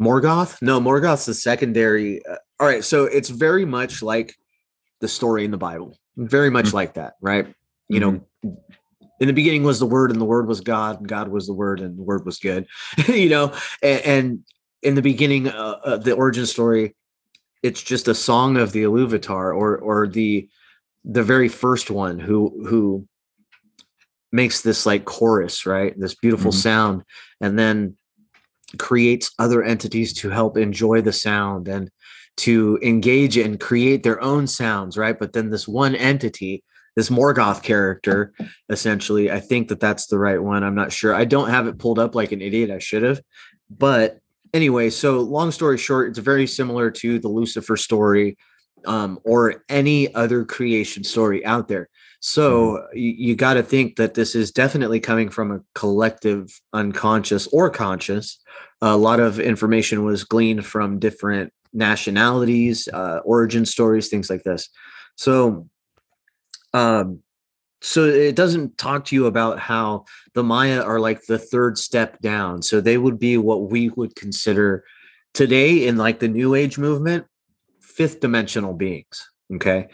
Morgoth. 0.01 0.61
No, 0.61 0.79
Morgoth's 0.79 1.25
the 1.25 1.33
secondary. 1.33 2.25
Uh, 2.25 2.35
all 2.59 2.67
right, 2.67 2.83
so 2.83 3.05
it's 3.05 3.29
very 3.29 3.65
much 3.65 4.03
like 4.03 4.35
the 4.99 5.07
story 5.07 5.45
in 5.45 5.51
the 5.51 5.57
Bible, 5.57 5.97
very 6.17 6.49
much 6.49 6.67
mm-hmm. 6.67 6.75
like 6.75 6.93
that, 6.95 7.13
right? 7.21 7.47
You 7.87 8.01
mm-hmm. 8.01 8.17
know, 8.43 8.57
in 9.19 9.27
the 9.27 9.33
beginning 9.33 9.63
was 9.63 9.79
the 9.79 9.85
word 9.85 10.11
and 10.11 10.19
the 10.19 10.25
word 10.25 10.47
was 10.47 10.61
god 10.61 10.99
and 10.99 11.07
god 11.07 11.27
was 11.27 11.47
the 11.47 11.53
word 11.53 11.79
and 11.79 11.97
the 11.97 12.03
word 12.03 12.25
was 12.25 12.39
good. 12.39 12.67
You 13.07 13.29
know 13.29 13.53
and, 13.81 14.01
and, 14.01 14.39
in 14.81 14.95
the 14.95 15.01
beginning 15.01 15.49
uh, 15.49 15.75
uh, 15.83 15.97
the 15.97 16.13
origin 16.13 16.45
story 16.45 16.95
it's 17.61 17.83
just 17.83 18.07
a 18.07 18.15
song 18.15 18.55
of 18.55 18.71
the 18.71 18.83
iluvatar 18.83 19.53
or 19.53 19.77
or 19.77 20.07
the 20.07 20.47
the 21.03 21.23
very 21.23 21.49
first 21.49 21.91
one 21.91 22.19
who 22.19 22.65
who 22.65 23.05
makes 24.31 24.61
this 24.61 24.85
like 24.85 25.05
chorus 25.05 25.65
right? 25.65 25.99
This 25.99 26.15
beautiful 26.15 26.51
mm-hmm. 26.51 26.59
sound 26.59 27.03
and 27.41 27.57
then 27.57 27.97
creates 28.77 29.31
other 29.39 29.63
entities 29.63 30.13
to 30.13 30.29
help 30.29 30.57
enjoy 30.57 31.01
the 31.01 31.13
sound 31.13 31.67
and 31.67 31.89
to 32.37 32.79
engage 32.81 33.35
and 33.37 33.59
create 33.59 34.03
their 34.03 34.21
own 34.21 34.47
sounds 34.47 34.97
right? 34.97 35.17
But 35.17 35.33
then 35.33 35.49
this 35.49 35.67
one 35.67 35.95
entity 35.95 36.63
this 36.99 37.09
Morgoth 37.09 37.63
character, 37.63 38.33
essentially. 38.67 39.31
I 39.31 39.39
think 39.39 39.69
that 39.69 39.79
that's 39.79 40.07
the 40.07 40.19
right 40.19 40.43
one. 40.43 40.65
I'm 40.65 40.75
not 40.75 40.91
sure. 40.91 41.15
I 41.15 41.23
don't 41.23 41.49
have 41.49 41.65
it 41.65 41.79
pulled 41.79 41.97
up 41.97 42.13
like 42.13 42.33
an 42.33 42.41
idiot. 42.41 42.71
I 42.71 42.79
should 42.79 43.03
have. 43.03 43.21
But 43.69 44.19
anyway, 44.53 44.89
so 44.89 45.21
long 45.21 45.51
story 45.51 45.77
short, 45.77 46.09
it's 46.09 46.19
very 46.19 46.45
similar 46.45 46.91
to 46.91 47.17
the 47.17 47.29
Lucifer 47.29 47.77
story 47.77 48.37
um, 48.85 49.17
or 49.23 49.63
any 49.69 50.13
other 50.13 50.43
creation 50.43 51.05
story 51.05 51.45
out 51.45 51.69
there. 51.69 51.87
So 52.19 52.73
mm-hmm. 52.73 52.97
you, 52.97 53.11
you 53.29 53.35
got 53.37 53.53
to 53.53 53.63
think 53.63 53.95
that 53.95 54.13
this 54.13 54.35
is 54.35 54.51
definitely 54.51 54.99
coming 54.99 55.29
from 55.29 55.53
a 55.53 55.61
collective 55.75 56.51
unconscious 56.73 57.47
or 57.47 57.69
conscious. 57.69 58.41
A 58.81 58.97
lot 58.97 59.21
of 59.21 59.39
information 59.39 60.03
was 60.03 60.25
gleaned 60.25 60.65
from 60.65 60.99
different 60.99 61.53
nationalities, 61.71 62.89
uh, 62.91 63.19
origin 63.23 63.65
stories, 63.65 64.09
things 64.09 64.29
like 64.29 64.43
this. 64.43 64.67
So 65.15 65.69
um, 66.73 67.21
so 67.81 68.05
it 68.05 68.35
doesn't 68.35 68.77
talk 68.77 69.05
to 69.05 69.15
you 69.15 69.25
about 69.25 69.59
how 69.59 70.05
the 70.33 70.43
Maia 70.43 70.81
are 70.81 70.99
like 70.99 71.25
the 71.25 71.39
third 71.39 71.77
step 71.77 72.19
down. 72.19 72.61
So 72.61 72.81
they 72.81 72.97
would 72.97 73.19
be 73.19 73.37
what 73.37 73.69
we 73.69 73.89
would 73.89 74.15
consider 74.15 74.83
today 75.33 75.87
in 75.87 75.95
like 75.97 76.19
the 76.19 76.27
New 76.27 76.55
Age 76.55 76.77
movement, 76.77 77.25
fifth 77.79 78.19
dimensional 78.19 78.73
beings. 78.73 79.29
Okay. 79.53 79.87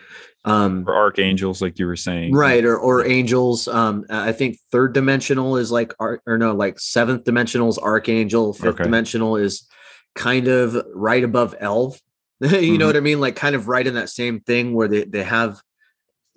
Um, 0.43 0.83
or 0.87 0.95
archangels, 0.95 1.61
like 1.61 1.79
you 1.79 1.87
were 1.87 1.95
saying, 1.95 2.33
right? 2.33 2.63
Or 2.63 2.77
or 2.77 3.05
angels. 3.05 3.67
Um, 3.67 4.05
I 4.09 4.31
think 4.31 4.57
third 4.71 4.93
dimensional 4.93 5.57
is 5.57 5.71
like 5.71 5.93
or 5.99 6.21
no, 6.27 6.53
like 6.53 6.79
seventh 6.79 7.23
dimensional 7.23 7.69
is 7.69 7.79
archangel. 7.79 8.53
Fifth 8.53 8.75
okay. 8.75 8.83
dimensional 8.83 9.37
is 9.37 9.67
kind 10.13 10.47
of 10.47 10.77
right 10.93 11.23
above 11.23 11.55
elf. 11.59 11.99
you 12.41 12.47
mm-hmm. 12.47 12.77
know 12.77 12.85
what 12.85 12.97
I 12.97 12.99
mean? 12.99 13.19
Like 13.19 13.35
kind 13.35 13.55
of 13.55 13.67
right 13.67 13.87
in 13.87 13.95
that 13.95 14.09
same 14.09 14.39
thing 14.41 14.73
where 14.75 14.87
they 14.87 15.05
they 15.05 15.23
have 15.23 15.59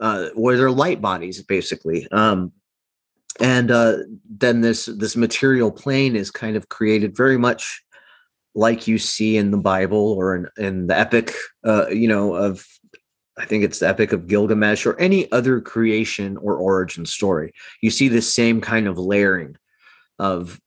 uh, 0.00 0.28
where 0.34 0.56
they're 0.56 0.70
light 0.70 1.00
bodies 1.00 1.42
basically. 1.42 2.08
Um, 2.10 2.52
and 3.40 3.70
uh, 3.70 3.98
then 4.28 4.60
this 4.62 4.86
this 4.86 5.16
material 5.16 5.70
plane 5.70 6.16
is 6.16 6.30
kind 6.30 6.56
of 6.56 6.68
created 6.68 7.16
very 7.16 7.38
much 7.38 7.82
like 8.54 8.88
you 8.88 8.98
see 8.98 9.36
in 9.36 9.52
the 9.52 9.58
Bible 9.58 10.12
or 10.12 10.34
in, 10.34 10.48
in 10.56 10.86
the 10.88 10.98
epic, 10.98 11.32
uh, 11.64 11.86
you 11.88 12.08
know, 12.08 12.34
of 12.34 12.66
I 13.38 13.44
think 13.44 13.62
it's 13.62 13.78
the 13.78 13.88
Epic 13.88 14.12
of 14.12 14.26
Gilgamesh 14.26 14.84
or 14.84 14.98
any 14.98 15.30
other 15.30 15.60
creation 15.60 16.36
or 16.38 16.56
origin 16.56 17.06
story. 17.06 17.52
You 17.80 17.90
see 17.90 18.08
the 18.08 18.20
same 18.20 18.60
kind 18.60 18.88
of 18.88 18.98
layering 18.98 19.56
of 20.18 20.60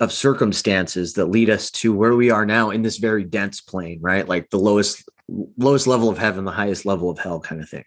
of 0.00 0.12
circumstances 0.12 1.14
that 1.14 1.26
lead 1.26 1.50
us 1.50 1.70
to 1.70 1.94
where 1.94 2.14
we 2.14 2.30
are 2.30 2.46
now 2.46 2.70
in 2.70 2.82
this 2.82 2.98
very 2.98 3.24
dense 3.24 3.60
plane, 3.60 3.98
right? 4.00 4.28
Like 4.28 4.50
the 4.50 4.58
lowest 4.58 5.08
lowest 5.56 5.86
level 5.86 6.08
of 6.08 6.18
heaven, 6.18 6.44
the 6.44 6.52
highest 6.52 6.86
level 6.86 7.10
of 7.10 7.18
hell 7.18 7.40
kind 7.40 7.60
of 7.60 7.68
thing. 7.68 7.84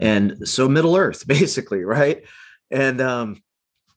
And 0.00 0.48
so 0.48 0.68
Middle 0.68 0.96
Earth, 0.96 1.26
basically, 1.26 1.84
right? 1.84 2.22
And 2.70 3.00
um 3.00 3.42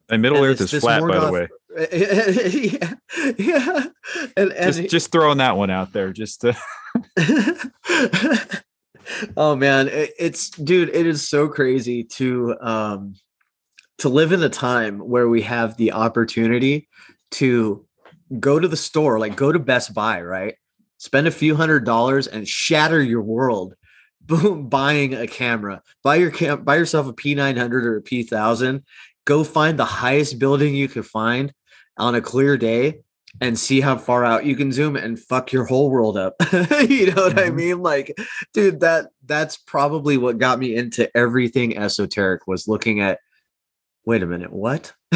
and 0.09 0.21
Middle 0.21 0.43
and 0.43 0.47
Earth 0.47 0.61
is 0.61 0.71
flat, 0.79 1.01
by 1.01 1.19
the 1.19 1.31
way. 1.31 1.47
yeah, 1.91 2.93
yeah. 3.37 3.85
And, 4.35 4.51
and 4.51 4.75
just, 4.75 4.89
just 4.89 5.11
throwing 5.11 5.37
that 5.39 5.57
one 5.57 5.69
out 5.69 5.93
there, 5.93 6.11
just 6.11 6.41
to 6.41 6.57
oh 9.37 9.55
man, 9.55 9.89
it's 9.91 10.49
dude, 10.49 10.89
it 10.89 11.05
is 11.05 11.27
so 11.27 11.47
crazy 11.47 12.03
to 12.03 12.55
um 12.61 13.15
to 13.99 14.09
live 14.09 14.31
in 14.31 14.41
a 14.43 14.49
time 14.49 14.99
where 14.99 15.27
we 15.27 15.41
have 15.41 15.75
the 15.77 15.91
opportunity 15.91 16.87
to 17.31 17.85
go 18.39 18.59
to 18.59 18.67
the 18.67 18.77
store, 18.77 19.19
like 19.19 19.35
go 19.35 19.51
to 19.51 19.59
Best 19.59 19.93
Buy, 19.93 20.21
right? 20.21 20.55
Spend 20.97 21.27
a 21.27 21.31
few 21.31 21.55
hundred 21.55 21.85
dollars 21.85 22.27
and 22.27 22.47
shatter 22.47 23.01
your 23.01 23.21
world. 23.21 23.75
Boom, 24.27 24.67
buying 24.67 25.13
a 25.13 25.25
camera. 25.27 25.81
Buy 26.03 26.15
your 26.15 26.31
cam 26.31 26.63
buy 26.63 26.75
yourself 26.75 27.07
a 27.07 27.13
P900 27.13 27.71
or 27.83 27.97
a 27.97 28.01
P1000. 28.03 28.83
Go 29.25 29.43
find 29.43 29.79
the 29.79 29.85
highest 29.85 30.39
building 30.39 30.75
you 30.75 30.87
could 30.87 31.05
find 31.05 31.53
on 31.97 32.15
a 32.15 32.21
clear 32.21 32.57
day 32.57 33.01
and 33.39 33.57
see 33.57 33.81
how 33.81 33.97
far 33.97 34.25
out 34.25 34.45
you 34.45 34.55
can 34.55 34.71
zoom 34.71 34.95
and 34.95 35.19
fuck 35.19 35.51
your 35.51 35.65
whole 35.65 35.89
world 35.89 36.17
up. 36.17 36.35
you 36.51 37.07
know 37.07 37.23
what 37.23 37.35
mm-hmm. 37.35 37.39
I 37.39 37.49
mean? 37.51 37.81
Like, 37.81 38.17
dude, 38.53 38.81
that 38.81 39.07
that's 39.25 39.57
probably 39.57 40.17
what 40.17 40.37
got 40.37 40.59
me 40.59 40.75
into 40.75 41.15
everything 41.15 41.77
esoteric 41.77 42.47
was 42.47 42.67
looking 42.67 43.01
at 43.01 43.19
wait 44.05 44.23
a 44.23 44.25
minute, 44.25 44.51
what? 44.51 44.93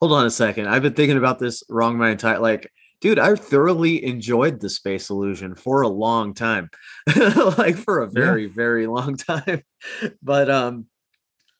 hold 0.00 0.12
on 0.12 0.26
a 0.26 0.30
second. 0.30 0.68
I've 0.68 0.82
been 0.82 0.94
thinking 0.94 1.16
about 1.16 1.40
this 1.40 1.62
wrong 1.68 1.98
my 1.98 2.10
entire 2.10 2.38
like, 2.38 2.70
dude, 3.02 3.18
I 3.18 3.34
thoroughly 3.34 4.02
enjoyed 4.02 4.60
the 4.60 4.70
space 4.70 5.10
illusion 5.10 5.54
for 5.56 5.82
a 5.82 5.88
long 5.88 6.32
time. 6.32 6.70
like 7.58 7.76
for 7.76 8.00
a 8.00 8.08
very, 8.08 8.46
yeah. 8.46 8.52
very 8.54 8.86
long 8.86 9.16
time. 9.18 9.62
But 10.22 10.48
um 10.48 10.86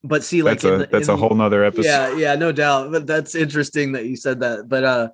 but 0.05 0.25
see, 0.25 0.43
like 0.43 0.61
that's 0.61 0.65
a, 0.65 0.79
the, 0.79 0.87
that's 0.87 1.09
a 1.09 1.17
whole 1.17 1.35
nother 1.35 1.65
episode. 1.65 1.85
Yeah, 1.85 2.17
yeah, 2.17 2.35
no 2.37 2.51
doubt. 2.51 2.91
But 2.91 3.07
that's 3.07 3.35
interesting 3.35 3.93
that 3.93 4.07
you 4.07 4.17
said 4.17 4.41
that. 4.41 4.69
But 4.69 4.85
uh 4.85 5.09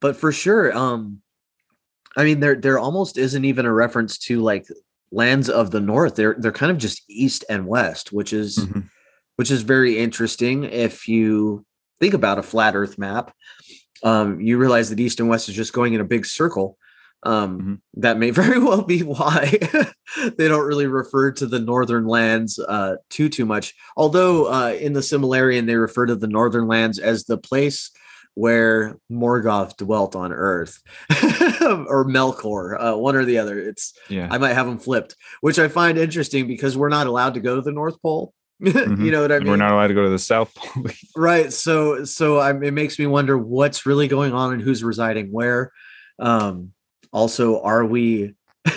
but 0.00 0.16
for 0.16 0.30
sure, 0.30 0.76
um 0.76 1.22
I 2.16 2.24
mean, 2.24 2.40
there 2.40 2.54
there 2.54 2.78
almost 2.78 3.18
isn't 3.18 3.44
even 3.44 3.66
a 3.66 3.72
reference 3.72 4.18
to 4.18 4.40
like 4.40 4.66
lands 5.10 5.48
of 5.48 5.70
the 5.70 5.80
north. 5.80 6.14
They're 6.14 6.36
they're 6.38 6.52
kind 6.52 6.70
of 6.70 6.78
just 6.78 7.02
east 7.08 7.44
and 7.48 7.66
west, 7.66 8.12
which 8.12 8.34
is 8.34 8.58
mm-hmm. 8.58 8.80
which 9.36 9.50
is 9.50 9.62
very 9.62 9.98
interesting. 9.98 10.64
If 10.64 11.08
you 11.08 11.64
think 11.98 12.12
about 12.12 12.38
a 12.38 12.42
flat 12.42 12.74
Earth 12.76 12.98
map, 12.98 13.32
um, 14.02 14.40
you 14.40 14.58
realize 14.58 14.90
that 14.90 15.00
east 15.00 15.20
and 15.20 15.28
west 15.28 15.48
is 15.48 15.54
just 15.54 15.72
going 15.72 15.94
in 15.94 16.00
a 16.00 16.04
big 16.04 16.26
circle. 16.26 16.76
Um, 17.24 17.58
mm-hmm. 17.58 17.74
That 18.00 18.18
may 18.18 18.30
very 18.42 18.58
well 18.58 18.82
be 18.82 19.02
why 19.02 19.58
they 20.36 20.48
don't 20.48 20.66
really 20.66 20.86
refer 20.86 21.32
to 21.32 21.46
the 21.46 21.60
northern 21.60 22.06
lands 22.06 22.58
uh, 22.58 22.96
too 23.10 23.28
too 23.28 23.46
much. 23.46 23.74
Although 23.96 24.46
uh, 24.52 24.76
in 24.80 24.92
the 24.92 25.00
Silmarillion 25.00 25.66
they 25.66 25.76
refer 25.76 26.06
to 26.06 26.16
the 26.16 26.26
northern 26.26 26.66
lands 26.66 26.98
as 26.98 27.24
the 27.24 27.38
place 27.38 27.90
where 28.34 28.98
Morgoth 29.10 29.76
dwelt 29.76 30.16
on 30.16 30.32
Earth, 30.32 30.80
or 31.10 32.06
Melkor, 32.06 32.76
uh, 32.80 32.96
one 32.96 33.14
or 33.14 33.24
the 33.24 33.38
other. 33.38 33.58
It's 33.58 33.92
yeah. 34.08 34.28
I 34.30 34.38
might 34.38 34.54
have 34.54 34.66
them 34.66 34.78
flipped, 34.78 35.16
which 35.42 35.58
I 35.58 35.68
find 35.68 35.98
interesting 35.98 36.46
because 36.46 36.76
we're 36.76 36.88
not 36.88 37.06
allowed 37.06 37.34
to 37.34 37.40
go 37.40 37.56
to 37.56 37.62
the 37.62 37.72
North 37.72 38.00
Pole. 38.00 38.32
Mm-hmm. 38.72 39.04
you 39.04 39.10
know 39.10 39.22
what 39.22 39.32
I 39.32 39.38
mean? 39.40 39.48
We're 39.48 39.56
not 39.56 39.72
allowed 39.72 39.88
to 39.88 39.94
go 39.94 40.04
to 40.04 40.08
the 40.08 40.18
South 40.18 40.54
Pole. 40.54 40.84
right. 41.16 41.52
So 41.52 42.04
so 42.04 42.38
I, 42.38 42.50
it 42.50 42.72
makes 42.72 42.98
me 42.98 43.06
wonder 43.06 43.36
what's 43.36 43.86
really 43.86 44.06
going 44.06 44.32
on 44.32 44.52
and 44.52 44.62
who's 44.62 44.84
residing 44.84 45.32
where. 45.32 45.72
Um, 46.18 46.72
also, 47.12 47.60
are 47.62 47.84
we 47.84 48.34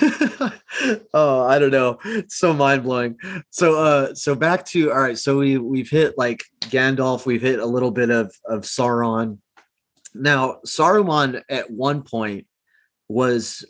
oh 1.14 1.44
i 1.45 1.60
don't 1.60 1.70
know 1.70 1.99
it's 2.06 2.38
so 2.38 2.52
mind-blowing 2.52 3.16
so 3.52 3.80
uh 3.80 4.14
so 4.16 4.34
back 4.34 4.66
to 4.66 4.91
all 4.91 4.99
right 4.99 5.18
so 5.20 5.38
we 5.38 5.60
we've 5.60 5.91
hit 5.91 6.18
like 6.18 6.44
gandalf 6.62 7.28
we've 7.28 7.44
hit 7.44 7.60
a 7.60 7.66
little 7.66 7.91
bit 7.91 8.10
of 8.10 8.34
of 8.48 8.64
sauron 8.64 9.38
now, 10.16 10.60
Saruman 10.66 11.44
at 11.49 11.70
one 11.70 12.02
point 12.02 12.48
was 13.10 13.66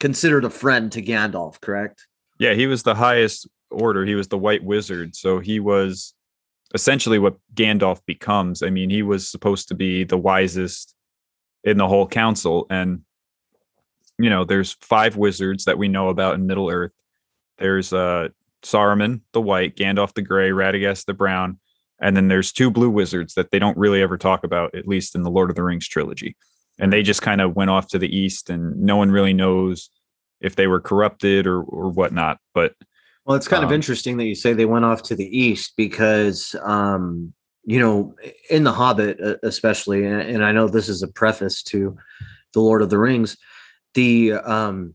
considered 0.00 0.44
a 0.44 0.50
friend 0.50 0.90
to 0.92 1.02
Gandalf, 1.02 1.60
correct? 1.60 2.06
Yeah, 2.38 2.54
he 2.54 2.66
was 2.66 2.84
the 2.84 2.94
highest 2.94 3.48
order. 3.72 4.04
He 4.04 4.14
was 4.14 4.28
the 4.28 4.38
White 4.38 4.64
Wizard, 4.64 5.16
so 5.16 5.38
he 5.38 5.60
was 5.60 6.14
essentially 6.74 7.18
what 7.18 7.36
Gandalf 7.54 8.00
becomes. 8.06 8.62
I 8.62 8.70
mean, 8.70 8.90
he 8.90 9.02
was 9.02 9.28
supposed 9.28 9.68
to 9.68 9.74
be 9.74 10.04
the 10.04 10.16
wisest 10.16 10.94
in 11.64 11.76
the 11.76 11.88
whole 11.88 12.06
council 12.06 12.66
and 12.70 13.02
you 14.18 14.30
know, 14.30 14.44
there's 14.44 14.76
five 14.80 15.16
wizards 15.16 15.64
that 15.64 15.78
we 15.78 15.88
know 15.88 16.08
about 16.08 16.34
in 16.34 16.46
Middle 16.46 16.70
Earth. 16.70 16.92
There's 17.58 17.92
uh 17.92 18.28
Saruman 18.62 19.22
the 19.32 19.40
white, 19.40 19.76
Gandalf 19.76 20.14
the 20.14 20.22
gray, 20.22 20.50
Radagast 20.50 21.06
the 21.06 21.14
brown, 21.14 21.58
and 22.00 22.16
then 22.16 22.28
there's 22.28 22.52
two 22.52 22.70
blue 22.70 22.90
wizards 22.90 23.34
that 23.34 23.50
they 23.50 23.58
don't 23.58 23.76
really 23.76 24.00
ever 24.00 24.16
talk 24.16 24.44
about, 24.44 24.74
at 24.74 24.86
least 24.86 25.16
in 25.16 25.22
the 25.22 25.30
Lord 25.30 25.50
of 25.50 25.56
the 25.56 25.64
Rings 25.64 25.88
trilogy. 25.88 26.36
And 26.78 26.92
they 26.92 27.02
just 27.02 27.22
kind 27.22 27.40
of 27.40 27.56
went 27.56 27.70
off 27.70 27.88
to 27.88 27.98
the 27.98 28.16
east, 28.16 28.48
and 28.48 28.80
no 28.80 28.96
one 28.96 29.10
really 29.10 29.32
knows 29.32 29.90
if 30.40 30.56
they 30.56 30.68
were 30.68 30.80
corrupted 30.80 31.46
or 31.46 31.62
or 31.62 31.90
whatnot. 31.90 32.38
But 32.54 32.74
well, 33.24 33.36
it's 33.36 33.48
kind 33.48 33.64
um, 33.64 33.70
of 33.70 33.74
interesting 33.74 34.16
that 34.16 34.24
you 34.24 34.34
say 34.34 34.52
they 34.52 34.64
went 34.64 34.84
off 34.84 35.02
to 35.04 35.14
the 35.14 35.38
east 35.38 35.74
because 35.76 36.56
um, 36.62 37.32
you 37.64 37.78
know, 37.78 38.14
in 38.50 38.64
the 38.64 38.72
Hobbit, 38.72 39.20
especially, 39.42 40.04
and 40.04 40.44
I 40.44 40.50
know 40.50 40.66
this 40.66 40.88
is 40.88 41.02
a 41.02 41.08
preface 41.08 41.62
to 41.64 41.96
the 42.54 42.60
Lord 42.60 42.82
of 42.82 42.90
the 42.90 42.98
Rings, 42.98 43.36
the 43.94 44.32
um, 44.32 44.94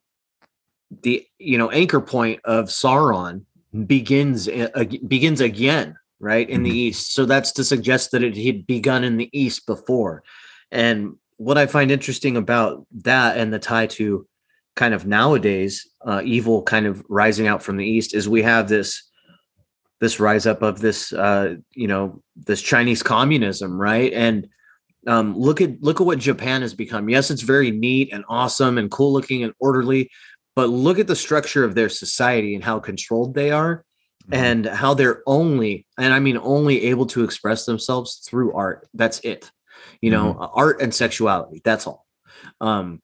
the 1.04 1.26
you 1.40 1.58
know 1.58 1.70
anchor 1.72 2.02
point 2.02 2.42
of 2.44 2.66
Sauron 2.66 3.44
begins 3.86 4.48
uh, 4.48 4.86
begins 5.08 5.42
again 5.42 5.96
right 6.20 6.50
in 6.50 6.58
mm-hmm. 6.58 6.72
the 6.72 6.78
east 6.78 7.14
so 7.14 7.26
that's 7.26 7.52
to 7.52 7.64
suggest 7.64 8.12
that 8.12 8.24
it 8.24 8.36
had 8.36 8.66
begun 8.66 9.04
in 9.04 9.18
the 9.18 9.30
east 9.34 9.68
before 9.68 10.24
and 10.72 11.16
what 11.36 11.58
i 11.58 11.68
find 11.68 11.92
interesting 11.92 12.38
about 12.38 12.88
that 12.92 13.38
and 13.38 13.54
the 13.54 13.60
tie 13.60 13.86
to 13.86 14.26
kind 14.78 14.94
of 14.94 15.06
nowadays 15.06 15.86
uh, 16.06 16.22
evil 16.24 16.62
kind 16.62 16.86
of 16.86 17.04
rising 17.10 17.48
out 17.48 17.62
from 17.62 17.76
the 17.76 17.86
east 17.86 18.16
is 18.16 18.30
we 18.30 18.44
have 18.44 18.70
this 18.70 19.04
this 20.00 20.20
rise 20.20 20.46
up 20.46 20.62
of 20.62 20.80
this 20.80 21.12
uh, 21.12 21.56
you 21.74 21.88
know 21.88 22.22
this 22.36 22.62
chinese 22.62 23.04
communism 23.04 23.78
right? 23.78 24.14
And 24.14 24.48
um, 25.08 25.38
look 25.38 25.60
at 25.62 25.82
look 25.82 26.00
at 26.00 26.08
what 26.08 26.20
japan 26.20 26.62
has 26.62 26.74
become. 26.74 27.10
Yes 27.10 27.32
it's 27.32 27.42
very 27.42 27.72
neat 27.72 28.14
and 28.14 28.24
awesome 28.30 28.78
and 28.78 28.90
cool 28.90 29.12
looking 29.12 29.44
and 29.44 29.54
orderly 29.60 30.10
but 30.56 30.70
look 30.70 30.98
at 30.98 31.08
the 31.08 31.16
structure 31.16 31.64
of 31.64 31.76
their 31.76 31.90
society 31.90 32.56
and 32.56 32.64
how 32.64 32.80
controlled 32.80 33.36
they 33.36 33.52
are 33.52 33.86
mm-hmm. 34.24 34.34
and 34.34 34.66
how 34.66 34.94
they're 34.94 35.22
only 35.28 35.86
and 35.98 36.14
i 36.14 36.20
mean 36.20 36.38
only 36.42 36.86
able 36.86 37.06
to 37.06 37.24
express 37.24 37.66
themselves 37.66 38.18
through 38.28 38.54
art. 38.54 38.88
That's 38.94 39.20
it. 39.20 39.52
You 40.02 40.12
know 40.12 40.34
mm-hmm. 40.34 40.46
art 40.54 40.82
and 40.82 40.94
sexuality 40.94 41.62
that's 41.64 41.88
all. 41.88 42.06
Um 42.62 43.02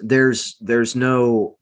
there's 0.00 0.56
there's 0.60 0.96
no 0.96 1.56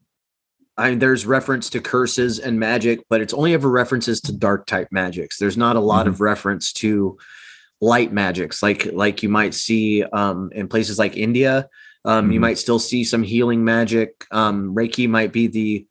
I 0.77 0.89
mean, 0.89 0.99
there's 0.99 1.25
reference 1.25 1.69
to 1.69 1.79
curses 1.79 2.39
and 2.39 2.59
magic, 2.59 2.99
but 3.09 3.21
it's 3.21 3.33
only 3.33 3.53
ever 3.53 3.69
references 3.69 4.19
to 4.21 4.33
dark 4.33 4.65
type 4.65 4.89
magics. 4.91 5.37
There's 5.37 5.55
not 5.55 5.77
a 5.77 5.79
lot 5.79 6.01
mm-hmm. 6.01 6.09
of 6.15 6.21
reference 6.21 6.73
to 6.73 7.17
light 7.79 8.11
magics, 8.11 8.61
like 8.61 8.85
like 8.91 9.23
you 9.23 9.29
might 9.29 9.53
see 9.53 10.03
um, 10.03 10.51
in 10.53 10.67
places 10.67 10.99
like 10.99 11.15
India. 11.15 11.69
Um, 12.03 12.25
mm-hmm. 12.25 12.33
You 12.33 12.39
might 12.39 12.57
still 12.57 12.79
see 12.79 13.03
some 13.03 13.23
healing 13.23 13.63
magic. 13.63 14.25
Um, 14.31 14.75
Reiki 14.75 15.07
might 15.07 15.31
be 15.31 15.47
the 15.47 15.87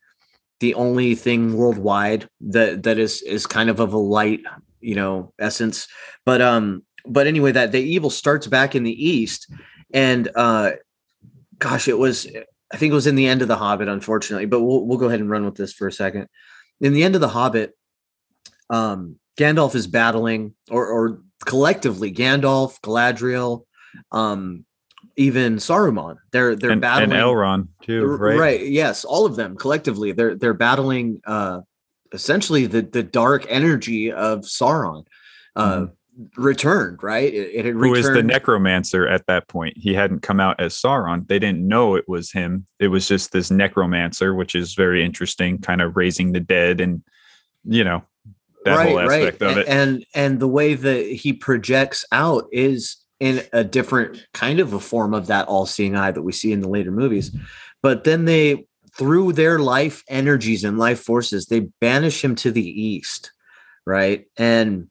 the 0.61 0.75
only 0.75 1.15
thing 1.15 1.57
worldwide 1.57 2.29
that 2.41 2.83
that 2.85 2.99
is 2.99 3.23
is 3.23 3.47
kind 3.47 3.71
of 3.71 3.81
of 3.81 3.93
a 3.93 3.99
light 3.99 4.41
you 4.81 4.95
know 4.95 5.33
essence 5.39 5.89
but 6.25 6.41
um 6.41 6.83
but 7.07 7.27
anyway 7.27 7.53
that 7.53 7.73
the 7.73 7.81
evil 7.81 8.11
starts 8.11 8.47
back 8.47 8.75
in 8.75 8.83
the 8.83 9.07
east 9.07 9.53
and 9.93 10.31
uh 10.37 10.71
gosh 11.59 11.89
it 11.89 11.99
was 11.99 12.27
i 12.73 12.77
think 12.77 12.91
it 12.91 12.95
was 12.95 13.07
in 13.07 13.15
the 13.17 13.27
end 13.27 13.43
of 13.43 13.49
the 13.49 13.57
hobbit 13.57 13.89
unfortunately 13.89 14.47
but 14.47 14.63
we'll, 14.63 14.85
we'll 14.87 14.99
go 14.99 15.09
ahead 15.09 15.21
and 15.21 15.31
run 15.31 15.45
with 15.45 15.55
this 15.55 15.73
for 15.73 15.87
a 15.87 15.93
second 15.93 16.29
in 16.81 16.93
the 16.93 17.05
end 17.05 17.15
of 17.15 17.21
the 17.21 17.29
hobbit 17.29 17.77
um 18.71 19.17
gandalf 19.39 19.75
is 19.75 19.87
battling 19.87 20.55
or 20.71 20.87
or 20.87 21.21
collectively 21.45 22.13
gandalf 22.13 22.81
galadriel 22.81 23.65
um 24.13 24.65
even 25.17 25.57
Saruman. 25.57 26.17
They're 26.33 26.57
they're 26.57 26.71
and, 26.71 26.81
battling 26.81 27.13
and 27.13 27.21
Elrond 27.21 27.69
too, 27.83 28.05
right? 28.05 28.39
Right. 28.39 28.67
Yes, 28.67 29.05
all 29.05 29.27
of 29.27 29.37
them 29.37 29.57
collectively. 29.57 30.13
They're 30.13 30.35
they're 30.35 30.55
battling 30.55 31.21
uh 31.27 31.61
essentially 32.13 32.67
the 32.67 32.83
the 32.83 33.03
dark 33.03 33.47
energy 33.49 34.13
of 34.13 34.41
Sauron. 34.41 35.05
Uh 35.55 35.77
mm. 35.77 35.93
Returned, 36.37 37.03
right? 37.03 37.33
It, 37.33 37.51
it 37.55 37.65
had 37.65 37.75
Who 37.75 37.95
is 37.95 38.07
the 38.07 38.23
necromancer 38.23 39.07
at 39.07 39.27
that 39.27 39.49
point? 39.49 39.77
He 39.77 39.95
hadn't 39.95 40.21
come 40.21 40.41
out 40.41 40.61
as 40.61 40.75
Sauron. 40.75 41.27
They 41.27 41.39
didn't 41.39 41.67
know 41.67 41.95
it 41.97 42.09
was 42.09 42.33
him. 42.33 42.67
It 42.79 42.89
was 42.89 43.09
just 43.09 43.33
this 43.33 43.51
necromancer, 43.51 44.35
which 44.35 44.55
is 44.55 44.75
very 44.75 45.05
interesting, 45.05 45.59
kind 45.59 45.81
of 45.81 45.97
raising 45.97 46.33
the 46.33 46.41
dead 46.41 46.81
and 46.81 47.03
you 47.65 47.85
know 47.85 48.03
that 48.65 48.77
right, 48.77 48.89
whole 48.89 49.01
aspect 49.01 49.43
right. 49.43 49.51
of 49.51 49.59
it. 49.59 49.69
And 49.69 50.05
and 50.15 50.41
the 50.41 50.49
way 50.49 50.75
that 50.75 51.07
he 51.07 51.33
projects 51.33 52.05
out 52.13 52.47
is 52.53 53.05
in 53.21 53.43
a 53.53 53.65
different 53.65 54.27
kind 54.33 54.61
of 54.61 54.73
a 54.73 54.81
form 54.81 55.15
of 55.15 55.29
that 55.29 55.47
all-seeing 55.49 55.97
eye 55.97 56.11
that 56.11 56.23
we 56.23 56.33
see 56.33 56.53
in 56.53 56.61
the 56.61 56.69
later 56.69 56.91
movies 56.91 57.35
but 57.83 58.05
then 58.05 58.25
they 58.25 58.67
through 58.97 59.33
their 59.33 59.59
life 59.59 60.03
energies 60.09 60.65
and 60.65 60.79
life 60.79 61.01
forces 61.01 61.47
they 61.47 61.61
banish 61.81 62.23
him 62.25 62.35
to 62.35 62.51
the 62.51 62.83
east 62.83 63.33
right 63.87 64.27
and 64.37 64.89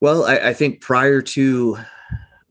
well 0.00 0.24
i, 0.24 0.36
I 0.36 0.54
think 0.54 0.80
prior 0.80 1.20
to 1.22 1.78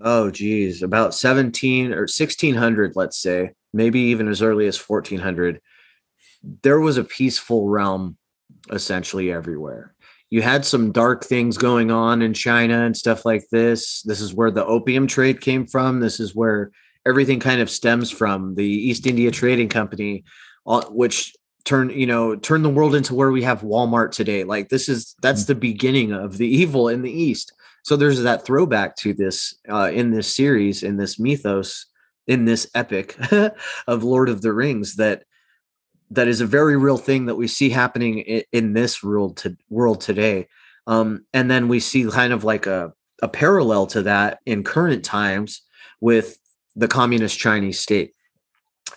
oh 0.01 0.31
geez 0.31 0.81
about 0.83 1.13
17 1.13 1.93
or 1.93 2.01
1600 2.01 2.95
let's 2.95 3.19
say 3.19 3.51
maybe 3.73 3.99
even 3.99 4.27
as 4.27 4.41
early 4.41 4.67
as 4.67 4.77
1400 4.77 5.61
there 6.63 6.79
was 6.79 6.97
a 6.97 7.03
peaceful 7.03 7.67
realm 7.67 8.17
essentially 8.71 9.31
everywhere 9.31 9.93
you 10.29 10.41
had 10.41 10.63
some 10.63 10.91
dark 10.91 11.25
things 11.25 11.57
going 11.57 11.89
on 11.89 12.21
in 12.21 12.33
China 12.33 12.85
and 12.85 12.95
stuff 12.95 13.25
like 13.25 13.49
this. 13.51 14.03
This 14.03 14.21
is 14.21 14.33
where 14.33 14.51
the 14.51 14.65
opium 14.65 15.07
trade 15.07 15.41
came 15.41 15.65
from. 15.65 15.99
This 15.99 16.19
is 16.19 16.35
where 16.35 16.71
everything 17.05 17.39
kind 17.39 17.61
of 17.61 17.69
stems 17.69 18.11
from. 18.11 18.55
The 18.55 18.65
East 18.65 19.07
India 19.07 19.31
Trading 19.31 19.69
Company, 19.69 20.23
which 20.65 21.33
turned 21.65 21.91
you 21.91 22.07
know 22.07 22.35
turn 22.35 22.63
the 22.63 22.69
world 22.69 22.95
into 22.95 23.15
where 23.15 23.31
we 23.31 23.43
have 23.43 23.61
Walmart 23.61 24.11
today. 24.11 24.43
Like 24.43 24.69
this 24.69 24.89
is 24.89 25.15
that's 25.21 25.45
the 25.45 25.55
beginning 25.55 26.11
of 26.11 26.37
the 26.37 26.47
evil 26.47 26.89
in 26.89 27.01
the 27.01 27.11
East. 27.11 27.53
So 27.83 27.95
there's 27.95 28.21
that 28.21 28.45
throwback 28.45 28.95
to 28.97 29.13
this 29.13 29.55
uh, 29.69 29.91
in 29.93 30.11
this 30.11 30.33
series, 30.33 30.83
in 30.83 30.97
this 30.97 31.19
mythos, 31.19 31.85
in 32.27 32.45
this 32.45 32.69
epic 32.75 33.15
of 33.87 34.03
Lord 34.03 34.29
of 34.29 34.41
the 34.41 34.53
Rings 34.53 34.95
that 34.97 35.23
that 36.11 36.27
is 36.27 36.41
a 36.41 36.45
very 36.45 36.75
real 36.75 36.97
thing 36.97 37.27
that 37.27 37.35
we 37.35 37.47
see 37.47 37.69
happening 37.69 38.19
in, 38.19 38.43
in 38.51 38.73
this 38.73 39.03
world 39.03 39.37
to 39.37 39.55
world 39.69 40.01
today. 40.01 40.47
Um, 40.87 41.25
and 41.33 41.51
then 41.51 41.67
we 41.67 41.79
see 41.79 42.09
kind 42.09 42.33
of 42.33 42.43
like 42.43 42.65
a, 42.65 42.93
a 43.21 43.27
parallel 43.27 43.85
to 43.87 44.01
that 44.03 44.39
in 44.45 44.63
current 44.63 45.05
times 45.05 45.61
with 46.01 46.37
the 46.75 46.87
communist 46.87 47.37
Chinese 47.37 47.79
state 47.79 48.13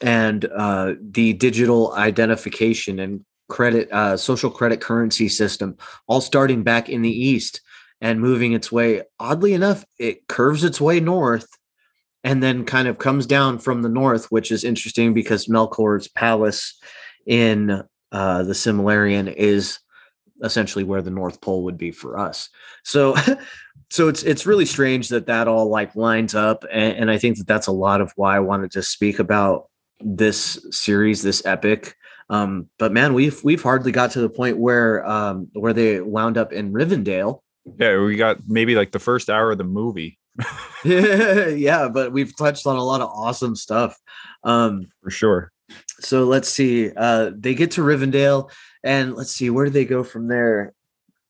and 0.02 0.44
uh, 0.46 0.94
the 1.00 1.32
digital 1.34 1.92
identification 1.94 2.98
and 2.98 3.24
credit 3.48 3.90
uh, 3.92 4.16
social 4.16 4.50
credit 4.50 4.80
currency 4.80 5.28
system 5.28 5.76
all 6.06 6.20
starting 6.20 6.62
back 6.62 6.88
in 6.88 7.02
the 7.02 7.10
east 7.10 7.60
and 8.00 8.20
moving 8.20 8.52
its 8.52 8.72
way 8.72 9.02
oddly 9.20 9.52
enough 9.52 9.84
it 9.98 10.26
curves 10.26 10.64
its 10.64 10.80
way 10.80 11.00
north 11.00 11.46
and 12.24 12.42
then 12.42 12.64
kind 12.64 12.88
of 12.88 12.98
comes 12.98 13.26
down 13.26 13.58
from 13.58 13.82
the 13.82 13.88
north, 13.88 14.30
which 14.30 14.52
is 14.52 14.64
interesting 14.64 15.12
because 15.12 15.46
Melkor's 15.46 16.08
palace 16.08 16.78
in 17.26 17.82
uh, 18.12 18.42
the 18.42 18.52
Silmarillion 18.52 19.32
is 19.32 19.78
essentially 20.42 20.84
where 20.84 21.02
the 21.02 21.10
North 21.10 21.40
Pole 21.40 21.64
would 21.64 21.78
be 21.78 21.90
for 21.90 22.18
us. 22.18 22.48
So, 22.84 23.16
so 23.90 24.08
it's 24.08 24.22
it's 24.22 24.46
really 24.46 24.66
strange 24.66 25.08
that 25.08 25.26
that 25.26 25.48
all 25.48 25.68
like 25.68 25.96
lines 25.96 26.34
up, 26.34 26.64
and, 26.70 26.96
and 26.96 27.10
I 27.10 27.18
think 27.18 27.38
that 27.38 27.46
that's 27.46 27.66
a 27.66 27.72
lot 27.72 28.00
of 28.00 28.12
why 28.16 28.36
I 28.36 28.40
wanted 28.40 28.70
to 28.72 28.82
speak 28.82 29.18
about 29.18 29.68
this 30.04 30.64
series, 30.70 31.22
this 31.22 31.44
epic. 31.44 31.96
Um, 32.30 32.68
but 32.78 32.92
man, 32.92 33.14
we've 33.14 33.42
we've 33.44 33.62
hardly 33.62 33.92
got 33.92 34.12
to 34.12 34.20
the 34.20 34.28
point 34.30 34.58
where 34.58 35.06
um, 35.06 35.48
where 35.52 35.72
they 35.72 36.00
wound 36.00 36.38
up 36.38 36.52
in 36.52 36.72
Rivendell. 36.72 37.40
Yeah, 37.78 38.00
we 38.02 38.16
got 38.16 38.38
maybe 38.46 38.74
like 38.74 38.92
the 38.92 38.98
first 38.98 39.28
hour 39.30 39.52
of 39.52 39.58
the 39.58 39.64
movie. 39.64 40.18
yeah, 40.84 41.88
but 41.92 42.12
we've 42.12 42.36
touched 42.36 42.66
on 42.66 42.76
a 42.76 42.84
lot 42.84 43.00
of 43.00 43.08
awesome 43.10 43.54
stuff. 43.54 43.96
Um, 44.44 44.86
For 45.02 45.10
sure. 45.10 45.52
so 46.00 46.24
let's 46.24 46.48
see. 46.48 46.90
Uh, 46.96 47.30
they 47.36 47.54
get 47.54 47.72
to 47.72 47.82
Rivendell, 47.82 48.50
and 48.82 49.14
let's 49.14 49.32
see 49.32 49.50
where 49.50 49.66
do 49.66 49.70
they 49.70 49.84
go 49.84 50.02
from 50.02 50.28
there. 50.28 50.72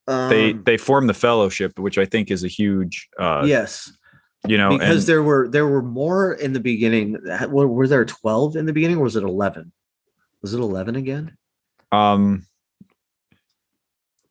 Um, 0.06 0.30
They 0.30 0.52
they 0.52 0.76
form 0.76 1.06
the 1.06 1.14
fellowship, 1.14 1.78
which 1.78 1.98
I 1.98 2.04
think 2.04 2.30
is 2.30 2.44
a 2.44 2.48
huge 2.48 3.08
uh 3.18 3.42
yes, 3.46 3.92
you 4.46 4.58
know 4.58 4.70
because 4.76 5.04
and 5.04 5.08
there 5.08 5.22
were 5.22 5.48
there 5.48 5.66
were 5.66 5.82
more 5.82 6.32
in 6.34 6.52
the 6.52 6.60
beginning. 6.60 7.18
Were, 7.48 7.68
were 7.68 7.86
there 7.88 8.04
twelve 8.04 8.56
in 8.56 8.66
the 8.66 8.72
beginning, 8.72 8.96
or 8.98 9.04
was 9.04 9.16
it 9.16 9.22
eleven? 9.24 9.72
Was 10.42 10.54
it 10.54 10.60
eleven 10.60 10.96
again? 10.96 11.36
um 11.92 12.46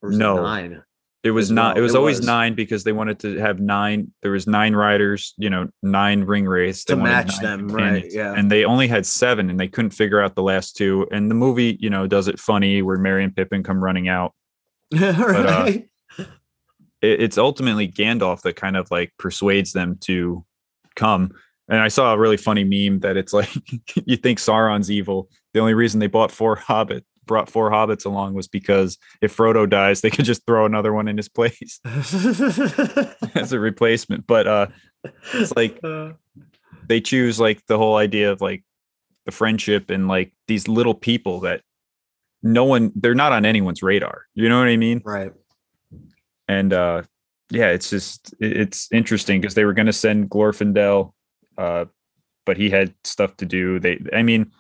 No. 0.01 0.37
it 0.39 0.41
nine? 0.41 0.83
it 1.23 1.29
was 1.31 1.51
not 1.51 1.75
well. 1.75 1.77
it 1.77 1.81
was 1.83 1.93
It 1.93 1.97
always 1.97 2.17
was. 2.17 2.25
nine 2.25 2.55
because 2.55 2.83
they 2.83 2.91
wanted 2.91 3.19
to 3.19 3.37
have 3.37 3.59
nine 3.59 4.11
there 4.23 4.31
was 4.31 4.47
nine 4.47 4.73
riders 4.73 5.35
you 5.37 5.49
know 5.51 5.69
nine 5.83 6.23
ring 6.23 6.45
wraiths 6.47 6.83
To 6.85 6.95
match 6.95 7.39
them, 7.39 7.67
right, 7.67 8.03
yeah. 8.11 8.33
and 8.35 8.51
they 8.51 8.65
only 8.65 8.87
had 8.87 9.05
seven 9.05 9.49
and 9.51 9.59
they 9.59 9.67
couldn't 9.67 9.91
figure 9.91 10.19
out 10.19 10.33
the 10.33 10.41
last 10.41 10.75
two 10.75 11.07
and 11.11 11.29
the 11.29 11.35
movie 11.35 11.77
you 11.79 11.91
know 11.91 12.07
does 12.07 12.27
it 12.27 12.39
funny 12.39 12.81
where 12.81 12.97
merry 12.97 13.23
and 13.23 13.35
pippin 13.35 13.61
come 13.61 13.83
running 13.83 14.07
out 14.09 14.33
right. 14.91 15.75
it, 15.75 15.89
it's 17.01 17.37
ultimately 17.37 17.87
Gandalf 17.87 18.41
that 18.41 18.55
kind 18.55 18.77
of 18.77 18.89
like 18.91 19.13
persuades 19.17 19.73
them 19.73 19.97
to 20.01 20.45
come. 20.95 21.31
And 21.67 21.79
I 21.79 21.87
saw 21.87 22.13
a 22.13 22.17
really 22.17 22.37
funny 22.37 22.63
meme 22.63 22.99
that 22.99 23.17
it's 23.17 23.33
like 23.33 23.49
you 24.05 24.17
think 24.17 24.39
Sauron's 24.39 24.91
evil. 24.91 25.29
The 25.53 25.59
only 25.59 25.73
reason 25.73 25.99
they 25.99 26.07
bought 26.07 26.31
four 26.31 26.55
hobbit 26.55 27.05
brought 27.25 27.49
four 27.49 27.69
hobbits 27.69 28.05
along 28.05 28.33
was 28.33 28.47
because 28.47 28.97
if 29.21 29.35
Frodo 29.35 29.69
dies, 29.69 30.01
they 30.01 30.09
could 30.09 30.25
just 30.25 30.45
throw 30.45 30.65
another 30.65 30.91
one 30.91 31.07
in 31.07 31.17
his 31.17 31.29
place 31.37 31.79
as 31.85 33.53
a 33.53 33.59
replacement. 33.59 34.27
But 34.27 34.47
uh 34.47 34.67
it's 35.33 35.55
like 35.55 35.79
Uh, 35.83 36.13
they 36.87 37.01
choose 37.01 37.39
like 37.39 37.65
the 37.67 37.77
whole 37.77 37.95
idea 37.95 38.31
of 38.31 38.41
like 38.41 38.63
the 39.25 39.31
friendship 39.31 39.89
and 39.89 40.07
like 40.07 40.33
these 40.47 40.67
little 40.67 40.93
people 40.93 41.41
that 41.41 41.61
no 42.43 42.65
one 42.65 42.91
they're 42.95 43.15
not 43.15 43.31
on 43.31 43.45
anyone's 43.45 43.83
radar. 43.83 44.25
You 44.33 44.49
know 44.49 44.59
what 44.59 44.67
I 44.67 44.77
mean? 44.77 45.01
right. 45.05 45.31
And 46.51 46.73
uh 46.73 47.01
yeah 47.49 47.69
it's 47.69 47.89
just 47.89 48.33
it's 48.39 48.89
interesting 48.91 49.39
because 49.39 49.55
they 49.55 49.65
were 49.65 49.73
going 49.73 49.85
to 49.85 49.93
send 49.93 50.29
glorfindel 50.29 51.13
uh 51.57 51.85
but 52.43 52.57
he 52.57 52.71
had 52.71 52.93
stuff 53.03 53.37
to 53.37 53.45
do. 53.45 53.79
They 53.79 53.99
i 54.13 54.23
mean 54.23 54.51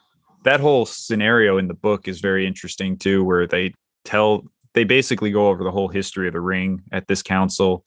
that 0.43 0.59
whole 0.59 0.85
scenario 0.85 1.57
in 1.57 1.67
the 1.67 1.73
book 1.73 2.07
is 2.07 2.21
very 2.21 2.47
interesting 2.47 2.97
too 2.97 3.23
where 3.23 3.45
they 3.45 3.73
tell 4.05 4.45
they 4.73 4.85
basically 4.85 5.31
go 5.31 5.49
over 5.49 5.63
the 5.63 5.71
whole 5.71 5.89
history 5.89 6.27
of 6.27 6.33
the 6.33 6.39
ring 6.39 6.81
at 6.91 7.07
this 7.07 7.21
council. 7.21 7.83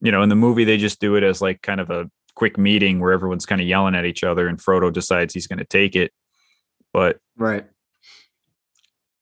You 0.00 0.12
know 0.12 0.22
in 0.22 0.28
the 0.28 0.36
movie 0.46 0.64
they 0.64 0.76
just 0.76 1.00
do 1.00 1.16
it 1.16 1.22
as 1.22 1.40
like 1.40 1.62
kind 1.62 1.80
of 1.80 1.90
a 1.90 2.10
quick 2.34 2.58
meeting 2.58 3.00
where 3.00 3.12
everyone's 3.12 3.46
kind 3.46 3.60
of 3.60 3.66
yelling 3.66 3.94
at 3.94 4.04
each 4.04 4.24
other 4.24 4.48
and 4.48 4.58
frodo 4.58 4.92
decides 4.92 5.32
he's 5.32 5.46
going 5.46 5.58
to 5.58 5.64
take 5.64 5.94
it. 5.96 6.12
But 6.92 7.18
Right. 7.36 7.66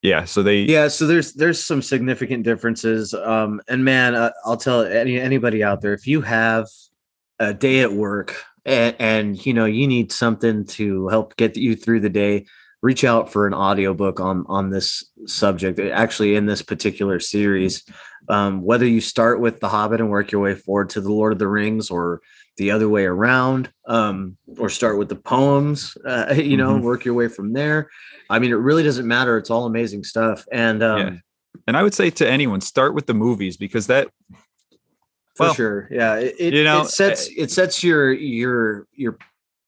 Yeah 0.04 0.24
so 0.24 0.42
they 0.42 0.60
Yeah, 0.60 0.88
so 0.88 1.06
there's 1.06 1.32
there's 1.32 1.64
some 1.64 1.80
significant 1.80 2.44
differences. 2.44 3.14
Um, 3.14 3.60
and 3.68 3.84
man, 3.84 4.14
uh, 4.14 4.32
I'll 4.44 4.58
tell 4.58 4.82
any 4.82 5.18
anybody 5.18 5.64
out 5.64 5.80
there 5.80 5.94
if 5.94 6.06
you 6.06 6.20
have 6.20 6.68
a 7.40 7.54
day 7.54 7.80
at 7.80 7.92
work 7.92 8.44
and, 8.64 8.94
and 8.98 9.46
you 9.46 9.54
know 9.54 9.64
you 9.64 9.88
need 9.88 10.12
something 10.12 10.66
to 10.66 11.08
help 11.08 11.36
get 11.36 11.56
you 11.56 11.74
through 11.74 12.00
the 12.00 12.10
day, 12.10 12.44
reach 12.82 13.02
out 13.02 13.32
for 13.32 13.46
an 13.46 13.54
audiobook 13.54 14.20
on 14.20 14.44
on 14.46 14.68
this 14.68 15.04
subject. 15.26 15.80
Actually, 15.80 16.36
in 16.36 16.44
this 16.44 16.60
particular 16.60 17.18
series, 17.18 17.82
um, 18.28 18.62
whether 18.62 18.86
you 18.86 19.00
start 19.00 19.40
with 19.40 19.60
The 19.60 19.68
Hobbit 19.70 20.00
and 20.00 20.10
work 20.10 20.30
your 20.30 20.42
way 20.42 20.54
forward 20.54 20.90
to 20.90 21.00
The 21.00 21.12
Lord 21.12 21.32
of 21.32 21.38
the 21.38 21.48
Rings, 21.48 21.90
or 21.90 22.20
the 22.56 22.70
other 22.70 22.88
way 22.88 23.04
around, 23.04 23.70
um, 23.86 24.36
or 24.58 24.68
start 24.68 24.98
with 24.98 25.08
the 25.08 25.16
poems, 25.16 25.96
uh, 26.06 26.32
you 26.36 26.56
know, 26.56 26.76
Mhm. 26.78 26.82
work 26.82 27.04
your 27.04 27.14
way 27.14 27.28
from 27.28 27.52
there. 27.52 27.90
I 28.30 28.38
mean, 28.38 28.50
it 28.52 28.56
really 28.56 28.82
doesn't 28.82 29.06
matter. 29.06 29.36
It's 29.36 29.50
all 29.50 29.66
amazing 29.66 30.04
stuff. 30.04 30.44
And 30.52 30.82
um, 30.82 30.98
Yeah. 30.98 31.10
and 31.66 31.76
i 31.76 31.82
would 31.82 31.94
say 31.94 32.10
to 32.10 32.28
anyone 32.28 32.60
start 32.60 32.94
with 32.94 33.06
the 33.06 33.14
movies 33.14 33.56
because 33.56 33.86
that 33.86 34.08
for 35.36 35.44
Well, 35.46 35.54
sure, 35.54 35.88
yeah, 35.90 36.16
it, 36.16 36.34
it, 36.38 36.54
you 36.54 36.64
know, 36.64 36.82
it 36.82 36.88
sets 36.88 37.28
it 37.36 37.50
sets 37.50 37.82
your 37.82 38.12
your 38.12 38.86
your 38.92 39.18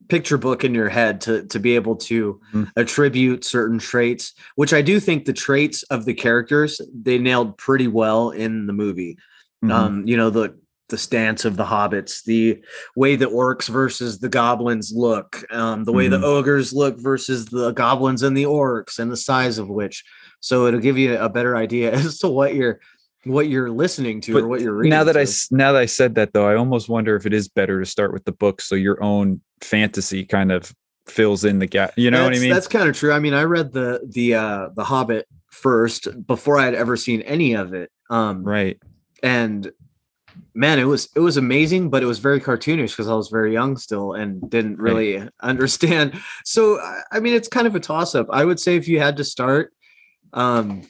picture 0.09 0.39
book 0.39 0.63
in 0.63 0.75
your 0.75 0.89
head 0.89 1.21
to 1.23 1.45
to 1.47 1.59
be 1.59 1.75
able 1.75 1.97
to 1.97 2.41
Mhm. 2.55 2.71
attribute 2.77 3.45
certain 3.45 3.79
traits, 3.79 4.33
which 4.55 4.73
I 4.73 4.81
do 4.83 5.01
think 5.01 5.25
the 5.25 5.33
traits 5.33 5.83
of 5.85 6.05
the 6.05 6.15
characters 6.15 6.81
they 6.95 7.19
nailed 7.19 7.59
pretty 7.59 7.89
well 7.89 8.31
in 8.31 8.67
the 8.67 8.73
movie. 8.73 9.17
Mhm. 9.65 9.71
Um, 9.73 10.07
you 10.07 10.17
know 10.17 10.31
the 10.31 10.57
the 10.89 10.99
stance 10.99 11.45
of 11.45 11.57
the 11.57 11.65
hobbits, 11.65 12.23
the 12.25 12.63
way 12.95 13.17
the 13.17 13.27
orcs 13.27 13.69
versus 13.69 14.19
the 14.21 14.29
goblins 14.29 14.93
look, 14.95 15.45
um, 15.53 15.85
the 15.85 15.93
way 15.93 16.07
Mhm. 16.07 16.11
the 16.21 16.25
ogres 16.27 16.73
look 16.73 16.99
versus 16.99 17.47
the 17.47 17.73
goblins 17.73 18.23
and 18.23 18.37
the 18.37 18.45
orcs, 18.45 18.99
and 18.99 19.11
the 19.11 19.17
size 19.17 19.59
of 19.59 19.69
which. 19.69 20.05
So 20.41 20.67
it'll 20.67 20.81
give 20.81 20.97
you 20.99 21.17
a 21.19 21.29
better 21.29 21.57
idea 21.57 21.93
as 21.95 22.19
to 22.21 22.29
what 22.29 22.55
you're 22.55 22.81
what 23.25 23.49
you're 23.49 23.71
listening 23.71 24.21
to 24.21 24.39
or 24.39 24.47
what 24.47 24.61
you're 24.61 24.73
reading. 24.75 24.91
now 24.91 25.03
that 25.03 25.17
I 25.17 25.25
to. 25.25 25.29
s- 25.31 25.49
now 25.51 25.73
that 25.73 25.81
I 25.83 25.87
said 25.87 26.15
that 26.15 26.33
though, 26.33 26.47
I 26.49 26.55
almost 26.55 26.89
wonder 26.89 27.17
if 27.17 27.27
it 27.27 27.33
is 27.35 27.49
better 27.49 27.81
to 27.81 27.87
start 27.87 28.13
with 28.13 28.25
the 28.25 28.31
book 28.31 28.61
so 28.61 28.77
your 28.77 29.03
own 29.03 29.41
fantasy 29.63 30.25
kind 30.25 30.53
of 30.53 30.73
fills 31.09 31.45
in 31.45 31.59
the 31.59 31.67
gap. 31.67 31.93
You 31.97 32.13
know 32.13 32.23
what 32.23 32.37
I 32.37 32.39
mean? 32.39 32.51
That's 32.51 32.69
kind 32.69 32.89
of 32.89 32.95
true. 32.97 33.11
I 33.13 33.19
mean, 33.19 33.35
I 33.35 33.43
read 33.43 33.73
the 33.73 34.01
the 34.09 34.35
uh 34.37 34.69
the 34.77 34.85
Hobbit 34.85 35.27
first 35.51 36.07
before 36.29 36.59
I 36.61 36.65
had 36.67 36.75
ever 36.75 36.97
seen 36.97 37.23
any 37.23 37.55
of 37.55 37.75
it. 37.75 37.91
Um 38.11 38.45
right. 38.45 38.79
and 39.25 39.73
man, 40.55 40.79
it 40.79 40.85
was 40.85 41.09
it 41.15 41.21
was 41.21 41.37
amazing, 41.37 41.91
but 41.91 42.03
it 42.03 42.07
was 42.07 42.19
very 42.19 42.41
cartoonish 42.41 42.91
because 42.91 43.09
I 43.09 43.15
was 43.15 43.29
very 43.29 43.53
young 43.53 43.77
still 43.77 44.13
and 44.15 44.49
didn't 44.51 44.79
Right. 44.79 44.93
really 44.93 45.29
understand. 45.43 46.21
So 46.45 46.79
I- 46.81 47.03
I 47.13 47.21
mean, 47.21 47.35
it's 47.35 47.49
kind 47.49 47.67
of 47.67 47.75
a 47.75 47.81
toss 47.81 48.15
up. 48.15 48.27
I 48.31 48.45
would 48.45 48.61
say 48.61 48.77
if 48.77 48.89
you 48.89 48.99
had 49.01 49.17
to 49.19 49.25
start, 49.25 49.73
um, 50.33 50.83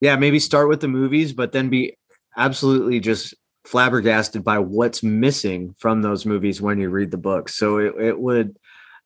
yeah, 0.00 0.16
maybe 0.16 0.38
start 0.38 0.68
with 0.68 0.80
the 0.80 0.88
movies, 0.88 1.32
but 1.32 1.52
then 1.52 1.68
be 1.70 1.96
absolutely 2.36 3.00
just 3.00 3.34
flabbergasted 3.64 4.44
by 4.44 4.58
what's 4.58 5.02
missing 5.02 5.74
from 5.78 6.02
those 6.02 6.26
movies 6.26 6.60
when 6.60 6.78
you 6.78 6.88
read 6.90 7.10
the 7.10 7.16
books. 7.18 7.56
So 7.56 7.78
it, 7.78 7.94
it 7.98 8.18
would, 8.18 8.56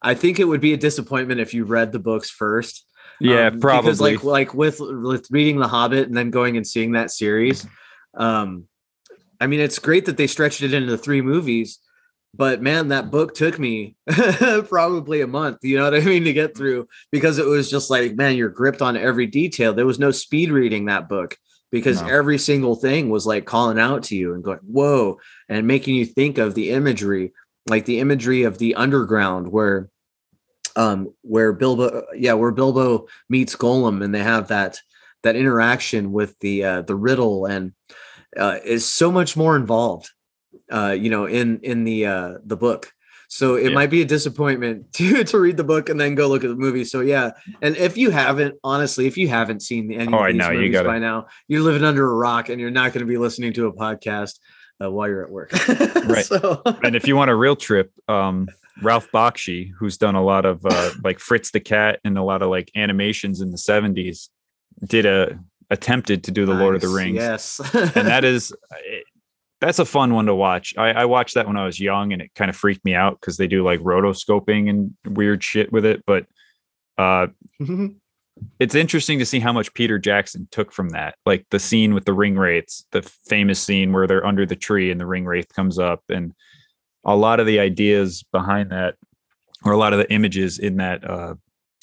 I 0.02 0.14
think 0.14 0.38
it 0.40 0.44
would 0.44 0.60
be 0.60 0.72
a 0.72 0.76
disappointment 0.76 1.40
if 1.40 1.54
you 1.54 1.64
read 1.64 1.92
the 1.92 1.98
books 1.98 2.28
first. 2.30 2.84
Yeah, 3.20 3.46
Um, 3.48 3.60
probably. 3.60 3.90
because 3.90 4.00
like 4.00 4.24
like 4.24 4.54
with 4.54 4.78
with 4.80 5.30
reading 5.30 5.58
the 5.58 5.68
hobbit 5.68 6.08
and 6.08 6.16
then 6.16 6.30
going 6.30 6.56
and 6.56 6.66
seeing 6.66 6.92
that 6.92 7.10
series 7.10 7.66
um 8.14 8.66
i 9.40 9.46
mean 9.46 9.60
it's 9.60 9.78
great 9.78 10.06
that 10.06 10.16
they 10.16 10.26
stretched 10.26 10.62
it 10.62 10.74
into 10.74 10.96
three 10.96 11.22
movies 11.22 11.78
but 12.34 12.62
man 12.62 12.88
that 12.88 13.10
book 13.10 13.34
took 13.34 13.58
me 13.58 13.96
probably 14.68 15.20
a 15.20 15.26
month 15.26 15.58
you 15.62 15.76
know 15.76 15.84
what 15.84 15.94
i 15.94 16.00
mean 16.00 16.24
to 16.24 16.32
get 16.32 16.56
through 16.56 16.86
because 17.10 17.38
it 17.38 17.46
was 17.46 17.70
just 17.70 17.90
like 17.90 18.14
man 18.14 18.36
you're 18.36 18.48
gripped 18.48 18.82
on 18.82 18.96
every 18.96 19.26
detail 19.26 19.72
there 19.72 19.86
was 19.86 19.98
no 19.98 20.10
speed 20.10 20.50
reading 20.50 20.86
that 20.86 21.08
book 21.08 21.36
because 21.72 22.02
No. 22.02 22.08
every 22.08 22.38
single 22.38 22.74
thing 22.74 23.10
was 23.10 23.26
like 23.26 23.44
calling 23.44 23.78
out 23.78 24.04
to 24.04 24.16
you 24.16 24.34
and 24.34 24.42
going 24.44 24.58
whoa 24.58 25.18
and 25.48 25.66
making 25.66 25.94
you 25.96 26.04
think 26.04 26.38
of 26.38 26.54
the 26.54 26.70
imagery 26.70 27.32
like 27.68 27.84
the 27.84 28.00
imagery 28.00 28.42
of 28.44 28.58
the 28.58 28.74
underground 28.74 29.50
where 29.50 29.88
um 30.76 31.12
where 31.22 31.52
bilbo 31.52 32.04
yeah 32.14 32.32
where 32.34 32.52
bilbo 32.52 33.06
meets 33.28 33.56
gollum 33.56 34.04
and 34.04 34.14
they 34.14 34.22
have 34.22 34.48
that 34.48 34.78
that 35.22 35.36
interaction 35.36 36.12
with 36.12 36.38
the 36.40 36.64
uh 36.64 36.82
the 36.82 36.94
riddle 36.94 37.46
and 37.46 37.72
uh 38.38 38.58
is 38.64 38.90
so 38.90 39.10
much 39.10 39.36
more 39.36 39.56
involved 39.56 40.10
uh 40.72 40.96
you 40.98 41.10
know 41.10 41.26
in 41.26 41.58
in 41.62 41.84
the 41.84 42.06
uh 42.06 42.34
the 42.44 42.56
book. 42.56 42.92
So 43.32 43.54
it 43.54 43.68
Yeah. 43.68 43.74
might 43.74 43.90
be 43.90 44.02
a 44.02 44.04
disappointment 44.04 44.92
to 44.94 45.22
to 45.24 45.38
read 45.38 45.56
the 45.56 45.64
book 45.64 45.88
and 45.88 46.00
then 46.00 46.14
go 46.16 46.26
look 46.28 46.42
at 46.44 46.48
the 46.48 46.56
movie. 46.56 46.84
So 46.84 47.00
yeah. 47.00 47.30
And 47.62 47.76
if 47.76 47.96
you 47.96 48.10
haven't 48.10 48.56
honestly 48.64 49.06
if 49.06 49.16
you 49.16 49.28
haven't 49.28 49.60
seen 49.62 49.92
any 49.92 50.12
Oh, 50.12 50.24
of 50.24 50.32
these 50.32 50.36
know, 50.38 50.50
you 50.50 50.58
movies 50.60 50.72
gotta- 50.72 50.88
by 50.88 50.98
now 50.98 51.26
you're 51.48 51.60
living 51.62 51.84
under 51.84 52.10
a 52.10 52.14
rock 52.14 52.48
and 52.48 52.60
you're 52.60 52.70
not 52.70 52.92
going 52.92 53.06
to 53.06 53.10
be 53.12 53.18
listening 53.18 53.52
to 53.54 53.66
a 53.66 53.72
podcast 53.72 54.38
uh, 54.82 54.90
while 54.90 55.06
you're 55.08 55.22
at 55.22 55.30
work. 55.30 55.52
Right. 56.06 56.24
so 56.24 56.62
and 56.82 56.96
if 56.96 57.06
you 57.06 57.14
want 57.14 57.30
a 57.30 57.36
real 57.36 57.54
trip, 57.54 57.92
um, 58.08 58.48
Ralph 58.82 59.08
Bakshi, 59.12 59.70
who's 59.78 59.98
done 59.98 60.14
a 60.14 60.24
lot 60.24 60.44
of 60.46 60.64
uh, 60.64 60.90
like 61.04 61.18
Fritz 61.18 61.50
the 61.50 61.60
Cat 61.60 62.00
and 62.04 62.16
a 62.16 62.22
lot 62.22 62.40
of 62.42 62.48
like 62.48 62.70
animations 62.74 63.40
in 63.42 63.50
the 63.50 63.58
70s, 63.58 64.28
did 64.86 65.04
a 65.06 65.38
attempted 65.70 66.24
to 66.24 66.30
do 66.30 66.44
the 66.44 66.54
Lord 66.54 66.74
of 66.74 66.80
the 66.80 66.88
Rings. 66.88 67.16
yes 67.16 67.60
and 67.74 68.06
that 68.06 68.24
is 68.24 68.52
that's 69.60 69.78
a 69.78 69.84
fun 69.84 70.14
one 70.14 70.26
to 70.26 70.34
watch. 70.34 70.74
I, 70.76 70.90
I 70.92 71.04
watched 71.04 71.34
that 71.34 71.46
when 71.46 71.56
I 71.56 71.66
was 71.66 71.78
young, 71.78 72.12
and 72.12 72.22
it 72.22 72.34
kind 72.34 72.48
of 72.48 72.56
freaked 72.56 72.84
me 72.84 72.94
out 72.94 73.20
because 73.20 73.36
they 73.36 73.46
do 73.46 73.62
like 73.62 73.80
rotoscoping 73.80 74.70
and 74.70 74.94
weird 75.04 75.44
shit 75.44 75.70
with 75.70 75.84
it. 75.84 76.02
But 76.06 76.26
uh, 76.96 77.28
it's 78.58 78.74
interesting 78.74 79.18
to 79.18 79.26
see 79.26 79.38
how 79.38 79.52
much 79.52 79.74
Peter 79.74 79.98
Jackson 79.98 80.48
took 80.50 80.72
from 80.72 80.90
that, 80.90 81.16
like 81.26 81.46
the 81.50 81.58
scene 81.58 81.92
with 81.92 82.06
the 82.06 82.14
ring 82.14 82.36
wraiths, 82.36 82.86
the 82.92 83.02
famous 83.02 83.60
scene 83.60 83.92
where 83.92 84.06
they're 84.06 84.26
under 84.26 84.46
the 84.46 84.56
tree 84.56 84.90
and 84.90 85.00
the 85.00 85.06
ring 85.06 85.26
wraith 85.26 85.52
comes 85.54 85.78
up, 85.78 86.02
and 86.08 86.32
a 87.04 87.16
lot 87.16 87.38
of 87.38 87.46
the 87.46 87.60
ideas 87.60 88.24
behind 88.32 88.70
that, 88.70 88.94
or 89.64 89.72
a 89.72 89.78
lot 89.78 89.92
of 89.92 89.98
the 89.98 90.10
images 90.10 90.58
in 90.58 90.78
that 90.78 91.08
uh, 91.08 91.34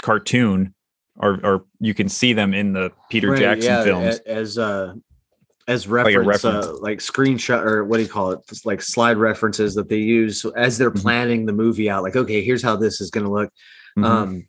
cartoon, 0.02 0.74
are, 1.20 1.40
are 1.46 1.64
you 1.80 1.94
can 1.94 2.10
see 2.10 2.34
them 2.34 2.54
in 2.54 2.74
the 2.74 2.92
Peter 3.10 3.32
Right, 3.32 3.40
Jackson 3.40 3.72
yeah, 3.72 3.84
films. 3.84 4.20
as 4.26 4.58
uh 4.58 4.94
as 5.68 5.86
a 5.86 5.90
reference, 5.90 6.28
reference. 6.28 6.66
Uh, 6.68 6.78
like 6.80 7.00
screenshot 7.00 7.66
or 7.66 7.84
what 7.84 7.98
do 7.98 8.04
you 8.04 8.10
call 8.10 8.32
it? 8.32 8.40
Just 8.48 8.66
like 8.66 8.82
slide 8.82 9.18
references 9.18 9.76
that 9.76 9.90
they 9.90 9.98
use 9.98 10.46
as 10.56 10.78
they're 10.78 10.92
Mhm. 10.92 11.02
planning 11.02 11.46
the 11.46 11.52
movie 11.54 11.90
out. 11.90 12.04
Like, 12.04 12.16
okay, 12.16 12.42
here's 12.44 12.64
how 12.64 12.76
this 12.78 13.02
is 13.02 13.10
going 13.12 13.26
to 13.26 13.32
look. 13.32 13.50
Mhm. 13.98 14.06
Um, 14.06 14.48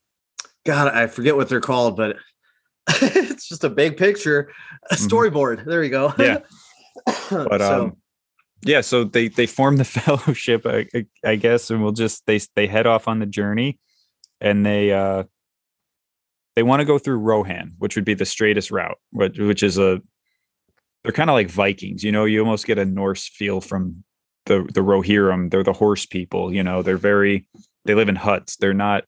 God, 0.65 0.95
I 0.95 1.07
forget 1.09 1.35
what 1.35 1.49
they're 1.49 1.61
called, 1.61 1.97
but 1.97 2.17
it's 3.03 3.49
just 3.49 3.65
a 3.65 3.71
big 3.71 3.97
picture, 3.97 4.53
a 4.91 4.95
Mhm. 4.95 5.09
storyboard. 5.09 5.65
There 5.65 5.83
you 5.83 5.91
go. 5.91 6.13
Yeah. 6.19 6.39
but 7.31 7.61
So, 7.61 7.85
um 7.85 7.97
yeah 8.63 8.81
so 8.81 9.05
they 9.05 9.29
they 9.29 9.47
form 9.47 9.77
the 9.77 9.85
fellowship 10.01 10.67
I, 10.67 10.87
I, 10.93 11.07
I 11.25 11.37
guess 11.37 11.71
and 11.71 11.81
we'll 11.81 11.93
just 11.93 12.27
they 12.27 12.41
they 12.57 12.67
head 12.67 12.89
off 12.89 13.07
on 13.07 13.21
the 13.21 13.27
journey 13.27 13.79
and 14.41 14.67
they 14.67 14.91
uh 14.93 15.23
they 16.59 16.63
want 16.65 16.81
to 16.81 16.85
go 16.85 16.99
through 16.99 17.19
rohan 17.19 17.73
which 17.79 17.95
would 17.95 18.05
be 18.05 18.15
the 18.15 18.27
straightest 18.27 18.73
route 18.73 18.99
which, 19.13 19.39
which 19.39 19.63
is 19.63 19.79
a 19.79 20.01
they're 21.05 21.13
kind 21.13 21.31
of 21.31 21.35
like 21.35 21.49
vikings 21.49 22.03
you 22.03 22.11
know 22.11 22.25
you 22.25 22.41
almost 22.41 22.67
get 22.67 22.79
a 22.79 22.85
norse 22.85 23.29
feel 23.29 23.61
from 23.61 24.03
the 24.47 24.69
the 24.75 24.81
rohirrim 24.81 25.51
they're 25.51 25.63
the 25.63 25.73
horse 25.73 26.05
people 26.05 26.53
you 26.53 26.63
know 26.63 26.83
they're 26.83 26.97
very 26.97 27.47
they 27.85 27.95
live 27.95 28.09
in 28.09 28.17
huts 28.17 28.57
they're 28.57 28.75
not 28.75 29.05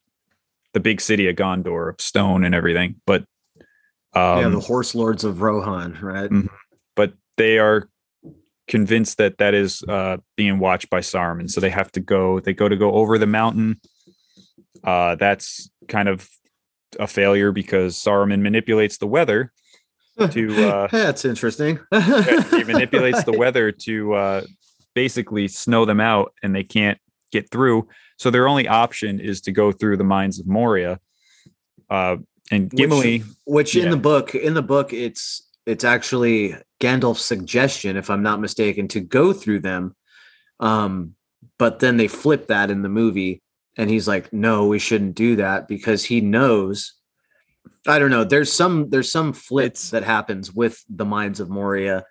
the 0.74 0.80
big 0.80 1.00
city 1.00 1.28
of 1.28 1.34
gondor 1.34 1.90
of 1.90 2.00
stone 2.00 2.44
and 2.44 2.54
everything 2.54 2.94
but 3.04 3.24
um 4.14 4.38
yeah, 4.38 4.48
the 4.48 4.60
horse 4.60 4.94
lords 4.94 5.24
of 5.24 5.40
Rohan, 5.40 5.98
right? 6.00 6.30
Mm. 6.30 6.48
but 6.94 7.14
they 7.36 7.58
are 7.58 7.88
convinced 8.70 9.18
that 9.18 9.36
that 9.38 9.52
is 9.52 9.82
uh, 9.88 10.16
being 10.36 10.58
watched 10.58 10.88
by 10.88 11.00
Saruman. 11.00 11.50
So 11.50 11.60
they 11.60 11.70
have 11.70 11.90
to 11.92 12.00
go. 12.00 12.40
They 12.40 12.54
go 12.54 12.68
to 12.68 12.76
go 12.76 12.92
over 12.92 13.18
the 13.18 13.26
mountain. 13.26 13.80
Uh, 14.82 15.16
that's 15.16 15.68
kind 15.88 16.08
of 16.08 16.28
a 16.98 17.06
failure 17.06 17.52
because 17.52 17.96
Saruman 17.96 18.40
manipulates 18.40 18.98
the 18.98 19.06
weather 19.06 19.52
to. 20.30 20.68
Uh, 20.68 20.88
That's 20.90 21.24
interesting. 21.24 21.78
he 21.92 22.64
manipulates 22.64 23.24
the 23.24 23.34
weather 23.36 23.72
to 23.72 24.14
uh, 24.14 24.42
basically 24.94 25.48
snow 25.48 25.84
them 25.84 26.00
out, 26.00 26.32
and 26.42 26.54
they 26.54 26.64
can't 26.64 26.98
get 27.32 27.50
through. 27.50 27.88
So 28.18 28.30
their 28.30 28.48
only 28.48 28.68
option 28.68 29.20
is 29.20 29.40
to 29.42 29.52
go 29.52 29.72
through 29.72 29.96
the 29.96 30.04
mines 30.04 30.40
of 30.40 30.46
Moria. 30.46 30.98
Uh, 31.88 32.16
and 32.50 32.64
Which- 32.72 32.78
Gimli, 32.78 33.22
which 33.46 33.76
in 33.76 33.84
Yeah. 33.84 33.90
the 33.90 33.96
book 33.96 34.34
in 34.34 34.54
the 34.54 34.62
book 34.62 34.92
it's 34.92 35.48
it's 35.66 35.84
actually 35.84 36.56
gandalf's 36.80 37.24
suggestion 37.24 37.96
if 37.96 38.10
i'm 38.10 38.22
not 38.24 38.40
mistaken 38.40 38.88
to 38.88 39.00
go 39.00 39.32
through 39.32 39.60
them 39.60 39.94
um 40.58 41.14
but 41.58 41.78
then 41.78 41.96
they 41.96 42.08
flip 42.08 42.48
that 42.48 42.70
in 42.70 42.82
the 42.82 42.88
movie 42.88 43.40
and 43.80 43.88
he's 43.90 44.06
like 44.06 44.32
no 44.32 44.66
we 44.66 44.78
shouldn't 44.78 45.14
do 45.14 45.36
that 45.36 45.66
because 45.68 46.04
he 46.04 46.20
knows 46.20 46.94
i 47.86 47.98
don't 47.98 48.10
know 48.10 48.24
there's 48.24 48.52
some 48.52 48.90
there's 48.90 49.10
some 49.10 49.32
flips 49.32 49.90
that 49.90 50.02
happens 50.04 50.52
with 50.52 50.84
the 50.88 51.04
mines 51.04 51.40
of 51.40 51.48
moria 51.48 52.04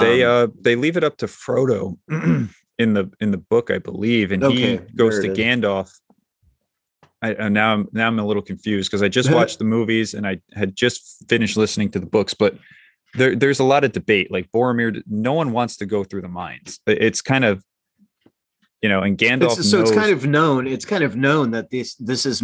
they 0.00 0.22
Um, 0.24 0.30
uh 0.30 0.52
they 0.60 0.76
leave 0.76 0.96
it 0.96 1.04
up 1.04 1.16
to 1.18 1.26
Frodo 1.26 1.96
in 2.78 2.94
the 2.94 3.10
in 3.20 3.30
the 3.32 3.42
book, 3.52 3.70
I 3.70 3.78
believe, 3.78 4.30
and 4.32 4.42
Okay, 4.44 4.78
he 4.88 4.94
goes 4.96 5.18
to. 5.20 5.28
Gandalf. 5.28 5.90
I 7.22 7.32
and 7.34 7.52
now 7.52 7.74
I'm 7.74 7.88
now 7.92 8.06
I'm 8.06 8.18
a 8.18 8.24
little 8.24 8.42
confused 8.52 8.88
because 8.88 9.02
I 9.02 9.08
just 9.08 9.30
watched 9.38 9.58
the 9.58 9.64
movies 9.64 10.14
and 10.14 10.26
I 10.26 10.40
had 10.54 10.76
just 10.76 11.28
finished 11.28 11.56
listening 11.56 11.90
to 11.90 11.98
the 11.98 12.06
books, 12.06 12.34
but 12.34 12.56
there 13.14 13.34
there's 13.36 13.58
a 13.60 13.64
lot 13.64 13.82
of 13.84 13.90
debate. 13.92 14.30
Like 14.30 14.48
Boromir, 14.52 15.02
no 15.06 15.32
one 15.34 15.50
wants 15.52 15.76
to 15.78 15.86
go 15.86 16.04
through 16.04 16.22
the 16.22 16.28
mines. 16.42 16.78
It- 16.86 17.02
It's 17.02 17.20
kind 17.20 17.44
of 17.44 17.62
you 18.82 18.88
know, 18.88 19.00
and 19.02 19.18
Gandalf. 19.18 19.58
it's, 19.58 19.70
so 19.70 19.80
it's 19.80 19.90
kind 19.92 20.10
of 20.12 20.26
known 20.26 20.66
it's 20.66 20.84
kind 20.84 21.04
of 21.04 21.16
known 21.16 21.50
that 21.52 21.70
this 21.70 21.94
this 21.96 22.24
is 22.26 22.42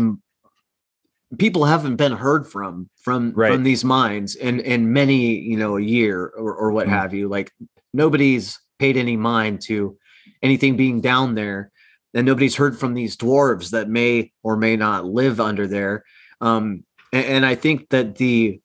people 1.39 1.65
haven't 1.65 1.97
been 1.97 2.13
heard 2.13 2.47
from 2.47 2.89
from 3.01 3.33
Right. 3.33 3.53
from 3.53 3.63
these 3.63 3.85
mines 3.85 4.37
in 4.37 4.61
in 4.61 4.93
many 4.93 5.39
you 5.39 5.57
know 5.57 5.77
a 5.77 5.81
year 5.83 6.27
or, 6.27 6.55
or 6.55 6.73
what 6.73 6.87
Mhm. 6.87 6.91
have 6.91 7.15
you 7.15 7.29
like 7.29 7.53
nobody's 7.93 8.59
paid 8.79 8.97
any 8.97 9.17
mind 9.17 9.61
to 9.63 9.97
anything 10.43 10.77
being 10.77 11.01
down 11.01 11.35
there 11.35 11.73
and 12.15 12.27
nobody's 12.27 12.55
heard 12.57 12.79
from 12.79 12.95
these 12.95 13.17
dwarves 13.17 13.71
that 13.71 13.89
may 13.89 14.33
or 14.43 14.57
may 14.57 14.77
not 14.77 15.05
live 15.07 15.41
under 15.41 15.67
there 15.67 16.05
um 16.41 16.85
and, 17.13 17.25
and 17.25 17.47
i 17.47 17.55
think 17.55 17.89
that 17.89 18.17
the 18.17 18.61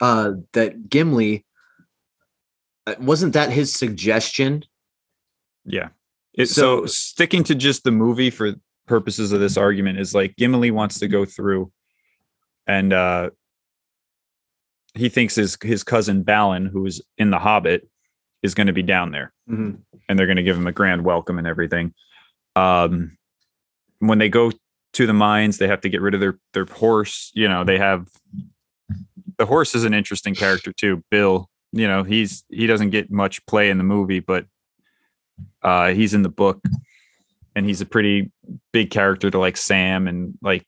uh 0.00 0.32
that 0.52 0.88
gimli 0.90 1.44
uh, 2.86 2.94
wasn't 3.00 3.32
that 3.32 3.50
his 3.50 3.72
suggestion 3.72 4.62
Yeah. 5.64 5.88
It, 6.36 6.46
so, 6.46 6.82
So- 6.82 6.86
sticking 6.86 7.42
to 7.44 7.54
just 7.54 7.84
the 7.84 7.90
movie 7.90 8.30
for 8.30 8.54
purposes 8.86 9.32
of 9.32 9.40
this 9.40 9.56
argument 9.56 9.98
is 9.98 10.14
like 10.14 10.36
Gimli 10.36 10.70
wants 10.70 10.98
to 11.00 11.08
go 11.08 11.24
through 11.24 11.72
and 12.68 12.92
uh 12.92 13.30
he 14.94 15.08
thinks 15.08 15.34
his 15.34 15.58
his 15.62 15.82
cousin 15.82 16.22
Balin, 16.22 16.66
who's 16.66 17.02
in 17.18 17.30
the 17.30 17.38
Hobbit, 17.38 17.88
is 18.42 18.54
going 18.54 18.68
to 18.68 18.72
be 18.72 18.82
down 18.82 19.10
there 19.10 19.32
Mhm. 19.50 19.80
and 20.08 20.18
they're 20.18 20.26
going 20.26 20.36
to 20.36 20.42
give 20.44 20.56
him 20.56 20.66
a 20.68 20.72
grand 20.72 21.04
welcome 21.04 21.38
and 21.38 21.46
everything. 21.46 21.94
Um 22.54 23.16
when 23.98 24.18
they 24.18 24.28
go 24.28 24.52
to 24.92 25.06
the 25.06 25.12
mines, 25.12 25.58
they 25.58 25.66
have 25.68 25.80
to 25.80 25.88
get 25.88 26.00
rid 26.00 26.14
of 26.14 26.20
their 26.20 26.38
their 26.52 26.66
horse. 26.66 27.32
You 27.34 27.48
know, 27.48 27.64
they 27.64 27.78
have 27.78 28.06
the 29.38 29.46
horse 29.46 29.74
is 29.74 29.84
an 29.84 29.94
interesting 29.94 30.34
character 30.34 30.72
too. 30.72 31.02
Bill, 31.10 31.48
you 31.72 31.88
know, 31.88 32.04
he's 32.04 32.44
he 32.50 32.66
doesn't 32.68 32.90
get 32.90 33.10
much 33.10 33.44
play 33.46 33.68
in 33.68 33.78
the 33.78 33.84
movie, 33.84 34.20
but 34.20 34.46
uh 35.62 35.88
he's 35.88 36.14
in 36.14 36.22
the 36.22 36.28
book 36.28 36.62
and 37.54 37.66
he's 37.66 37.80
a 37.80 37.86
pretty 37.86 38.30
big 38.72 38.90
character 38.90 39.30
to 39.30 39.38
like 39.38 39.56
Sam 39.56 40.06
and 40.08 40.34
like 40.42 40.66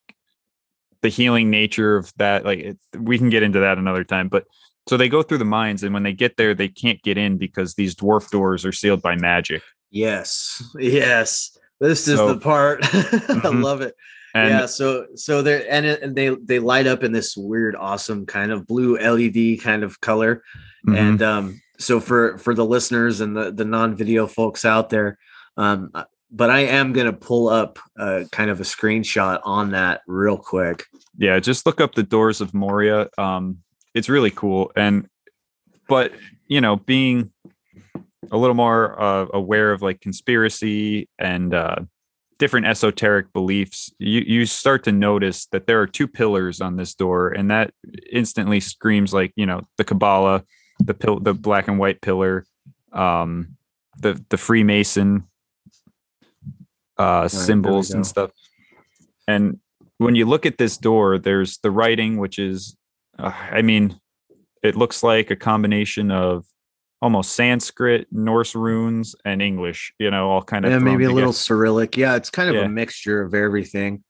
the 1.03 1.09
healing 1.09 1.51
nature 1.51 1.97
of 1.97 2.12
that. 2.16 2.45
Like 2.45 2.59
it, 2.61 2.78
we 2.99 3.19
can 3.19 3.28
get 3.31 3.43
into 3.43 3.61
that 3.61 3.78
another 3.78 4.05
time, 4.05 4.28
but 4.28 4.45
so 4.89 4.97
they 4.97 5.09
go 5.09 5.23
through 5.23 5.39
the 5.39 5.45
mines 5.45 5.82
and 5.82 5.93
when 5.93 6.03
they 6.03 6.15
get 6.15 6.36
there, 6.39 6.55
they 6.55 6.69
can't 6.69 7.01
get 7.03 7.19
in 7.19 7.36
because 7.36 7.74
these 7.74 7.95
dwarf 7.95 8.31
doors 8.31 8.65
are 8.65 8.73
sealed 8.73 9.03
by 9.03 9.16
magic. 9.16 9.62
Yes, 9.90 10.62
yes. 10.78 11.57
This 11.81 12.09
is 12.09 12.16
So- 12.19 12.35
the 12.35 12.40
part. 12.40 12.81
I 12.85 12.89
Mhm. 12.89 13.62
love 13.62 13.81
it. 13.82 13.95
And 14.35 14.49
yeah. 14.51 14.66
So 14.66 15.07
so 15.15 15.40
they're 15.43 15.65
and, 15.70 15.86
it, 15.86 16.03
and 16.03 16.15
they 16.16 16.28
they 16.43 16.59
light 16.59 16.86
up 16.86 17.03
in 17.05 17.12
this 17.12 17.36
weird, 17.36 17.77
awesome 17.77 18.27
kind 18.27 18.51
of 18.53 18.66
blue 18.66 18.97
LED 18.99 19.61
kind 19.61 19.82
of 19.85 20.01
color. 20.01 20.43
mhm. 20.86 20.97
And 20.99 21.23
um, 21.23 21.61
so 21.79 22.01
for 22.01 22.39
for 22.39 22.55
the 22.55 22.65
listeners 22.65 23.21
and 23.21 23.37
the 23.37 23.53
the 23.53 23.65
non 23.65 23.95
video 23.95 24.27
folks 24.27 24.65
out 24.65 24.91
there, 24.91 25.19
um, 25.57 25.91
uh, 25.95 26.05
but 26.31 26.51
I 26.51 26.61
am 26.61 26.93
gonna 26.93 27.13
pull 27.13 27.49
up 27.49 27.79
uh, 27.99 28.25
kind 28.33 28.51
of 28.51 28.61
a 28.61 28.65
screenshot 28.65 29.41
on 29.45 29.71
that 29.73 30.03
real 30.07 30.37
quick. 30.37 30.85
yeah 31.17 31.39
just 31.41 31.67
look 31.67 31.81
up 31.81 31.95
the 31.95 32.03
doors 32.03 32.41
of 32.41 32.55
moria 32.55 33.09
um 33.19 33.59
it's 33.95 34.09
really 34.09 34.31
cool 34.31 34.71
and 34.77 35.09
but 35.89 36.13
you 36.47 36.61
know 36.61 36.77
being 36.77 37.33
a 38.31 38.37
little 38.37 38.55
more 38.55 39.01
uh, 39.01 39.27
aware 39.33 39.73
of 39.73 39.83
like 39.83 40.01
conspiracy 40.01 41.09
and 41.19 41.55
uh 41.55 41.77
different 42.39 42.67
esoteric 42.67 43.33
beliefs 43.33 43.93
you 43.99 44.21
you 44.21 44.47
start 44.47 44.85
to 44.85 44.93
notice 44.93 45.47
that 45.47 45.67
there 45.67 45.81
are 45.81 45.87
two 45.89 46.07
pillars 46.07 46.61
on 46.61 46.77
this 46.77 46.95
door 46.95 47.31
and 47.31 47.51
that 47.51 47.73
instantly 48.13 48.61
screams 48.61 49.13
like 49.13 49.33
you 49.35 49.47
know 49.47 49.61
the 49.77 49.85
kabbalah 49.85 50.45
the 50.81 50.95
pill 50.95 51.19
the 51.21 51.35
black 51.35 51.69
and 51.69 51.79
white 51.79 52.01
pillar 52.01 52.45
um 52.93 53.57
the 54.01 54.23
the 54.29 54.39
freemason 54.39 55.25
uh 56.97 57.23
we 57.25 57.29
symbols 57.39 57.91
and 57.91 58.07
stuff 58.07 58.31
and 59.27 59.59
when 59.99 60.15
you 60.15 60.27
look 60.27 60.47
at 60.47 60.59
this 60.59 60.79
door, 60.79 61.19
there's 61.19 61.59
the 61.59 61.73
writing, 61.73 62.19
which 62.19 62.39
is, 62.39 62.77
uh, 63.19 63.33
I 63.51 63.63
mean, 63.63 63.99
it 64.63 64.77
looks 64.77 65.03
like 65.03 65.31
a 65.31 65.37
combination 65.37 66.11
of 66.13 66.47
almost 67.03 67.33
Sanskrit, 67.33 68.07
Norse 68.13 68.55
runes, 68.55 69.17
and 69.25 69.43
English. 69.43 69.93
You 69.99 70.11
know, 70.13 70.31
all 70.31 70.43
kind 70.43 70.65
of 70.65 70.71
Yeah, 70.71 70.79
maybe 70.79 71.05
a 71.05 71.09
little 71.09 71.33
together. 71.33 71.33
Cyrillic. 71.33 71.97
Yeah, 71.97 72.15
it's 72.15 72.31
kind 72.31 72.49
of 72.49 72.55
Yeah. 72.55 72.63
a 72.67 72.69
mixture 72.69 73.21
of 73.21 73.35
everything. 73.35 74.05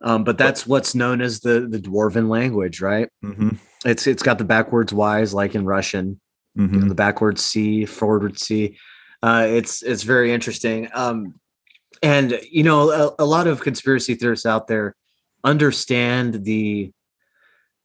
Um, 0.00 0.24
but 0.24 0.38
that's 0.38 0.66
what's 0.66 0.94
known 0.94 1.20
as 1.20 1.40
the 1.40 1.66
the 1.68 1.78
dwarven 1.78 2.28
language, 2.28 2.80
right? 2.80 3.08
Mhm, 3.22 3.58
It's 3.84 4.06
it's 4.06 4.22
got 4.22 4.38
the 4.38 4.44
backwards 4.44 4.92
Y's 4.92 5.34
like 5.34 5.54
in 5.54 5.64
Russian, 5.64 6.20
mhm. 6.56 6.72
and 6.72 6.90
the 6.90 6.94
backwards 6.94 7.42
C, 7.42 7.84
forward 7.84 8.38
C. 8.38 8.78
Uh, 9.22 9.46
it's 9.48 9.82
it's 9.82 10.02
very 10.02 10.32
interesting. 10.32 10.88
Um, 10.92 11.34
and 12.02 12.38
you 12.50 12.62
know, 12.62 12.90
a, 12.90 13.14
a 13.20 13.24
lot 13.24 13.46
of 13.46 13.60
conspiracy 13.60 14.14
theorists 14.14 14.46
out 14.46 14.66
there 14.66 14.94
understand 15.42 16.44
the 16.44 16.92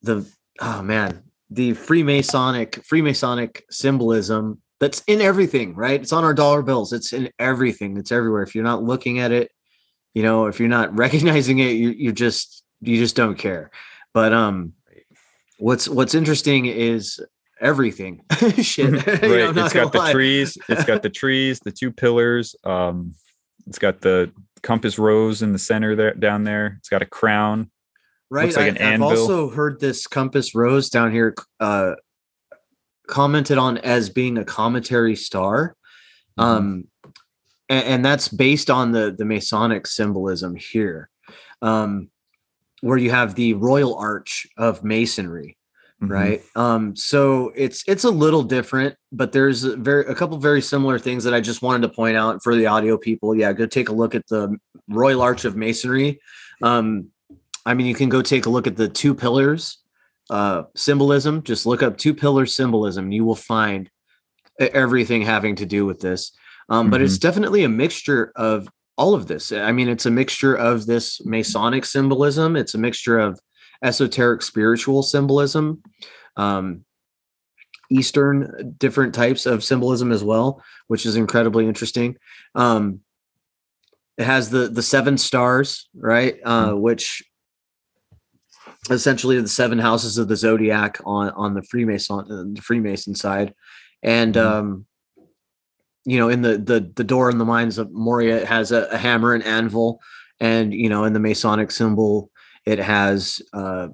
the 0.02 0.26
oh 0.60 0.82
man, 0.82 1.22
the 1.50 1.72
Freemasonic 1.72 2.86
Freemasonic 2.86 3.62
symbolism 3.70 4.60
that's 4.80 5.02
in 5.06 5.20
everything, 5.20 5.74
right? 5.74 6.00
It's 6.00 6.12
on 6.12 6.24
our 6.24 6.34
dollar 6.34 6.62
bills. 6.62 6.92
It's 6.92 7.12
in 7.12 7.30
everything. 7.38 7.98
It's 7.98 8.10
everywhere. 8.12 8.42
If 8.42 8.54
you're 8.54 8.64
not 8.64 8.82
looking 8.82 9.18
at 9.18 9.30
it, 9.30 9.50
you 10.14 10.22
know, 10.22 10.46
if 10.46 10.58
you're 10.58 10.68
not 10.68 10.96
recognizing 10.96 11.58
it, 11.58 11.72
you 11.72 11.90
you 11.90 12.12
just 12.12 12.64
you 12.80 12.96
just 12.96 13.16
don't 13.16 13.36
care. 13.36 13.70
But 14.12 14.32
um, 14.32 14.72
what's 15.60 15.88
what's 15.88 16.14
interesting 16.14 16.66
is 16.66 17.20
everything. 17.60 18.22
Shit, 18.62 19.06
right. 19.06 19.22
You 19.22 19.52
know, 19.52 19.64
it's 19.64 19.72
got 19.74 19.92
the 19.92 19.98
lie. 19.98 20.12
trees. 20.12 20.56
It's 20.68 20.84
got 20.84 21.02
the 21.02 21.10
trees, 21.22 21.60
the 21.60 21.72
two 21.72 21.92
pillars. 21.92 22.54
Um, 22.64 23.14
it's 23.66 23.78
got 23.78 24.00
the 24.00 24.32
compass 24.62 24.98
rose 24.98 25.42
in 25.42 25.52
the 25.52 25.58
center 25.58 25.94
there 25.94 26.14
down 26.14 26.44
there. 26.44 26.76
It's 26.78 26.88
got 26.88 27.02
a 27.02 27.06
crown. 27.06 27.70
right 28.30 28.44
looks 28.44 28.56
like 28.56 28.64
I, 28.64 28.68
an 28.68 28.76
have 28.76 28.92
anvil. 28.94 29.08
also 29.08 29.50
heard 29.50 29.80
this 29.80 30.06
compass 30.06 30.54
rose 30.54 30.88
down 30.90 31.12
here 31.12 31.34
uh 31.60 31.94
commented 33.08 33.58
on 33.58 33.78
as 33.78 34.08
being 34.10 34.38
a 34.38 34.44
commentary 34.44 35.16
star 35.16 35.74
Mhm. 36.38 36.44
um 36.44 36.84
and, 37.68 37.84
and 37.84 38.04
that's 38.04 38.28
based 38.28 38.70
on 38.70 38.92
the 38.92 39.14
the 39.18 39.24
masonic 39.24 39.86
symbolism 39.86 40.54
here 40.54 41.10
um 41.62 42.08
where 42.80 42.98
you 42.98 43.10
have 43.10 43.34
the 43.34 43.54
royal 43.54 43.94
arch 43.96 44.46
of 44.56 44.82
masonry 44.84 45.56
Mhm. 46.02 46.10
right? 46.10 46.42
Um 46.56 46.96
so 46.96 47.52
it's 47.54 47.84
it's 47.86 48.04
a 48.04 48.10
little 48.10 48.42
different 48.42 48.96
but 49.12 49.32
there's 49.32 49.64
a 49.64 49.76
very 49.76 50.06
a 50.06 50.14
couple 50.14 50.38
very 50.38 50.62
similar 50.62 50.98
things 50.98 51.24
that 51.24 51.34
i 51.34 51.40
just 51.42 51.60
wanted 51.60 51.82
to 51.86 51.94
point 51.94 52.16
out 52.16 52.42
for 52.42 52.54
the 52.56 52.66
audio 52.66 52.96
people. 52.96 53.34
Yeah 53.34 53.52
go 53.52 53.66
take 53.66 53.90
a 53.90 53.92
look 53.92 54.14
at 54.14 54.26
the 54.28 54.56
royal 54.88 55.20
arch 55.20 55.44
of 55.44 55.56
masonry. 55.56 56.20
Um 56.62 57.08
i 57.66 57.74
mean 57.74 57.86
you 57.86 57.94
can 57.94 58.08
go 58.08 58.22
take 58.22 58.46
a 58.46 58.50
look 58.50 58.66
at 58.66 58.76
the 58.76 58.88
two 58.88 59.14
pillars 59.14 59.78
uh 60.30 60.62
symbolism. 60.74 61.42
Just 61.42 61.66
look 61.66 61.82
up 61.82 61.98
two 61.98 62.14
pillar 62.14 62.46
symbolism 62.46 63.12
you 63.12 63.24
will 63.26 63.36
find 63.36 63.90
everything 64.58 65.20
having 65.22 65.56
to 65.56 65.66
do 65.66 65.84
with 65.84 66.00
this. 66.00 66.32
Um 66.70 66.88
but 66.88 67.02
it's 67.02 67.18
definitely 67.18 67.64
a 67.64 67.68
mixture 67.68 68.32
of 68.36 68.68
all 69.00 69.14
of 69.14 69.24
this. 69.26 69.44
I 69.52 69.72
mean 69.72 69.88
it's 69.88 70.06
a 70.06 70.10
mixture 70.22 70.54
of 70.54 70.86
this 70.86 71.06
masonic 71.24 71.84
symbolism. 71.86 72.54
It's 72.60 72.74
a 72.74 72.78
mixture 72.86 73.18
of 73.26 73.40
esoteric 73.82 74.42
spiritual 74.42 75.02
symbolism 75.02 75.64
um 76.36 76.84
eastern 77.90 78.74
different 78.78 79.12
types 79.14 79.46
of 79.46 79.64
symbolism 79.64 80.12
as 80.12 80.22
well 80.22 80.48
which 80.90 81.04
is 81.06 81.16
incredibly 81.16 81.64
interesting. 81.66 82.16
Um 82.54 83.00
it 84.18 84.26
has 84.26 84.50
the 84.50 84.68
the 84.78 84.82
seven 84.94 85.16
stars 85.18 85.88
right? 86.12 86.34
Uh 86.44 86.72
which 86.86 87.06
essentially 88.90 89.40
the 89.40 89.48
seven 89.62 89.78
houses 89.78 90.18
of 90.18 90.28
the 90.28 90.36
zodiac 90.36 91.00
on 91.04 91.30
on 91.30 91.54
the 91.54 91.62
freemason 91.62 92.18
uh, 92.20 92.44
the 92.56 92.62
freemason 92.62 93.14
side. 93.14 93.54
And 94.02 94.34
Mhm. 94.34 94.46
um 94.56 94.86
you 96.04 96.18
know 96.18 96.28
in 96.28 96.42
the 96.42 96.58
the 96.58 96.90
the 96.96 97.04
door 97.04 97.30
in 97.30 97.38
the 97.38 97.44
mines 97.44 97.78
of 97.78 97.90
moria 97.92 98.38
it 98.38 98.46
has 98.46 98.72
a, 98.72 98.86
a 98.86 98.96
hammer 98.96 99.34
and 99.34 99.44
anvil 99.44 100.00
and 100.40 100.72
you 100.72 100.88
know 100.88 101.04
in 101.04 101.12
the 101.12 101.20
masonic 101.20 101.70
symbol 101.70 102.30
it 102.64 102.78
has 102.78 103.42
uh 103.52 103.88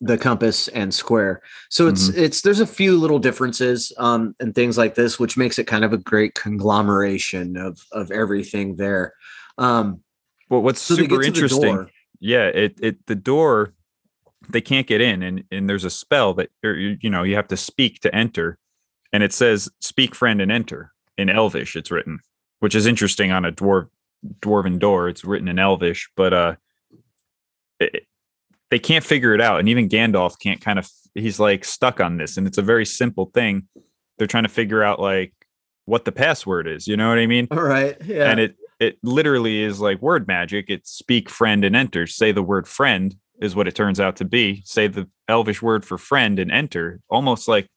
the 0.00 0.16
compass 0.16 0.68
and 0.68 0.94
square. 0.94 1.42
So 1.68 1.86
it's 1.86 2.08
it's 2.08 2.40
there's 2.40 2.60
a 2.60 2.66
few 2.66 2.96
little 2.96 3.18
differences 3.18 3.92
um 3.98 4.34
and 4.40 4.54
things 4.54 4.78
like 4.78 4.94
this 4.94 5.18
which 5.18 5.36
makes 5.36 5.58
it 5.58 5.66
kind 5.66 5.84
of 5.84 5.92
a 5.92 5.98
great 5.98 6.34
conglomeration 6.34 7.56
of 7.56 7.78
of 7.92 8.10
everything 8.10 8.76
there. 8.76 9.12
Um 9.58 10.00
Well, 10.48 10.62
what's 10.62 10.80
so 10.80 10.94
super 10.94 11.18
get 11.18 11.26
to 11.26 11.30
the 11.32 11.36
interesting 11.44 11.90
yeah 12.18 12.46
it 12.46 12.78
it 12.80 13.06
the 13.06 13.14
door 13.14 13.74
they 14.48 14.62
can't 14.62 14.86
get 14.86 15.02
in 15.02 15.22
and 15.22 15.44
and 15.50 15.68
there's 15.68 15.84
a 15.84 15.90
spell 15.90 16.32
that 16.34 16.50
or, 16.64 16.72
you 16.72 16.96
you 17.02 17.10
know 17.10 17.22
you 17.22 17.34
have 17.34 17.48
to 17.48 17.56
speak 17.56 18.00
to 18.00 18.14
enter 18.14 18.58
and 19.12 19.22
it 19.22 19.34
says 19.34 19.68
speak 19.80 20.14
friend 20.14 20.40
and 20.40 20.50
enter 20.50 20.92
in 21.18 21.28
elvish 21.28 21.76
it's 21.76 21.90
written 21.90 22.20
which 22.60 22.74
is 22.74 22.86
interesting 22.86 23.30
on 23.30 23.44
a 23.44 23.52
dwarf 23.52 23.88
dwarven 24.40 24.78
door 24.78 25.08
it's 25.08 25.24
written 25.24 25.48
in 25.48 25.58
elvish 25.58 26.10
but 26.16 26.32
uh 26.32 26.54
it, 27.78 28.06
they 28.70 28.78
can't 28.78 29.04
figure 29.04 29.34
it 29.34 29.40
out 29.40 29.58
and 29.58 29.68
even 29.68 29.88
gandalf 29.88 30.38
can't 30.38 30.60
kind 30.60 30.78
of 30.78 30.88
he's 31.14 31.40
like 31.40 31.64
stuck 31.64 32.00
on 32.00 32.16
this 32.16 32.36
and 32.36 32.46
it's 32.46 32.58
a 32.58 32.62
very 32.62 32.86
simple 32.86 33.30
thing. 33.34 33.68
They're 34.18 34.26
trying 34.26 34.44
to 34.44 34.50
figure 34.50 34.82
out 34.82 35.00
like 35.00 35.32
what 35.86 36.04
the 36.04 36.12
password 36.12 36.68
is 36.68 36.86
you 36.86 36.96
know 36.96 37.08
what 37.08 37.18
i 37.18 37.26
mean? 37.26 37.48
All 37.50 37.62
right 37.62 37.96
yeah. 38.04 38.30
And 38.30 38.40
it 38.40 38.56
it 38.78 38.98
literally 39.02 39.62
is 39.62 39.80
like 39.80 40.00
word 40.00 40.26
magic 40.26 40.66
it's 40.68 40.90
speak 40.90 41.28
friend 41.28 41.64
and 41.64 41.74
enter 41.74 42.06
say 42.06 42.32
the 42.32 42.42
word 42.42 42.68
friend 42.68 43.16
is 43.40 43.56
what 43.56 43.66
it 43.66 43.74
turns 43.74 43.98
out 43.98 44.16
to 44.16 44.24
be 44.24 44.62
say 44.64 44.86
the 44.86 45.08
elvish 45.28 45.62
word 45.62 45.84
for 45.84 45.98
friend 45.98 46.38
and 46.38 46.50
enter 46.50 47.00
almost 47.08 47.48
like 47.48 47.68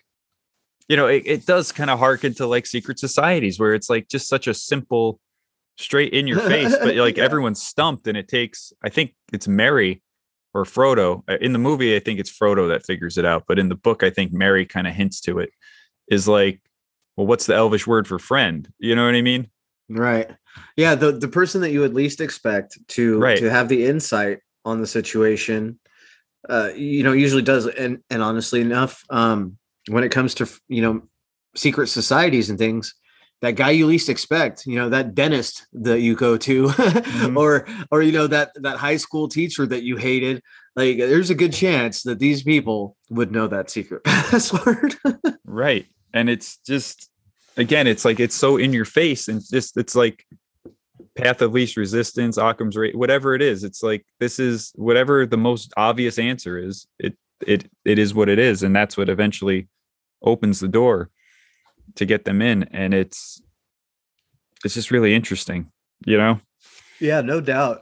you 0.88 0.98
know 0.98 1.08
it, 1.08 1.24
it 1.26 1.46
does 1.46 1.72
kind 1.72 1.90
of 1.90 2.00
harken 2.00 2.34
to 2.36 2.46
like 2.48 2.66
secret 2.66 3.00
societies 3.00 3.60
where 3.60 3.74
it's 3.74 3.90
like 3.90 4.08
just 4.08 4.28
such 4.28 4.48
a 4.48 4.54
simple 4.54 5.20
straight 5.78 6.14
in 6.14 6.28
your 6.28 6.40
face 6.40 6.76
but 6.78 6.96
like 7.08 7.18
Yeah. 7.18 7.24
everyone's 7.24 7.62
stumped 7.62 8.08
and 8.08 8.18
it 8.18 8.28
takes 8.28 8.74
i 8.84 8.90
think 8.90 9.16
it's 9.32 9.48
merry 9.48 10.02
or 10.54 10.64
frodo 10.66 11.24
Uh, 11.28 11.38
in 11.42 11.54
the 11.54 11.60
movie 11.60 11.96
i 11.96 12.00
think 12.00 12.20
it's 12.20 12.32
frodo 12.32 12.68
that 12.70 12.86
figures 12.86 13.18
it 13.18 13.26
out 13.26 13.44
but 13.48 13.58
in 13.60 13.70
the 13.70 13.76
book 13.76 14.04
i 14.04 14.10
think 14.10 14.32
merry 14.34 14.66
kind 14.66 14.88
of 14.88 14.94
hints 14.94 15.22
to 15.22 15.40
it 15.40 15.50
is 16.10 16.28
like 16.28 16.62
well 17.18 17.26
what's 17.28 17.46
the 17.46 17.56
elvish 17.56 17.88
word 17.88 18.08
for 18.08 18.20
friend 18.20 18.72
you 18.80 18.96
know 18.96 19.06
what 19.06 19.16
i 19.16 19.22
mean 19.22 19.48
Right. 19.90 20.32
Yeah, 20.78 20.96
the 20.96 21.12
the 21.12 21.28
person 21.28 21.60
that 21.62 21.72
you 21.72 21.82
would 21.82 21.94
least 21.94 22.22
expect 22.22 22.78
to 22.90 23.20
Right. 23.20 23.38
to 23.40 23.50
have 23.52 23.68
the 23.68 23.86
insight 23.86 24.40
on 24.64 24.80
the 24.80 24.88
situation 24.88 25.78
uh 26.50 26.70
you 26.76 27.04
know 27.04 27.12
usually 27.12 27.42
does 27.42 27.68
and 27.68 28.00
and 28.10 28.24
honestly 28.24 28.62
enough 28.62 29.04
um 29.10 29.58
when 29.90 30.04
it 30.04 30.10
comes 30.10 30.34
to 30.36 30.48
you 30.68 30.82
know 30.82 31.02
secret 31.56 31.88
societies 31.88 32.50
and 32.50 32.58
things 32.60 32.94
that 33.42 33.56
guy 33.56 33.72
you 33.72 33.86
least 33.86 34.10
expect 34.10 34.66
you 34.66 34.76
know 34.76 34.90
that 34.90 35.14
dentist 35.14 35.68
that 35.74 36.00
you 36.02 36.16
go 36.16 36.38
to 36.38 36.68
Mhm. 36.68 37.38
or 37.44 37.68
or 37.92 38.02
you 38.02 38.12
know 38.12 38.28
that 38.28 38.52
that 38.56 38.78
high 38.78 38.98
school 38.98 39.28
teacher 39.28 39.66
that 39.66 39.84
you 39.84 39.98
hated 39.98 40.42
like 40.76 40.98
there's 40.98 41.30
a 41.30 41.36
good 41.36 41.54
chance 41.54 42.04
that 42.04 42.20
these 42.20 42.42
people 42.44 42.96
would 43.10 43.32
know 43.32 43.48
that 43.48 43.70
secret 43.70 44.04
password 44.06 44.96
Right. 45.46 45.86
And 46.16 46.30
it's 46.30 46.58
just 46.66 47.10
again, 47.58 47.86
it's 47.86 48.06
like 48.06 48.20
it's 48.20 48.34
so 48.36 48.58
in 48.58 48.74
your 48.74 48.86
face 48.86 49.28
and 49.28 49.40
just 49.48 49.78
it's 49.78 49.96
like 49.96 50.26
path 51.16 51.42
of 51.44 51.54
least 51.54 51.78
resistance, 51.78 52.38
Occam's 52.38 52.76
rate, 52.76 52.96
whatever 52.96 53.36
it 53.36 53.42
is. 53.42 53.64
It's 53.64 53.84
like 53.84 54.04
this 54.20 54.40
is 54.40 54.72
whatever 54.76 55.26
the 55.28 55.38
most 55.38 55.72
obvious 55.78 56.18
answer 56.18 56.58
is, 56.58 56.88
it 56.98 57.16
it 57.46 57.70
it 57.86 58.00
is 58.00 58.14
what 58.16 58.30
it 58.30 58.40
is. 58.40 58.64
And 58.64 58.76
that's 58.76 58.98
what 58.98 59.10
eventually 59.10 59.68
opens 60.24 60.60
the 60.60 60.68
door 60.68 61.10
to 61.96 62.06
get 62.06 62.26
them 62.26 62.42
in. 62.42 62.64
And 62.72 62.94
it's 62.94 63.42
it's 64.66 64.74
just 64.76 64.92
really 64.92 65.14
interesting, 65.14 65.72
you 66.06 66.18
know? 66.18 66.40
yeah 67.00 67.22
no 67.22 67.42
doubt 67.42 67.82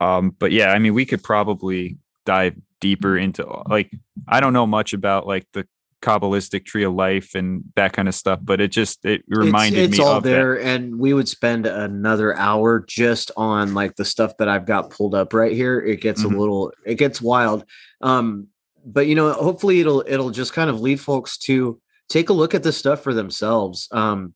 Um, 0.00 0.30
but 0.38 0.52
yeah, 0.52 0.70
I 0.72 0.78
mean, 0.78 0.94
we 0.94 1.04
could 1.04 1.22
probably 1.24 1.98
dive 2.24 2.54
deeper 2.80 3.16
into 3.18 3.44
like 3.68 3.90
I 4.28 4.38
don't 4.40 4.52
know 4.52 4.66
much 4.66 4.92
about 4.92 5.26
like 5.26 5.46
the 5.52 5.66
Kabbalistic 6.00 6.64
tree 6.64 6.84
of 6.84 6.94
life 6.94 7.34
and 7.34 7.64
that 7.74 7.92
kind 7.92 8.06
of 8.06 8.14
stuff, 8.14 8.38
but 8.40 8.60
it 8.60 8.70
just 8.70 9.04
it 9.04 9.22
reminded 9.26 9.80
it's, 9.80 9.88
it's 9.94 9.98
me 9.98 10.04
all 10.04 10.20
there 10.20 10.60
and 10.60 10.96
we 11.00 11.12
would 11.12 11.28
spend 11.28 11.66
another 11.66 12.36
hour 12.36 12.84
just 12.86 13.32
on 13.36 13.74
like 13.74 13.96
the 13.96 14.04
stuff 14.04 14.36
that 14.38 14.48
i've 14.48 14.64
got 14.64 14.90
pulled 14.90 15.16
up 15.16 15.34
right 15.34 15.52
here 15.52 15.80
it 15.80 16.00
gets 16.00 16.22
Mhm. 16.22 16.34
a 16.34 16.38
little 16.38 16.72
it 16.86 16.94
gets 16.94 17.20
wild 17.20 17.64
um 18.00 18.46
but 18.92 19.06
you 19.06 19.14
know 19.14 19.32
hopefully 19.32 19.80
it'll 19.80 20.02
it'll 20.06 20.30
just 20.30 20.52
kind 20.52 20.70
of 20.70 20.80
lead 20.80 21.00
folks 21.00 21.38
to 21.38 21.80
take 22.08 22.30
a 22.30 22.32
look 22.32 22.54
at 22.54 22.62
this 22.62 22.76
stuff 22.76 23.02
for 23.02 23.12
themselves 23.12 23.88
um 23.92 24.34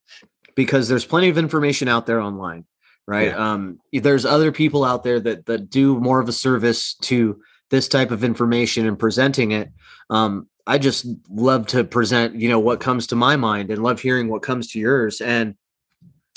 because 0.55 0.89
there's 0.89 1.07
plenty 1.07 1.29
of 1.29 1.39
information 1.39 1.89
out 1.89 2.07
there 2.07 2.21
online 2.21 2.65
right? 3.07 3.29
Yeah. 3.29 3.53
um 3.53 3.81
there's 3.93 4.25
other 4.25 4.53
people 4.53 4.85
out 4.85 5.03
there 5.05 5.21
that 5.21 5.47
that 5.47 5.71
do 5.71 5.99
more 5.99 6.21
of 6.21 6.29
a 6.29 6.33
service 6.33 6.95
to 6.95 7.41
this 7.71 7.89
type 7.89 8.11
of 8.11 8.23
information 8.23 8.87
and 8.87 8.99
presenting 8.99 9.53
it. 9.53 9.71
Um 10.11 10.49
i 10.65 10.79
just 10.79 11.07
love 11.29 11.67
to 11.67 11.83
present 11.83 12.37
you 12.37 12.49
know 12.49 12.61
what 12.61 12.79
comes 12.79 13.09
to 13.09 13.17
my 13.17 13.35
mind 13.35 13.71
and 13.71 13.83
love 13.83 14.01
hearing 14.01 14.29
what 14.29 14.43
comes 14.43 14.69
to 14.69 14.79
yours. 14.79 15.21
And 15.21 15.57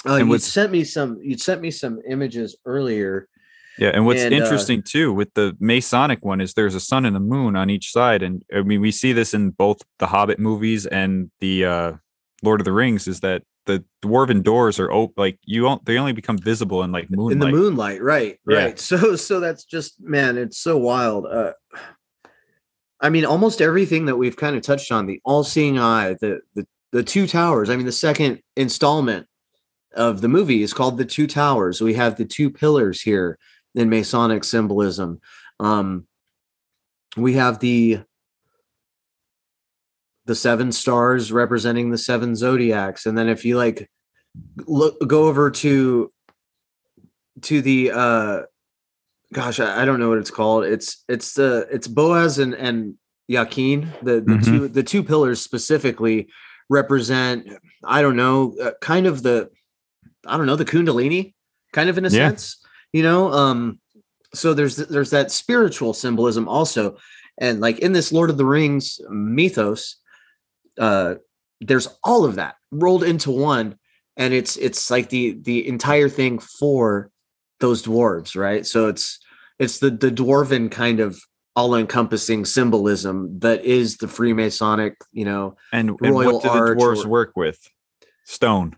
uh, 0.08 0.16
And 0.16 0.30
you 0.30 0.40
sent 0.40 0.72
me 0.72 0.84
some 0.84 1.20
you 1.22 1.38
sent 1.38 1.62
me 1.62 1.72
some 1.72 2.00
images 2.08 2.56
earlier 2.66 3.28
Yeah, 3.78 3.90
and 3.94 4.06
what's 4.06 4.22
And, 4.22 4.34
uh, 4.34 4.38
interesting 4.38 4.82
too 4.82 5.12
with 5.14 5.34
the 5.34 5.56
Masonic 5.60 6.24
one 6.24 6.42
is 6.42 6.54
there's 6.54 6.76
a 6.76 6.80
sun 6.80 7.06
and 7.06 7.16
a 7.16 7.20
moon 7.20 7.56
on 7.56 7.70
each 7.70 7.92
side, 7.92 8.24
and 8.24 8.44
I 8.54 8.62
mean 8.62 8.82
we 8.82 8.92
see 8.92 9.14
this 9.14 9.34
in 9.34 9.52
both 9.52 9.82
the 10.00 10.08
Hobbit 10.08 10.40
movies 10.40 10.86
and 10.86 11.30
the 11.40 11.66
uh, 11.66 11.92
Lord 12.44 12.62
of 12.62 12.66
the 12.66 12.72
Rings. 12.72 13.08
Is 13.08 13.20
that 13.22 13.44
the 13.66 13.84
dwarven 14.04 14.44
doors 14.44 14.80
are 14.80 14.92
open? 14.92 15.14
Like 15.18 15.40
you 15.44 15.62
don't, 15.62 15.84
they 15.86 15.98
only 15.98 16.14
become 16.14 16.38
visible 16.38 16.84
in 16.84 16.92
like 16.92 17.10
moonlight. 17.10 17.34
in 17.34 17.40
the 17.40 17.48
moonlight 17.50 18.02
right 18.02 18.40
Yeah. 18.48 18.58
right 18.58 18.80
so 18.80 19.16
so 19.16 19.40
that's 19.40 19.66
just 19.66 20.00
man 20.02 20.38
it's 20.38 20.58
so 20.60 20.78
wild 20.78 21.26
uh 21.26 21.54
i 23.02 23.10
mean 23.10 23.26
almost 23.26 23.62
everything 23.62 24.06
that 24.06 24.16
we've 24.16 24.38
kind 24.38 24.56
of 24.56 24.62
touched 24.62 24.92
on 24.92 25.06
the 25.06 25.20
all-seeing 25.26 25.80
eye 25.80 26.16
the 26.22 26.40
the 26.54 26.66
the 26.92 27.04
two 27.04 27.28
towers 27.28 27.70
i 27.70 27.76
mean 27.76 27.86
the 27.86 27.92
second 27.92 28.40
installment 28.56 29.28
of 29.96 30.22
the 30.22 30.28
movie 30.28 30.62
is 30.62 30.74
called 30.74 30.98
the 30.98 31.06
two 31.06 31.26
towers 31.28 31.82
we 31.82 31.94
have 31.94 32.16
the 32.18 32.26
two 32.26 32.50
pillars 32.50 33.02
here 33.02 33.38
in 33.76 33.90
masonic 33.90 34.44
symbolism. 34.44 35.20
Um 35.60 36.08
we 37.18 37.34
have 37.34 37.60
the 37.60 38.00
the 40.26 40.36
seven 40.36 40.72
stars 40.72 41.32
representing 41.32 41.92
the 41.92 41.98
seven 41.98 42.36
zodiacs. 42.36 43.06
And 43.06 43.18
then 43.18 43.30
if 43.30 43.46
you 43.46 43.58
like 43.58 43.90
look 44.66 44.96
go 45.08 45.28
over 45.28 45.52
to 45.52 46.12
to 47.42 47.62
the 47.62 47.92
uh 47.92 48.42
gosh 49.34 49.60
I, 49.60 49.82
I 49.82 49.86
don't 49.86 50.00
know 50.00 50.10
what 50.10 50.18
it's 50.18 50.32
called. 50.32 50.66
It's 50.66 51.04
it's 51.08 51.34
the 51.34 51.68
it's 51.72 51.88
boaz 51.88 52.40
and 52.40 52.54
and 52.54 52.96
Yakin, 53.28 53.98
the 54.02 54.22
the 54.22 54.36
Mhm. 54.38 54.46
two 54.46 54.68
the 54.68 54.84
two 54.84 55.04
pillars 55.04 55.42
specifically 55.42 56.28
represent 56.70 57.48
I 57.84 58.02
don't 58.02 58.16
know 58.16 58.56
uh, 58.62 58.72
kind 58.82 59.06
of 59.08 59.22
the 59.24 59.50
I 60.26 60.38
don't 60.38 60.46
know 60.48 60.56
the 60.56 60.66
kundalini 60.66 61.34
kind 61.74 61.90
of 61.90 61.98
in 61.98 62.06
a 62.06 62.10
Yeah. 62.10 62.30
sense 62.30 62.65
you 62.96 63.04
know 63.04 63.32
um 63.34 63.78
so 64.34 64.54
there's 64.54 64.78
there's 64.78 65.10
that 65.10 65.30
spiritual 65.30 65.94
symbolism 65.94 66.48
also 66.48 66.98
and 67.38 67.60
like 67.60 67.80
in 67.80 67.92
this 67.92 68.14
Lord 68.14 68.30
of 68.30 68.38
the 68.38 68.46
Rings 68.46 69.02
mythos 69.10 69.98
uh 70.80 71.16
there's 71.60 71.90
all 72.06 72.24
of 72.24 72.36
that 72.36 72.56
rolled 72.72 73.04
into 73.04 73.32
one 73.32 73.78
and 74.16 74.34
it's 74.34 74.56
it's 74.56 74.90
like 74.90 75.10
the 75.10 75.38
the 75.42 75.68
entire 75.68 76.08
thing 76.08 76.40
for 76.40 77.12
those 77.60 77.84
dwarves 77.84 78.36
right 78.36 78.66
so 78.66 78.88
it's 78.88 79.20
it's 79.60 79.80
the 79.80 79.90
the 79.90 80.12
dwarven 80.12 80.72
kind 80.72 81.02
of 81.02 81.20
all-encompassing 81.58 82.44
symbolism 82.46 83.40
that 83.40 83.64
is 83.64 83.98
the 83.98 84.08
freemasonic 84.08 84.94
you 85.12 85.26
know 85.26 85.56
And, 85.74 85.90
and 85.90 86.00
Royal 86.02 86.34
what 86.34 86.44
do 86.44 86.50
the 86.50 86.56
dwarves 86.56 87.06
or- 87.06 87.10
work 87.10 87.34
with? 87.36 87.60
Stone. 88.26 88.76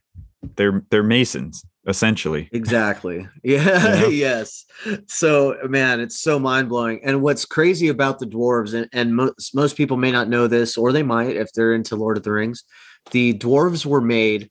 They're 0.56 0.84
they're 0.90 1.04
masons 1.04 1.64
essentially. 1.88 2.50
exactly 2.52 3.28
yeah 3.44 3.96
Yeah. 3.96 4.08
yes 4.08 4.66
so 5.08 5.58
man 5.68 6.00
it's 6.00 6.20
so 6.20 6.38
mind-blowing 6.38 7.00
and 7.04 7.22
what's 7.22 7.46
crazy 7.46 7.88
about 7.88 8.20
the 8.20 8.26
dwarves 8.26 8.74
and, 8.74 8.88
and 8.94 9.16
most, 9.16 9.56
most 9.56 9.76
people 9.78 9.98
may 9.98 10.12
not 10.12 10.28
know 10.30 10.48
this 10.48 10.78
or 10.78 10.92
they 10.92 11.04
might 11.04 11.36
if 11.36 11.52
they're 11.54 11.74
into 11.74 11.96
lord 11.96 12.18
of 12.18 12.24
the 12.24 12.32
rings 12.32 12.64
the 13.12 13.34
dwarves 13.36 13.86
were 13.86 14.02
made 14.02 14.50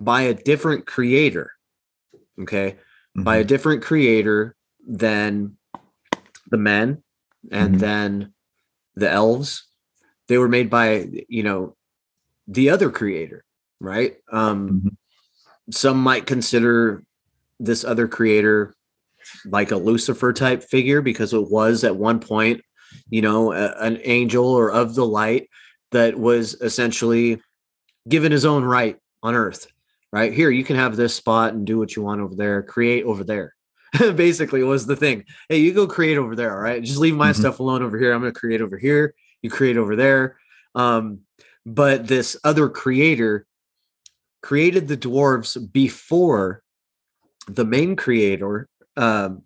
by 0.00 0.22
a 0.22 0.34
different 0.34 0.86
creator 0.86 1.52
okay 2.40 2.76
by 3.14 3.36
a 3.36 3.44
Mhm. 3.44 3.48
different 3.48 3.82
creator 3.82 4.56
than 4.88 5.56
the 6.50 6.56
men 6.56 7.02
and 7.50 7.74
Mhm. 7.74 7.78
then 7.80 8.32
the 8.96 9.10
elves 9.10 9.64
they 10.28 10.38
were 10.38 10.48
made 10.48 10.70
by 10.70 11.08
you 11.28 11.42
know 11.42 11.76
the 12.48 12.70
other 12.70 12.90
creator 12.90 13.44
right 13.80 14.16
um 14.32 14.80
Mhm. 14.84 14.96
Some 15.70 15.98
might 16.02 16.26
consider 16.26 17.02
this 17.60 17.84
other 17.84 18.08
creator 18.08 18.74
like 19.46 19.70
a 19.70 19.76
lucifer 19.76 20.32
type 20.32 20.62
figure 20.64 21.00
because 21.00 21.32
it 21.32 21.50
was 21.50 21.84
at 21.84 21.94
one 21.96 22.18
point 22.18 22.60
you 23.08 23.22
know 23.22 23.52
a- 23.52 23.74
an 23.80 23.98
angel 24.02 24.44
or 24.46 24.70
of 24.70 24.94
the 24.94 25.06
light 25.06 25.48
that 25.92 26.18
was 26.18 26.54
essentially 26.60 27.40
given 28.08 28.32
his 28.32 28.44
own 28.44 28.64
right 28.64 28.96
on 29.22 29.34
earth 29.34 29.66
right? 30.14 30.34
Here 30.34 30.50
you 30.50 30.62
can 30.62 30.76
have 30.76 30.94
this 30.96 31.14
spot 31.14 31.54
and 31.54 31.66
do 31.66 31.78
what 31.78 31.96
you 31.96 32.02
want 32.02 32.20
over 32.20 32.34
there. 32.34 32.62
Create 32.62 33.04
over 33.04 33.24
there. 33.24 33.54
Basically 34.14 34.62
was 34.62 34.84
the 34.84 34.94
thing. 34.96 35.24
Hey 35.48 35.56
you 35.58 35.72
go 35.72 35.86
create 35.86 36.18
over 36.18 36.36
there 36.36 36.52
all 36.52 36.60
right? 36.60 36.82
Just 36.82 36.98
leave 36.98 37.14
my 37.16 37.30
Mhm. 37.32 37.36
stuff 37.36 37.60
alone 37.60 37.82
over 37.82 37.98
here. 37.98 38.12
I'm 38.12 38.20
going 38.20 38.30
to 38.30 38.38
create 38.38 38.60
over 38.60 38.76
here. 38.76 39.14
You 39.40 39.48
create 39.48 39.78
over 39.78 39.96
there. 39.96 40.36
Um 40.74 41.20
but 41.64 42.06
this 42.08 42.36
other 42.44 42.68
creator 42.68 43.46
created 44.42 44.88
the 44.88 44.96
dwarves 44.96 45.56
before 45.72 46.62
the 47.48 47.64
main 47.64 47.96
creator 47.96 48.68
um 48.96 49.42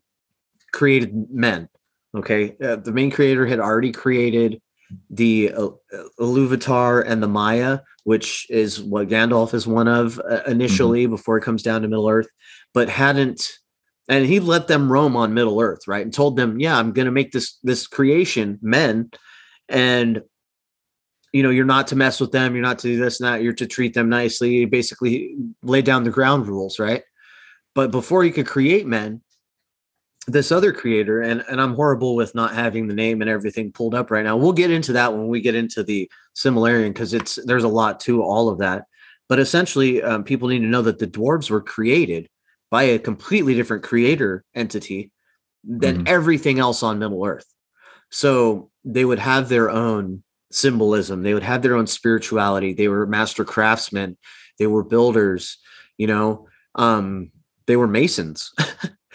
created 0.73 1.15
men 1.31 1.69
okay 2.17 2.57
uh, 2.63 2.77
the 2.77 2.93
main 2.93 3.11
creator 3.11 3.47
had 3.47 3.61
already 3.61 3.93
created 3.93 4.61
the 5.11 5.53
uh, 5.53 5.69
Iluvatar 6.21 7.05
and 7.07 7.23
the 7.23 7.29
Maia, 7.29 7.81
which 8.05 8.47
is 8.51 8.81
what 8.81 9.09
Gandalf 9.09 9.55
is 9.55 9.67
one 9.67 9.89
of 9.89 10.21
uh, 10.21 10.43
initially 10.47 11.07
before 11.07 11.39
it 11.39 11.43
comes 11.43 11.63
down 11.63 11.83
to 11.83 11.89
Middle 11.89 12.09
Earth, 12.09 12.29
but 12.73 12.89
hadn't 12.89 13.59
and 14.09 14.25
he 14.25 14.39
let 14.39 14.69
them 14.69 14.91
roam 14.93 15.17
on 15.17 15.35
Middle 15.35 15.61
Earth, 15.61 15.89
right? 15.89 16.05
And 16.05 16.15
told 16.15 16.37
them, 16.37 16.61
"Yeah, 16.61 16.79
I'm 16.79 16.93
going 16.93 17.07
to 17.07 17.13
make 17.13 17.33
this 17.33 17.59
this 17.63 17.87
creation 17.87 18.59
men 18.63 19.11
and 19.69 20.23
you 21.37 21.43
know, 21.43 21.51
you're 21.51 21.67
not 21.67 21.87
to 21.89 21.97
mess 21.97 22.19
with 22.19 22.33
them, 22.33 22.55
you're 22.55 22.63
not 22.63 22.79
to 22.79 22.89
do 22.89 22.97
this 22.99 23.21
and 23.21 23.29
that, 23.29 23.43
you're 23.43 23.53
to 23.53 23.67
treat 23.67 23.93
them 23.93 24.09
nicely, 24.09 24.65
basically 24.65 25.37
lay 25.63 25.83
down 25.83 26.03
the 26.03 26.11
ground 26.11 26.49
rules, 26.49 26.79
right? 26.79 27.03
But 27.75 27.91
before 27.91 28.25
you 28.25 28.33
could 28.33 28.47
create 28.47 28.87
men, 28.87 29.21
this 30.27 30.51
other 30.51 30.73
creator, 30.73 31.21
and, 31.21 31.45
and 31.51 31.61
I'm 31.61 31.75
horrible 31.75 32.17
with 32.17 32.35
not 32.35 32.55
having 32.55 32.87
the 32.87 32.95
name 32.95 33.21
and 33.21 33.29
everything 33.29 33.71
pulled 33.71 33.95
up 33.95 34.11
right 34.11 34.25
now. 34.25 34.39
We'll 34.39 34.55
get 34.55 34.71
into 34.71 34.95
that 34.95 35.13
when 35.13 35.29
we 35.29 35.43
get 35.43 35.55
into 35.55 35.85
the 35.85 36.11
Silmarillion 36.35 36.89
because 36.95 37.13
it's 37.13 37.39
there's 37.45 37.65
a 37.65 37.69
lot 37.69 38.01
to 38.01 38.23
all 38.23 38.49
of 38.49 38.59
that. 38.61 38.87
But 39.29 39.39
essentially, 39.39 40.03
um, 40.03 40.25
people 40.25 40.49
need 40.49 40.61
to 40.61 40.67
know 40.67 40.83
that 40.83 40.99
the 40.99 41.07
dwarves 41.07 41.51
were 41.51 41.61
created 41.61 42.29
by 42.71 42.85
a 42.85 42.99
completely 42.99 43.55
different 43.55 43.83
creator 43.83 44.43
entity 44.55 45.13
than 45.63 46.05
Mhm. 46.05 46.09
everything 46.09 46.59
else 46.61 46.83
on 46.83 46.99
Middle 46.99 47.27
Earth. 47.27 47.47
So 48.11 48.71
they 48.85 49.05
would 49.05 49.19
have 49.19 49.51
their 49.51 49.69
own 49.69 50.23
symbolism, 50.57 51.23
they 51.23 51.35
would 51.35 51.43
have 51.43 51.63
their 51.63 51.77
own 51.77 51.87
spirituality. 51.87 52.73
They 52.73 52.89
were 52.89 53.07
master 53.07 53.45
craftsmen, 53.45 54.17
they 54.59 54.67
were 54.67 54.83
builders, 54.83 55.59
you 55.99 56.07
know, 56.07 56.49
um, 56.75 57.31
they 57.67 57.77
were 57.77 57.89
masons. 57.89 58.53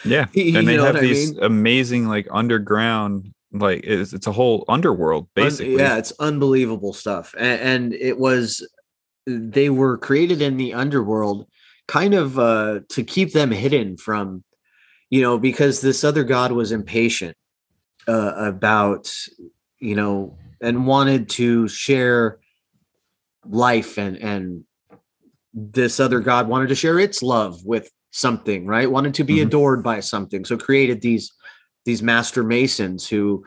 Yeah. 0.04 0.26
And 0.36 0.68
they 0.68 0.76
have 0.76 0.96
what 0.96 0.98
I 0.98 1.02
these 1.02 1.34
mean? 1.34 1.44
amazing 1.44 2.08
like 2.08 2.28
underground 2.32 3.34
like 3.54 3.84
it's, 3.84 4.14
it's 4.14 4.28
a 4.28 4.32
whole 4.32 4.66
underworld 4.68 5.26
Un- 5.38 5.44
basically 5.44 5.78
yeah, 5.78 5.98
it's 5.98 6.14
unbelievable 6.20 6.94
stuff. 6.94 7.36
And, 7.38 7.62
and 7.62 7.94
it 7.94 8.18
was 8.18 8.68
they 9.28 9.70
were 9.70 9.98
created 9.98 10.42
in 10.42 10.58
the 10.58 10.74
underworld 10.74 11.48
kind 11.88 12.14
of 12.14 12.40
uh 12.40 12.80
to 12.90 13.04
keep 13.04 13.34
them 13.34 13.52
hidden 13.52 13.98
from 13.98 14.44
you 15.10 15.22
know 15.22 15.38
because 15.38 15.82
this 15.82 16.04
other 16.04 16.24
god 16.24 16.52
was 16.52 16.72
impatient 16.72 17.36
uh, 18.08 18.34
about 18.38 19.14
you 19.80 19.96
know 19.96 20.38
and 20.62 20.86
wanted 20.86 21.30
to 21.30 21.68
share 21.68 22.40
life 23.46 23.98
and 23.98 24.18
and 24.18 24.64
this 25.54 26.00
other 26.00 26.20
god 26.20 26.48
wanted 26.48 26.70
to 26.70 26.76
share 26.76 27.00
its 27.00 27.22
love 27.22 27.64
with 27.66 27.90
something 28.12 28.66
right? 28.66 28.92
Wanted 28.92 29.14
to 29.16 29.24
be 29.24 29.38
Mhm. 29.38 29.44
adored 29.48 29.84
by 29.84 30.02
something. 30.02 30.44
So 30.46 30.58
created 30.58 31.02
these 31.02 31.32
these 31.86 32.04
master 32.04 32.44
masons 32.44 33.08
who 33.08 33.46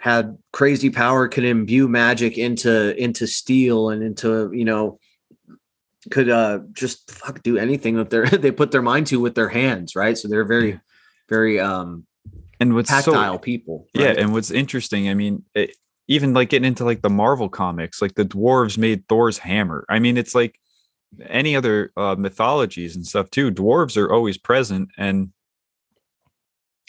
had 0.00 0.36
crazy 0.52 0.90
power 0.90 1.28
could 1.28 1.44
imbue 1.44 1.86
magic 1.86 2.38
into 2.38 2.96
into 2.96 3.26
steel 3.26 3.90
and 3.90 4.02
into 4.02 4.50
you 4.52 4.64
know 4.64 4.98
could 6.10 6.30
uh 6.30 6.60
just 6.72 7.10
fuck 7.10 7.42
do 7.42 7.58
anything 7.58 7.96
with 7.96 8.10
their 8.10 8.24
they 8.44 8.50
put 8.50 8.70
their 8.70 8.82
mind 8.82 9.06
to 9.08 9.20
with 9.20 9.34
their 9.34 9.48
hands 9.50 9.94
right? 9.94 10.16
So 10.16 10.26
they're 10.26 10.44
very 10.44 10.80
very 11.28 11.60
um 11.60 12.06
and 12.58 12.74
what's 12.74 12.88
tactile 12.88 13.34
so 13.34 13.38
people 13.38 13.88
yeah 13.92 14.14
and 14.16 14.32
what's 14.32 14.50
interesting 14.50 15.10
i 15.10 15.14
mean 15.14 15.44
it, 15.54 15.76
even 16.08 16.32
like 16.32 16.50
getting 16.50 16.66
into 16.66 16.84
like 16.84 17.02
the 17.02 17.10
marvel 17.10 17.48
comics 17.48 18.00
like 18.00 18.14
the 18.14 18.24
dwarves 18.24 18.78
made 18.78 19.06
thor's 19.08 19.38
hammer 19.38 19.84
i 19.88 19.98
mean 19.98 20.16
it's 20.16 20.34
like 20.34 20.58
any 21.28 21.56
other 21.56 21.92
uh, 21.96 22.16
mythologies 22.18 22.96
and 22.96 23.06
stuff 23.06 23.30
too 23.30 23.50
dwarves 23.50 23.96
are 23.96 24.12
always 24.12 24.38
present 24.38 24.88
and 24.98 25.30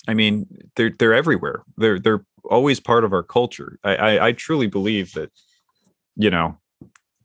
i 0.07 0.14
mean 0.14 0.45
they're 0.76 0.91
they're 0.98 1.14
everywhere 1.14 1.64
they're 1.77 1.99
they're 1.99 2.26
always 2.49 2.80
part 2.80 3.03
of 3.03 3.14
our 3.14 3.23
culture 3.23 3.80
i 3.84 3.95
i, 3.95 4.27
I 4.27 4.31
truly 4.31 4.68
believe 4.68 5.14
that 5.14 5.31
you 6.15 6.30
know 6.30 6.57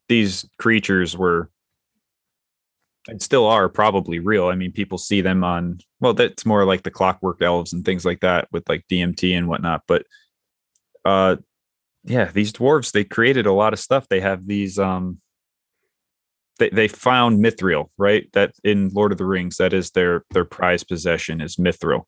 these 0.09 0.47
creatures 0.59 1.17
were 1.17 1.51
and 3.09 3.21
still 3.21 3.47
are 3.47 3.69
probably 3.69 4.19
real. 4.19 4.49
I 4.49 4.55
mean, 4.55 4.73
people 4.73 4.99
see 4.99 5.21
them 5.21 5.43
on 5.45 5.81
well, 6.01 6.15
that's 6.15 6.47
more 6.47 6.65
like 6.65 6.83
the 6.83 6.91
clockwork 6.91 7.43
elves 7.43 7.73
and 7.73 7.85
things 7.85 8.05
like 8.05 8.21
that 8.21 8.49
with 8.53 8.69
like 8.69 8.87
DMT 8.89 9.37
and 9.37 9.49
whatnot. 9.49 9.83
But 9.87 10.07
uh 11.05 11.37
yeah, 12.05 12.31
these 12.33 12.53
dwarves, 12.53 12.93
they 12.93 13.05
created 13.05 13.47
a 13.47 13.53
lot 13.53 13.73
of 13.73 13.79
stuff. 13.79 14.09
They 14.09 14.21
have 14.21 14.47
these 14.47 14.79
um 14.79 15.21
they, 16.59 16.69
they 16.71 16.89
found 16.89 17.43
mithril, 17.43 17.89
right? 17.99 18.29
That 18.33 18.53
in 18.63 18.91
Lord 18.91 19.13
of 19.13 19.19
the 19.19 19.25
Rings, 19.27 19.57
that 19.57 19.73
is 19.73 19.91
their 19.93 20.25
their 20.31 20.45
prized 20.45 20.89
possession 20.89 21.41
is 21.41 21.57
mithril, 21.57 22.05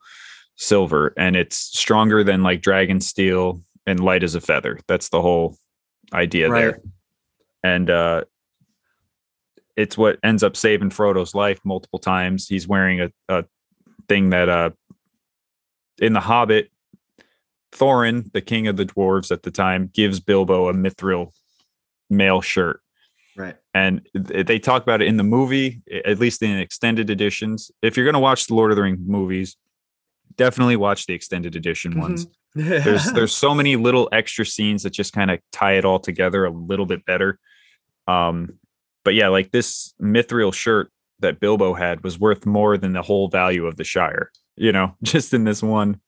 silver, 0.57 1.15
and 1.17 1.37
it's 1.37 1.57
stronger 1.57 2.23
than 2.25 2.43
like 2.43 2.61
dragon 2.61 3.01
steel 3.01 3.63
and 3.87 4.01
light 4.01 4.23
as 4.23 4.35
a 4.35 4.41
feather. 4.41 4.79
That's 4.87 5.09
the 5.11 5.23
whole 5.23 5.57
idea 6.13 6.49
Right. 6.51 6.61
there. 6.61 6.81
And 7.63 7.91
uh 7.91 8.25
it's 9.77 9.99
what 9.99 10.19
ends 10.23 10.43
up 10.45 10.57
saving 10.57 10.91
Frodo's 10.91 11.35
life 11.35 11.59
multiple 11.65 11.99
times. 11.99 12.47
He's 12.47 12.69
wearing 12.69 13.01
a, 13.01 13.11
a 13.29 13.45
thing 14.09 14.31
that 14.31 14.49
uh 14.49 14.71
in 15.99 16.13
the 16.13 16.21
Hobbit, 16.21 16.71
Thorin, 17.75 18.33
the 18.33 18.41
king 18.41 18.67
of 18.69 18.77
the 18.77 18.87
dwarves 18.87 19.31
at 19.31 19.43
the 19.43 19.51
time, 19.51 19.91
gives 19.93 20.21
Bilbo 20.21 20.69
a 20.69 20.73
mithril 20.75 21.33
mail 22.09 22.41
shirt. 22.41 22.81
right 23.37 23.57
And 23.75 24.07
th- 24.29 24.47
they 24.47 24.59
talk 24.59 24.83
about 24.83 25.03
it 25.03 25.09
in 25.09 25.17
the 25.17 25.25
movie, 25.25 25.83
at 26.05 26.19
least 26.19 26.43
in 26.43 26.57
extended 26.59 27.11
editions. 27.11 27.71
If 27.83 27.97
you're 27.97 28.05
going 28.07 28.15
to 28.15 28.21
watch 28.21 28.47
the 28.47 28.55
Lord 28.55 28.71
of 28.71 28.77
the 28.77 28.83
Rings 28.83 29.01
movies, 29.07 29.57
definitely 30.37 30.77
watch 30.77 31.07
the 31.07 31.15
extended 31.15 31.57
edition 31.57 31.95
Mhm. 31.95 32.01
ones. 32.01 32.27
there's 32.55 33.13
there's 33.13 33.35
so 33.35 33.53
many 33.55 33.75
little 33.75 34.09
extra 34.13 34.47
scenes 34.47 34.85
that 34.85 34.91
just 34.93 35.13
kind 35.13 35.31
of 35.33 35.41
tie 35.51 35.73
it 35.73 35.85
all 35.85 35.99
together 35.99 36.45
a 36.45 36.51
little 36.51 36.87
bit 36.87 37.05
better. 37.05 37.39
Um, 38.07 38.59
but 39.05 39.15
yeah, 39.15 39.29
like 39.29 39.51
this 39.51 39.93
mithril 40.01 40.55
shirt 40.55 40.91
that 41.19 41.41
Bilbo 41.41 41.75
had 41.75 42.05
was 42.05 42.19
worth 42.19 42.47
more 42.47 42.77
than 42.79 42.93
the 42.93 43.03
whole 43.03 43.29
value 43.29 43.67
of 43.67 43.77
the 43.77 43.83
Shire. 43.85 44.31
You 44.57 44.71
know, 44.71 44.95
just 45.03 45.35
in 45.35 45.43
this 45.43 45.63
one. 45.65 46.01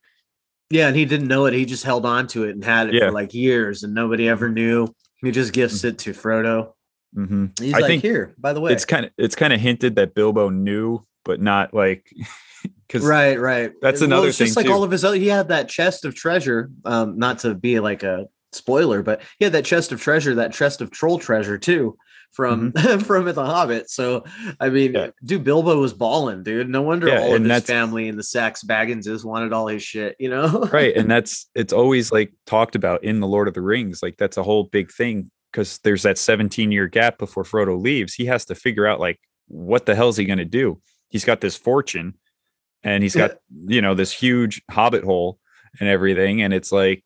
Yeah, 0.71 0.89
and 0.89 0.97
he 0.97 1.05
didn't 1.05 1.29
know 1.29 1.47
it. 1.47 1.55
He 1.55 1.65
just 1.65 1.85
held 1.85 2.05
on 2.05 2.27
to 2.29 2.45
it 2.45 2.51
and 2.51 2.65
had 2.65 2.89
it 2.89 2.95
Yeah. 2.95 3.07
for 3.07 3.13
like 3.13 3.33
years, 3.35 3.83
and 3.83 3.95
nobody 3.95 4.29
ever 4.29 4.49
knew. 4.49 4.89
He 5.23 5.31
just 5.31 5.53
gifts 5.53 5.85
it 5.85 5.99
to 5.99 6.13
Frodo. 6.13 6.73
hmm 7.15 7.47
He's 7.61 7.73
I 7.75 7.79
like, 7.79 7.87
think 7.87 8.03
"Here, 8.03 8.35
by 8.39 8.53
the 8.53 8.61
way." 8.61 8.73
It's 8.73 8.85
kind 8.85 9.07
of 9.07 9.13
it's 9.17 9.35
kind 9.37 9.53
of 9.53 9.61
hinted 9.61 9.97
that 9.97 10.15
Bilbo 10.15 10.51
knew, 10.51 11.01
but 11.25 11.41
not 11.41 11.73
like 11.73 12.07
because 12.87 13.05
right, 13.05 13.39
right. 13.41 13.73
that's 13.81 14.01
Well, 14.01 14.09
another 14.11 14.29
it's 14.29 14.39
just 14.39 14.57
like 14.57 14.67
too. 14.67 14.73
all 14.73 14.83
of 14.83 14.91
his 14.91 15.05
other. 15.05 15.17
He 15.17 15.29
had 15.29 15.49
that 15.49 15.69
chest 15.69 16.05
of 16.05 16.15
treasure. 16.15 16.71
Um, 16.85 17.19
not 17.19 17.39
to 17.41 17.55
be 17.55 17.79
like 17.81 18.03
a 18.03 18.27
spoiler, 18.53 19.03
but 19.03 19.23
he 19.39 19.45
had 19.45 19.53
that 19.55 19.65
chest 19.65 19.93
of 19.93 20.01
treasure, 20.01 20.35
that 20.37 20.53
chest 20.53 20.81
of 20.81 20.91
troll 20.91 21.19
treasure 21.19 21.59
too, 21.59 21.97
from 22.37 22.73
from 23.01 23.25
the 23.25 23.45
Hobbit. 23.45 23.91
So 23.91 24.25
I 24.61 24.69
mean, 24.69 24.77
Mm-hmm. 24.93 24.97
Yeah. 24.97 25.11
dude, 25.25 25.43
Bilbo 25.43 25.81
was 25.81 25.95
balling, 25.95 26.43
dude. 26.43 26.69
No 26.69 26.83
wonder 26.83 27.09
Yeah, 27.09 27.23
all 27.23 27.35
of 27.35 27.43
his 27.43 27.65
family 27.65 28.09
and 28.09 28.19
the 28.19 28.23
Sax 28.23 28.63
Bagginses 28.63 29.25
wanted 29.25 29.53
all 29.53 29.67
his 29.67 29.83
shit. 29.83 30.15
You 30.21 30.29
know, 30.31 30.69
right 30.73 30.95
and 30.95 31.11
that's 31.15 31.49
it's 31.55 31.73
always 31.73 32.13
like 32.13 32.33
talked 32.47 32.77
about 32.77 33.03
in 33.03 33.21
the 33.21 33.27
lord 33.27 33.49
of 33.49 33.55
the 33.55 33.61
rings 33.63 34.03
like 34.03 34.17
that's 34.19 34.37
a 34.37 34.43
whole 34.43 34.65
big 34.65 34.91
thing 34.93 35.31
because 35.51 35.79
there's 35.79 36.03
that 36.03 36.19
17 36.19 36.71
year 36.71 36.87
gap 36.87 37.19
before 37.19 37.43
frodo 37.43 37.81
leaves 37.81 38.13
he 38.15 38.27
has 38.27 38.45
to 38.45 38.55
figure 38.55 38.87
out 38.87 39.01
like 39.01 39.19
what 39.49 39.87
the 39.87 39.95
hell's 39.95 40.17
he 40.17 40.25
going 40.25 40.39
to 40.39 40.45
do 40.45 40.81
he's 41.09 41.25
got 41.25 41.41
this 41.41 41.57
fortune 41.57 42.15
and 42.83 43.03
he's 43.03 43.15
got 43.17 43.39
you 43.67 43.81
know 43.81 43.95
this 43.95 44.13
huge 44.13 44.63
hobbit 44.71 45.05
hole 45.05 45.39
and 45.81 45.89
everything 45.89 46.43
and 46.43 46.53
it's 46.53 46.71
like 46.73 47.03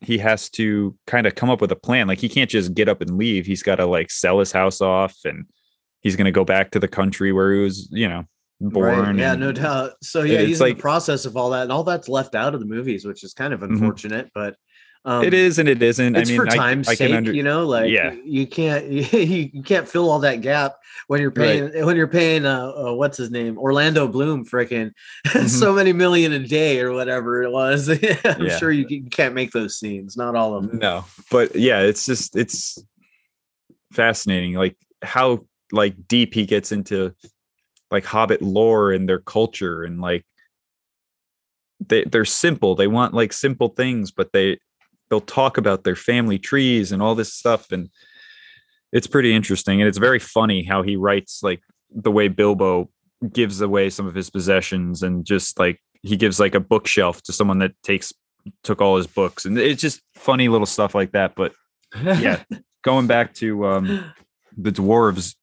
he 0.00 0.18
has 0.18 0.50
to 0.50 0.96
kind 1.06 1.26
of 1.26 1.34
come 1.34 1.50
up 1.50 1.60
with 1.60 1.72
a 1.72 1.76
plan 1.76 2.06
like 2.08 2.18
he 2.18 2.28
can't 2.28 2.50
just 2.50 2.74
get 2.74 2.88
up 2.88 3.00
and 3.00 3.16
leave 3.16 3.46
he's 3.46 3.62
got 3.62 3.76
to 3.76 3.86
like 3.86 4.10
sell 4.10 4.38
his 4.38 4.52
house 4.52 4.80
off 4.80 5.16
and 5.24 5.46
he's 6.02 6.16
going 6.16 6.24
to 6.26 6.30
go 6.32 6.44
back 6.44 6.70
to 6.70 6.78
the 6.78 6.88
country 6.88 7.32
where 7.32 7.52
he 7.54 7.60
was 7.60 7.88
you 7.90 8.08
know 8.08 8.24
born 8.60 8.98
Right, 9.00 9.16
Yeah, 9.16 9.34
no 9.34 9.52
doubt. 9.52 9.92
So 10.02 10.22
yeah, 10.22 10.40
he's 10.40 10.60
in 10.60 10.68
the 10.68 10.74
process 10.74 11.24
of 11.26 11.36
all 11.36 11.50
that, 11.50 11.62
and 11.64 11.72
all 11.72 11.84
that's 11.84 12.08
left 12.08 12.34
out 12.34 12.54
of 12.54 12.60
the 12.60 12.66
movies, 12.66 13.04
which 13.04 13.24
is 13.24 13.34
kind 13.34 13.52
of 13.52 13.60
Mhm. 13.60 13.70
unfortunate. 13.70 14.30
But 14.34 14.56
um, 15.06 15.22
it 15.24 15.34
is 15.34 15.58
and 15.58 15.68
it 15.68 15.82
isn't 15.82 16.16
It's 16.16 16.30
i 16.30 16.32
mean 16.32 16.40
for 16.40 16.48
I- 16.48 16.56
time's 16.56 16.88
I, 16.88 16.92
can 16.96 17.08
sake, 17.08 17.14
under 17.16 17.32
you 17.32 17.42
know. 17.42 17.66
Like, 17.66 17.90
Yeah. 17.90 18.14
you 18.24 18.46
can't 18.46 18.86
you, 18.90 19.62
can't 19.62 19.86
fill 19.88 20.10
all 20.10 20.18
that 20.20 20.40
gap 20.40 20.76
when 21.08 21.20
you're 21.20 21.30
Right. 21.30 21.70
paying 21.72 21.84
when 21.86 21.96
you're 21.96 22.08
paying 22.08 22.46
uh, 22.46 22.70
uh 22.70 22.94
what's 22.94 23.18
his 23.18 23.30
name 23.30 23.58
Orlando 23.58 24.08
Bloom 24.08 24.44
freaking 24.46 24.92
Mhm. 25.26 25.48
so 25.48 25.72
many 25.74 25.92
million 25.92 26.32
a 26.32 26.38
day 26.38 26.80
or 26.80 26.92
whatever 26.92 27.42
it 27.42 27.50
was. 27.52 27.88
I'm 28.24 28.46
Yeah. 28.46 28.56
sure 28.58 28.70
you, 28.72 28.86
you 28.88 29.04
can't 29.04 29.34
make 29.34 29.50
those 29.52 29.76
scenes, 29.78 30.16
not 30.16 30.34
all 30.36 30.54
of 30.56 30.68
them. 30.70 30.78
no 30.78 31.04
but 31.30 31.54
yeah 31.54 31.80
it's 31.80 32.06
just 32.06 32.34
it's 32.36 32.82
fascinating 33.92 34.54
like 34.54 34.76
how 35.02 35.44
like 35.72 35.94
deep 36.08 36.34
he 36.34 36.46
gets 36.46 36.72
into 36.72 37.14
like 37.90 38.04
hobbit 38.04 38.42
lore 38.42 38.92
and 38.92 39.08
their 39.08 39.20
culture 39.20 39.84
and 39.84 40.00
like 40.00 40.24
they 41.86 42.04
they're 42.04 42.24
simple 42.24 42.74
they 42.74 42.86
want 42.86 43.12
like 43.14 43.32
simple 43.32 43.68
things 43.68 44.10
but 44.10 44.32
they 44.32 44.58
they'll 45.10 45.20
talk 45.20 45.58
about 45.58 45.84
their 45.84 45.96
family 45.96 46.38
trees 46.38 46.92
and 46.92 47.02
all 47.02 47.14
this 47.14 47.32
stuff 47.32 47.72
and 47.72 47.88
it's 48.92 49.06
pretty 49.06 49.34
interesting 49.34 49.80
and 49.80 49.88
it's 49.88 49.98
very 49.98 50.18
funny 50.18 50.64
how 50.64 50.82
he 50.82 50.96
writes 50.96 51.42
like 51.42 51.60
the 51.90 52.10
way 52.10 52.28
bilbo 52.28 52.88
gives 53.32 53.60
away 53.60 53.90
some 53.90 54.06
of 54.06 54.14
his 54.14 54.30
possessions 54.30 55.02
and 55.02 55.24
just 55.24 55.58
like 55.58 55.80
he 56.02 56.16
gives 56.16 56.38
like 56.38 56.54
a 56.54 56.60
bookshelf 56.60 57.22
to 57.22 57.32
someone 57.32 57.58
that 57.58 57.72
takes 57.82 58.12
took 58.62 58.80
all 58.80 58.96
his 58.96 59.06
books 59.06 59.44
and 59.44 59.58
it's 59.58 59.80
just 59.80 60.00
funny 60.14 60.48
little 60.48 60.66
stuff 60.66 60.94
like 60.94 61.12
that 61.12 61.34
but 61.34 61.52
yeah 62.02 62.42
going 62.82 63.06
back 63.06 63.32
to 63.34 63.66
um 63.66 64.12
the 64.56 64.70
dwarves 64.70 65.34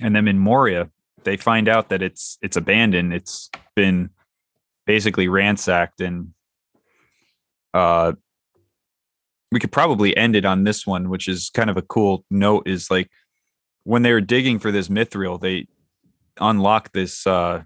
and 0.00 0.14
them 0.14 0.28
in 0.28 0.38
moria 0.38 0.90
they 1.24 1.36
find 1.36 1.68
out 1.68 1.88
that 1.88 2.02
it's 2.02 2.38
it's 2.42 2.56
abandoned 2.56 3.12
it's 3.12 3.50
been 3.74 4.10
basically 4.86 5.28
ransacked 5.28 6.00
and 6.00 6.32
uh 7.74 8.12
we 9.52 9.60
could 9.60 9.72
probably 9.72 10.16
end 10.16 10.36
it 10.36 10.44
on 10.44 10.64
this 10.64 10.86
one 10.86 11.08
which 11.08 11.28
is 11.28 11.50
kind 11.50 11.70
of 11.70 11.76
a 11.76 11.82
cool 11.82 12.24
note 12.30 12.66
is 12.66 12.90
like 12.90 13.10
when 13.84 14.02
they 14.02 14.12
were 14.12 14.20
digging 14.20 14.58
for 14.58 14.72
this 14.72 14.88
mithril 14.88 15.40
they 15.40 15.66
unlock 16.40 16.92
this 16.92 17.26
uh 17.26 17.62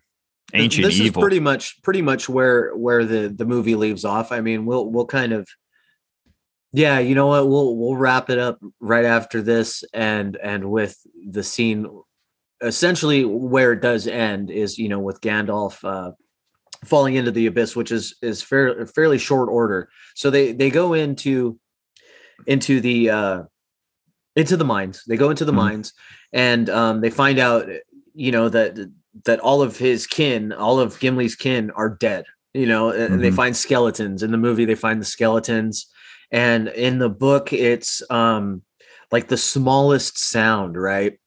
ancient 0.55 0.87
this 0.87 0.99
evil 1.01 1.23
is 1.23 1.25
pretty 1.25 1.41
much 1.41 1.83
pretty 1.83 2.03
much 2.03 2.29
where 2.29 2.75
where 2.77 3.05
the 3.05 3.29
the 3.29 3.45
movie 3.45 3.75
leaves 3.75 4.05
off. 4.05 4.33
I 4.33 4.41
mean 4.41 4.67
we'll 4.67 4.87
we'll 4.87 5.07
kind 5.07 5.33
of 5.33 5.49
yeah 6.73 6.99
you 6.99 7.15
know 7.15 7.29
what? 7.29 7.49
We'll 7.49 7.77
we'll 7.77 7.97
wrap 7.97 8.31
it 8.31 8.39
up 8.39 8.59
right 8.81 9.05
after 9.05 9.43
this 9.43 9.85
and 9.93 10.37
and 10.37 10.71
with 10.71 10.99
the 11.29 11.43
scene 11.43 11.87
essentially 12.63 13.25
where 13.25 13.73
it 13.73 13.81
does 13.81 14.07
end 14.07 14.51
is 14.51 14.79
you 14.79 14.89
know 14.89 14.99
with 14.99 15.21
gandalf 15.21 15.83
uh 15.85 16.13
falling 16.85 17.15
into 17.15 17.31
the 17.31 17.47
abyss 17.47 17.77
which 17.77 17.93
is 17.93 18.17
is 18.23 18.43
fair, 18.43 18.87
fairly 18.87 19.19
short 19.19 19.49
order. 19.49 19.89
So 20.15 20.31
they 20.31 20.53
they 20.53 20.71
go 20.71 20.95
into 20.95 21.59
into 22.47 22.81
the 22.81 23.11
uh 23.11 23.43
into 24.37 24.57
the 24.57 24.65
mines 24.65 25.03
they 25.09 25.17
go 25.17 25.31
into 25.31 25.45
the 25.45 25.53
Mhm. 25.53 25.57
mines 25.57 25.93
and 26.33 26.71
um 26.71 27.01
they 27.01 27.11
find 27.11 27.39
out 27.39 27.67
you 28.15 28.33
know 28.33 28.49
that 28.49 28.77
that 29.25 29.41
all 29.41 29.61
of 29.61 29.77
his 29.77 30.07
kin, 30.07 30.53
all 30.53 30.79
of 30.79 31.01
Gimli's 31.01 31.35
kin 31.35 31.73
are 31.73 31.89
dead, 31.89 32.25
you 32.55 32.65
know, 32.65 32.91
and 32.91 33.13
and 33.15 33.25
they 33.25 33.31
Mhm. 33.31 33.35
find 33.35 33.57
skeletons. 33.57 34.23
In 34.23 34.31
the 34.31 34.39
movie, 34.39 34.65
they 34.65 34.77
find 34.77 35.01
the 35.01 35.05
skeletons. 35.05 35.87
And 36.31 36.69
in 36.69 36.99
the 37.01 37.09
book, 37.09 37.53
it's 37.53 38.03
um 38.09 38.63
like 39.11 39.27
the 39.27 39.37
smallest 39.37 40.17
sound, 40.17 40.81
right? 40.81 41.19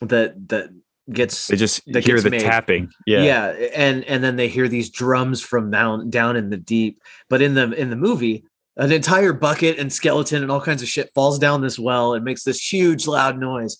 That 0.00 0.48
that 0.48 0.70
gets 1.12 1.46
they 1.46 1.56
just 1.56 1.80
that 1.92 2.04
hear 2.04 2.20
the 2.20 2.30
made. 2.30 2.40
tapping 2.40 2.88
yeah 3.06 3.22
yeah. 3.24 3.46
and 3.74 4.02
and 4.04 4.22
then 4.24 4.34
they 4.36 4.48
hear 4.48 4.66
these 4.68 4.90
drums 4.90 5.40
from 5.40 5.70
down 5.70 6.10
down 6.10 6.36
in 6.36 6.50
the 6.50 6.56
deep. 6.56 7.00
But 7.28 7.40
in 7.40 7.54
the 7.54 7.70
in 7.72 7.90
the 7.90 7.96
movie, 7.96 8.44
an 8.76 8.90
entire 8.92 9.32
bucket 9.32 9.78
and 9.78 9.92
skeleton 9.92 10.42
and 10.42 10.50
all 10.50 10.60
kinds 10.60 10.82
of 10.82 10.88
shit 10.88 11.12
falls 11.14 11.38
down 11.38 11.60
this 11.60 11.78
well 11.78 12.14
and 12.14 12.24
makes 12.24 12.42
this 12.42 12.72
huge 12.72 13.06
loud 13.06 13.38
noise. 13.38 13.76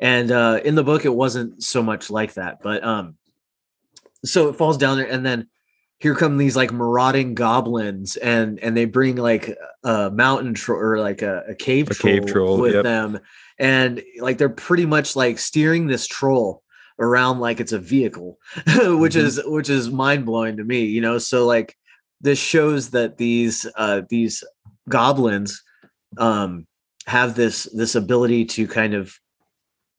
And 0.00 0.30
uh 0.30 0.60
in 0.64 0.74
the 0.76 0.84
book, 0.84 1.04
it 1.04 1.14
wasn't 1.14 1.62
so 1.62 1.82
much 1.82 2.08
like 2.10 2.34
that, 2.34 2.58
but 2.62 2.84
um, 2.84 3.16
so 4.24 4.48
it 4.48 4.56
falls 4.56 4.76
down 4.76 4.98
there, 4.98 5.08
and 5.10 5.24
then 5.24 5.48
here 5.98 6.14
come 6.14 6.36
these 6.38 6.56
like 6.56 6.72
marauding 6.72 7.34
goblins, 7.34 8.16
and 8.16 8.58
and 8.60 8.76
they 8.76 8.84
bring 8.84 9.16
like 9.16 9.56
a 9.84 10.10
mountain 10.10 10.54
troll 10.54 10.80
or 10.80 11.00
like 11.00 11.22
a, 11.22 11.42
a 11.48 11.54
cave 11.54 11.90
A 11.90 11.94
troll, 11.94 12.14
cave 12.14 12.26
troll, 12.26 12.58
with 12.60 12.74
yep. 12.74 12.84
them, 12.84 13.18
and 13.58 14.02
like 14.20 14.38
they're 14.38 14.48
pretty 14.48 14.86
much 14.86 15.16
like 15.16 15.38
steering 15.38 15.86
this 15.86 16.06
troll 16.06 16.62
around 17.00 17.38
like 17.40 17.60
it's 17.60 17.72
a 17.72 17.78
vehicle, 17.78 18.38
which 18.66 19.14
Mhm. 19.14 19.22
is 19.22 19.40
which 19.44 19.70
is 19.70 19.90
mind 19.90 20.24
blowing 20.26 20.56
to 20.58 20.64
me, 20.64 20.84
you 20.84 21.00
know. 21.00 21.18
So 21.18 21.46
like 21.46 21.76
this 22.20 22.38
shows 22.38 22.90
that 22.90 23.18
these 23.18 23.66
uh 23.76 24.02
these 24.08 24.42
goblins 24.88 25.62
um 26.18 26.66
have 27.06 27.34
this 27.34 27.64
this 27.74 27.94
ability 27.94 28.44
to 28.44 28.66
kind 28.66 28.94
of 28.94 29.14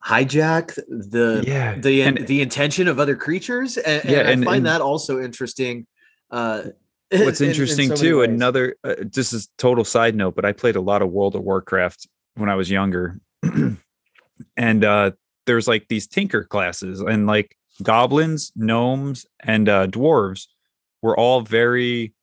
hijack 0.05 0.73
the 0.87 1.43
yeah 1.45 1.75
the 1.77 2.01
and- 2.01 2.25
the 2.27 2.41
intention 2.41 2.87
of 2.87 2.99
other 2.99 3.15
creatures 3.15 3.77
and, 3.77 4.09
Yeah, 4.09 4.19
and 4.29 4.41
i 4.41 4.45
find 4.45 4.57
and- 4.57 4.65
that 4.67 4.81
also 4.81 5.21
interesting 5.21 5.85
uh 6.31 6.63
what's 7.11 7.41
in- 7.41 7.45
in 7.47 7.51
interesting 7.51 7.89
so 7.89 7.95
too 7.95 8.21
another 8.21 8.75
uh, 8.83 8.95
just 9.05 9.33
as 9.33 9.49
total 9.57 9.83
side 9.83 10.15
note 10.15 10.35
but 10.35 10.45
i 10.45 10.51
played 10.53 10.75
a 10.75 10.81
lot 10.81 11.01
of 11.01 11.09
world 11.09 11.35
of 11.35 11.41
warcraft 11.43 12.07
when 12.35 12.49
i 12.49 12.55
was 12.55 12.69
younger. 12.69 13.19
And 14.55 14.85
uh 14.85 15.11
there's 15.45 15.67
like 15.67 15.87
these 15.89 16.07
tinker 16.07 16.43
classes 16.45 17.01
and 17.01 17.27
like 17.27 17.55
goblins 17.83 18.51
gnomes 18.55 19.25
and 19.41 19.67
uh 19.67 19.87
dwarves 19.87 20.47
were 21.01 21.17
all 21.17 21.41
very 21.41 22.13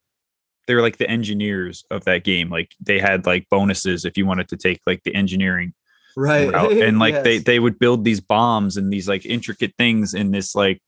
they 0.67 0.75
were 0.75 0.81
like 0.81 0.97
the 0.97 1.09
engineers 1.09 1.85
of 1.91 2.03
that 2.05 2.23
game 2.23 2.49
like 2.49 2.71
they 2.81 2.99
had 2.99 3.25
like 3.25 3.47
bonuses 3.49 4.03
if 4.05 4.17
you 4.17 4.25
wanted 4.25 4.47
to 4.49 4.57
take 4.57 4.81
like 4.85 5.01
the 5.03 5.15
engineering 5.15 5.73
right 6.15 6.51
route. 6.51 6.73
and 6.73 6.99
like 7.05 7.23
they 7.23 7.35
Yes. 7.35 7.43
they 7.43 7.59
would 7.59 7.79
build 7.79 8.03
these 8.03 8.19
bombs 8.19 8.75
and 8.77 8.91
these 8.91 9.07
like 9.07 9.25
intricate 9.25 9.73
things 9.77 10.13
in 10.13 10.31
this 10.31 10.55
like 10.55 10.81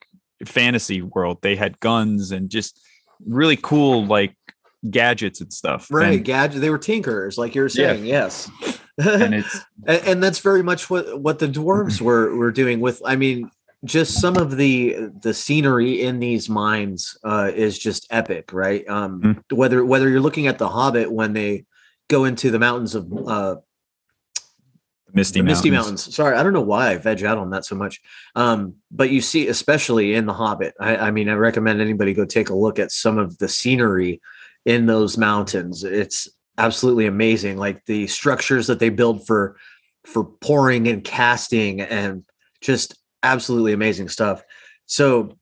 fantasy 0.46 1.02
world 1.02 1.38
they 1.42 1.56
had 1.56 1.80
guns 1.80 2.32
and 2.32 2.50
just 2.50 2.80
really 3.26 3.58
cool 3.58 4.06
like 4.06 4.36
gadgets 4.90 5.42
and 5.42 5.52
stuff 5.52 5.88
right 5.92 6.16
and, 6.16 6.26
gadget 6.26 6.62
they 6.62 6.70
were 6.70 6.80
tinkerers 6.80 7.38
like 7.38 7.54
you 7.56 7.62
were 7.62 7.68
Yeah. 7.74 7.94
saying 7.94 8.06
yes 8.06 8.50
and 8.98 9.34
it's 9.36 9.60
and, 9.86 10.04
and 10.08 10.24
that's 10.24 10.40
very 10.40 10.64
much 10.64 10.90
what 10.90 11.20
what 11.22 11.40
the 11.40 11.48
dwarves 11.48 12.00
were 12.08 12.36
were 12.36 12.52
doing 12.52 12.80
with 12.80 13.02
i 13.06 13.16
mean 13.16 13.50
just 13.86 14.20
some 14.20 14.36
of 14.38 14.58
the 14.58 15.10
the 15.22 15.34
scenery 15.34 16.02
in 16.02 16.20
these 16.20 16.50
mines 16.50 17.18
uh 17.24 17.50
is 17.56 17.80
just 17.80 18.06
epic 18.12 18.52
right 18.52 18.88
um 18.90 19.22
Mm. 19.22 19.44
whether 19.56 19.86
whether 19.86 20.10
you're 20.10 20.20
looking 20.20 20.48
at 20.48 20.58
the 20.58 20.68
hobbit 20.68 21.12
when 21.12 21.34
they 21.34 21.66
go 22.10 22.26
into 22.26 22.52
the 22.52 22.60
mountains 22.60 22.94
of 22.96 23.12
uh 23.28 23.56
misty 25.14 25.42
mountains. 25.42 25.58
Misty 25.58 25.72
Mountains. 25.72 26.16
Sorry, 26.16 26.38
I 26.38 26.44
don't 26.44 26.54
know 26.54 26.62
why 26.62 26.92
I 26.92 26.98
veg 26.98 27.24
out 27.24 27.38
on 27.38 27.50
that 27.52 27.66
so 27.66 27.76
much. 27.76 28.00
Um, 28.36 28.76
but 28.92 29.10
you 29.10 29.22
see, 29.22 29.48
especially 29.48 30.14
in 30.14 30.28
The 30.28 30.34
Hobbit, 30.34 30.76
I, 30.80 30.98
I 30.98 31.12
mean, 31.12 31.30
I 31.30 31.34
recommend 31.34 31.82
anybody 31.82 32.14
go 32.14 32.26
take 32.26 32.50
a 32.50 32.56
look 32.56 32.78
at 32.78 32.92
some 32.92 33.18
of 33.18 33.38
the 33.40 33.48
scenery 33.48 34.22
in 34.66 34.86
those 34.86 35.18
mountains. 35.18 35.84
It's 35.84 36.30
absolutely 36.60 37.08
amazing. 37.08 37.58
Like 37.58 37.86
the 37.86 38.06
structures 38.08 38.68
that 38.68 38.80
they 38.80 38.90
build 38.90 39.26
for 39.26 39.58
for 40.06 40.24
pouring 40.24 40.88
and 40.88 41.04
casting 41.04 41.82
and 41.82 42.24
just 42.62 42.96
absolutely 43.24 43.74
amazing 43.74 44.10
stuff. 44.10 44.44
So 44.86 45.38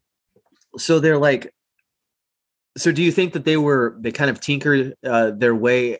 so 0.77 0.99
they're 0.99 1.17
like 1.17 1.53
so 2.77 2.91
do 2.91 3.01
you 3.01 3.11
think 3.11 3.33
that 3.33 3.45
they 3.45 3.57
were 3.57 3.95
they 3.99 4.11
kind 4.11 4.29
of 4.29 4.39
tinkered 4.39 4.95
uh, 5.05 5.31
their 5.31 5.55
way 5.55 5.99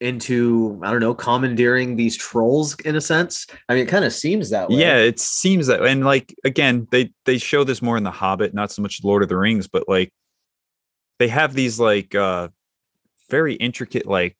into 0.00 0.80
I 0.82 0.90
don't 0.90 1.00
know 1.00 1.14
commandeering 1.14 1.96
these 1.96 2.16
trolls 2.16 2.74
in 2.80 2.96
a 2.96 3.00
sense? 3.00 3.46
I 3.68 3.74
mean, 3.74 3.84
it 3.84 3.88
kind 3.88 4.04
of 4.04 4.12
seems 4.12 4.50
that 4.50 4.70
way. 4.70 4.76
Yeah, 4.76 4.96
it 4.96 5.20
seems 5.20 5.66
that, 5.68 5.84
and 5.84 6.04
like 6.04 6.34
again, 6.44 6.88
they 6.90 7.12
they 7.24 7.38
show 7.38 7.62
this 7.62 7.82
more 7.82 7.96
in 7.96 8.04
the 8.04 8.10
Hobbit, 8.10 8.54
not 8.54 8.72
so 8.72 8.82
much 8.82 9.04
Lord 9.04 9.22
of 9.22 9.28
the 9.28 9.36
Rings, 9.36 9.68
but 9.68 9.88
like 9.88 10.12
they 11.18 11.28
have 11.28 11.54
these 11.54 11.78
like 11.78 12.14
uh 12.14 12.48
very 13.30 13.54
intricate 13.54 14.06
like 14.06 14.36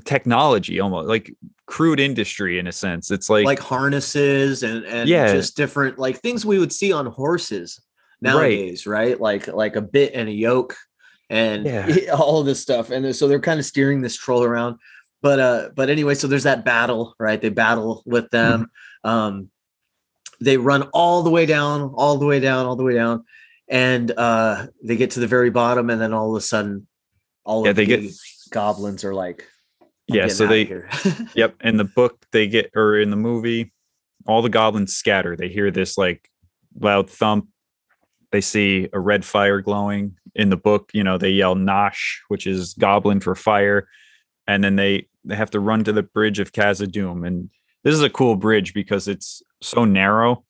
technology 0.00 0.80
almost 0.80 1.08
like 1.08 1.34
crude 1.66 2.00
industry 2.00 2.58
in 2.58 2.66
a 2.66 2.72
sense. 2.72 3.10
It's 3.10 3.28
like 3.30 3.44
like 3.46 3.60
harnesses 3.60 4.62
and 4.62 4.84
and 4.84 5.08
Yeah. 5.08 5.32
just 5.32 5.56
different 5.56 5.98
like 5.98 6.18
things 6.18 6.44
we 6.46 6.58
would 6.58 6.72
see 6.72 6.92
on 6.92 7.06
horses 7.06 7.80
nowadays 8.20 8.86
right, 8.86 9.20
like 9.20 9.46
like 9.48 9.76
a 9.76 9.80
bit 9.82 10.12
and 10.14 10.28
a 10.28 10.32
yoke 10.32 10.76
and 11.30 11.66
Yeah. 11.66 12.12
all 12.18 12.40
of 12.40 12.46
this 12.46 12.60
stuff. 12.60 12.90
And 12.90 13.14
so 13.14 13.28
they're 13.28 13.40
kind 13.40 13.60
of 13.60 13.66
steering 13.66 14.00
this 14.02 14.16
troll 14.16 14.42
around. 14.44 14.78
But 15.22 15.38
uh 15.40 15.70
but 15.74 15.88
anyway 15.90 16.14
so 16.14 16.26
there's 16.26 16.42
that 16.44 16.64
battle 16.64 17.14
right? 17.18 17.40
They 17.40 17.48
battle 17.50 18.02
with 18.06 18.30
them. 18.30 18.70
Mm-hmm. 19.04 19.08
um 19.10 19.50
they 20.40 20.56
run 20.56 20.82
all 20.92 21.22
the 21.22 21.30
way 21.30 21.46
down 21.46 21.92
all 21.94 22.18
the 22.18 22.26
way 22.26 22.40
down 22.40 22.66
all 22.66 22.76
the 22.76 22.82
way 22.84 22.94
down. 22.94 23.24
And 23.68 24.10
uh 24.10 24.66
they 24.82 24.96
get 24.96 25.12
to 25.12 25.20
the 25.20 25.26
very 25.26 25.50
bottom 25.50 25.88
and 25.90 26.00
then 26.00 26.12
all 26.12 26.34
of 26.34 26.36
a 26.36 26.44
sudden 26.44 26.86
all 27.44 27.64
Yeah, 27.64 27.70
of 27.70 27.76
they 27.76 27.86
the 27.86 27.96
get- 28.02 28.14
goblins 28.50 29.04
are 29.04 29.14
like 29.14 29.42
"I'm 29.42 29.48
yeah 30.08 30.28
so 30.28 30.46
they. 30.46 30.82
Yep. 31.34 31.56
In 31.62 31.76
the 31.76 31.84
book, 31.84 32.24
they 32.32 32.46
get, 32.46 32.70
or 32.74 32.98
in 32.98 33.10
the 33.10 33.16
movie, 33.16 33.72
all 34.26 34.42
the 34.42 34.48
goblins 34.48 34.94
scatter. 34.94 35.36
They 35.36 35.48
hear 35.48 35.70
this 35.70 35.98
like 35.98 36.28
loud 36.78 37.10
thump. 37.10 37.48
They 38.32 38.40
see 38.40 38.88
a 38.92 39.00
red 39.00 39.24
fire 39.24 39.60
glowing. 39.60 40.16
In 40.34 40.50
the 40.50 40.56
book, 40.56 40.90
you 40.92 41.04
know, 41.04 41.18
they 41.18 41.30
yell 41.30 41.54
Nosh, 41.54 42.16
which 42.28 42.46
is 42.46 42.74
goblin 42.74 43.20
for 43.20 43.34
fire. 43.34 43.88
And 44.46 44.62
then 44.64 44.76
they 44.76 45.08
they 45.24 45.36
have 45.36 45.50
to 45.52 45.60
run 45.60 45.84
to 45.84 45.92
the 45.92 46.02
bridge 46.02 46.38
of 46.38 46.52
Khazad-dûm. 46.52 47.26
And 47.26 47.50
this 47.82 47.94
is 47.94 48.02
a 48.02 48.10
cool 48.10 48.36
bridge 48.36 48.74
because 48.74 49.08
it's 49.08 49.42
so 49.62 49.84
narrow 49.84 50.44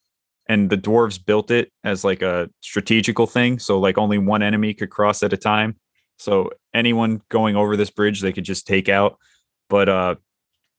and 0.49 0.69
the 0.69 0.77
dwarves 0.77 1.25
built 1.25 1.51
it 1.51 1.73
as 1.85 2.05
like 2.05 2.23
a 2.23 2.51
strategical 2.61 3.27
thing. 3.27 3.59
So 3.59 3.79
like 3.79 3.99
only 3.99 4.19
one 4.19 4.43
enemy 4.43 4.75
could 4.75 4.91
cross 4.91 5.23
at 5.23 5.33
a 5.33 5.37
time. 5.37 5.77
So 6.19 6.51
anyone 6.75 7.23
going 7.29 7.57
over 7.57 7.77
this 7.77 7.91
bridge, 7.91 8.21
they 8.21 8.33
could 8.33 8.45
just 8.45 8.67
take 8.67 8.89
out. 8.89 9.19
But 9.69 9.89
uh 9.89 10.15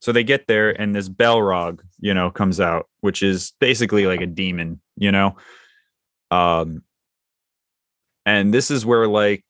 so 0.00 0.12
they 0.12 0.24
get 0.24 0.46
there 0.46 0.70
and 0.70 0.94
this 0.94 1.08
Balrog, 1.08 1.80
you 1.98 2.12
know, 2.14 2.30
comes 2.30 2.60
out, 2.60 2.88
which 3.00 3.22
is 3.22 3.52
basically 3.60 4.06
like 4.06 4.20
a 4.20 4.26
demon, 4.26 4.80
you 4.96 5.12
know. 5.12 5.36
Um 6.30 6.82
and 8.24 8.52
this 8.52 8.70
is 8.70 8.84
where 8.84 9.06
like 9.06 9.44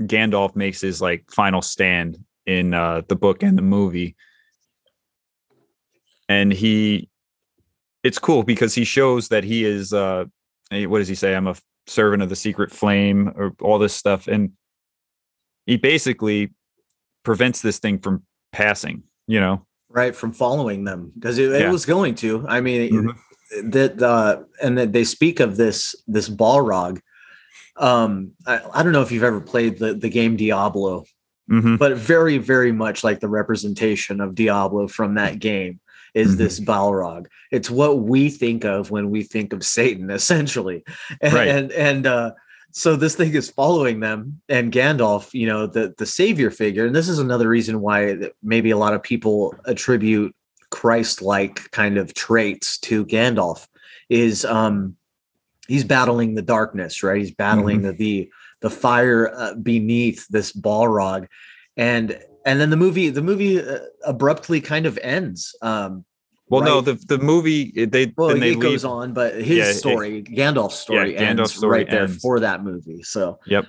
Gandalf 0.00 0.56
makes 0.56 0.80
his 0.80 1.00
like 1.00 1.24
final 1.30 1.62
stand 1.62 2.18
in 2.46 2.74
uh 2.74 3.02
the 3.08 3.16
book 3.16 3.42
and 3.42 3.56
the 3.56 3.62
movie. 3.62 4.16
And 6.28 6.52
he 6.52 7.08
it's 8.02 8.18
cool 8.18 8.42
because 8.42 8.74
he 8.74 8.84
shows 8.84 9.28
that 9.28 9.44
he 9.44 9.64
is 9.64 9.92
uh 9.92 10.24
what 10.70 10.98
does 10.98 11.08
he 11.08 11.14
say? 11.14 11.34
I'm 11.34 11.48
a 11.48 11.56
servant 11.86 12.22
of 12.22 12.28
the 12.28 12.36
secret 12.36 12.70
flame 12.70 13.32
or 13.36 13.52
all 13.60 13.78
this 13.78 13.94
stuff 13.94 14.28
and 14.28 14.52
he 15.66 15.76
basically 15.76 16.52
prevents 17.24 17.60
this 17.60 17.78
thing 17.78 17.98
from 17.98 18.24
passing, 18.62 19.02
you 19.26 19.40
know. 19.40 19.66
right 19.88 20.14
from 20.16 20.32
following 20.32 20.84
them 20.84 21.12
because 21.14 21.36
it, 21.38 21.52
it 21.52 21.68
was 21.70 21.84
going 21.84 22.14
to 22.14 22.46
i 22.48 22.60
mean 22.62 22.80
Mhm. 22.92 23.70
that 23.72 24.00
uh 24.02 24.42
and 24.62 24.78
that 24.78 24.92
they 24.92 25.04
speak 25.04 25.38
of 25.40 25.56
this 25.58 25.94
this 26.06 26.28
balrog 26.30 27.00
um 27.76 28.32
I, 28.46 28.60
I 28.72 28.82
don't 28.82 28.92
know 28.92 29.02
if 29.02 29.12
you've 29.12 29.22
ever 29.32 29.40
played 29.40 29.78
the 29.78 29.92
the 29.94 30.08
game 30.08 30.36
diablo 30.36 31.04
Mhm. 31.50 31.78
but 31.78 31.96
very 31.96 32.38
very 32.38 32.72
much 32.72 33.04
like 33.04 33.20
the 33.20 33.28
representation 33.28 34.20
of 34.22 34.34
diablo 34.34 34.88
from 34.88 35.14
that 35.16 35.38
game 35.40 35.78
is 36.14 36.34
Mhm. 36.34 36.38
this 36.38 36.60
balrog 36.60 37.26
it's 37.50 37.70
what 37.70 38.02
we 38.02 38.30
think 38.30 38.64
of 38.64 38.90
when 38.90 39.10
we 39.10 39.22
think 39.24 39.52
of 39.52 39.62
satan 39.64 40.08
essentially 40.20 40.84
and 41.20 41.34
Right. 41.34 41.48
and, 41.48 41.72
and 41.72 42.06
uh 42.06 42.30
so 42.72 42.96
this 42.96 43.14
thing 43.14 43.32
is 43.34 43.50
following 43.50 44.00
them 44.00 44.40
and 44.48 44.72
gandalf 44.72 45.32
you 45.32 45.46
know 45.46 45.66
the 45.66 45.94
the 45.98 46.06
savior 46.06 46.50
figure 46.50 46.86
and 46.86 46.96
this 46.96 47.08
is 47.08 47.18
another 47.18 47.48
reason 47.48 47.80
why 47.80 48.16
maybe 48.42 48.70
a 48.70 48.76
lot 48.76 48.94
of 48.94 49.02
people 49.02 49.54
attribute 49.66 50.34
christ-like 50.70 51.70
kind 51.70 51.98
of 51.98 52.14
traits 52.14 52.78
to 52.78 53.04
gandalf 53.06 53.66
is 54.08 54.44
um 54.44 54.96
he's 55.68 55.84
battling 55.84 56.34
the 56.34 56.42
darkness 56.42 57.02
right? 57.02 57.18
He's 57.18 57.34
battling 57.34 57.82
the, 57.82 57.92
the 57.92 58.30
the 58.60 58.70
fire 58.70 59.32
uh, 59.34 59.54
beneath 59.54 60.26
this 60.28 60.52
balrog. 60.52 61.26
And 61.76 62.18
and 62.44 62.60
then 62.60 62.70
the 62.70 62.76
movie 62.76 63.08
the 63.08 63.22
movie 63.22 63.60
uh, 63.60 63.78
abruptly 64.04 64.60
kind 64.60 64.86
of 64.86 64.98
ends 65.02 65.56
um 65.62 66.04
Well, 66.52 66.60
no, 66.62 66.80
the 66.82 66.94
the 67.08 67.18
movie 67.18 67.86
they 67.86 68.12
well 68.16 68.30
it 68.30 68.60
goes 68.60 68.84
leave. 68.84 68.92
on 68.92 69.12
but 69.14 69.34
his 69.36 69.56
Yeah, 69.58 69.64
it- 69.70 69.74
story 69.74 70.22
gandalf's 70.22 70.78
story 70.78 71.14
Gandalf's 71.14 71.22
ends 71.40 71.54
story 71.54 71.78
right 71.78 71.90
there 71.90 72.08
for 72.08 72.40
that 72.40 72.62
movie 72.62 73.02
so 73.02 73.38
yep. 73.46 73.64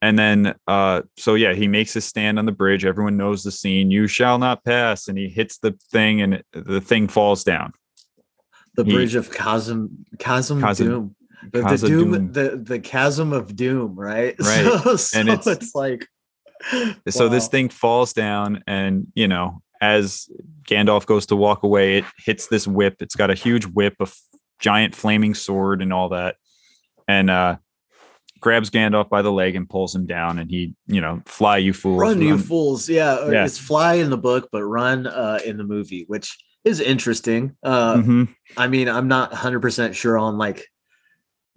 and 0.00 0.16
then 0.18 0.54
uh 0.68 1.02
so 1.16 1.34
yeah, 1.34 1.54
he 1.54 1.66
makes 1.68 1.92
his 1.94 2.04
stand 2.04 2.38
on 2.38 2.46
the 2.46 2.52
bridge. 2.52 2.84
Everyone 2.84 3.16
knows 3.16 3.42
the 3.42 3.50
scene. 3.50 3.90
You 3.90 4.06
shall 4.06 4.38
not 4.38 4.64
pass, 4.64 5.08
and 5.08 5.18
he 5.18 5.28
hits 5.28 5.58
the 5.58 5.76
thing, 5.90 6.22
and 6.22 6.34
it, 6.34 6.46
the 6.52 6.80
thing 6.80 7.08
falls 7.08 7.42
down. 7.44 7.72
the 8.76 8.84
He- 8.84 8.92
bridge 8.92 9.16
of 9.16 9.32
chasm 9.32 10.04
chasm 10.20 10.60
Chasm- 10.60 10.86
doom 10.86 11.14
the, 11.52 11.62
the 11.62 11.76
doom 11.88 12.12
Doom. 12.12 12.32
the 12.32 12.46
the 12.72 12.78
chasm 12.78 13.32
of 13.32 13.56
doom 13.56 13.96
right 13.98 14.36
Right. 14.40 14.64
so, 14.64 14.96
so 14.96 15.18
And 15.18 15.28
it's, 15.28 15.46
it's- 15.48 15.74
like 15.74 16.06
So 17.08 17.28
this 17.28 17.48
thing 17.48 17.68
falls 17.68 18.12
down, 18.12 18.62
and 18.66 19.06
you 19.14 19.26
know, 19.28 19.62
as 19.80 20.28
Gandalf 20.68 21.06
goes 21.06 21.26
to 21.26 21.36
walk 21.36 21.62
away, 21.62 21.98
it 21.98 22.04
hits 22.18 22.48
this 22.48 22.66
whip. 22.66 22.96
It's 23.00 23.14
got 23.16 23.30
a 23.30 23.34
huge 23.34 23.64
whip, 23.66 23.94
a 24.00 24.04
f- 24.04 24.20
giant 24.58 24.94
flaming 24.94 25.34
sword, 25.34 25.82
and 25.82 25.92
all 25.92 26.08
that, 26.10 26.36
and 27.06 27.30
uh 27.30 27.56
grabs 28.40 28.70
Gandalf 28.70 29.08
by 29.08 29.22
the 29.22 29.32
leg 29.32 29.56
and 29.56 29.68
pulls 29.68 29.94
him 29.94 30.06
down. 30.06 30.38
And 30.38 30.48
he, 30.48 30.74
you 30.86 31.00
know, 31.00 31.22
fly 31.26 31.56
you 31.58 31.72
fools, 31.72 32.00
run 32.00 32.22
you 32.22 32.38
fools 32.38 32.88
yeah, 32.88 33.14
uh, 33.14 33.30
Yeah. 33.30 33.44
it's 33.44 33.58
fly 33.58 33.94
in 33.94 34.10
the 34.10 34.18
book 34.18 34.48
but 34.52 34.62
run 34.64 35.06
uh 35.08 35.40
in 35.44 35.56
the 35.56 35.64
movie 35.64 36.04
which 36.06 36.36
is 36.64 36.80
interesting 36.80 37.56
uh 37.62 37.94
Mhm. 37.96 38.28
i 38.56 38.68
mean 38.68 38.88
i'm 38.88 39.08
not 39.08 39.32
100% 39.32 39.94
sure 39.94 40.18
on 40.18 40.38
like 40.38 40.66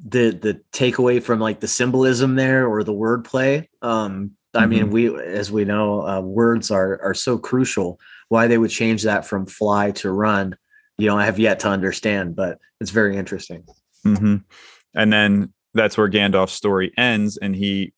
the 0.03 0.31
the 0.31 0.61
takeaway 0.73 1.21
from 1.21 1.39
like 1.39 1.59
the 1.59 1.67
symbolism 1.67 2.35
there 2.35 2.67
or 2.67 2.83
the 2.83 2.93
wordplay 2.93 3.67
um 3.83 4.31
i 4.55 4.65
mean 4.65 4.87
Mhm. 4.87 4.91
we 4.91 5.23
as 5.23 5.51
we 5.51 5.65
know 5.65 6.07
uh, 6.07 6.21
words 6.21 6.71
are 6.71 6.99
are 7.03 7.13
so 7.13 7.37
crucial 7.37 7.99
why 8.31 8.47
they 8.47 8.57
would 8.57 8.71
change 8.71 9.03
that 9.03 9.25
from 9.25 9.45
fly 9.45 9.91
to 9.91 10.11
run 10.11 10.55
you 10.97 11.07
know 11.07 11.17
i 11.17 11.25
have 11.25 11.39
yet 11.39 11.59
to 11.59 11.67
understand 11.67 12.35
but 12.35 12.57
it's 12.79 12.91
very 12.91 13.17
interesting 13.17 13.63
hmm 14.03 14.37
And 14.93 15.11
then 15.11 15.53
that's 15.73 15.97
where 15.97 16.09
Gandalf's 16.09 16.53
story 16.53 16.91
ends, 16.97 17.37
and 17.37 17.55
he 17.55 17.93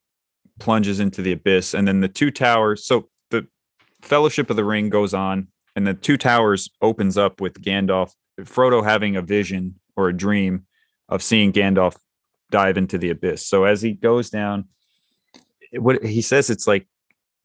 plunges 0.59 0.99
into 0.99 1.21
the 1.21 1.31
abyss. 1.31 1.73
And 1.73 1.87
then 1.87 2.01
the 2.01 2.07
two 2.07 2.31
towers. 2.31 2.85
So 2.85 3.09
the 3.29 3.47
Fellowship 4.01 4.49
of 4.49 4.55
the 4.55 4.65
Ring 4.65 4.89
goes 4.89 5.13
on, 5.13 5.47
and 5.75 5.87
the 5.87 5.93
two 5.93 6.17
towers 6.17 6.69
opens 6.81 7.17
up 7.17 7.41
with 7.41 7.61
Gandalf, 7.61 8.11
Frodo 8.41 8.83
having 8.83 9.15
a 9.15 9.21
vision 9.21 9.79
or 9.95 10.09
a 10.09 10.17
dream 10.17 10.65
of 11.09 11.23
seeing 11.23 11.51
Gandalf 11.51 11.95
dive 12.51 12.77
into 12.77 12.97
the 12.97 13.09
abyss. 13.09 13.45
So 13.45 13.63
as 13.63 13.81
he 13.81 13.93
goes 13.93 14.29
down, 14.29 14.65
what 15.73 16.03
he 16.03 16.21
says 16.21 16.49
it's 16.51 16.67
like 16.67 16.87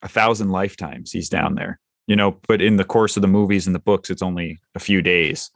a 0.03 0.09
thousand 0.09 0.51
lifetimes 0.51 1.13
he's 1.13 1.31
down 1.31 1.55
there. 1.55 1.81
You 2.09 2.17
know, 2.17 2.41
but 2.49 2.61
in 2.61 2.77
the 2.77 2.85
course 2.85 3.17
of 3.17 3.21
the 3.21 3.29
movies 3.29 3.67
and 3.67 3.77
the 3.77 3.81
books, 3.81 4.11
it's 4.11 4.23
only 4.23 4.59
a 4.75 4.81
few 4.81 5.01
days 5.01 5.51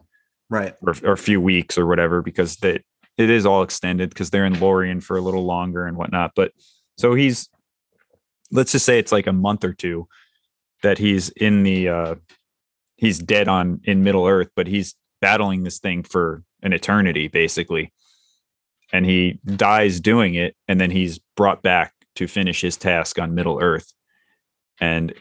right 0.53 0.75
or, 0.83 0.95
or 1.03 1.13
a 1.13 1.19
few 1.19 1.41
weeks 1.41 1.79
or 1.79 1.87
whatever 1.87 2.21
because 2.23 2.57
that 2.59 2.83
it 3.17 3.31
is 3.31 3.47
all 3.47 3.63
extended 3.63 4.11
because 4.11 4.31
they're 4.31 4.45
in 4.45 4.61
Lorien 4.61 5.01
for 5.01 5.17
a 5.17 5.21
little 5.21 5.45
longer 5.45 5.87
and 5.87 5.97
whatnot. 5.97 6.33
But 6.37 6.53
so 6.99 7.15
he's 7.15 7.49
let's 8.51 8.73
just 8.73 8.85
say 8.85 8.99
it's 8.99 9.13
like 9.13 9.27
a 9.27 9.33
month 9.33 9.65
or 9.65 9.73
two 9.73 10.07
that 10.83 10.99
he's 10.99 11.31
in 11.31 11.63
the 11.63 11.89
uh 11.89 12.15
he's 12.97 13.19
dead 13.19 13.49
on 13.49 13.81
in 13.85 14.05
Middle 14.05 14.27
Earth, 14.27 14.51
but 14.55 14.67
he's 14.67 14.95
battling 15.21 15.63
this 15.63 15.79
thing 15.79 16.03
for 16.03 16.45
an 16.63 16.73
eternity 16.73 17.29
basically. 17.29 17.93
And 18.93 19.07
he 19.07 19.41
dies 19.47 20.01
doing 20.01 20.35
it, 20.35 20.55
and 20.69 20.79
then 20.79 20.91
he's 20.91 21.19
brought 21.35 21.63
back 21.63 21.95
to 22.17 22.29
finish 22.29 22.61
his 22.61 22.77
task 22.77 23.19
on 23.19 23.35
Middle 23.35 23.59
Earth. 23.63 23.91
And 24.81 25.15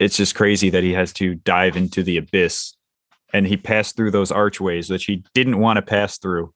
it's 0.00 0.16
just 0.16 0.34
crazy 0.34 0.70
that 0.70 0.82
he 0.82 0.92
has 0.92 1.12
to 1.12 1.36
dive 1.36 1.76
into 1.76 2.02
the 2.02 2.16
abyss 2.16 2.74
and 3.32 3.46
he 3.46 3.56
passed 3.56 3.94
through 3.94 4.10
those 4.10 4.32
archways 4.32 4.88
that 4.88 5.02
he 5.02 5.22
didn't 5.34 5.58
want 5.58 5.76
to 5.76 5.82
pass 5.82 6.18
through 6.18 6.52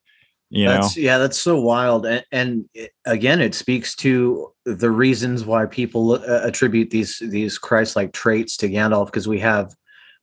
You 0.94 1.00
know, 1.00 1.02
yeah, 1.02 1.18
that's 1.18 1.40
so 1.40 1.58
wild. 1.58 2.06
And, 2.06 2.24
and 2.30 2.68
again, 3.06 3.40
it 3.40 3.56
speaks 3.56 3.96
to 3.96 4.52
the 4.64 4.90
reasons 4.90 5.44
why 5.44 5.66
people 5.66 6.12
uh, 6.12 6.40
attribute 6.44 6.90
these 6.90 7.18
these 7.18 7.58
Christ-like 7.58 8.12
traits 8.12 8.56
to 8.58 8.68
Gandalf 8.68 9.06
because 9.06 9.26
we 9.26 9.40
have 9.40 9.74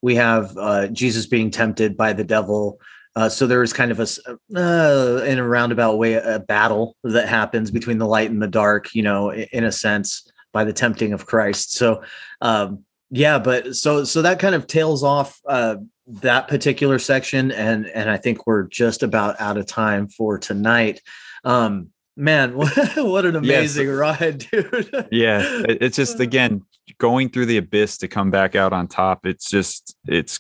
we 0.02 0.16
have 0.16 0.58
uh, 0.58 0.88
Jesus 0.88 1.26
being 1.26 1.52
tempted 1.52 1.98
by 1.98 2.14
the 2.14 2.24
devil. 2.24 2.80
Uh, 3.14 3.28
so 3.28 3.46
there 3.46 3.62
is 3.62 3.74
kind 3.74 3.92
of 3.92 4.00
a 4.00 4.08
uh, 4.56 5.24
in 5.26 5.38
a 5.38 5.46
roundabout 5.46 5.98
way 5.98 6.14
a 6.14 6.40
battle 6.40 6.96
that 7.04 7.28
happens 7.28 7.70
between 7.70 7.98
the 7.98 8.08
light 8.08 8.32
and 8.32 8.42
the 8.42 8.48
dark. 8.48 8.96
You 8.96 9.04
know, 9.04 9.34
in 9.34 9.66
a 9.66 9.72
sense, 9.72 10.32
by 10.54 10.64
the 10.64 10.72
tempting 10.72 11.12
of 11.12 11.26
Christ. 11.26 11.74
So 11.74 12.04
um, 12.40 12.86
yeah, 13.12 13.38
but 13.40 13.76
so 13.76 14.04
so 14.06 14.22
that 14.24 14.40
kind 14.40 14.56
of 14.56 14.66
tails 14.68 15.04
off 15.04 15.40
uh, 15.48 15.76
that 16.08 16.48
particular 16.48 16.98
section, 16.98 17.52
and 17.52 17.86
and 17.88 18.10
I 18.10 18.18
think 18.18 18.48
we're 18.48 18.64
just 18.64 19.04
about 19.04 19.40
out 19.40 19.58
of 19.58 19.66
time 19.68 20.08
for 20.08 20.38
tonight. 20.40 21.02
Um, 21.44 21.90
man, 22.18 22.56
what, 22.58 22.76
what 22.98 23.26
an 23.26 23.44
Yes. 23.44 23.76
amazing 23.78 23.90
ride, 23.90 24.48
dude! 24.52 25.08
yeah, 25.12 25.42
it's 25.68 25.98
just 25.98 26.20
again 26.20 26.64
going 26.98 27.30
through 27.30 27.46
the 27.46 27.58
abyss 27.58 27.98
to 28.00 28.08
come 28.08 28.32
back 28.32 28.56
out 28.56 28.74
on 28.74 28.88
top. 28.88 29.26
It's 29.26 29.50
just 29.50 29.96
it's 30.08 30.40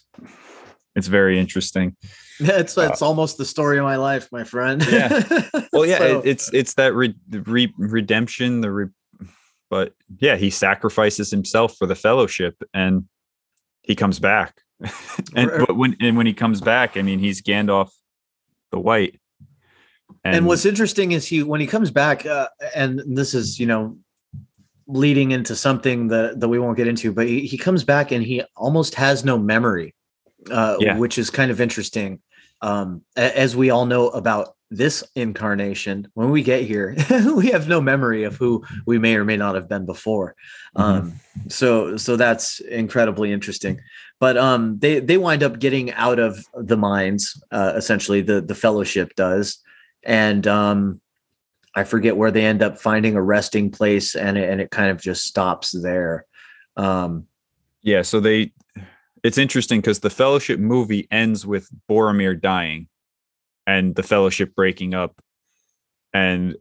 it's 0.95 1.07
very 1.07 1.39
interesting. 1.39 1.95
it's 2.39 2.77
it's 2.77 3.01
almost 3.01 3.37
the 3.37 3.45
story 3.45 3.77
of 3.77 3.83
my 3.83 3.97
life, 3.97 4.27
my 4.31 4.43
friend. 4.43 4.83
Yeah. 4.89 5.21
Well, 5.73 5.85
yeah, 5.85 5.99
So- 5.99 6.19
it, 6.19 6.25
it's 6.27 6.53
it's 6.53 6.73
that 6.73 6.93
re, 6.93 7.15
re, 7.29 7.73
redemption, 7.77 8.59
the 8.59 8.69
re, 8.71 8.85
but 9.71 9.93
yeah, 10.19 10.35
he 10.35 10.49
sacrifices 10.51 11.31
himself 11.31 11.77
for 11.77 11.87
the 11.87 11.95
fellowship, 11.95 12.61
and 12.73 13.05
he 13.81 13.95
comes 13.95 14.19
back. 14.19 14.61
and 15.35 15.49
but 15.65 15.77
when 15.77 15.95
and 15.99 16.17
when 16.17 16.27
he 16.27 16.33
comes 16.33 16.59
back, 16.61 16.97
I 16.97 17.01
mean, 17.01 17.17
he's 17.17 17.41
Gandalf 17.41 17.89
the 18.71 18.79
White. 18.79 19.19
and, 20.25 20.45
what's 20.45 20.65
interesting 20.65 21.13
is 21.13 21.25
he 21.25 21.41
when 21.41 21.61
he 21.61 21.67
comes 21.67 21.89
back 21.89 22.25
uh, 22.25 22.47
and 22.75 23.01
this 23.07 23.33
is 23.33 23.59
you 23.59 23.65
know 23.65 23.97
leading 24.87 25.31
into 25.31 25.55
something 25.55 26.09
that 26.09 26.39
that 26.39 26.49
we 26.49 26.59
won't 26.59 26.75
get 26.75 26.87
into 26.87 27.13
but 27.13 27.27
he, 27.27 27.45
he 27.47 27.57
comes 27.57 27.83
back 27.83 28.11
and 28.11 28.23
he 28.23 28.43
almost 28.55 28.95
has 28.95 29.23
no 29.23 29.37
memory 29.37 29.95
uh, 30.51 30.75
Yeah. 30.79 30.97
which 30.97 31.17
is 31.17 31.29
kind 31.29 31.49
of 31.51 31.61
interesting 31.61 32.19
um, 32.61 33.03
as 33.15 33.55
we 33.55 33.69
all 33.69 33.85
know 33.85 34.09
about 34.09 34.55
this 34.71 35.03
incarnation 35.15 36.07
when 36.13 36.31
we 36.31 36.41
get 36.41 36.63
here 36.63 36.95
we 37.35 37.51
have 37.51 37.67
no 37.67 37.81
memory 37.81 38.23
of 38.23 38.37
who 38.37 38.63
we 38.85 38.97
may 38.97 39.15
or 39.17 39.25
may 39.25 39.35
not 39.35 39.53
have 39.53 39.67
been 39.67 39.85
before. 39.85 40.33
Um, 40.77 41.19
so 41.49 41.97
so 41.97 42.15
that's 42.15 42.61
incredibly 42.61 43.33
interesting. 43.33 43.81
But 44.19 44.37
um 44.37 44.79
they 44.79 44.99
they 44.99 45.17
wind 45.17 45.43
up 45.43 45.59
getting 45.59 45.91
out 45.91 46.19
of 46.19 46.45
the 46.55 46.77
mines 46.77 47.39
uh, 47.51 47.73
essentially 47.75 48.21
the 48.21 48.41
the 48.41 48.55
fellowship 48.55 49.13
does. 49.15 49.59
And 50.03 50.47
um 50.47 51.01
i 51.75 51.83
forget 51.85 52.17
where 52.17 52.31
they 52.31 52.45
end 52.45 52.61
up 52.61 52.77
finding 52.77 53.15
a 53.15 53.21
resting 53.21 53.71
place 53.71 54.13
and 54.13 54.37
it, 54.37 54.49
and 54.49 54.59
it 54.59 54.71
kind 54.71 54.89
of 54.89 55.01
just 55.01 55.25
stops 55.25 55.71
there. 55.71 56.25
Um 56.77 57.27
yeah, 57.81 58.03
so 58.03 58.21
they 58.21 58.53
it's 59.23 59.37
interesting 59.37 59.81
because 59.81 59.99
the 59.99 60.09
Fellowship 60.09 60.59
movie 60.59 61.07
ends 61.11 61.45
with 61.45 61.69
Boromir 61.89 62.39
dying 62.39 62.87
and 63.71 63.95
the 63.95 64.03
Fellowship 64.03 64.53
breaking 64.55 64.93
up, 64.93 65.21
and 66.13 66.55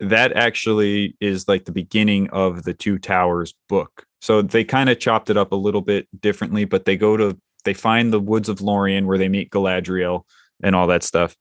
that 0.00 0.32
actually 0.32 1.16
is 1.20 1.46
like 1.46 1.64
the 1.64 1.72
beginning 1.72 2.30
of 2.30 2.64
the 2.64 2.74
Two 2.74 2.98
Towers 2.98 3.54
book. 3.68 4.06
So 4.20 4.40
they 4.42 4.64
kind 4.64 4.88
of 4.88 4.98
chopped 4.98 5.30
it 5.30 5.36
up 5.36 5.52
a 5.52 5.56
little 5.56 5.80
bit 5.82 6.08
differently, 6.20 6.64
but 6.64 6.84
they 6.84 6.96
go 6.96 7.16
to 7.16 7.38
they 7.64 7.74
find 7.74 8.12
the 8.12 8.20
woods 8.20 8.48
of 8.48 8.60
Lorien 8.60 9.06
where 9.06 9.18
they 9.18 9.28
meet 9.28 9.50
Galadriel 9.50 10.24
and 10.62 10.74
all 10.74 10.86
that 10.88 11.02
stuff. 11.02 11.36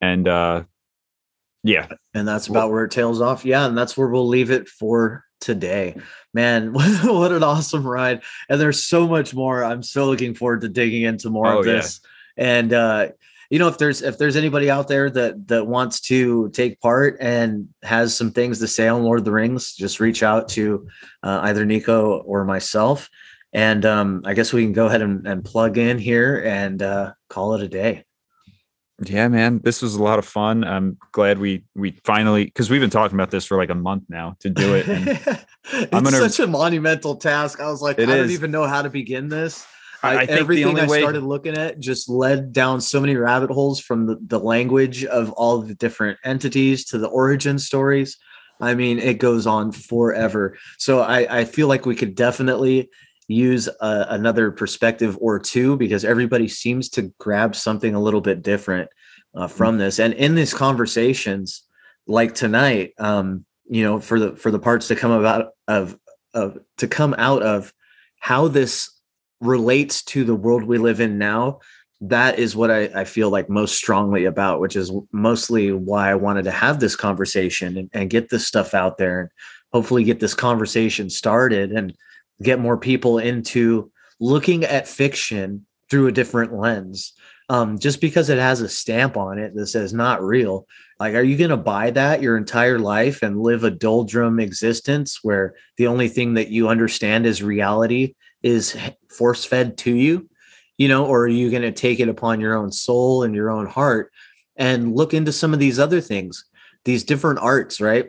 And 0.00 0.26
uh 0.26 0.64
yeah, 1.62 1.88
and 2.14 2.26
that's 2.26 2.48
about 2.48 2.70
where 2.70 2.84
it 2.84 2.90
tails 2.90 3.20
off. 3.20 3.44
Yeah 3.44 3.66
and 3.66 3.76
that's 3.76 3.96
where 3.96 4.08
we'll 4.08 4.28
leave 4.28 4.50
it 4.50 4.68
for 4.68 5.24
today. 5.40 5.96
Man 6.34 6.72
what 6.74 7.32
an 7.32 7.42
awesome 7.42 7.86
ride. 7.86 8.22
And 8.48 8.60
there's 8.60 8.84
so 8.84 9.06
much 9.06 9.34
more. 9.34 9.62
I'm 9.64 9.82
so 9.82 10.06
looking 10.06 10.34
forward 10.34 10.62
to 10.62 10.68
digging 10.68 11.02
into 11.02 11.30
more 11.30 11.46
Oh, 11.46 11.60
of 11.60 11.66
yeah. 11.66 11.72
this. 11.74 12.00
And 12.36 12.72
uh 12.72 13.08
you 13.50 13.58
know 13.58 13.68
if 13.68 13.76
there's 13.78 14.00
if 14.02 14.16
there's 14.16 14.36
anybody 14.36 14.70
out 14.70 14.88
there 14.88 15.10
that 15.10 15.46
that 15.48 15.66
wants 15.66 16.00
to 16.00 16.48
take 16.50 16.80
part 16.80 17.16
and 17.20 17.68
has 17.82 18.16
some 18.16 18.30
things 18.30 18.58
to 18.60 18.66
say 18.68 18.88
on 18.88 19.02
lord 19.02 19.18
of 19.18 19.24
the 19.24 19.32
rings 19.32 19.74
just 19.74 20.00
reach 20.00 20.22
out 20.22 20.48
to 20.48 20.86
uh, 21.22 21.40
either 21.44 21.66
niko 21.66 22.22
or 22.24 22.44
myself 22.44 23.08
and 23.52 23.84
um 23.84 24.22
i 24.24 24.32
guess 24.34 24.52
we 24.52 24.62
can 24.62 24.72
go 24.72 24.86
ahead 24.86 25.02
and, 25.02 25.26
and 25.26 25.44
plug 25.44 25.76
in 25.78 25.98
here 25.98 26.42
and 26.46 26.82
uh 26.82 27.12
call 27.28 27.54
it 27.54 27.62
a 27.62 27.68
day 27.68 28.04
Yeah, 29.02 29.28
man, 29.28 29.60
this 29.64 29.80
was 29.80 29.94
a 29.96 30.02
lot 30.02 30.18
of 30.18 30.26
fun. 30.26 30.62
I'm 30.62 30.98
glad 31.12 31.38
we 31.38 31.64
we 31.74 31.92
finally 32.04 32.44
because 32.44 32.68
we've 32.68 32.82
been 32.82 32.90
talking 32.90 33.16
about 33.16 33.30
this 33.30 33.46
for 33.46 33.56
like 33.56 33.70
a 33.70 33.74
month 33.74 34.04
now 34.10 34.36
to 34.40 34.50
do 34.50 34.74
it. 34.76 34.86
And 34.88 35.08
it's 35.72 35.90
gonna- 35.90 36.10
such 36.28 36.38
a 36.38 36.46
monumental 36.46 37.16
task. 37.16 37.60
I 37.60 37.70
was 37.70 37.80
like, 37.80 37.98
I 37.98 38.04
don't 38.04 38.30
even 38.30 38.50
know 38.50 38.66
how 38.66 38.82
to 38.82 38.90
begin 38.90 39.28
this. 39.30 39.64
I, 40.02 40.08
I, 40.08 40.14
I 40.14 40.18
think 40.18 40.28
the 40.28 40.40
everything 40.40 40.78
I 40.78 40.86
way 40.86 41.00
started 41.00 41.22
looking 41.22 41.56
at 41.56 41.78
just 41.78 42.08
led 42.08 42.52
down 42.52 42.80
so 42.80 43.00
many 43.00 43.16
rabbit 43.16 43.50
holes 43.50 43.80
from 43.80 44.06
the, 44.06 44.18
the 44.26 44.38
language 44.38 45.04
of 45.04 45.30
all 45.32 45.58
the 45.58 45.74
different 45.74 46.18
entities 46.24 46.84
to 46.86 46.98
the 46.98 47.08
origin 47.08 47.58
stories. 47.58 48.16
I 48.60 48.74
mean, 48.74 48.98
it 48.98 49.18
goes 49.18 49.46
on 49.46 49.72
forever. 49.72 50.56
So 50.78 51.00
I, 51.00 51.40
I 51.40 51.44
feel 51.44 51.68
like 51.68 51.86
we 51.86 51.96
could 51.96 52.14
definitely 52.14 52.90
use 53.26 53.68
a, 53.68 54.06
another 54.10 54.50
perspective 54.50 55.16
or 55.20 55.38
two 55.38 55.76
because 55.76 56.04
everybody 56.04 56.48
seems 56.48 56.88
to 56.90 57.12
grab 57.18 57.54
something 57.54 57.94
a 57.94 58.00
little 58.00 58.20
bit 58.20 58.42
different 58.42 58.90
uh, 59.34 59.46
from 59.46 59.78
this. 59.78 59.98
And 59.98 60.14
in 60.14 60.34
these 60.34 60.52
conversations, 60.52 61.62
like 62.06 62.34
tonight, 62.34 62.92
um, 62.98 63.44
you 63.68 63.84
know, 63.84 64.00
for 64.00 64.18
the 64.18 64.36
for 64.36 64.50
the 64.50 64.58
parts 64.58 64.88
to 64.88 64.96
come 64.96 65.12
about 65.12 65.52
of 65.68 65.96
of 66.34 66.58
to 66.78 66.88
come 66.88 67.14
out 67.18 67.42
of 67.42 67.72
how 68.18 68.48
this 68.48 68.90
relates 69.40 70.02
to 70.02 70.24
the 70.24 70.34
world 70.34 70.64
we 70.64 70.78
live 70.78 71.00
in 71.00 71.18
now 71.18 71.60
that 72.02 72.38
is 72.38 72.56
what 72.56 72.70
I, 72.70 72.84
I 72.94 73.04
feel 73.04 73.28
like 73.28 73.50
most 73.50 73.74
strongly 73.74 74.24
about 74.24 74.60
which 74.60 74.76
is 74.76 74.92
mostly 75.12 75.72
why 75.72 76.10
i 76.10 76.14
wanted 76.14 76.44
to 76.44 76.50
have 76.50 76.80
this 76.80 76.96
conversation 76.96 77.76
and, 77.76 77.90
and 77.92 78.10
get 78.10 78.30
this 78.30 78.46
stuff 78.46 78.74
out 78.74 78.98
there 78.98 79.20
and 79.20 79.30
hopefully 79.72 80.04
get 80.04 80.20
this 80.20 80.34
conversation 80.34 81.10
started 81.10 81.72
and 81.72 81.94
get 82.42 82.58
more 82.58 82.76
people 82.76 83.18
into 83.18 83.90
looking 84.18 84.64
at 84.64 84.88
fiction 84.88 85.66
through 85.88 86.06
a 86.06 86.12
different 86.12 86.54
lens. 86.54 87.12
Um, 87.48 87.80
just 87.80 88.00
because 88.00 88.30
it 88.30 88.38
has 88.38 88.60
a 88.60 88.68
stamp 88.68 89.16
on 89.16 89.38
it 89.40 89.56
that 89.56 89.66
says 89.66 89.92
not 89.92 90.22
real. 90.22 90.68
Like 91.00 91.14
are 91.14 91.22
you 91.22 91.36
going 91.36 91.50
to 91.50 91.56
buy 91.56 91.90
that 91.90 92.22
your 92.22 92.36
entire 92.36 92.78
life 92.78 93.22
and 93.22 93.42
live 93.42 93.64
a 93.64 93.70
doldrum 93.72 94.38
existence 94.38 95.18
where 95.22 95.56
the 95.76 95.88
only 95.88 96.06
thing 96.06 96.34
that 96.34 96.48
you 96.48 96.68
understand 96.68 97.26
is 97.26 97.42
reality 97.42 98.14
is 98.42 98.76
force 99.10 99.44
fed 99.44 99.76
to 99.78 99.94
you 99.94 100.28
you 100.78 100.88
know 100.88 101.04
or 101.06 101.24
are 101.24 101.28
you 101.28 101.50
going 101.50 101.62
to 101.62 101.72
take 101.72 102.00
it 102.00 102.08
upon 102.08 102.40
your 102.40 102.54
own 102.54 102.72
soul 102.72 103.22
and 103.22 103.34
your 103.34 103.50
own 103.50 103.66
heart? 103.66 104.12
And 104.56 104.94
look 104.94 105.14
into 105.14 105.32
some 105.32 105.54
of 105.54 105.58
these 105.60 105.78
other 105.78 106.00
things 106.00 106.44
these 106.84 107.04
different 107.04 107.38
arts 107.40 107.80
right? 107.80 108.08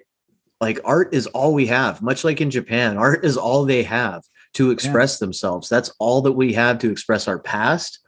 Like 0.59 0.79
art 0.85 1.13
is 1.13 1.27
all 1.27 1.53
we 1.53 1.67
have 1.67 2.01
much 2.01 2.23
like 2.23 2.39
in 2.41 2.49
japan 2.51 2.97
art 2.97 3.25
is 3.25 3.37
all 3.37 3.65
they 3.65 3.83
have 3.83 4.23
to 4.53 4.71
express 4.71 5.17
themselves. 5.19 5.69
That's 5.69 5.91
all 5.97 6.21
that 6.23 6.33
we 6.33 6.53
have 6.53 6.79
to 6.79 6.91
express 6.91 7.27
our 7.27 7.39
past 7.39 7.99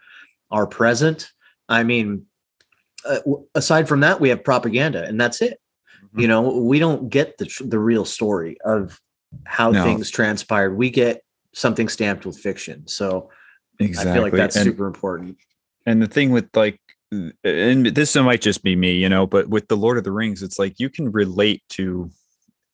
our 0.52 0.68
present. 0.68 1.30
I 1.70 1.84
mean 1.84 2.26
uh, 3.06 3.20
aside 3.56 3.88
from 3.88 4.02
that 4.02 4.22
we 4.22 4.30
have 4.30 4.44
propaganda 4.44 5.04
and 5.04 5.20
that's 5.20 5.41
it. 5.41 5.60
Mhm. 6.16 6.22
you 6.22 6.28
know 6.28 6.41
we 6.41 6.80
don't 6.80 7.10
get 7.10 7.38
the 7.38 7.50
the 7.66 7.80
real 7.80 8.06
story 8.06 8.58
of 8.64 9.00
how 9.45 9.72
No. 9.72 9.84
things 9.84 10.10
transpired. 10.12 10.76
We 10.78 10.90
get 10.90 11.23
something 11.53 11.88
stamped 11.88 12.25
with 12.25 12.38
fiction 12.38 12.88
so 12.88 13.30
exactly. 13.80 14.11
i 14.11 14.13
feel 14.15 14.23
like 14.23 14.34
that's 14.34 14.55
and, 14.55 14.65
super 14.65 14.88
important 14.88 15.38
and 15.85 16.01
the 16.01 16.07
thing 16.07 16.31
with 16.31 16.49
like 16.55 16.80
and 17.43 17.88
this 17.88 18.15
might 18.15 18.41
just 18.41 18.63
be 18.63 18.75
me, 18.75 18.93
you 18.93 19.09
know, 19.09 19.27
but 19.27 19.47
with 19.49 19.67
the 19.67 19.77
Lord 19.77 19.97
of 19.97 20.03
the 20.03 20.11
Rings, 20.11 20.41
it's 20.41 20.59
like 20.59 20.80
you 20.80 20.89
can 20.89 21.11
relate 21.11 21.61
to 21.69 22.09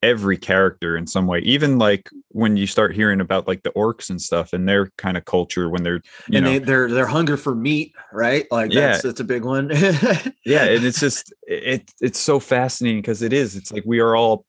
every 0.02 0.38
character 0.38 0.96
in 0.96 1.06
some 1.06 1.28
way. 1.28 1.40
Even 1.40 1.78
like 1.78 2.10
when 2.30 2.56
you 2.56 2.66
start 2.66 2.96
hearing 2.96 3.20
about 3.20 3.48
like 3.48 3.64
the 3.64 3.72
orcs 3.72 4.10
and 4.10 4.22
stuff 4.22 4.54
and 4.54 4.68
their 4.68 4.92
kind 4.98 5.18
of 5.18 5.26
culture 5.26 5.70
when 5.70 5.84
they're 5.84 6.02
you 6.30 6.38
and 6.38 6.46
know 6.46 6.52
they, 6.54 6.60
their 6.60 6.90
their 6.90 7.06
hunger 7.08 7.36
for 7.36 7.54
meat 7.54 7.94
right 8.14 8.46
like 8.50 8.72
that's 8.72 9.02
that's 9.04 9.20
a 9.20 9.26
big 9.26 9.44
one 9.44 9.70
yeah 10.46 10.64
and 10.64 10.86
it's 10.86 11.02
just 11.02 11.34
it 11.48 11.92
it's 12.00 12.20
so 12.20 12.40
fascinating 12.40 13.02
because 13.02 13.22
it 13.22 13.34
is 13.34 13.56
it's 13.56 13.74
like 13.74 13.84
we 13.86 14.00
are 14.00 14.16
all 14.16 14.46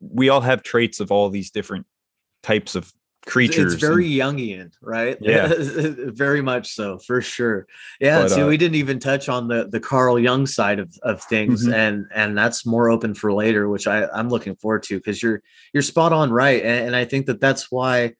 we 0.00 0.28
all 0.28 0.40
have 0.40 0.62
traits 0.62 0.98
of 0.98 1.12
all 1.12 1.28
these 1.28 1.50
different 1.50 1.86
types 2.42 2.74
of 2.74 2.92
creatures 3.26 3.74
it's 3.74 3.82
very 3.82 4.18
and- 4.20 4.38
Jungian, 4.38 4.72
right? 4.80 5.18
Yeah. 5.22 5.52
very 5.58 6.40
much 6.40 6.72
so, 6.74 6.98
for 6.98 7.20
sure. 7.20 7.66
Yeah. 8.00 8.22
But, 8.22 8.30
see, 8.30 8.42
uh, 8.42 8.46
we 8.46 8.56
didn't 8.56 8.76
even 8.76 8.98
touch 8.98 9.28
on 9.28 9.48
the 9.48 9.68
the 9.70 9.80
Carl 9.80 10.18
Jung 10.18 10.46
side 10.46 10.78
of, 10.78 10.92
of 11.02 11.22
things, 11.24 11.66
Mhm. 11.66 11.74
and 11.74 12.06
and 12.14 12.36
that's 12.38 12.64
more 12.64 12.88
open 12.90 13.14
for 13.14 13.32
later, 13.32 13.68
which 13.68 13.86
I 13.86 14.06
I'm 14.08 14.28
looking 14.28 14.56
forward 14.56 14.82
to 14.84 14.96
because 14.96 15.22
you're 15.22 15.42
you're 15.72 15.82
spot 15.82 16.12
on 16.12 16.32
right, 16.32 16.62
and, 16.62 16.86
and 16.88 16.96
I 16.96 17.04
think 17.04 17.26
that 17.26 17.40
that's 17.40 17.70
why 17.70 18.14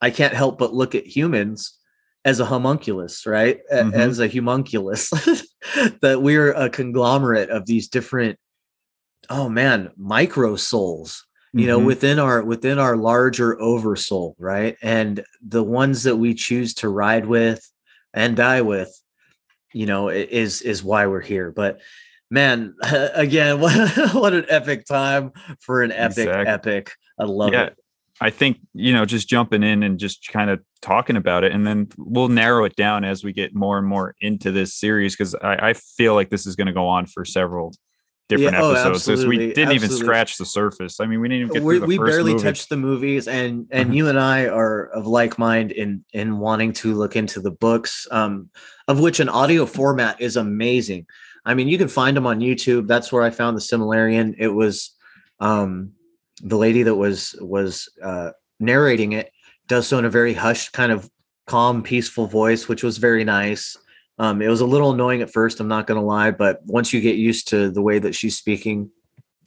I 0.00 0.10
can't 0.10 0.32
help 0.34 0.58
but 0.58 0.72
look 0.74 0.94
at 0.94 1.06
humans 1.06 1.76
as 2.24 2.40
a 2.40 2.44
homunculus, 2.44 3.26
right? 3.26 3.60
Mm-hmm. 3.72 3.94
As 3.94 4.18
a 4.20 4.28
homunculus, 4.28 5.10
that 6.00 6.20
we're 6.22 6.52
a 6.52 6.68
conglomerate 6.70 7.50
of 7.50 7.66
these 7.66 7.88
different, 7.88 8.38
oh 9.28 9.48
man, 9.48 9.90
micro 9.96 10.56
souls, 10.56 11.26
you 11.52 11.66
know, 11.66 11.78
mm-hmm. 11.78 11.86
within 11.86 12.18
our 12.18 12.42
within 12.42 12.78
our 12.78 12.96
larger 12.96 13.60
oversoul, 13.60 14.36
right? 14.38 14.76
And 14.82 15.24
the 15.42 15.64
ones 15.64 16.04
that 16.04 16.16
we 16.16 16.34
choose 16.34 16.74
to 16.74 16.88
ride 16.88 17.26
with 17.26 17.68
and 18.14 18.36
die 18.36 18.60
with, 18.62 18.96
you 19.72 19.86
know, 19.86 20.08
is 20.08 20.62
is 20.62 20.84
why 20.84 21.06
we're 21.06 21.20
here. 21.20 21.50
But 21.50 21.80
man, 22.30 22.74
again, 22.82 23.60
what, 23.60 24.14
what 24.14 24.32
an 24.32 24.46
epic 24.48 24.86
time 24.86 25.32
for 25.60 25.82
an 25.82 25.92
epic 25.92 26.28
exactly. 26.28 26.46
epic. 26.46 26.92
I 27.18 27.24
love 27.24 27.52
yeah. 27.52 27.64
it. 27.64 27.76
I 28.22 28.28
think, 28.28 28.58
you 28.74 28.92
know, 28.92 29.06
just 29.06 29.28
jumping 29.28 29.62
in 29.62 29.82
and 29.82 29.98
just 29.98 30.28
kind 30.28 30.50
of 30.50 30.60
talking 30.82 31.16
about 31.16 31.42
it, 31.42 31.52
and 31.52 31.66
then 31.66 31.88
we'll 31.96 32.28
narrow 32.28 32.64
it 32.64 32.76
down 32.76 33.02
as 33.02 33.24
we 33.24 33.32
get 33.32 33.54
more 33.54 33.78
and 33.78 33.86
more 33.86 34.14
into 34.20 34.52
this 34.52 34.74
series 34.74 35.16
because 35.16 35.34
I, 35.36 35.70
I, 35.70 35.72
feel 35.72 36.12
like 36.14 36.28
this 36.28 36.46
is 36.46 36.54
going 36.54 36.66
to 36.66 36.74
go 36.74 36.86
on 36.86 37.06
for 37.06 37.24
several 37.24 37.72
different 38.30 38.56
yeah, 38.56 38.62
oh, 38.62 38.72
episodes. 38.72 39.06
Because 39.06 39.26
we 39.26 39.36
didn't 39.36 39.58
absolutely. 39.58 39.74
even 39.74 39.90
scratch 39.90 40.38
the 40.38 40.46
surface. 40.46 41.00
I 41.00 41.06
mean, 41.06 41.20
we 41.20 41.28
didn't 41.28 41.42
even 41.42 41.54
get 41.54 41.62
we, 41.62 41.80
we 41.80 41.98
barely 41.98 42.32
movie. 42.32 42.42
touched 42.42 42.68
the 42.68 42.76
movies, 42.76 43.28
and 43.28 43.66
and 43.70 43.94
you 43.94 44.08
and 44.08 44.18
I 44.18 44.46
are 44.46 44.86
of 44.86 45.06
like 45.06 45.38
mind 45.38 45.72
in 45.72 46.04
in 46.12 46.38
wanting 46.38 46.72
to 46.74 46.94
look 46.94 47.16
into 47.16 47.40
the 47.40 47.50
books, 47.50 48.06
um, 48.10 48.48
of 48.88 49.00
which 49.00 49.20
an 49.20 49.28
audio 49.28 49.66
format 49.66 50.20
is 50.20 50.36
amazing. 50.36 51.06
I 51.44 51.54
mean, 51.54 51.68
you 51.68 51.76
can 51.76 51.88
find 51.88 52.16
them 52.16 52.26
on 52.26 52.40
YouTube. 52.40 52.86
That's 52.86 53.12
where 53.12 53.22
I 53.22 53.30
found 53.30 53.56
the 53.56 53.60
Silmarillion. 53.60 54.34
It 54.38 54.48
was 54.48 54.96
um 55.40 55.92
the 56.42 56.56
lady 56.56 56.84
that 56.84 56.94
was 56.94 57.34
was 57.40 57.88
uh, 58.02 58.30
narrating 58.58 59.12
it 59.12 59.30
does 59.66 59.86
so 59.86 59.98
in 59.98 60.04
a 60.04 60.10
very 60.10 60.34
hushed, 60.34 60.72
kind 60.72 60.92
of 60.92 61.08
calm, 61.46 61.82
peaceful 61.82 62.26
voice, 62.26 62.68
which 62.68 62.82
was 62.82 62.98
very 62.98 63.24
nice. 63.24 63.76
Um, 64.20 64.42
it 64.42 64.48
was 64.48 64.60
a 64.60 64.66
little 64.66 64.92
annoying 64.92 65.22
at 65.22 65.32
first, 65.32 65.60
I'm 65.60 65.68
not 65.68 65.86
going 65.86 65.98
to 65.98 66.06
lie, 66.06 66.30
but 66.30 66.60
once 66.66 66.92
you 66.92 67.00
get 67.00 67.16
used 67.16 67.48
to 67.48 67.70
the 67.70 67.80
way 67.80 67.98
that 67.98 68.14
she's 68.14 68.36
speaking, 68.36 68.90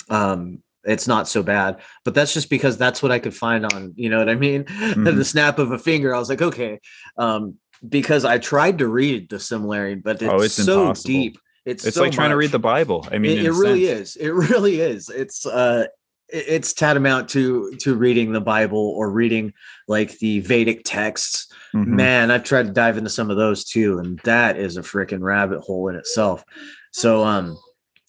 um, 0.09 0.63
it's 0.83 1.07
not 1.07 1.27
so 1.27 1.43
bad. 1.43 1.79
But 2.03 2.15
that's 2.15 2.33
just 2.33 2.49
because 2.49 2.75
that's 2.75 3.03
what 3.03 3.11
I 3.11 3.19
could 3.19 3.35
find 3.35 3.67
on, 3.67 3.93
you 3.95 4.09
know 4.09 4.17
what 4.17 4.29
I 4.29 4.35
mean? 4.35 4.63
Mm-hmm. 4.73 5.15
the 5.15 5.25
snap 5.25 5.59
of 5.59 5.71
a 5.71 5.77
finger, 5.77 6.15
I 6.15 6.17
was 6.17 6.27
like, 6.27 6.41
okay. 6.41 6.79
Um, 7.19 7.59
because 7.87 8.25
I 8.25 8.39
tried 8.39 8.79
to 8.79 8.87
read 8.87 9.29
the 9.29 9.35
Silmarillion, 9.35 10.01
but 10.01 10.23
it's, 10.23 10.33
oh, 10.33 10.41
it's 10.41 10.55
so 10.55 10.81
impossible. 10.81 11.07
deep. 11.07 11.37
It's, 11.65 11.85
it's 11.85 11.95
so 11.95 12.01
like 12.01 12.11
trying 12.11 12.31
to 12.31 12.35
read 12.35 12.51
the 12.51 12.57
Bible. 12.57 13.07
I 13.11 13.19
mean, 13.19 13.37
it, 13.37 13.45
it 13.45 13.51
really 13.51 13.85
sense. 13.85 14.15
is. 14.15 14.15
It 14.15 14.29
really 14.33 14.81
is. 14.81 15.09
It's 15.09 15.45
uh 15.45 15.85
it's 16.33 16.73
tantamount 16.73 17.29
to 17.29 17.71
to 17.75 17.95
reading 17.95 18.31
the 18.31 18.41
bible 18.41 18.93
or 18.97 19.11
reading 19.11 19.53
like 19.87 20.17
the 20.17 20.39
vedic 20.39 20.81
texts 20.83 21.53
mm-hmm. 21.73 21.95
man 21.95 22.31
i've 22.31 22.43
tried 22.43 22.65
to 22.65 22.73
dive 22.73 22.97
into 22.97 23.09
some 23.09 23.29
of 23.29 23.37
those 23.37 23.63
too 23.63 23.99
and 23.99 24.19
that 24.23 24.57
is 24.57 24.75
a 24.75 24.81
freaking 24.81 25.21
rabbit 25.21 25.59
hole 25.59 25.87
in 25.89 25.95
itself 25.95 26.43
so 26.91 27.23
um 27.23 27.57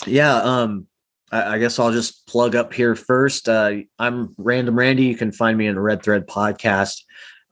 yeah 0.06 0.36
um 0.36 0.86
I, 1.30 1.54
I, 1.54 1.58
guess 1.58 1.78
i'll 1.78 1.92
just 1.92 2.26
plug 2.26 2.56
up 2.56 2.72
here 2.72 2.96
first 2.96 3.48
uh 3.48 3.74
i'm 3.98 4.34
random 4.38 4.76
randy 4.76 5.04
you 5.04 5.16
can 5.16 5.30
find 5.30 5.58
me 5.58 5.66
in 5.66 5.74
the 5.74 5.80
red 5.82 6.02
thread 6.02 6.26
podcast 6.26 7.02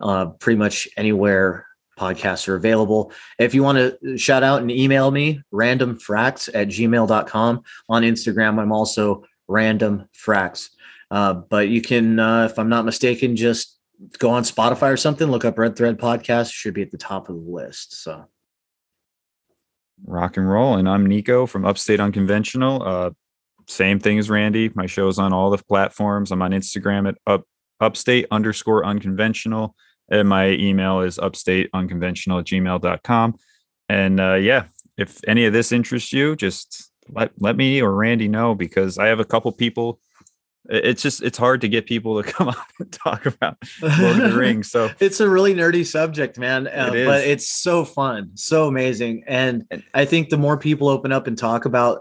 uh 0.01 0.27
pretty 0.27 0.59
much 0.59 0.89
anywhere 0.97 1.67
podcasts 1.99 2.49
are 2.49 2.57
available. 2.57 3.13
If 3.39 3.55
you 3.55 3.63
want 3.63 3.79
to 3.79 4.17
shout 4.17 4.43
out 4.43 4.63
and 4.63 4.71
email 4.71 5.11
me, 5.11 5.43
randomfracts 5.53 6.49
at 6.53 6.69
gmail.com. 6.69 7.63
On 7.91 8.03
Instagram, 8.03 8.59
I'm 8.59 8.73
also 8.73 9.25
random 9.53 10.09
fracts. 10.13 10.71
Uh, 11.11 11.35
but 11.35 11.69
you 11.69 11.83
can, 11.83 12.19
uh, 12.19 12.47
if 12.47 12.59
I'm 12.59 12.71
not 12.71 12.85
mistaken, 12.85 13.37
just 13.37 13.79
go 14.19 14.31
on 14.31 14.43
Spotify 14.43 14.93
or 14.93 14.97
something, 14.97 15.31
look 15.31 15.45
up 15.45 15.59
Red 15.59 15.77
Thread 15.77 15.99
Podcast, 15.99 16.53
should 16.53 16.75
be 16.75 16.83
at 16.83 16.91
the 16.91 16.99
top 16.99 17.29
of 17.29 17.37
the 17.37 17.51
list. 17.51 18.03
So 18.03 18.27
rock 20.05 20.37
and 20.37 20.49
roll. 20.49 20.77
And 20.77 20.89
I'm 20.89 21.07
Niko 21.07 21.49
from 21.49 21.65
Upstate 21.65 22.01
Unconventional. 22.01 22.83
Uh, 22.83 23.11
same 23.69 24.01
thing 24.01 24.19
as 24.19 24.31
Randy. 24.31 24.71
My 24.75 24.87
show's 24.87 25.19
on 25.19 25.33
all 25.33 25.51
the 25.51 25.59
platforms. 25.59 26.33
I'm 26.33 26.43
on 26.43 26.51
Instagram 26.53 27.09
at 27.09 27.17
up, 27.27 27.45
upstate 27.81 28.27
underscore 28.31 28.85
unconventional. 28.85 29.77
And 30.11 30.29
my 30.29 30.49
email 30.51 31.01
is 31.01 31.19
upstate 31.19 31.71
unconventional 31.73 32.41
at 32.41 32.47
gmail.com. 32.47 33.37
And 33.89 34.21
uh, 34.21 34.35
yeah, 34.35 34.65
if 34.97 35.21
any 35.27 35.45
of 35.45 35.53
this 35.53 35.73
interests 35.73 36.13
you, 36.13 36.37
just 36.37 36.92
let 37.09 37.33
let 37.39 37.57
me 37.57 37.83
or 37.83 37.93
Randy 37.95 38.29
know 38.29 38.55
because 38.55 38.99
I 38.99 39.07
have 39.07 39.21
a 39.21 39.25
couple 39.25 39.51
people. 39.53 40.01
It's 40.67 41.03
just 41.03 41.23
it's 41.23 41.39
hard 41.39 41.61
to 41.63 41.69
get 41.69 41.87
people 41.87 42.23
to 42.23 42.33
come 42.33 42.49
on 42.49 42.57
and 42.79 42.93
talk 42.93 43.27
about 43.27 43.59
Lord 43.83 44.21
of 44.21 44.33
the 44.33 44.37
Rings. 44.39 44.71
So 44.71 44.91
it's 45.01 45.21
a 45.21 45.29
really 45.29 45.55
nerdy 45.55 45.85
subject, 45.85 46.39
man. 46.39 46.69
Uh, 46.69 46.91
but 46.91 47.25
it's 47.25 47.49
so 47.49 47.85
fun, 47.85 48.31
so 48.35 48.69
amazing, 48.69 49.25
and 49.27 49.67
I 49.95 50.05
think 50.05 50.29
the 50.29 50.39
more 50.39 50.57
people 50.57 50.89
open 50.89 51.13
up 51.13 51.27
and 51.27 51.37
talk 51.37 51.65
about 51.65 52.01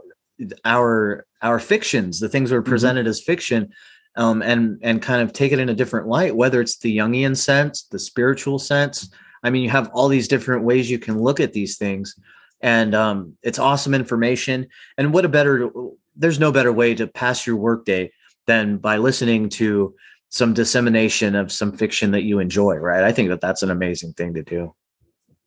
our 0.65 1.25
our 1.41 1.59
fictions, 1.59 2.19
the 2.19 2.29
things 2.29 2.51
are 2.51 2.61
mm-hmm. 2.61 2.69
presented 2.69 3.01
mm-hmm. 3.01 3.09
as 3.09 3.21
fiction, 3.21 3.71
um, 4.15 4.41
and 4.41 4.79
and 4.83 5.01
kind 5.01 5.21
of 5.21 5.33
take 5.33 5.51
it 5.51 5.59
in 5.59 5.69
a 5.69 5.75
different 5.75 6.07
light, 6.07 6.35
whether 6.35 6.61
it's 6.61 6.77
the 6.77 6.97
Jungian 6.97 7.35
sense, 7.35 7.83
the 7.83 7.99
spiritual 7.99 8.59
sense. 8.59 9.09
I 9.43 9.49
mean, 9.49 9.63
you 9.63 9.71
have 9.71 9.89
all 9.93 10.07
these 10.07 10.27
different 10.27 10.63
ways 10.63 10.91
you 10.91 10.99
can 10.99 11.19
look 11.19 11.39
at 11.39 11.53
these 11.53 11.77
things 11.77 12.15
and 12.61 12.93
um, 12.95 13.37
it's 13.43 13.59
awesome 13.59 13.93
information. 13.93 14.67
And 14.97 15.13
what 15.13 15.25
a 15.25 15.29
better, 15.29 15.69
there's 16.15 16.39
no 16.39 16.51
better 16.51 16.71
way 16.71 16.95
to 16.95 17.07
pass 17.07 17.45
your 17.45 17.55
workday 17.55 18.11
than 18.47 18.77
by 18.77 18.97
listening 18.97 19.49
to 19.49 19.95
some 20.29 20.53
dissemination 20.53 21.35
of 21.35 21.51
some 21.51 21.75
fiction 21.75 22.11
that 22.11 22.23
you 22.23 22.39
enjoy, 22.39 22.75
right? 22.75 23.03
I 23.03 23.11
think 23.11 23.29
that 23.29 23.41
that's 23.41 23.63
an 23.63 23.71
amazing 23.71 24.13
thing 24.13 24.33
to 24.35 24.43
do. 24.43 24.73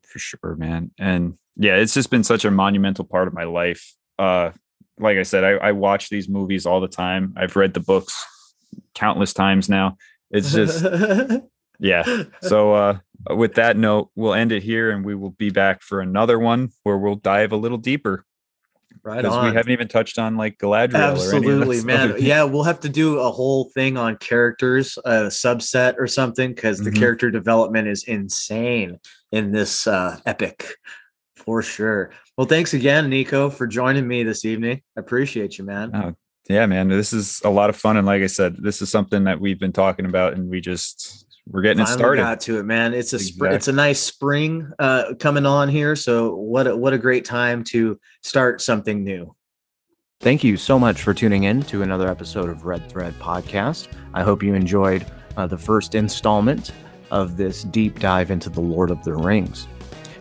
For 0.03 0.19
sure, 0.19 0.57
man. 0.57 0.91
And 0.99 1.39
yeah, 1.57 1.77
it's 1.77 1.95
just 1.95 2.11
been 2.11 2.25
such 2.25 2.45
a 2.45 2.51
monumental 2.51 3.05
part 3.05 3.27
of 3.27 3.35
my 3.35 3.45
life. 3.45 3.95
Uh, 4.19 4.51
like 4.99 5.19
I 5.19 5.23
said, 5.23 5.43
I, 5.43 5.51
I 5.53 5.73
watch 5.73 6.09
these 6.09 6.29
movies 6.29 6.67
all 6.67 6.81
the 6.81 6.89
time. 6.89 7.35
I've 7.37 7.57
read 7.57 7.75
the 7.75 7.81
books 7.81 8.25
countless 8.95 9.33
times 9.33 9.69
now. 9.69 9.97
It's 10.31 10.53
just, 10.53 10.85
yeah. 11.81 12.25
So, 12.43 12.75
uh, 12.75 12.77
uh, 12.77 12.99
with 13.31 13.55
that 13.55 13.77
note, 13.77 14.11
we'll 14.15 14.35
end 14.35 14.53
it 14.53 14.63
here 14.63 14.91
and 14.91 15.05
we 15.05 15.15
will 15.15 15.31
be 15.31 15.51
back 15.51 15.83
for 15.83 16.01
another 16.01 16.39
one 16.39 16.71
where 16.83 16.99
we'll 16.99 17.17
dive 17.17 17.53
a 17.53 17.57
little 17.57 17.79
deeper. 17.79 18.25
Right 19.03 19.23
because 19.23 19.51
we 19.51 19.55
haven't 19.55 19.73
even 19.73 19.89
touched 19.89 20.19
on 20.19 20.37
like 20.37 20.57
Galadriel. 20.57 21.13
Absolutely, 21.13 21.83
man. 21.85 22.15
yeah, 22.19 22.43
we'll 22.45 22.63
have 22.63 22.81
to 22.81 22.89
do 22.89 23.19
a 23.19 23.31
whole 23.31 23.69
thing 23.75 23.99
on 23.99 24.17
characters, 24.17 24.99
a 25.05 25.27
subset 25.27 25.97
or 25.99 26.07
something, 26.07 26.55
because 26.55 26.81
mm-hmm. 26.81 26.91
the 26.91 26.99
character 26.99 27.31
development 27.31 27.87
is 27.87 28.05
insane 28.05 28.99
in 29.31 29.53
this 29.53 29.87
uh, 29.87 30.19
epic, 30.25 30.77
for 31.37 31.61
sure. 31.61 32.13
Well, 32.39 32.47
thanks 32.47 32.73
again, 32.73 33.11
Niko, 33.11 33.53
for 33.53 33.67
joining 33.67 34.09
me 34.09 34.23
this 34.23 34.47
evening. 34.47 34.81
I 34.97 35.01
appreciate 35.01 35.59
you, 35.59 35.65
man. 35.65 35.91
Oh, 35.95 36.15
yeah, 36.49 36.65
man. 36.65 36.89
This 36.89 37.13
is 37.13 37.43
a 37.45 37.51
lot 37.51 37.69
of 37.69 37.77
fun, 37.77 37.99
and 37.99 38.07
like 38.07 38.23
I 38.23 38.27
said, 38.27 38.57
this 38.57 38.81
is 38.81 38.91
something 38.91 39.25
that 39.25 39.39
we've 39.39 39.61
been 39.61 39.73
talking 39.73 40.07
about, 40.07 40.33
and 40.33 40.49
we 40.49 40.63
just 40.63 41.27
we're 41.47 41.63
getting 41.63 41.79
Finally 41.79 41.95
it 41.95 41.99
started. 41.99 42.23
Got 42.23 42.41
to 42.41 42.59
it, 42.59 42.63
man. 42.65 42.95
It's 42.95 43.13
a 43.13 43.17
exactly. 43.17 43.49
it's 43.51 43.69
a 43.69 43.73
nice 43.73 44.01
spring 44.01 44.71
uh, 44.79 45.15
coming 45.19 45.45
on 45.45 45.69
here. 45.69 45.95
So 45.95 46.35
what 46.35 46.67
a, 46.67 46.77
what 46.77 46.93
a 46.93 46.99
great 46.99 47.25
time 47.25 47.65
to 47.65 47.99
start 48.23 48.63
something 48.63 49.05
new. 49.05 49.35
Thank 50.21 50.43
you 50.43 50.57
so 50.57 50.79
much 50.79 51.03
for 51.03 51.13
tuning 51.13 51.45
in 51.45 51.63
to 51.65 51.83
another 51.83 52.09
episode 52.09 52.49
of 52.49 52.65
Red 52.65 52.89
Thread 52.89 53.13
Podcast. 53.19 53.89
I 54.15 54.23
hope 54.23 54.43
you 54.43 54.55
enjoyed 54.55 55.05
uh, 55.37 55.47
the 55.47 55.59
first 55.59 55.95
installment 55.95 56.73
of 57.11 57.37
this 57.37 57.65
deep 57.65 57.99
dive 57.99 58.31
into 58.31 58.49
the 58.49 58.61
Lord 58.61 58.91
of 58.91 59.05
the 59.05 59.13
Rings. 59.13 59.69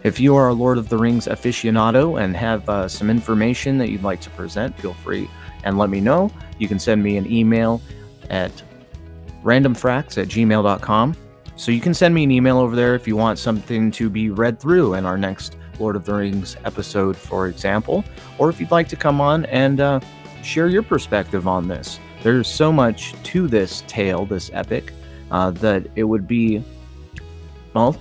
If 0.03 0.19
you 0.19 0.35
are 0.35 0.49
a 0.49 0.53
Lord 0.53 0.77
of 0.77 0.89
the 0.89 0.97
Rings 0.97 1.27
aficionado 1.27 2.21
and 2.21 2.35
have 2.35 2.67
uh, 2.67 2.89
some 2.89 3.09
information 3.09 3.77
that 3.77 3.89
you'd 3.89 4.03
like 4.03 4.19
to 4.21 4.29
present, 4.31 4.77
feel 4.77 4.93
free 4.95 5.29
and 5.63 5.77
let 5.77 5.89
me 5.89 6.01
know. 6.01 6.29
You 6.59 6.67
can 6.67 6.79
send 6.79 7.01
me 7.01 7.15
an 7.15 7.31
email 7.31 7.81
at 8.29 8.51
randomfracts 9.43 10.21
at 10.21 10.27
gmail.com. 10.27 11.15
So 11.55 11.71
you 11.71 11.79
can 11.79 11.93
send 11.93 12.15
me 12.15 12.23
an 12.23 12.31
email 12.31 12.57
over 12.57 12.75
there 12.75 12.95
if 12.95 13.07
you 13.07 13.15
want 13.15 13.37
something 13.37 13.91
to 13.91 14.09
be 14.09 14.29
read 14.29 14.59
through 14.59 14.95
in 14.95 15.05
our 15.05 15.17
next 15.17 15.57
Lord 15.79 15.95
of 15.95 16.05
the 16.05 16.13
Rings 16.13 16.57
episode, 16.65 17.15
for 17.15 17.47
example, 17.47 18.03
or 18.37 18.49
if 18.49 18.59
you'd 18.59 18.71
like 18.71 18.87
to 18.89 18.95
come 18.95 19.21
on 19.21 19.45
and 19.45 19.79
uh, 19.79 19.99
share 20.41 20.67
your 20.67 20.83
perspective 20.83 21.47
on 21.47 21.67
this. 21.67 21.99
There's 22.21 22.47
so 22.47 22.71
much 22.71 23.13
to 23.23 23.47
this 23.47 23.83
tale, 23.87 24.25
this 24.25 24.49
epic, 24.53 24.93
uh, 25.31 25.51
that 25.51 25.85
it 25.95 26.03
would 26.03 26.27
be, 26.27 26.63
well, 27.73 27.97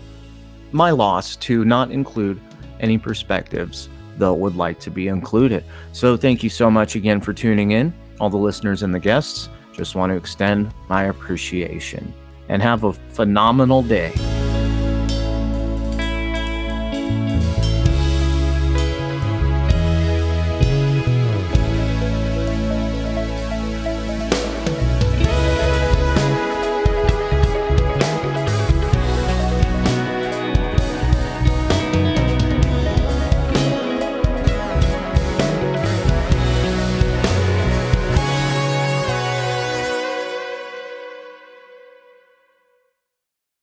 my 0.71 0.91
loss 0.91 1.37
to 1.37 1.65
not 1.65 1.91
include 1.91 2.41
any 2.81 2.99
perspectives 2.99 3.89
that 4.19 4.33
would 4.33 4.57
like 4.57 4.79
to 4.81 4.91
be 4.91 5.09
included. 5.09 5.65
So 5.93 6.17
thank 6.17 6.43
you 6.43 6.51
so 6.51 6.71
much 6.71 6.95
again 6.95 7.21
for 7.21 7.33
tuning 7.33 7.73
in, 7.73 7.93
all 8.21 8.31
the 8.31 8.37
listeners 8.37 8.83
and 8.83 8.95
the 8.95 9.01
guests. 9.01 9.49
Just 9.73 9.95
want 9.95 10.11
to 10.11 10.17
extend 10.17 10.73
my 10.89 11.05
appreciation 11.05 12.13
and 12.49 12.63
have 12.63 12.85
a 12.85 12.93
phenomenal 12.93 13.83
day. 13.83 14.13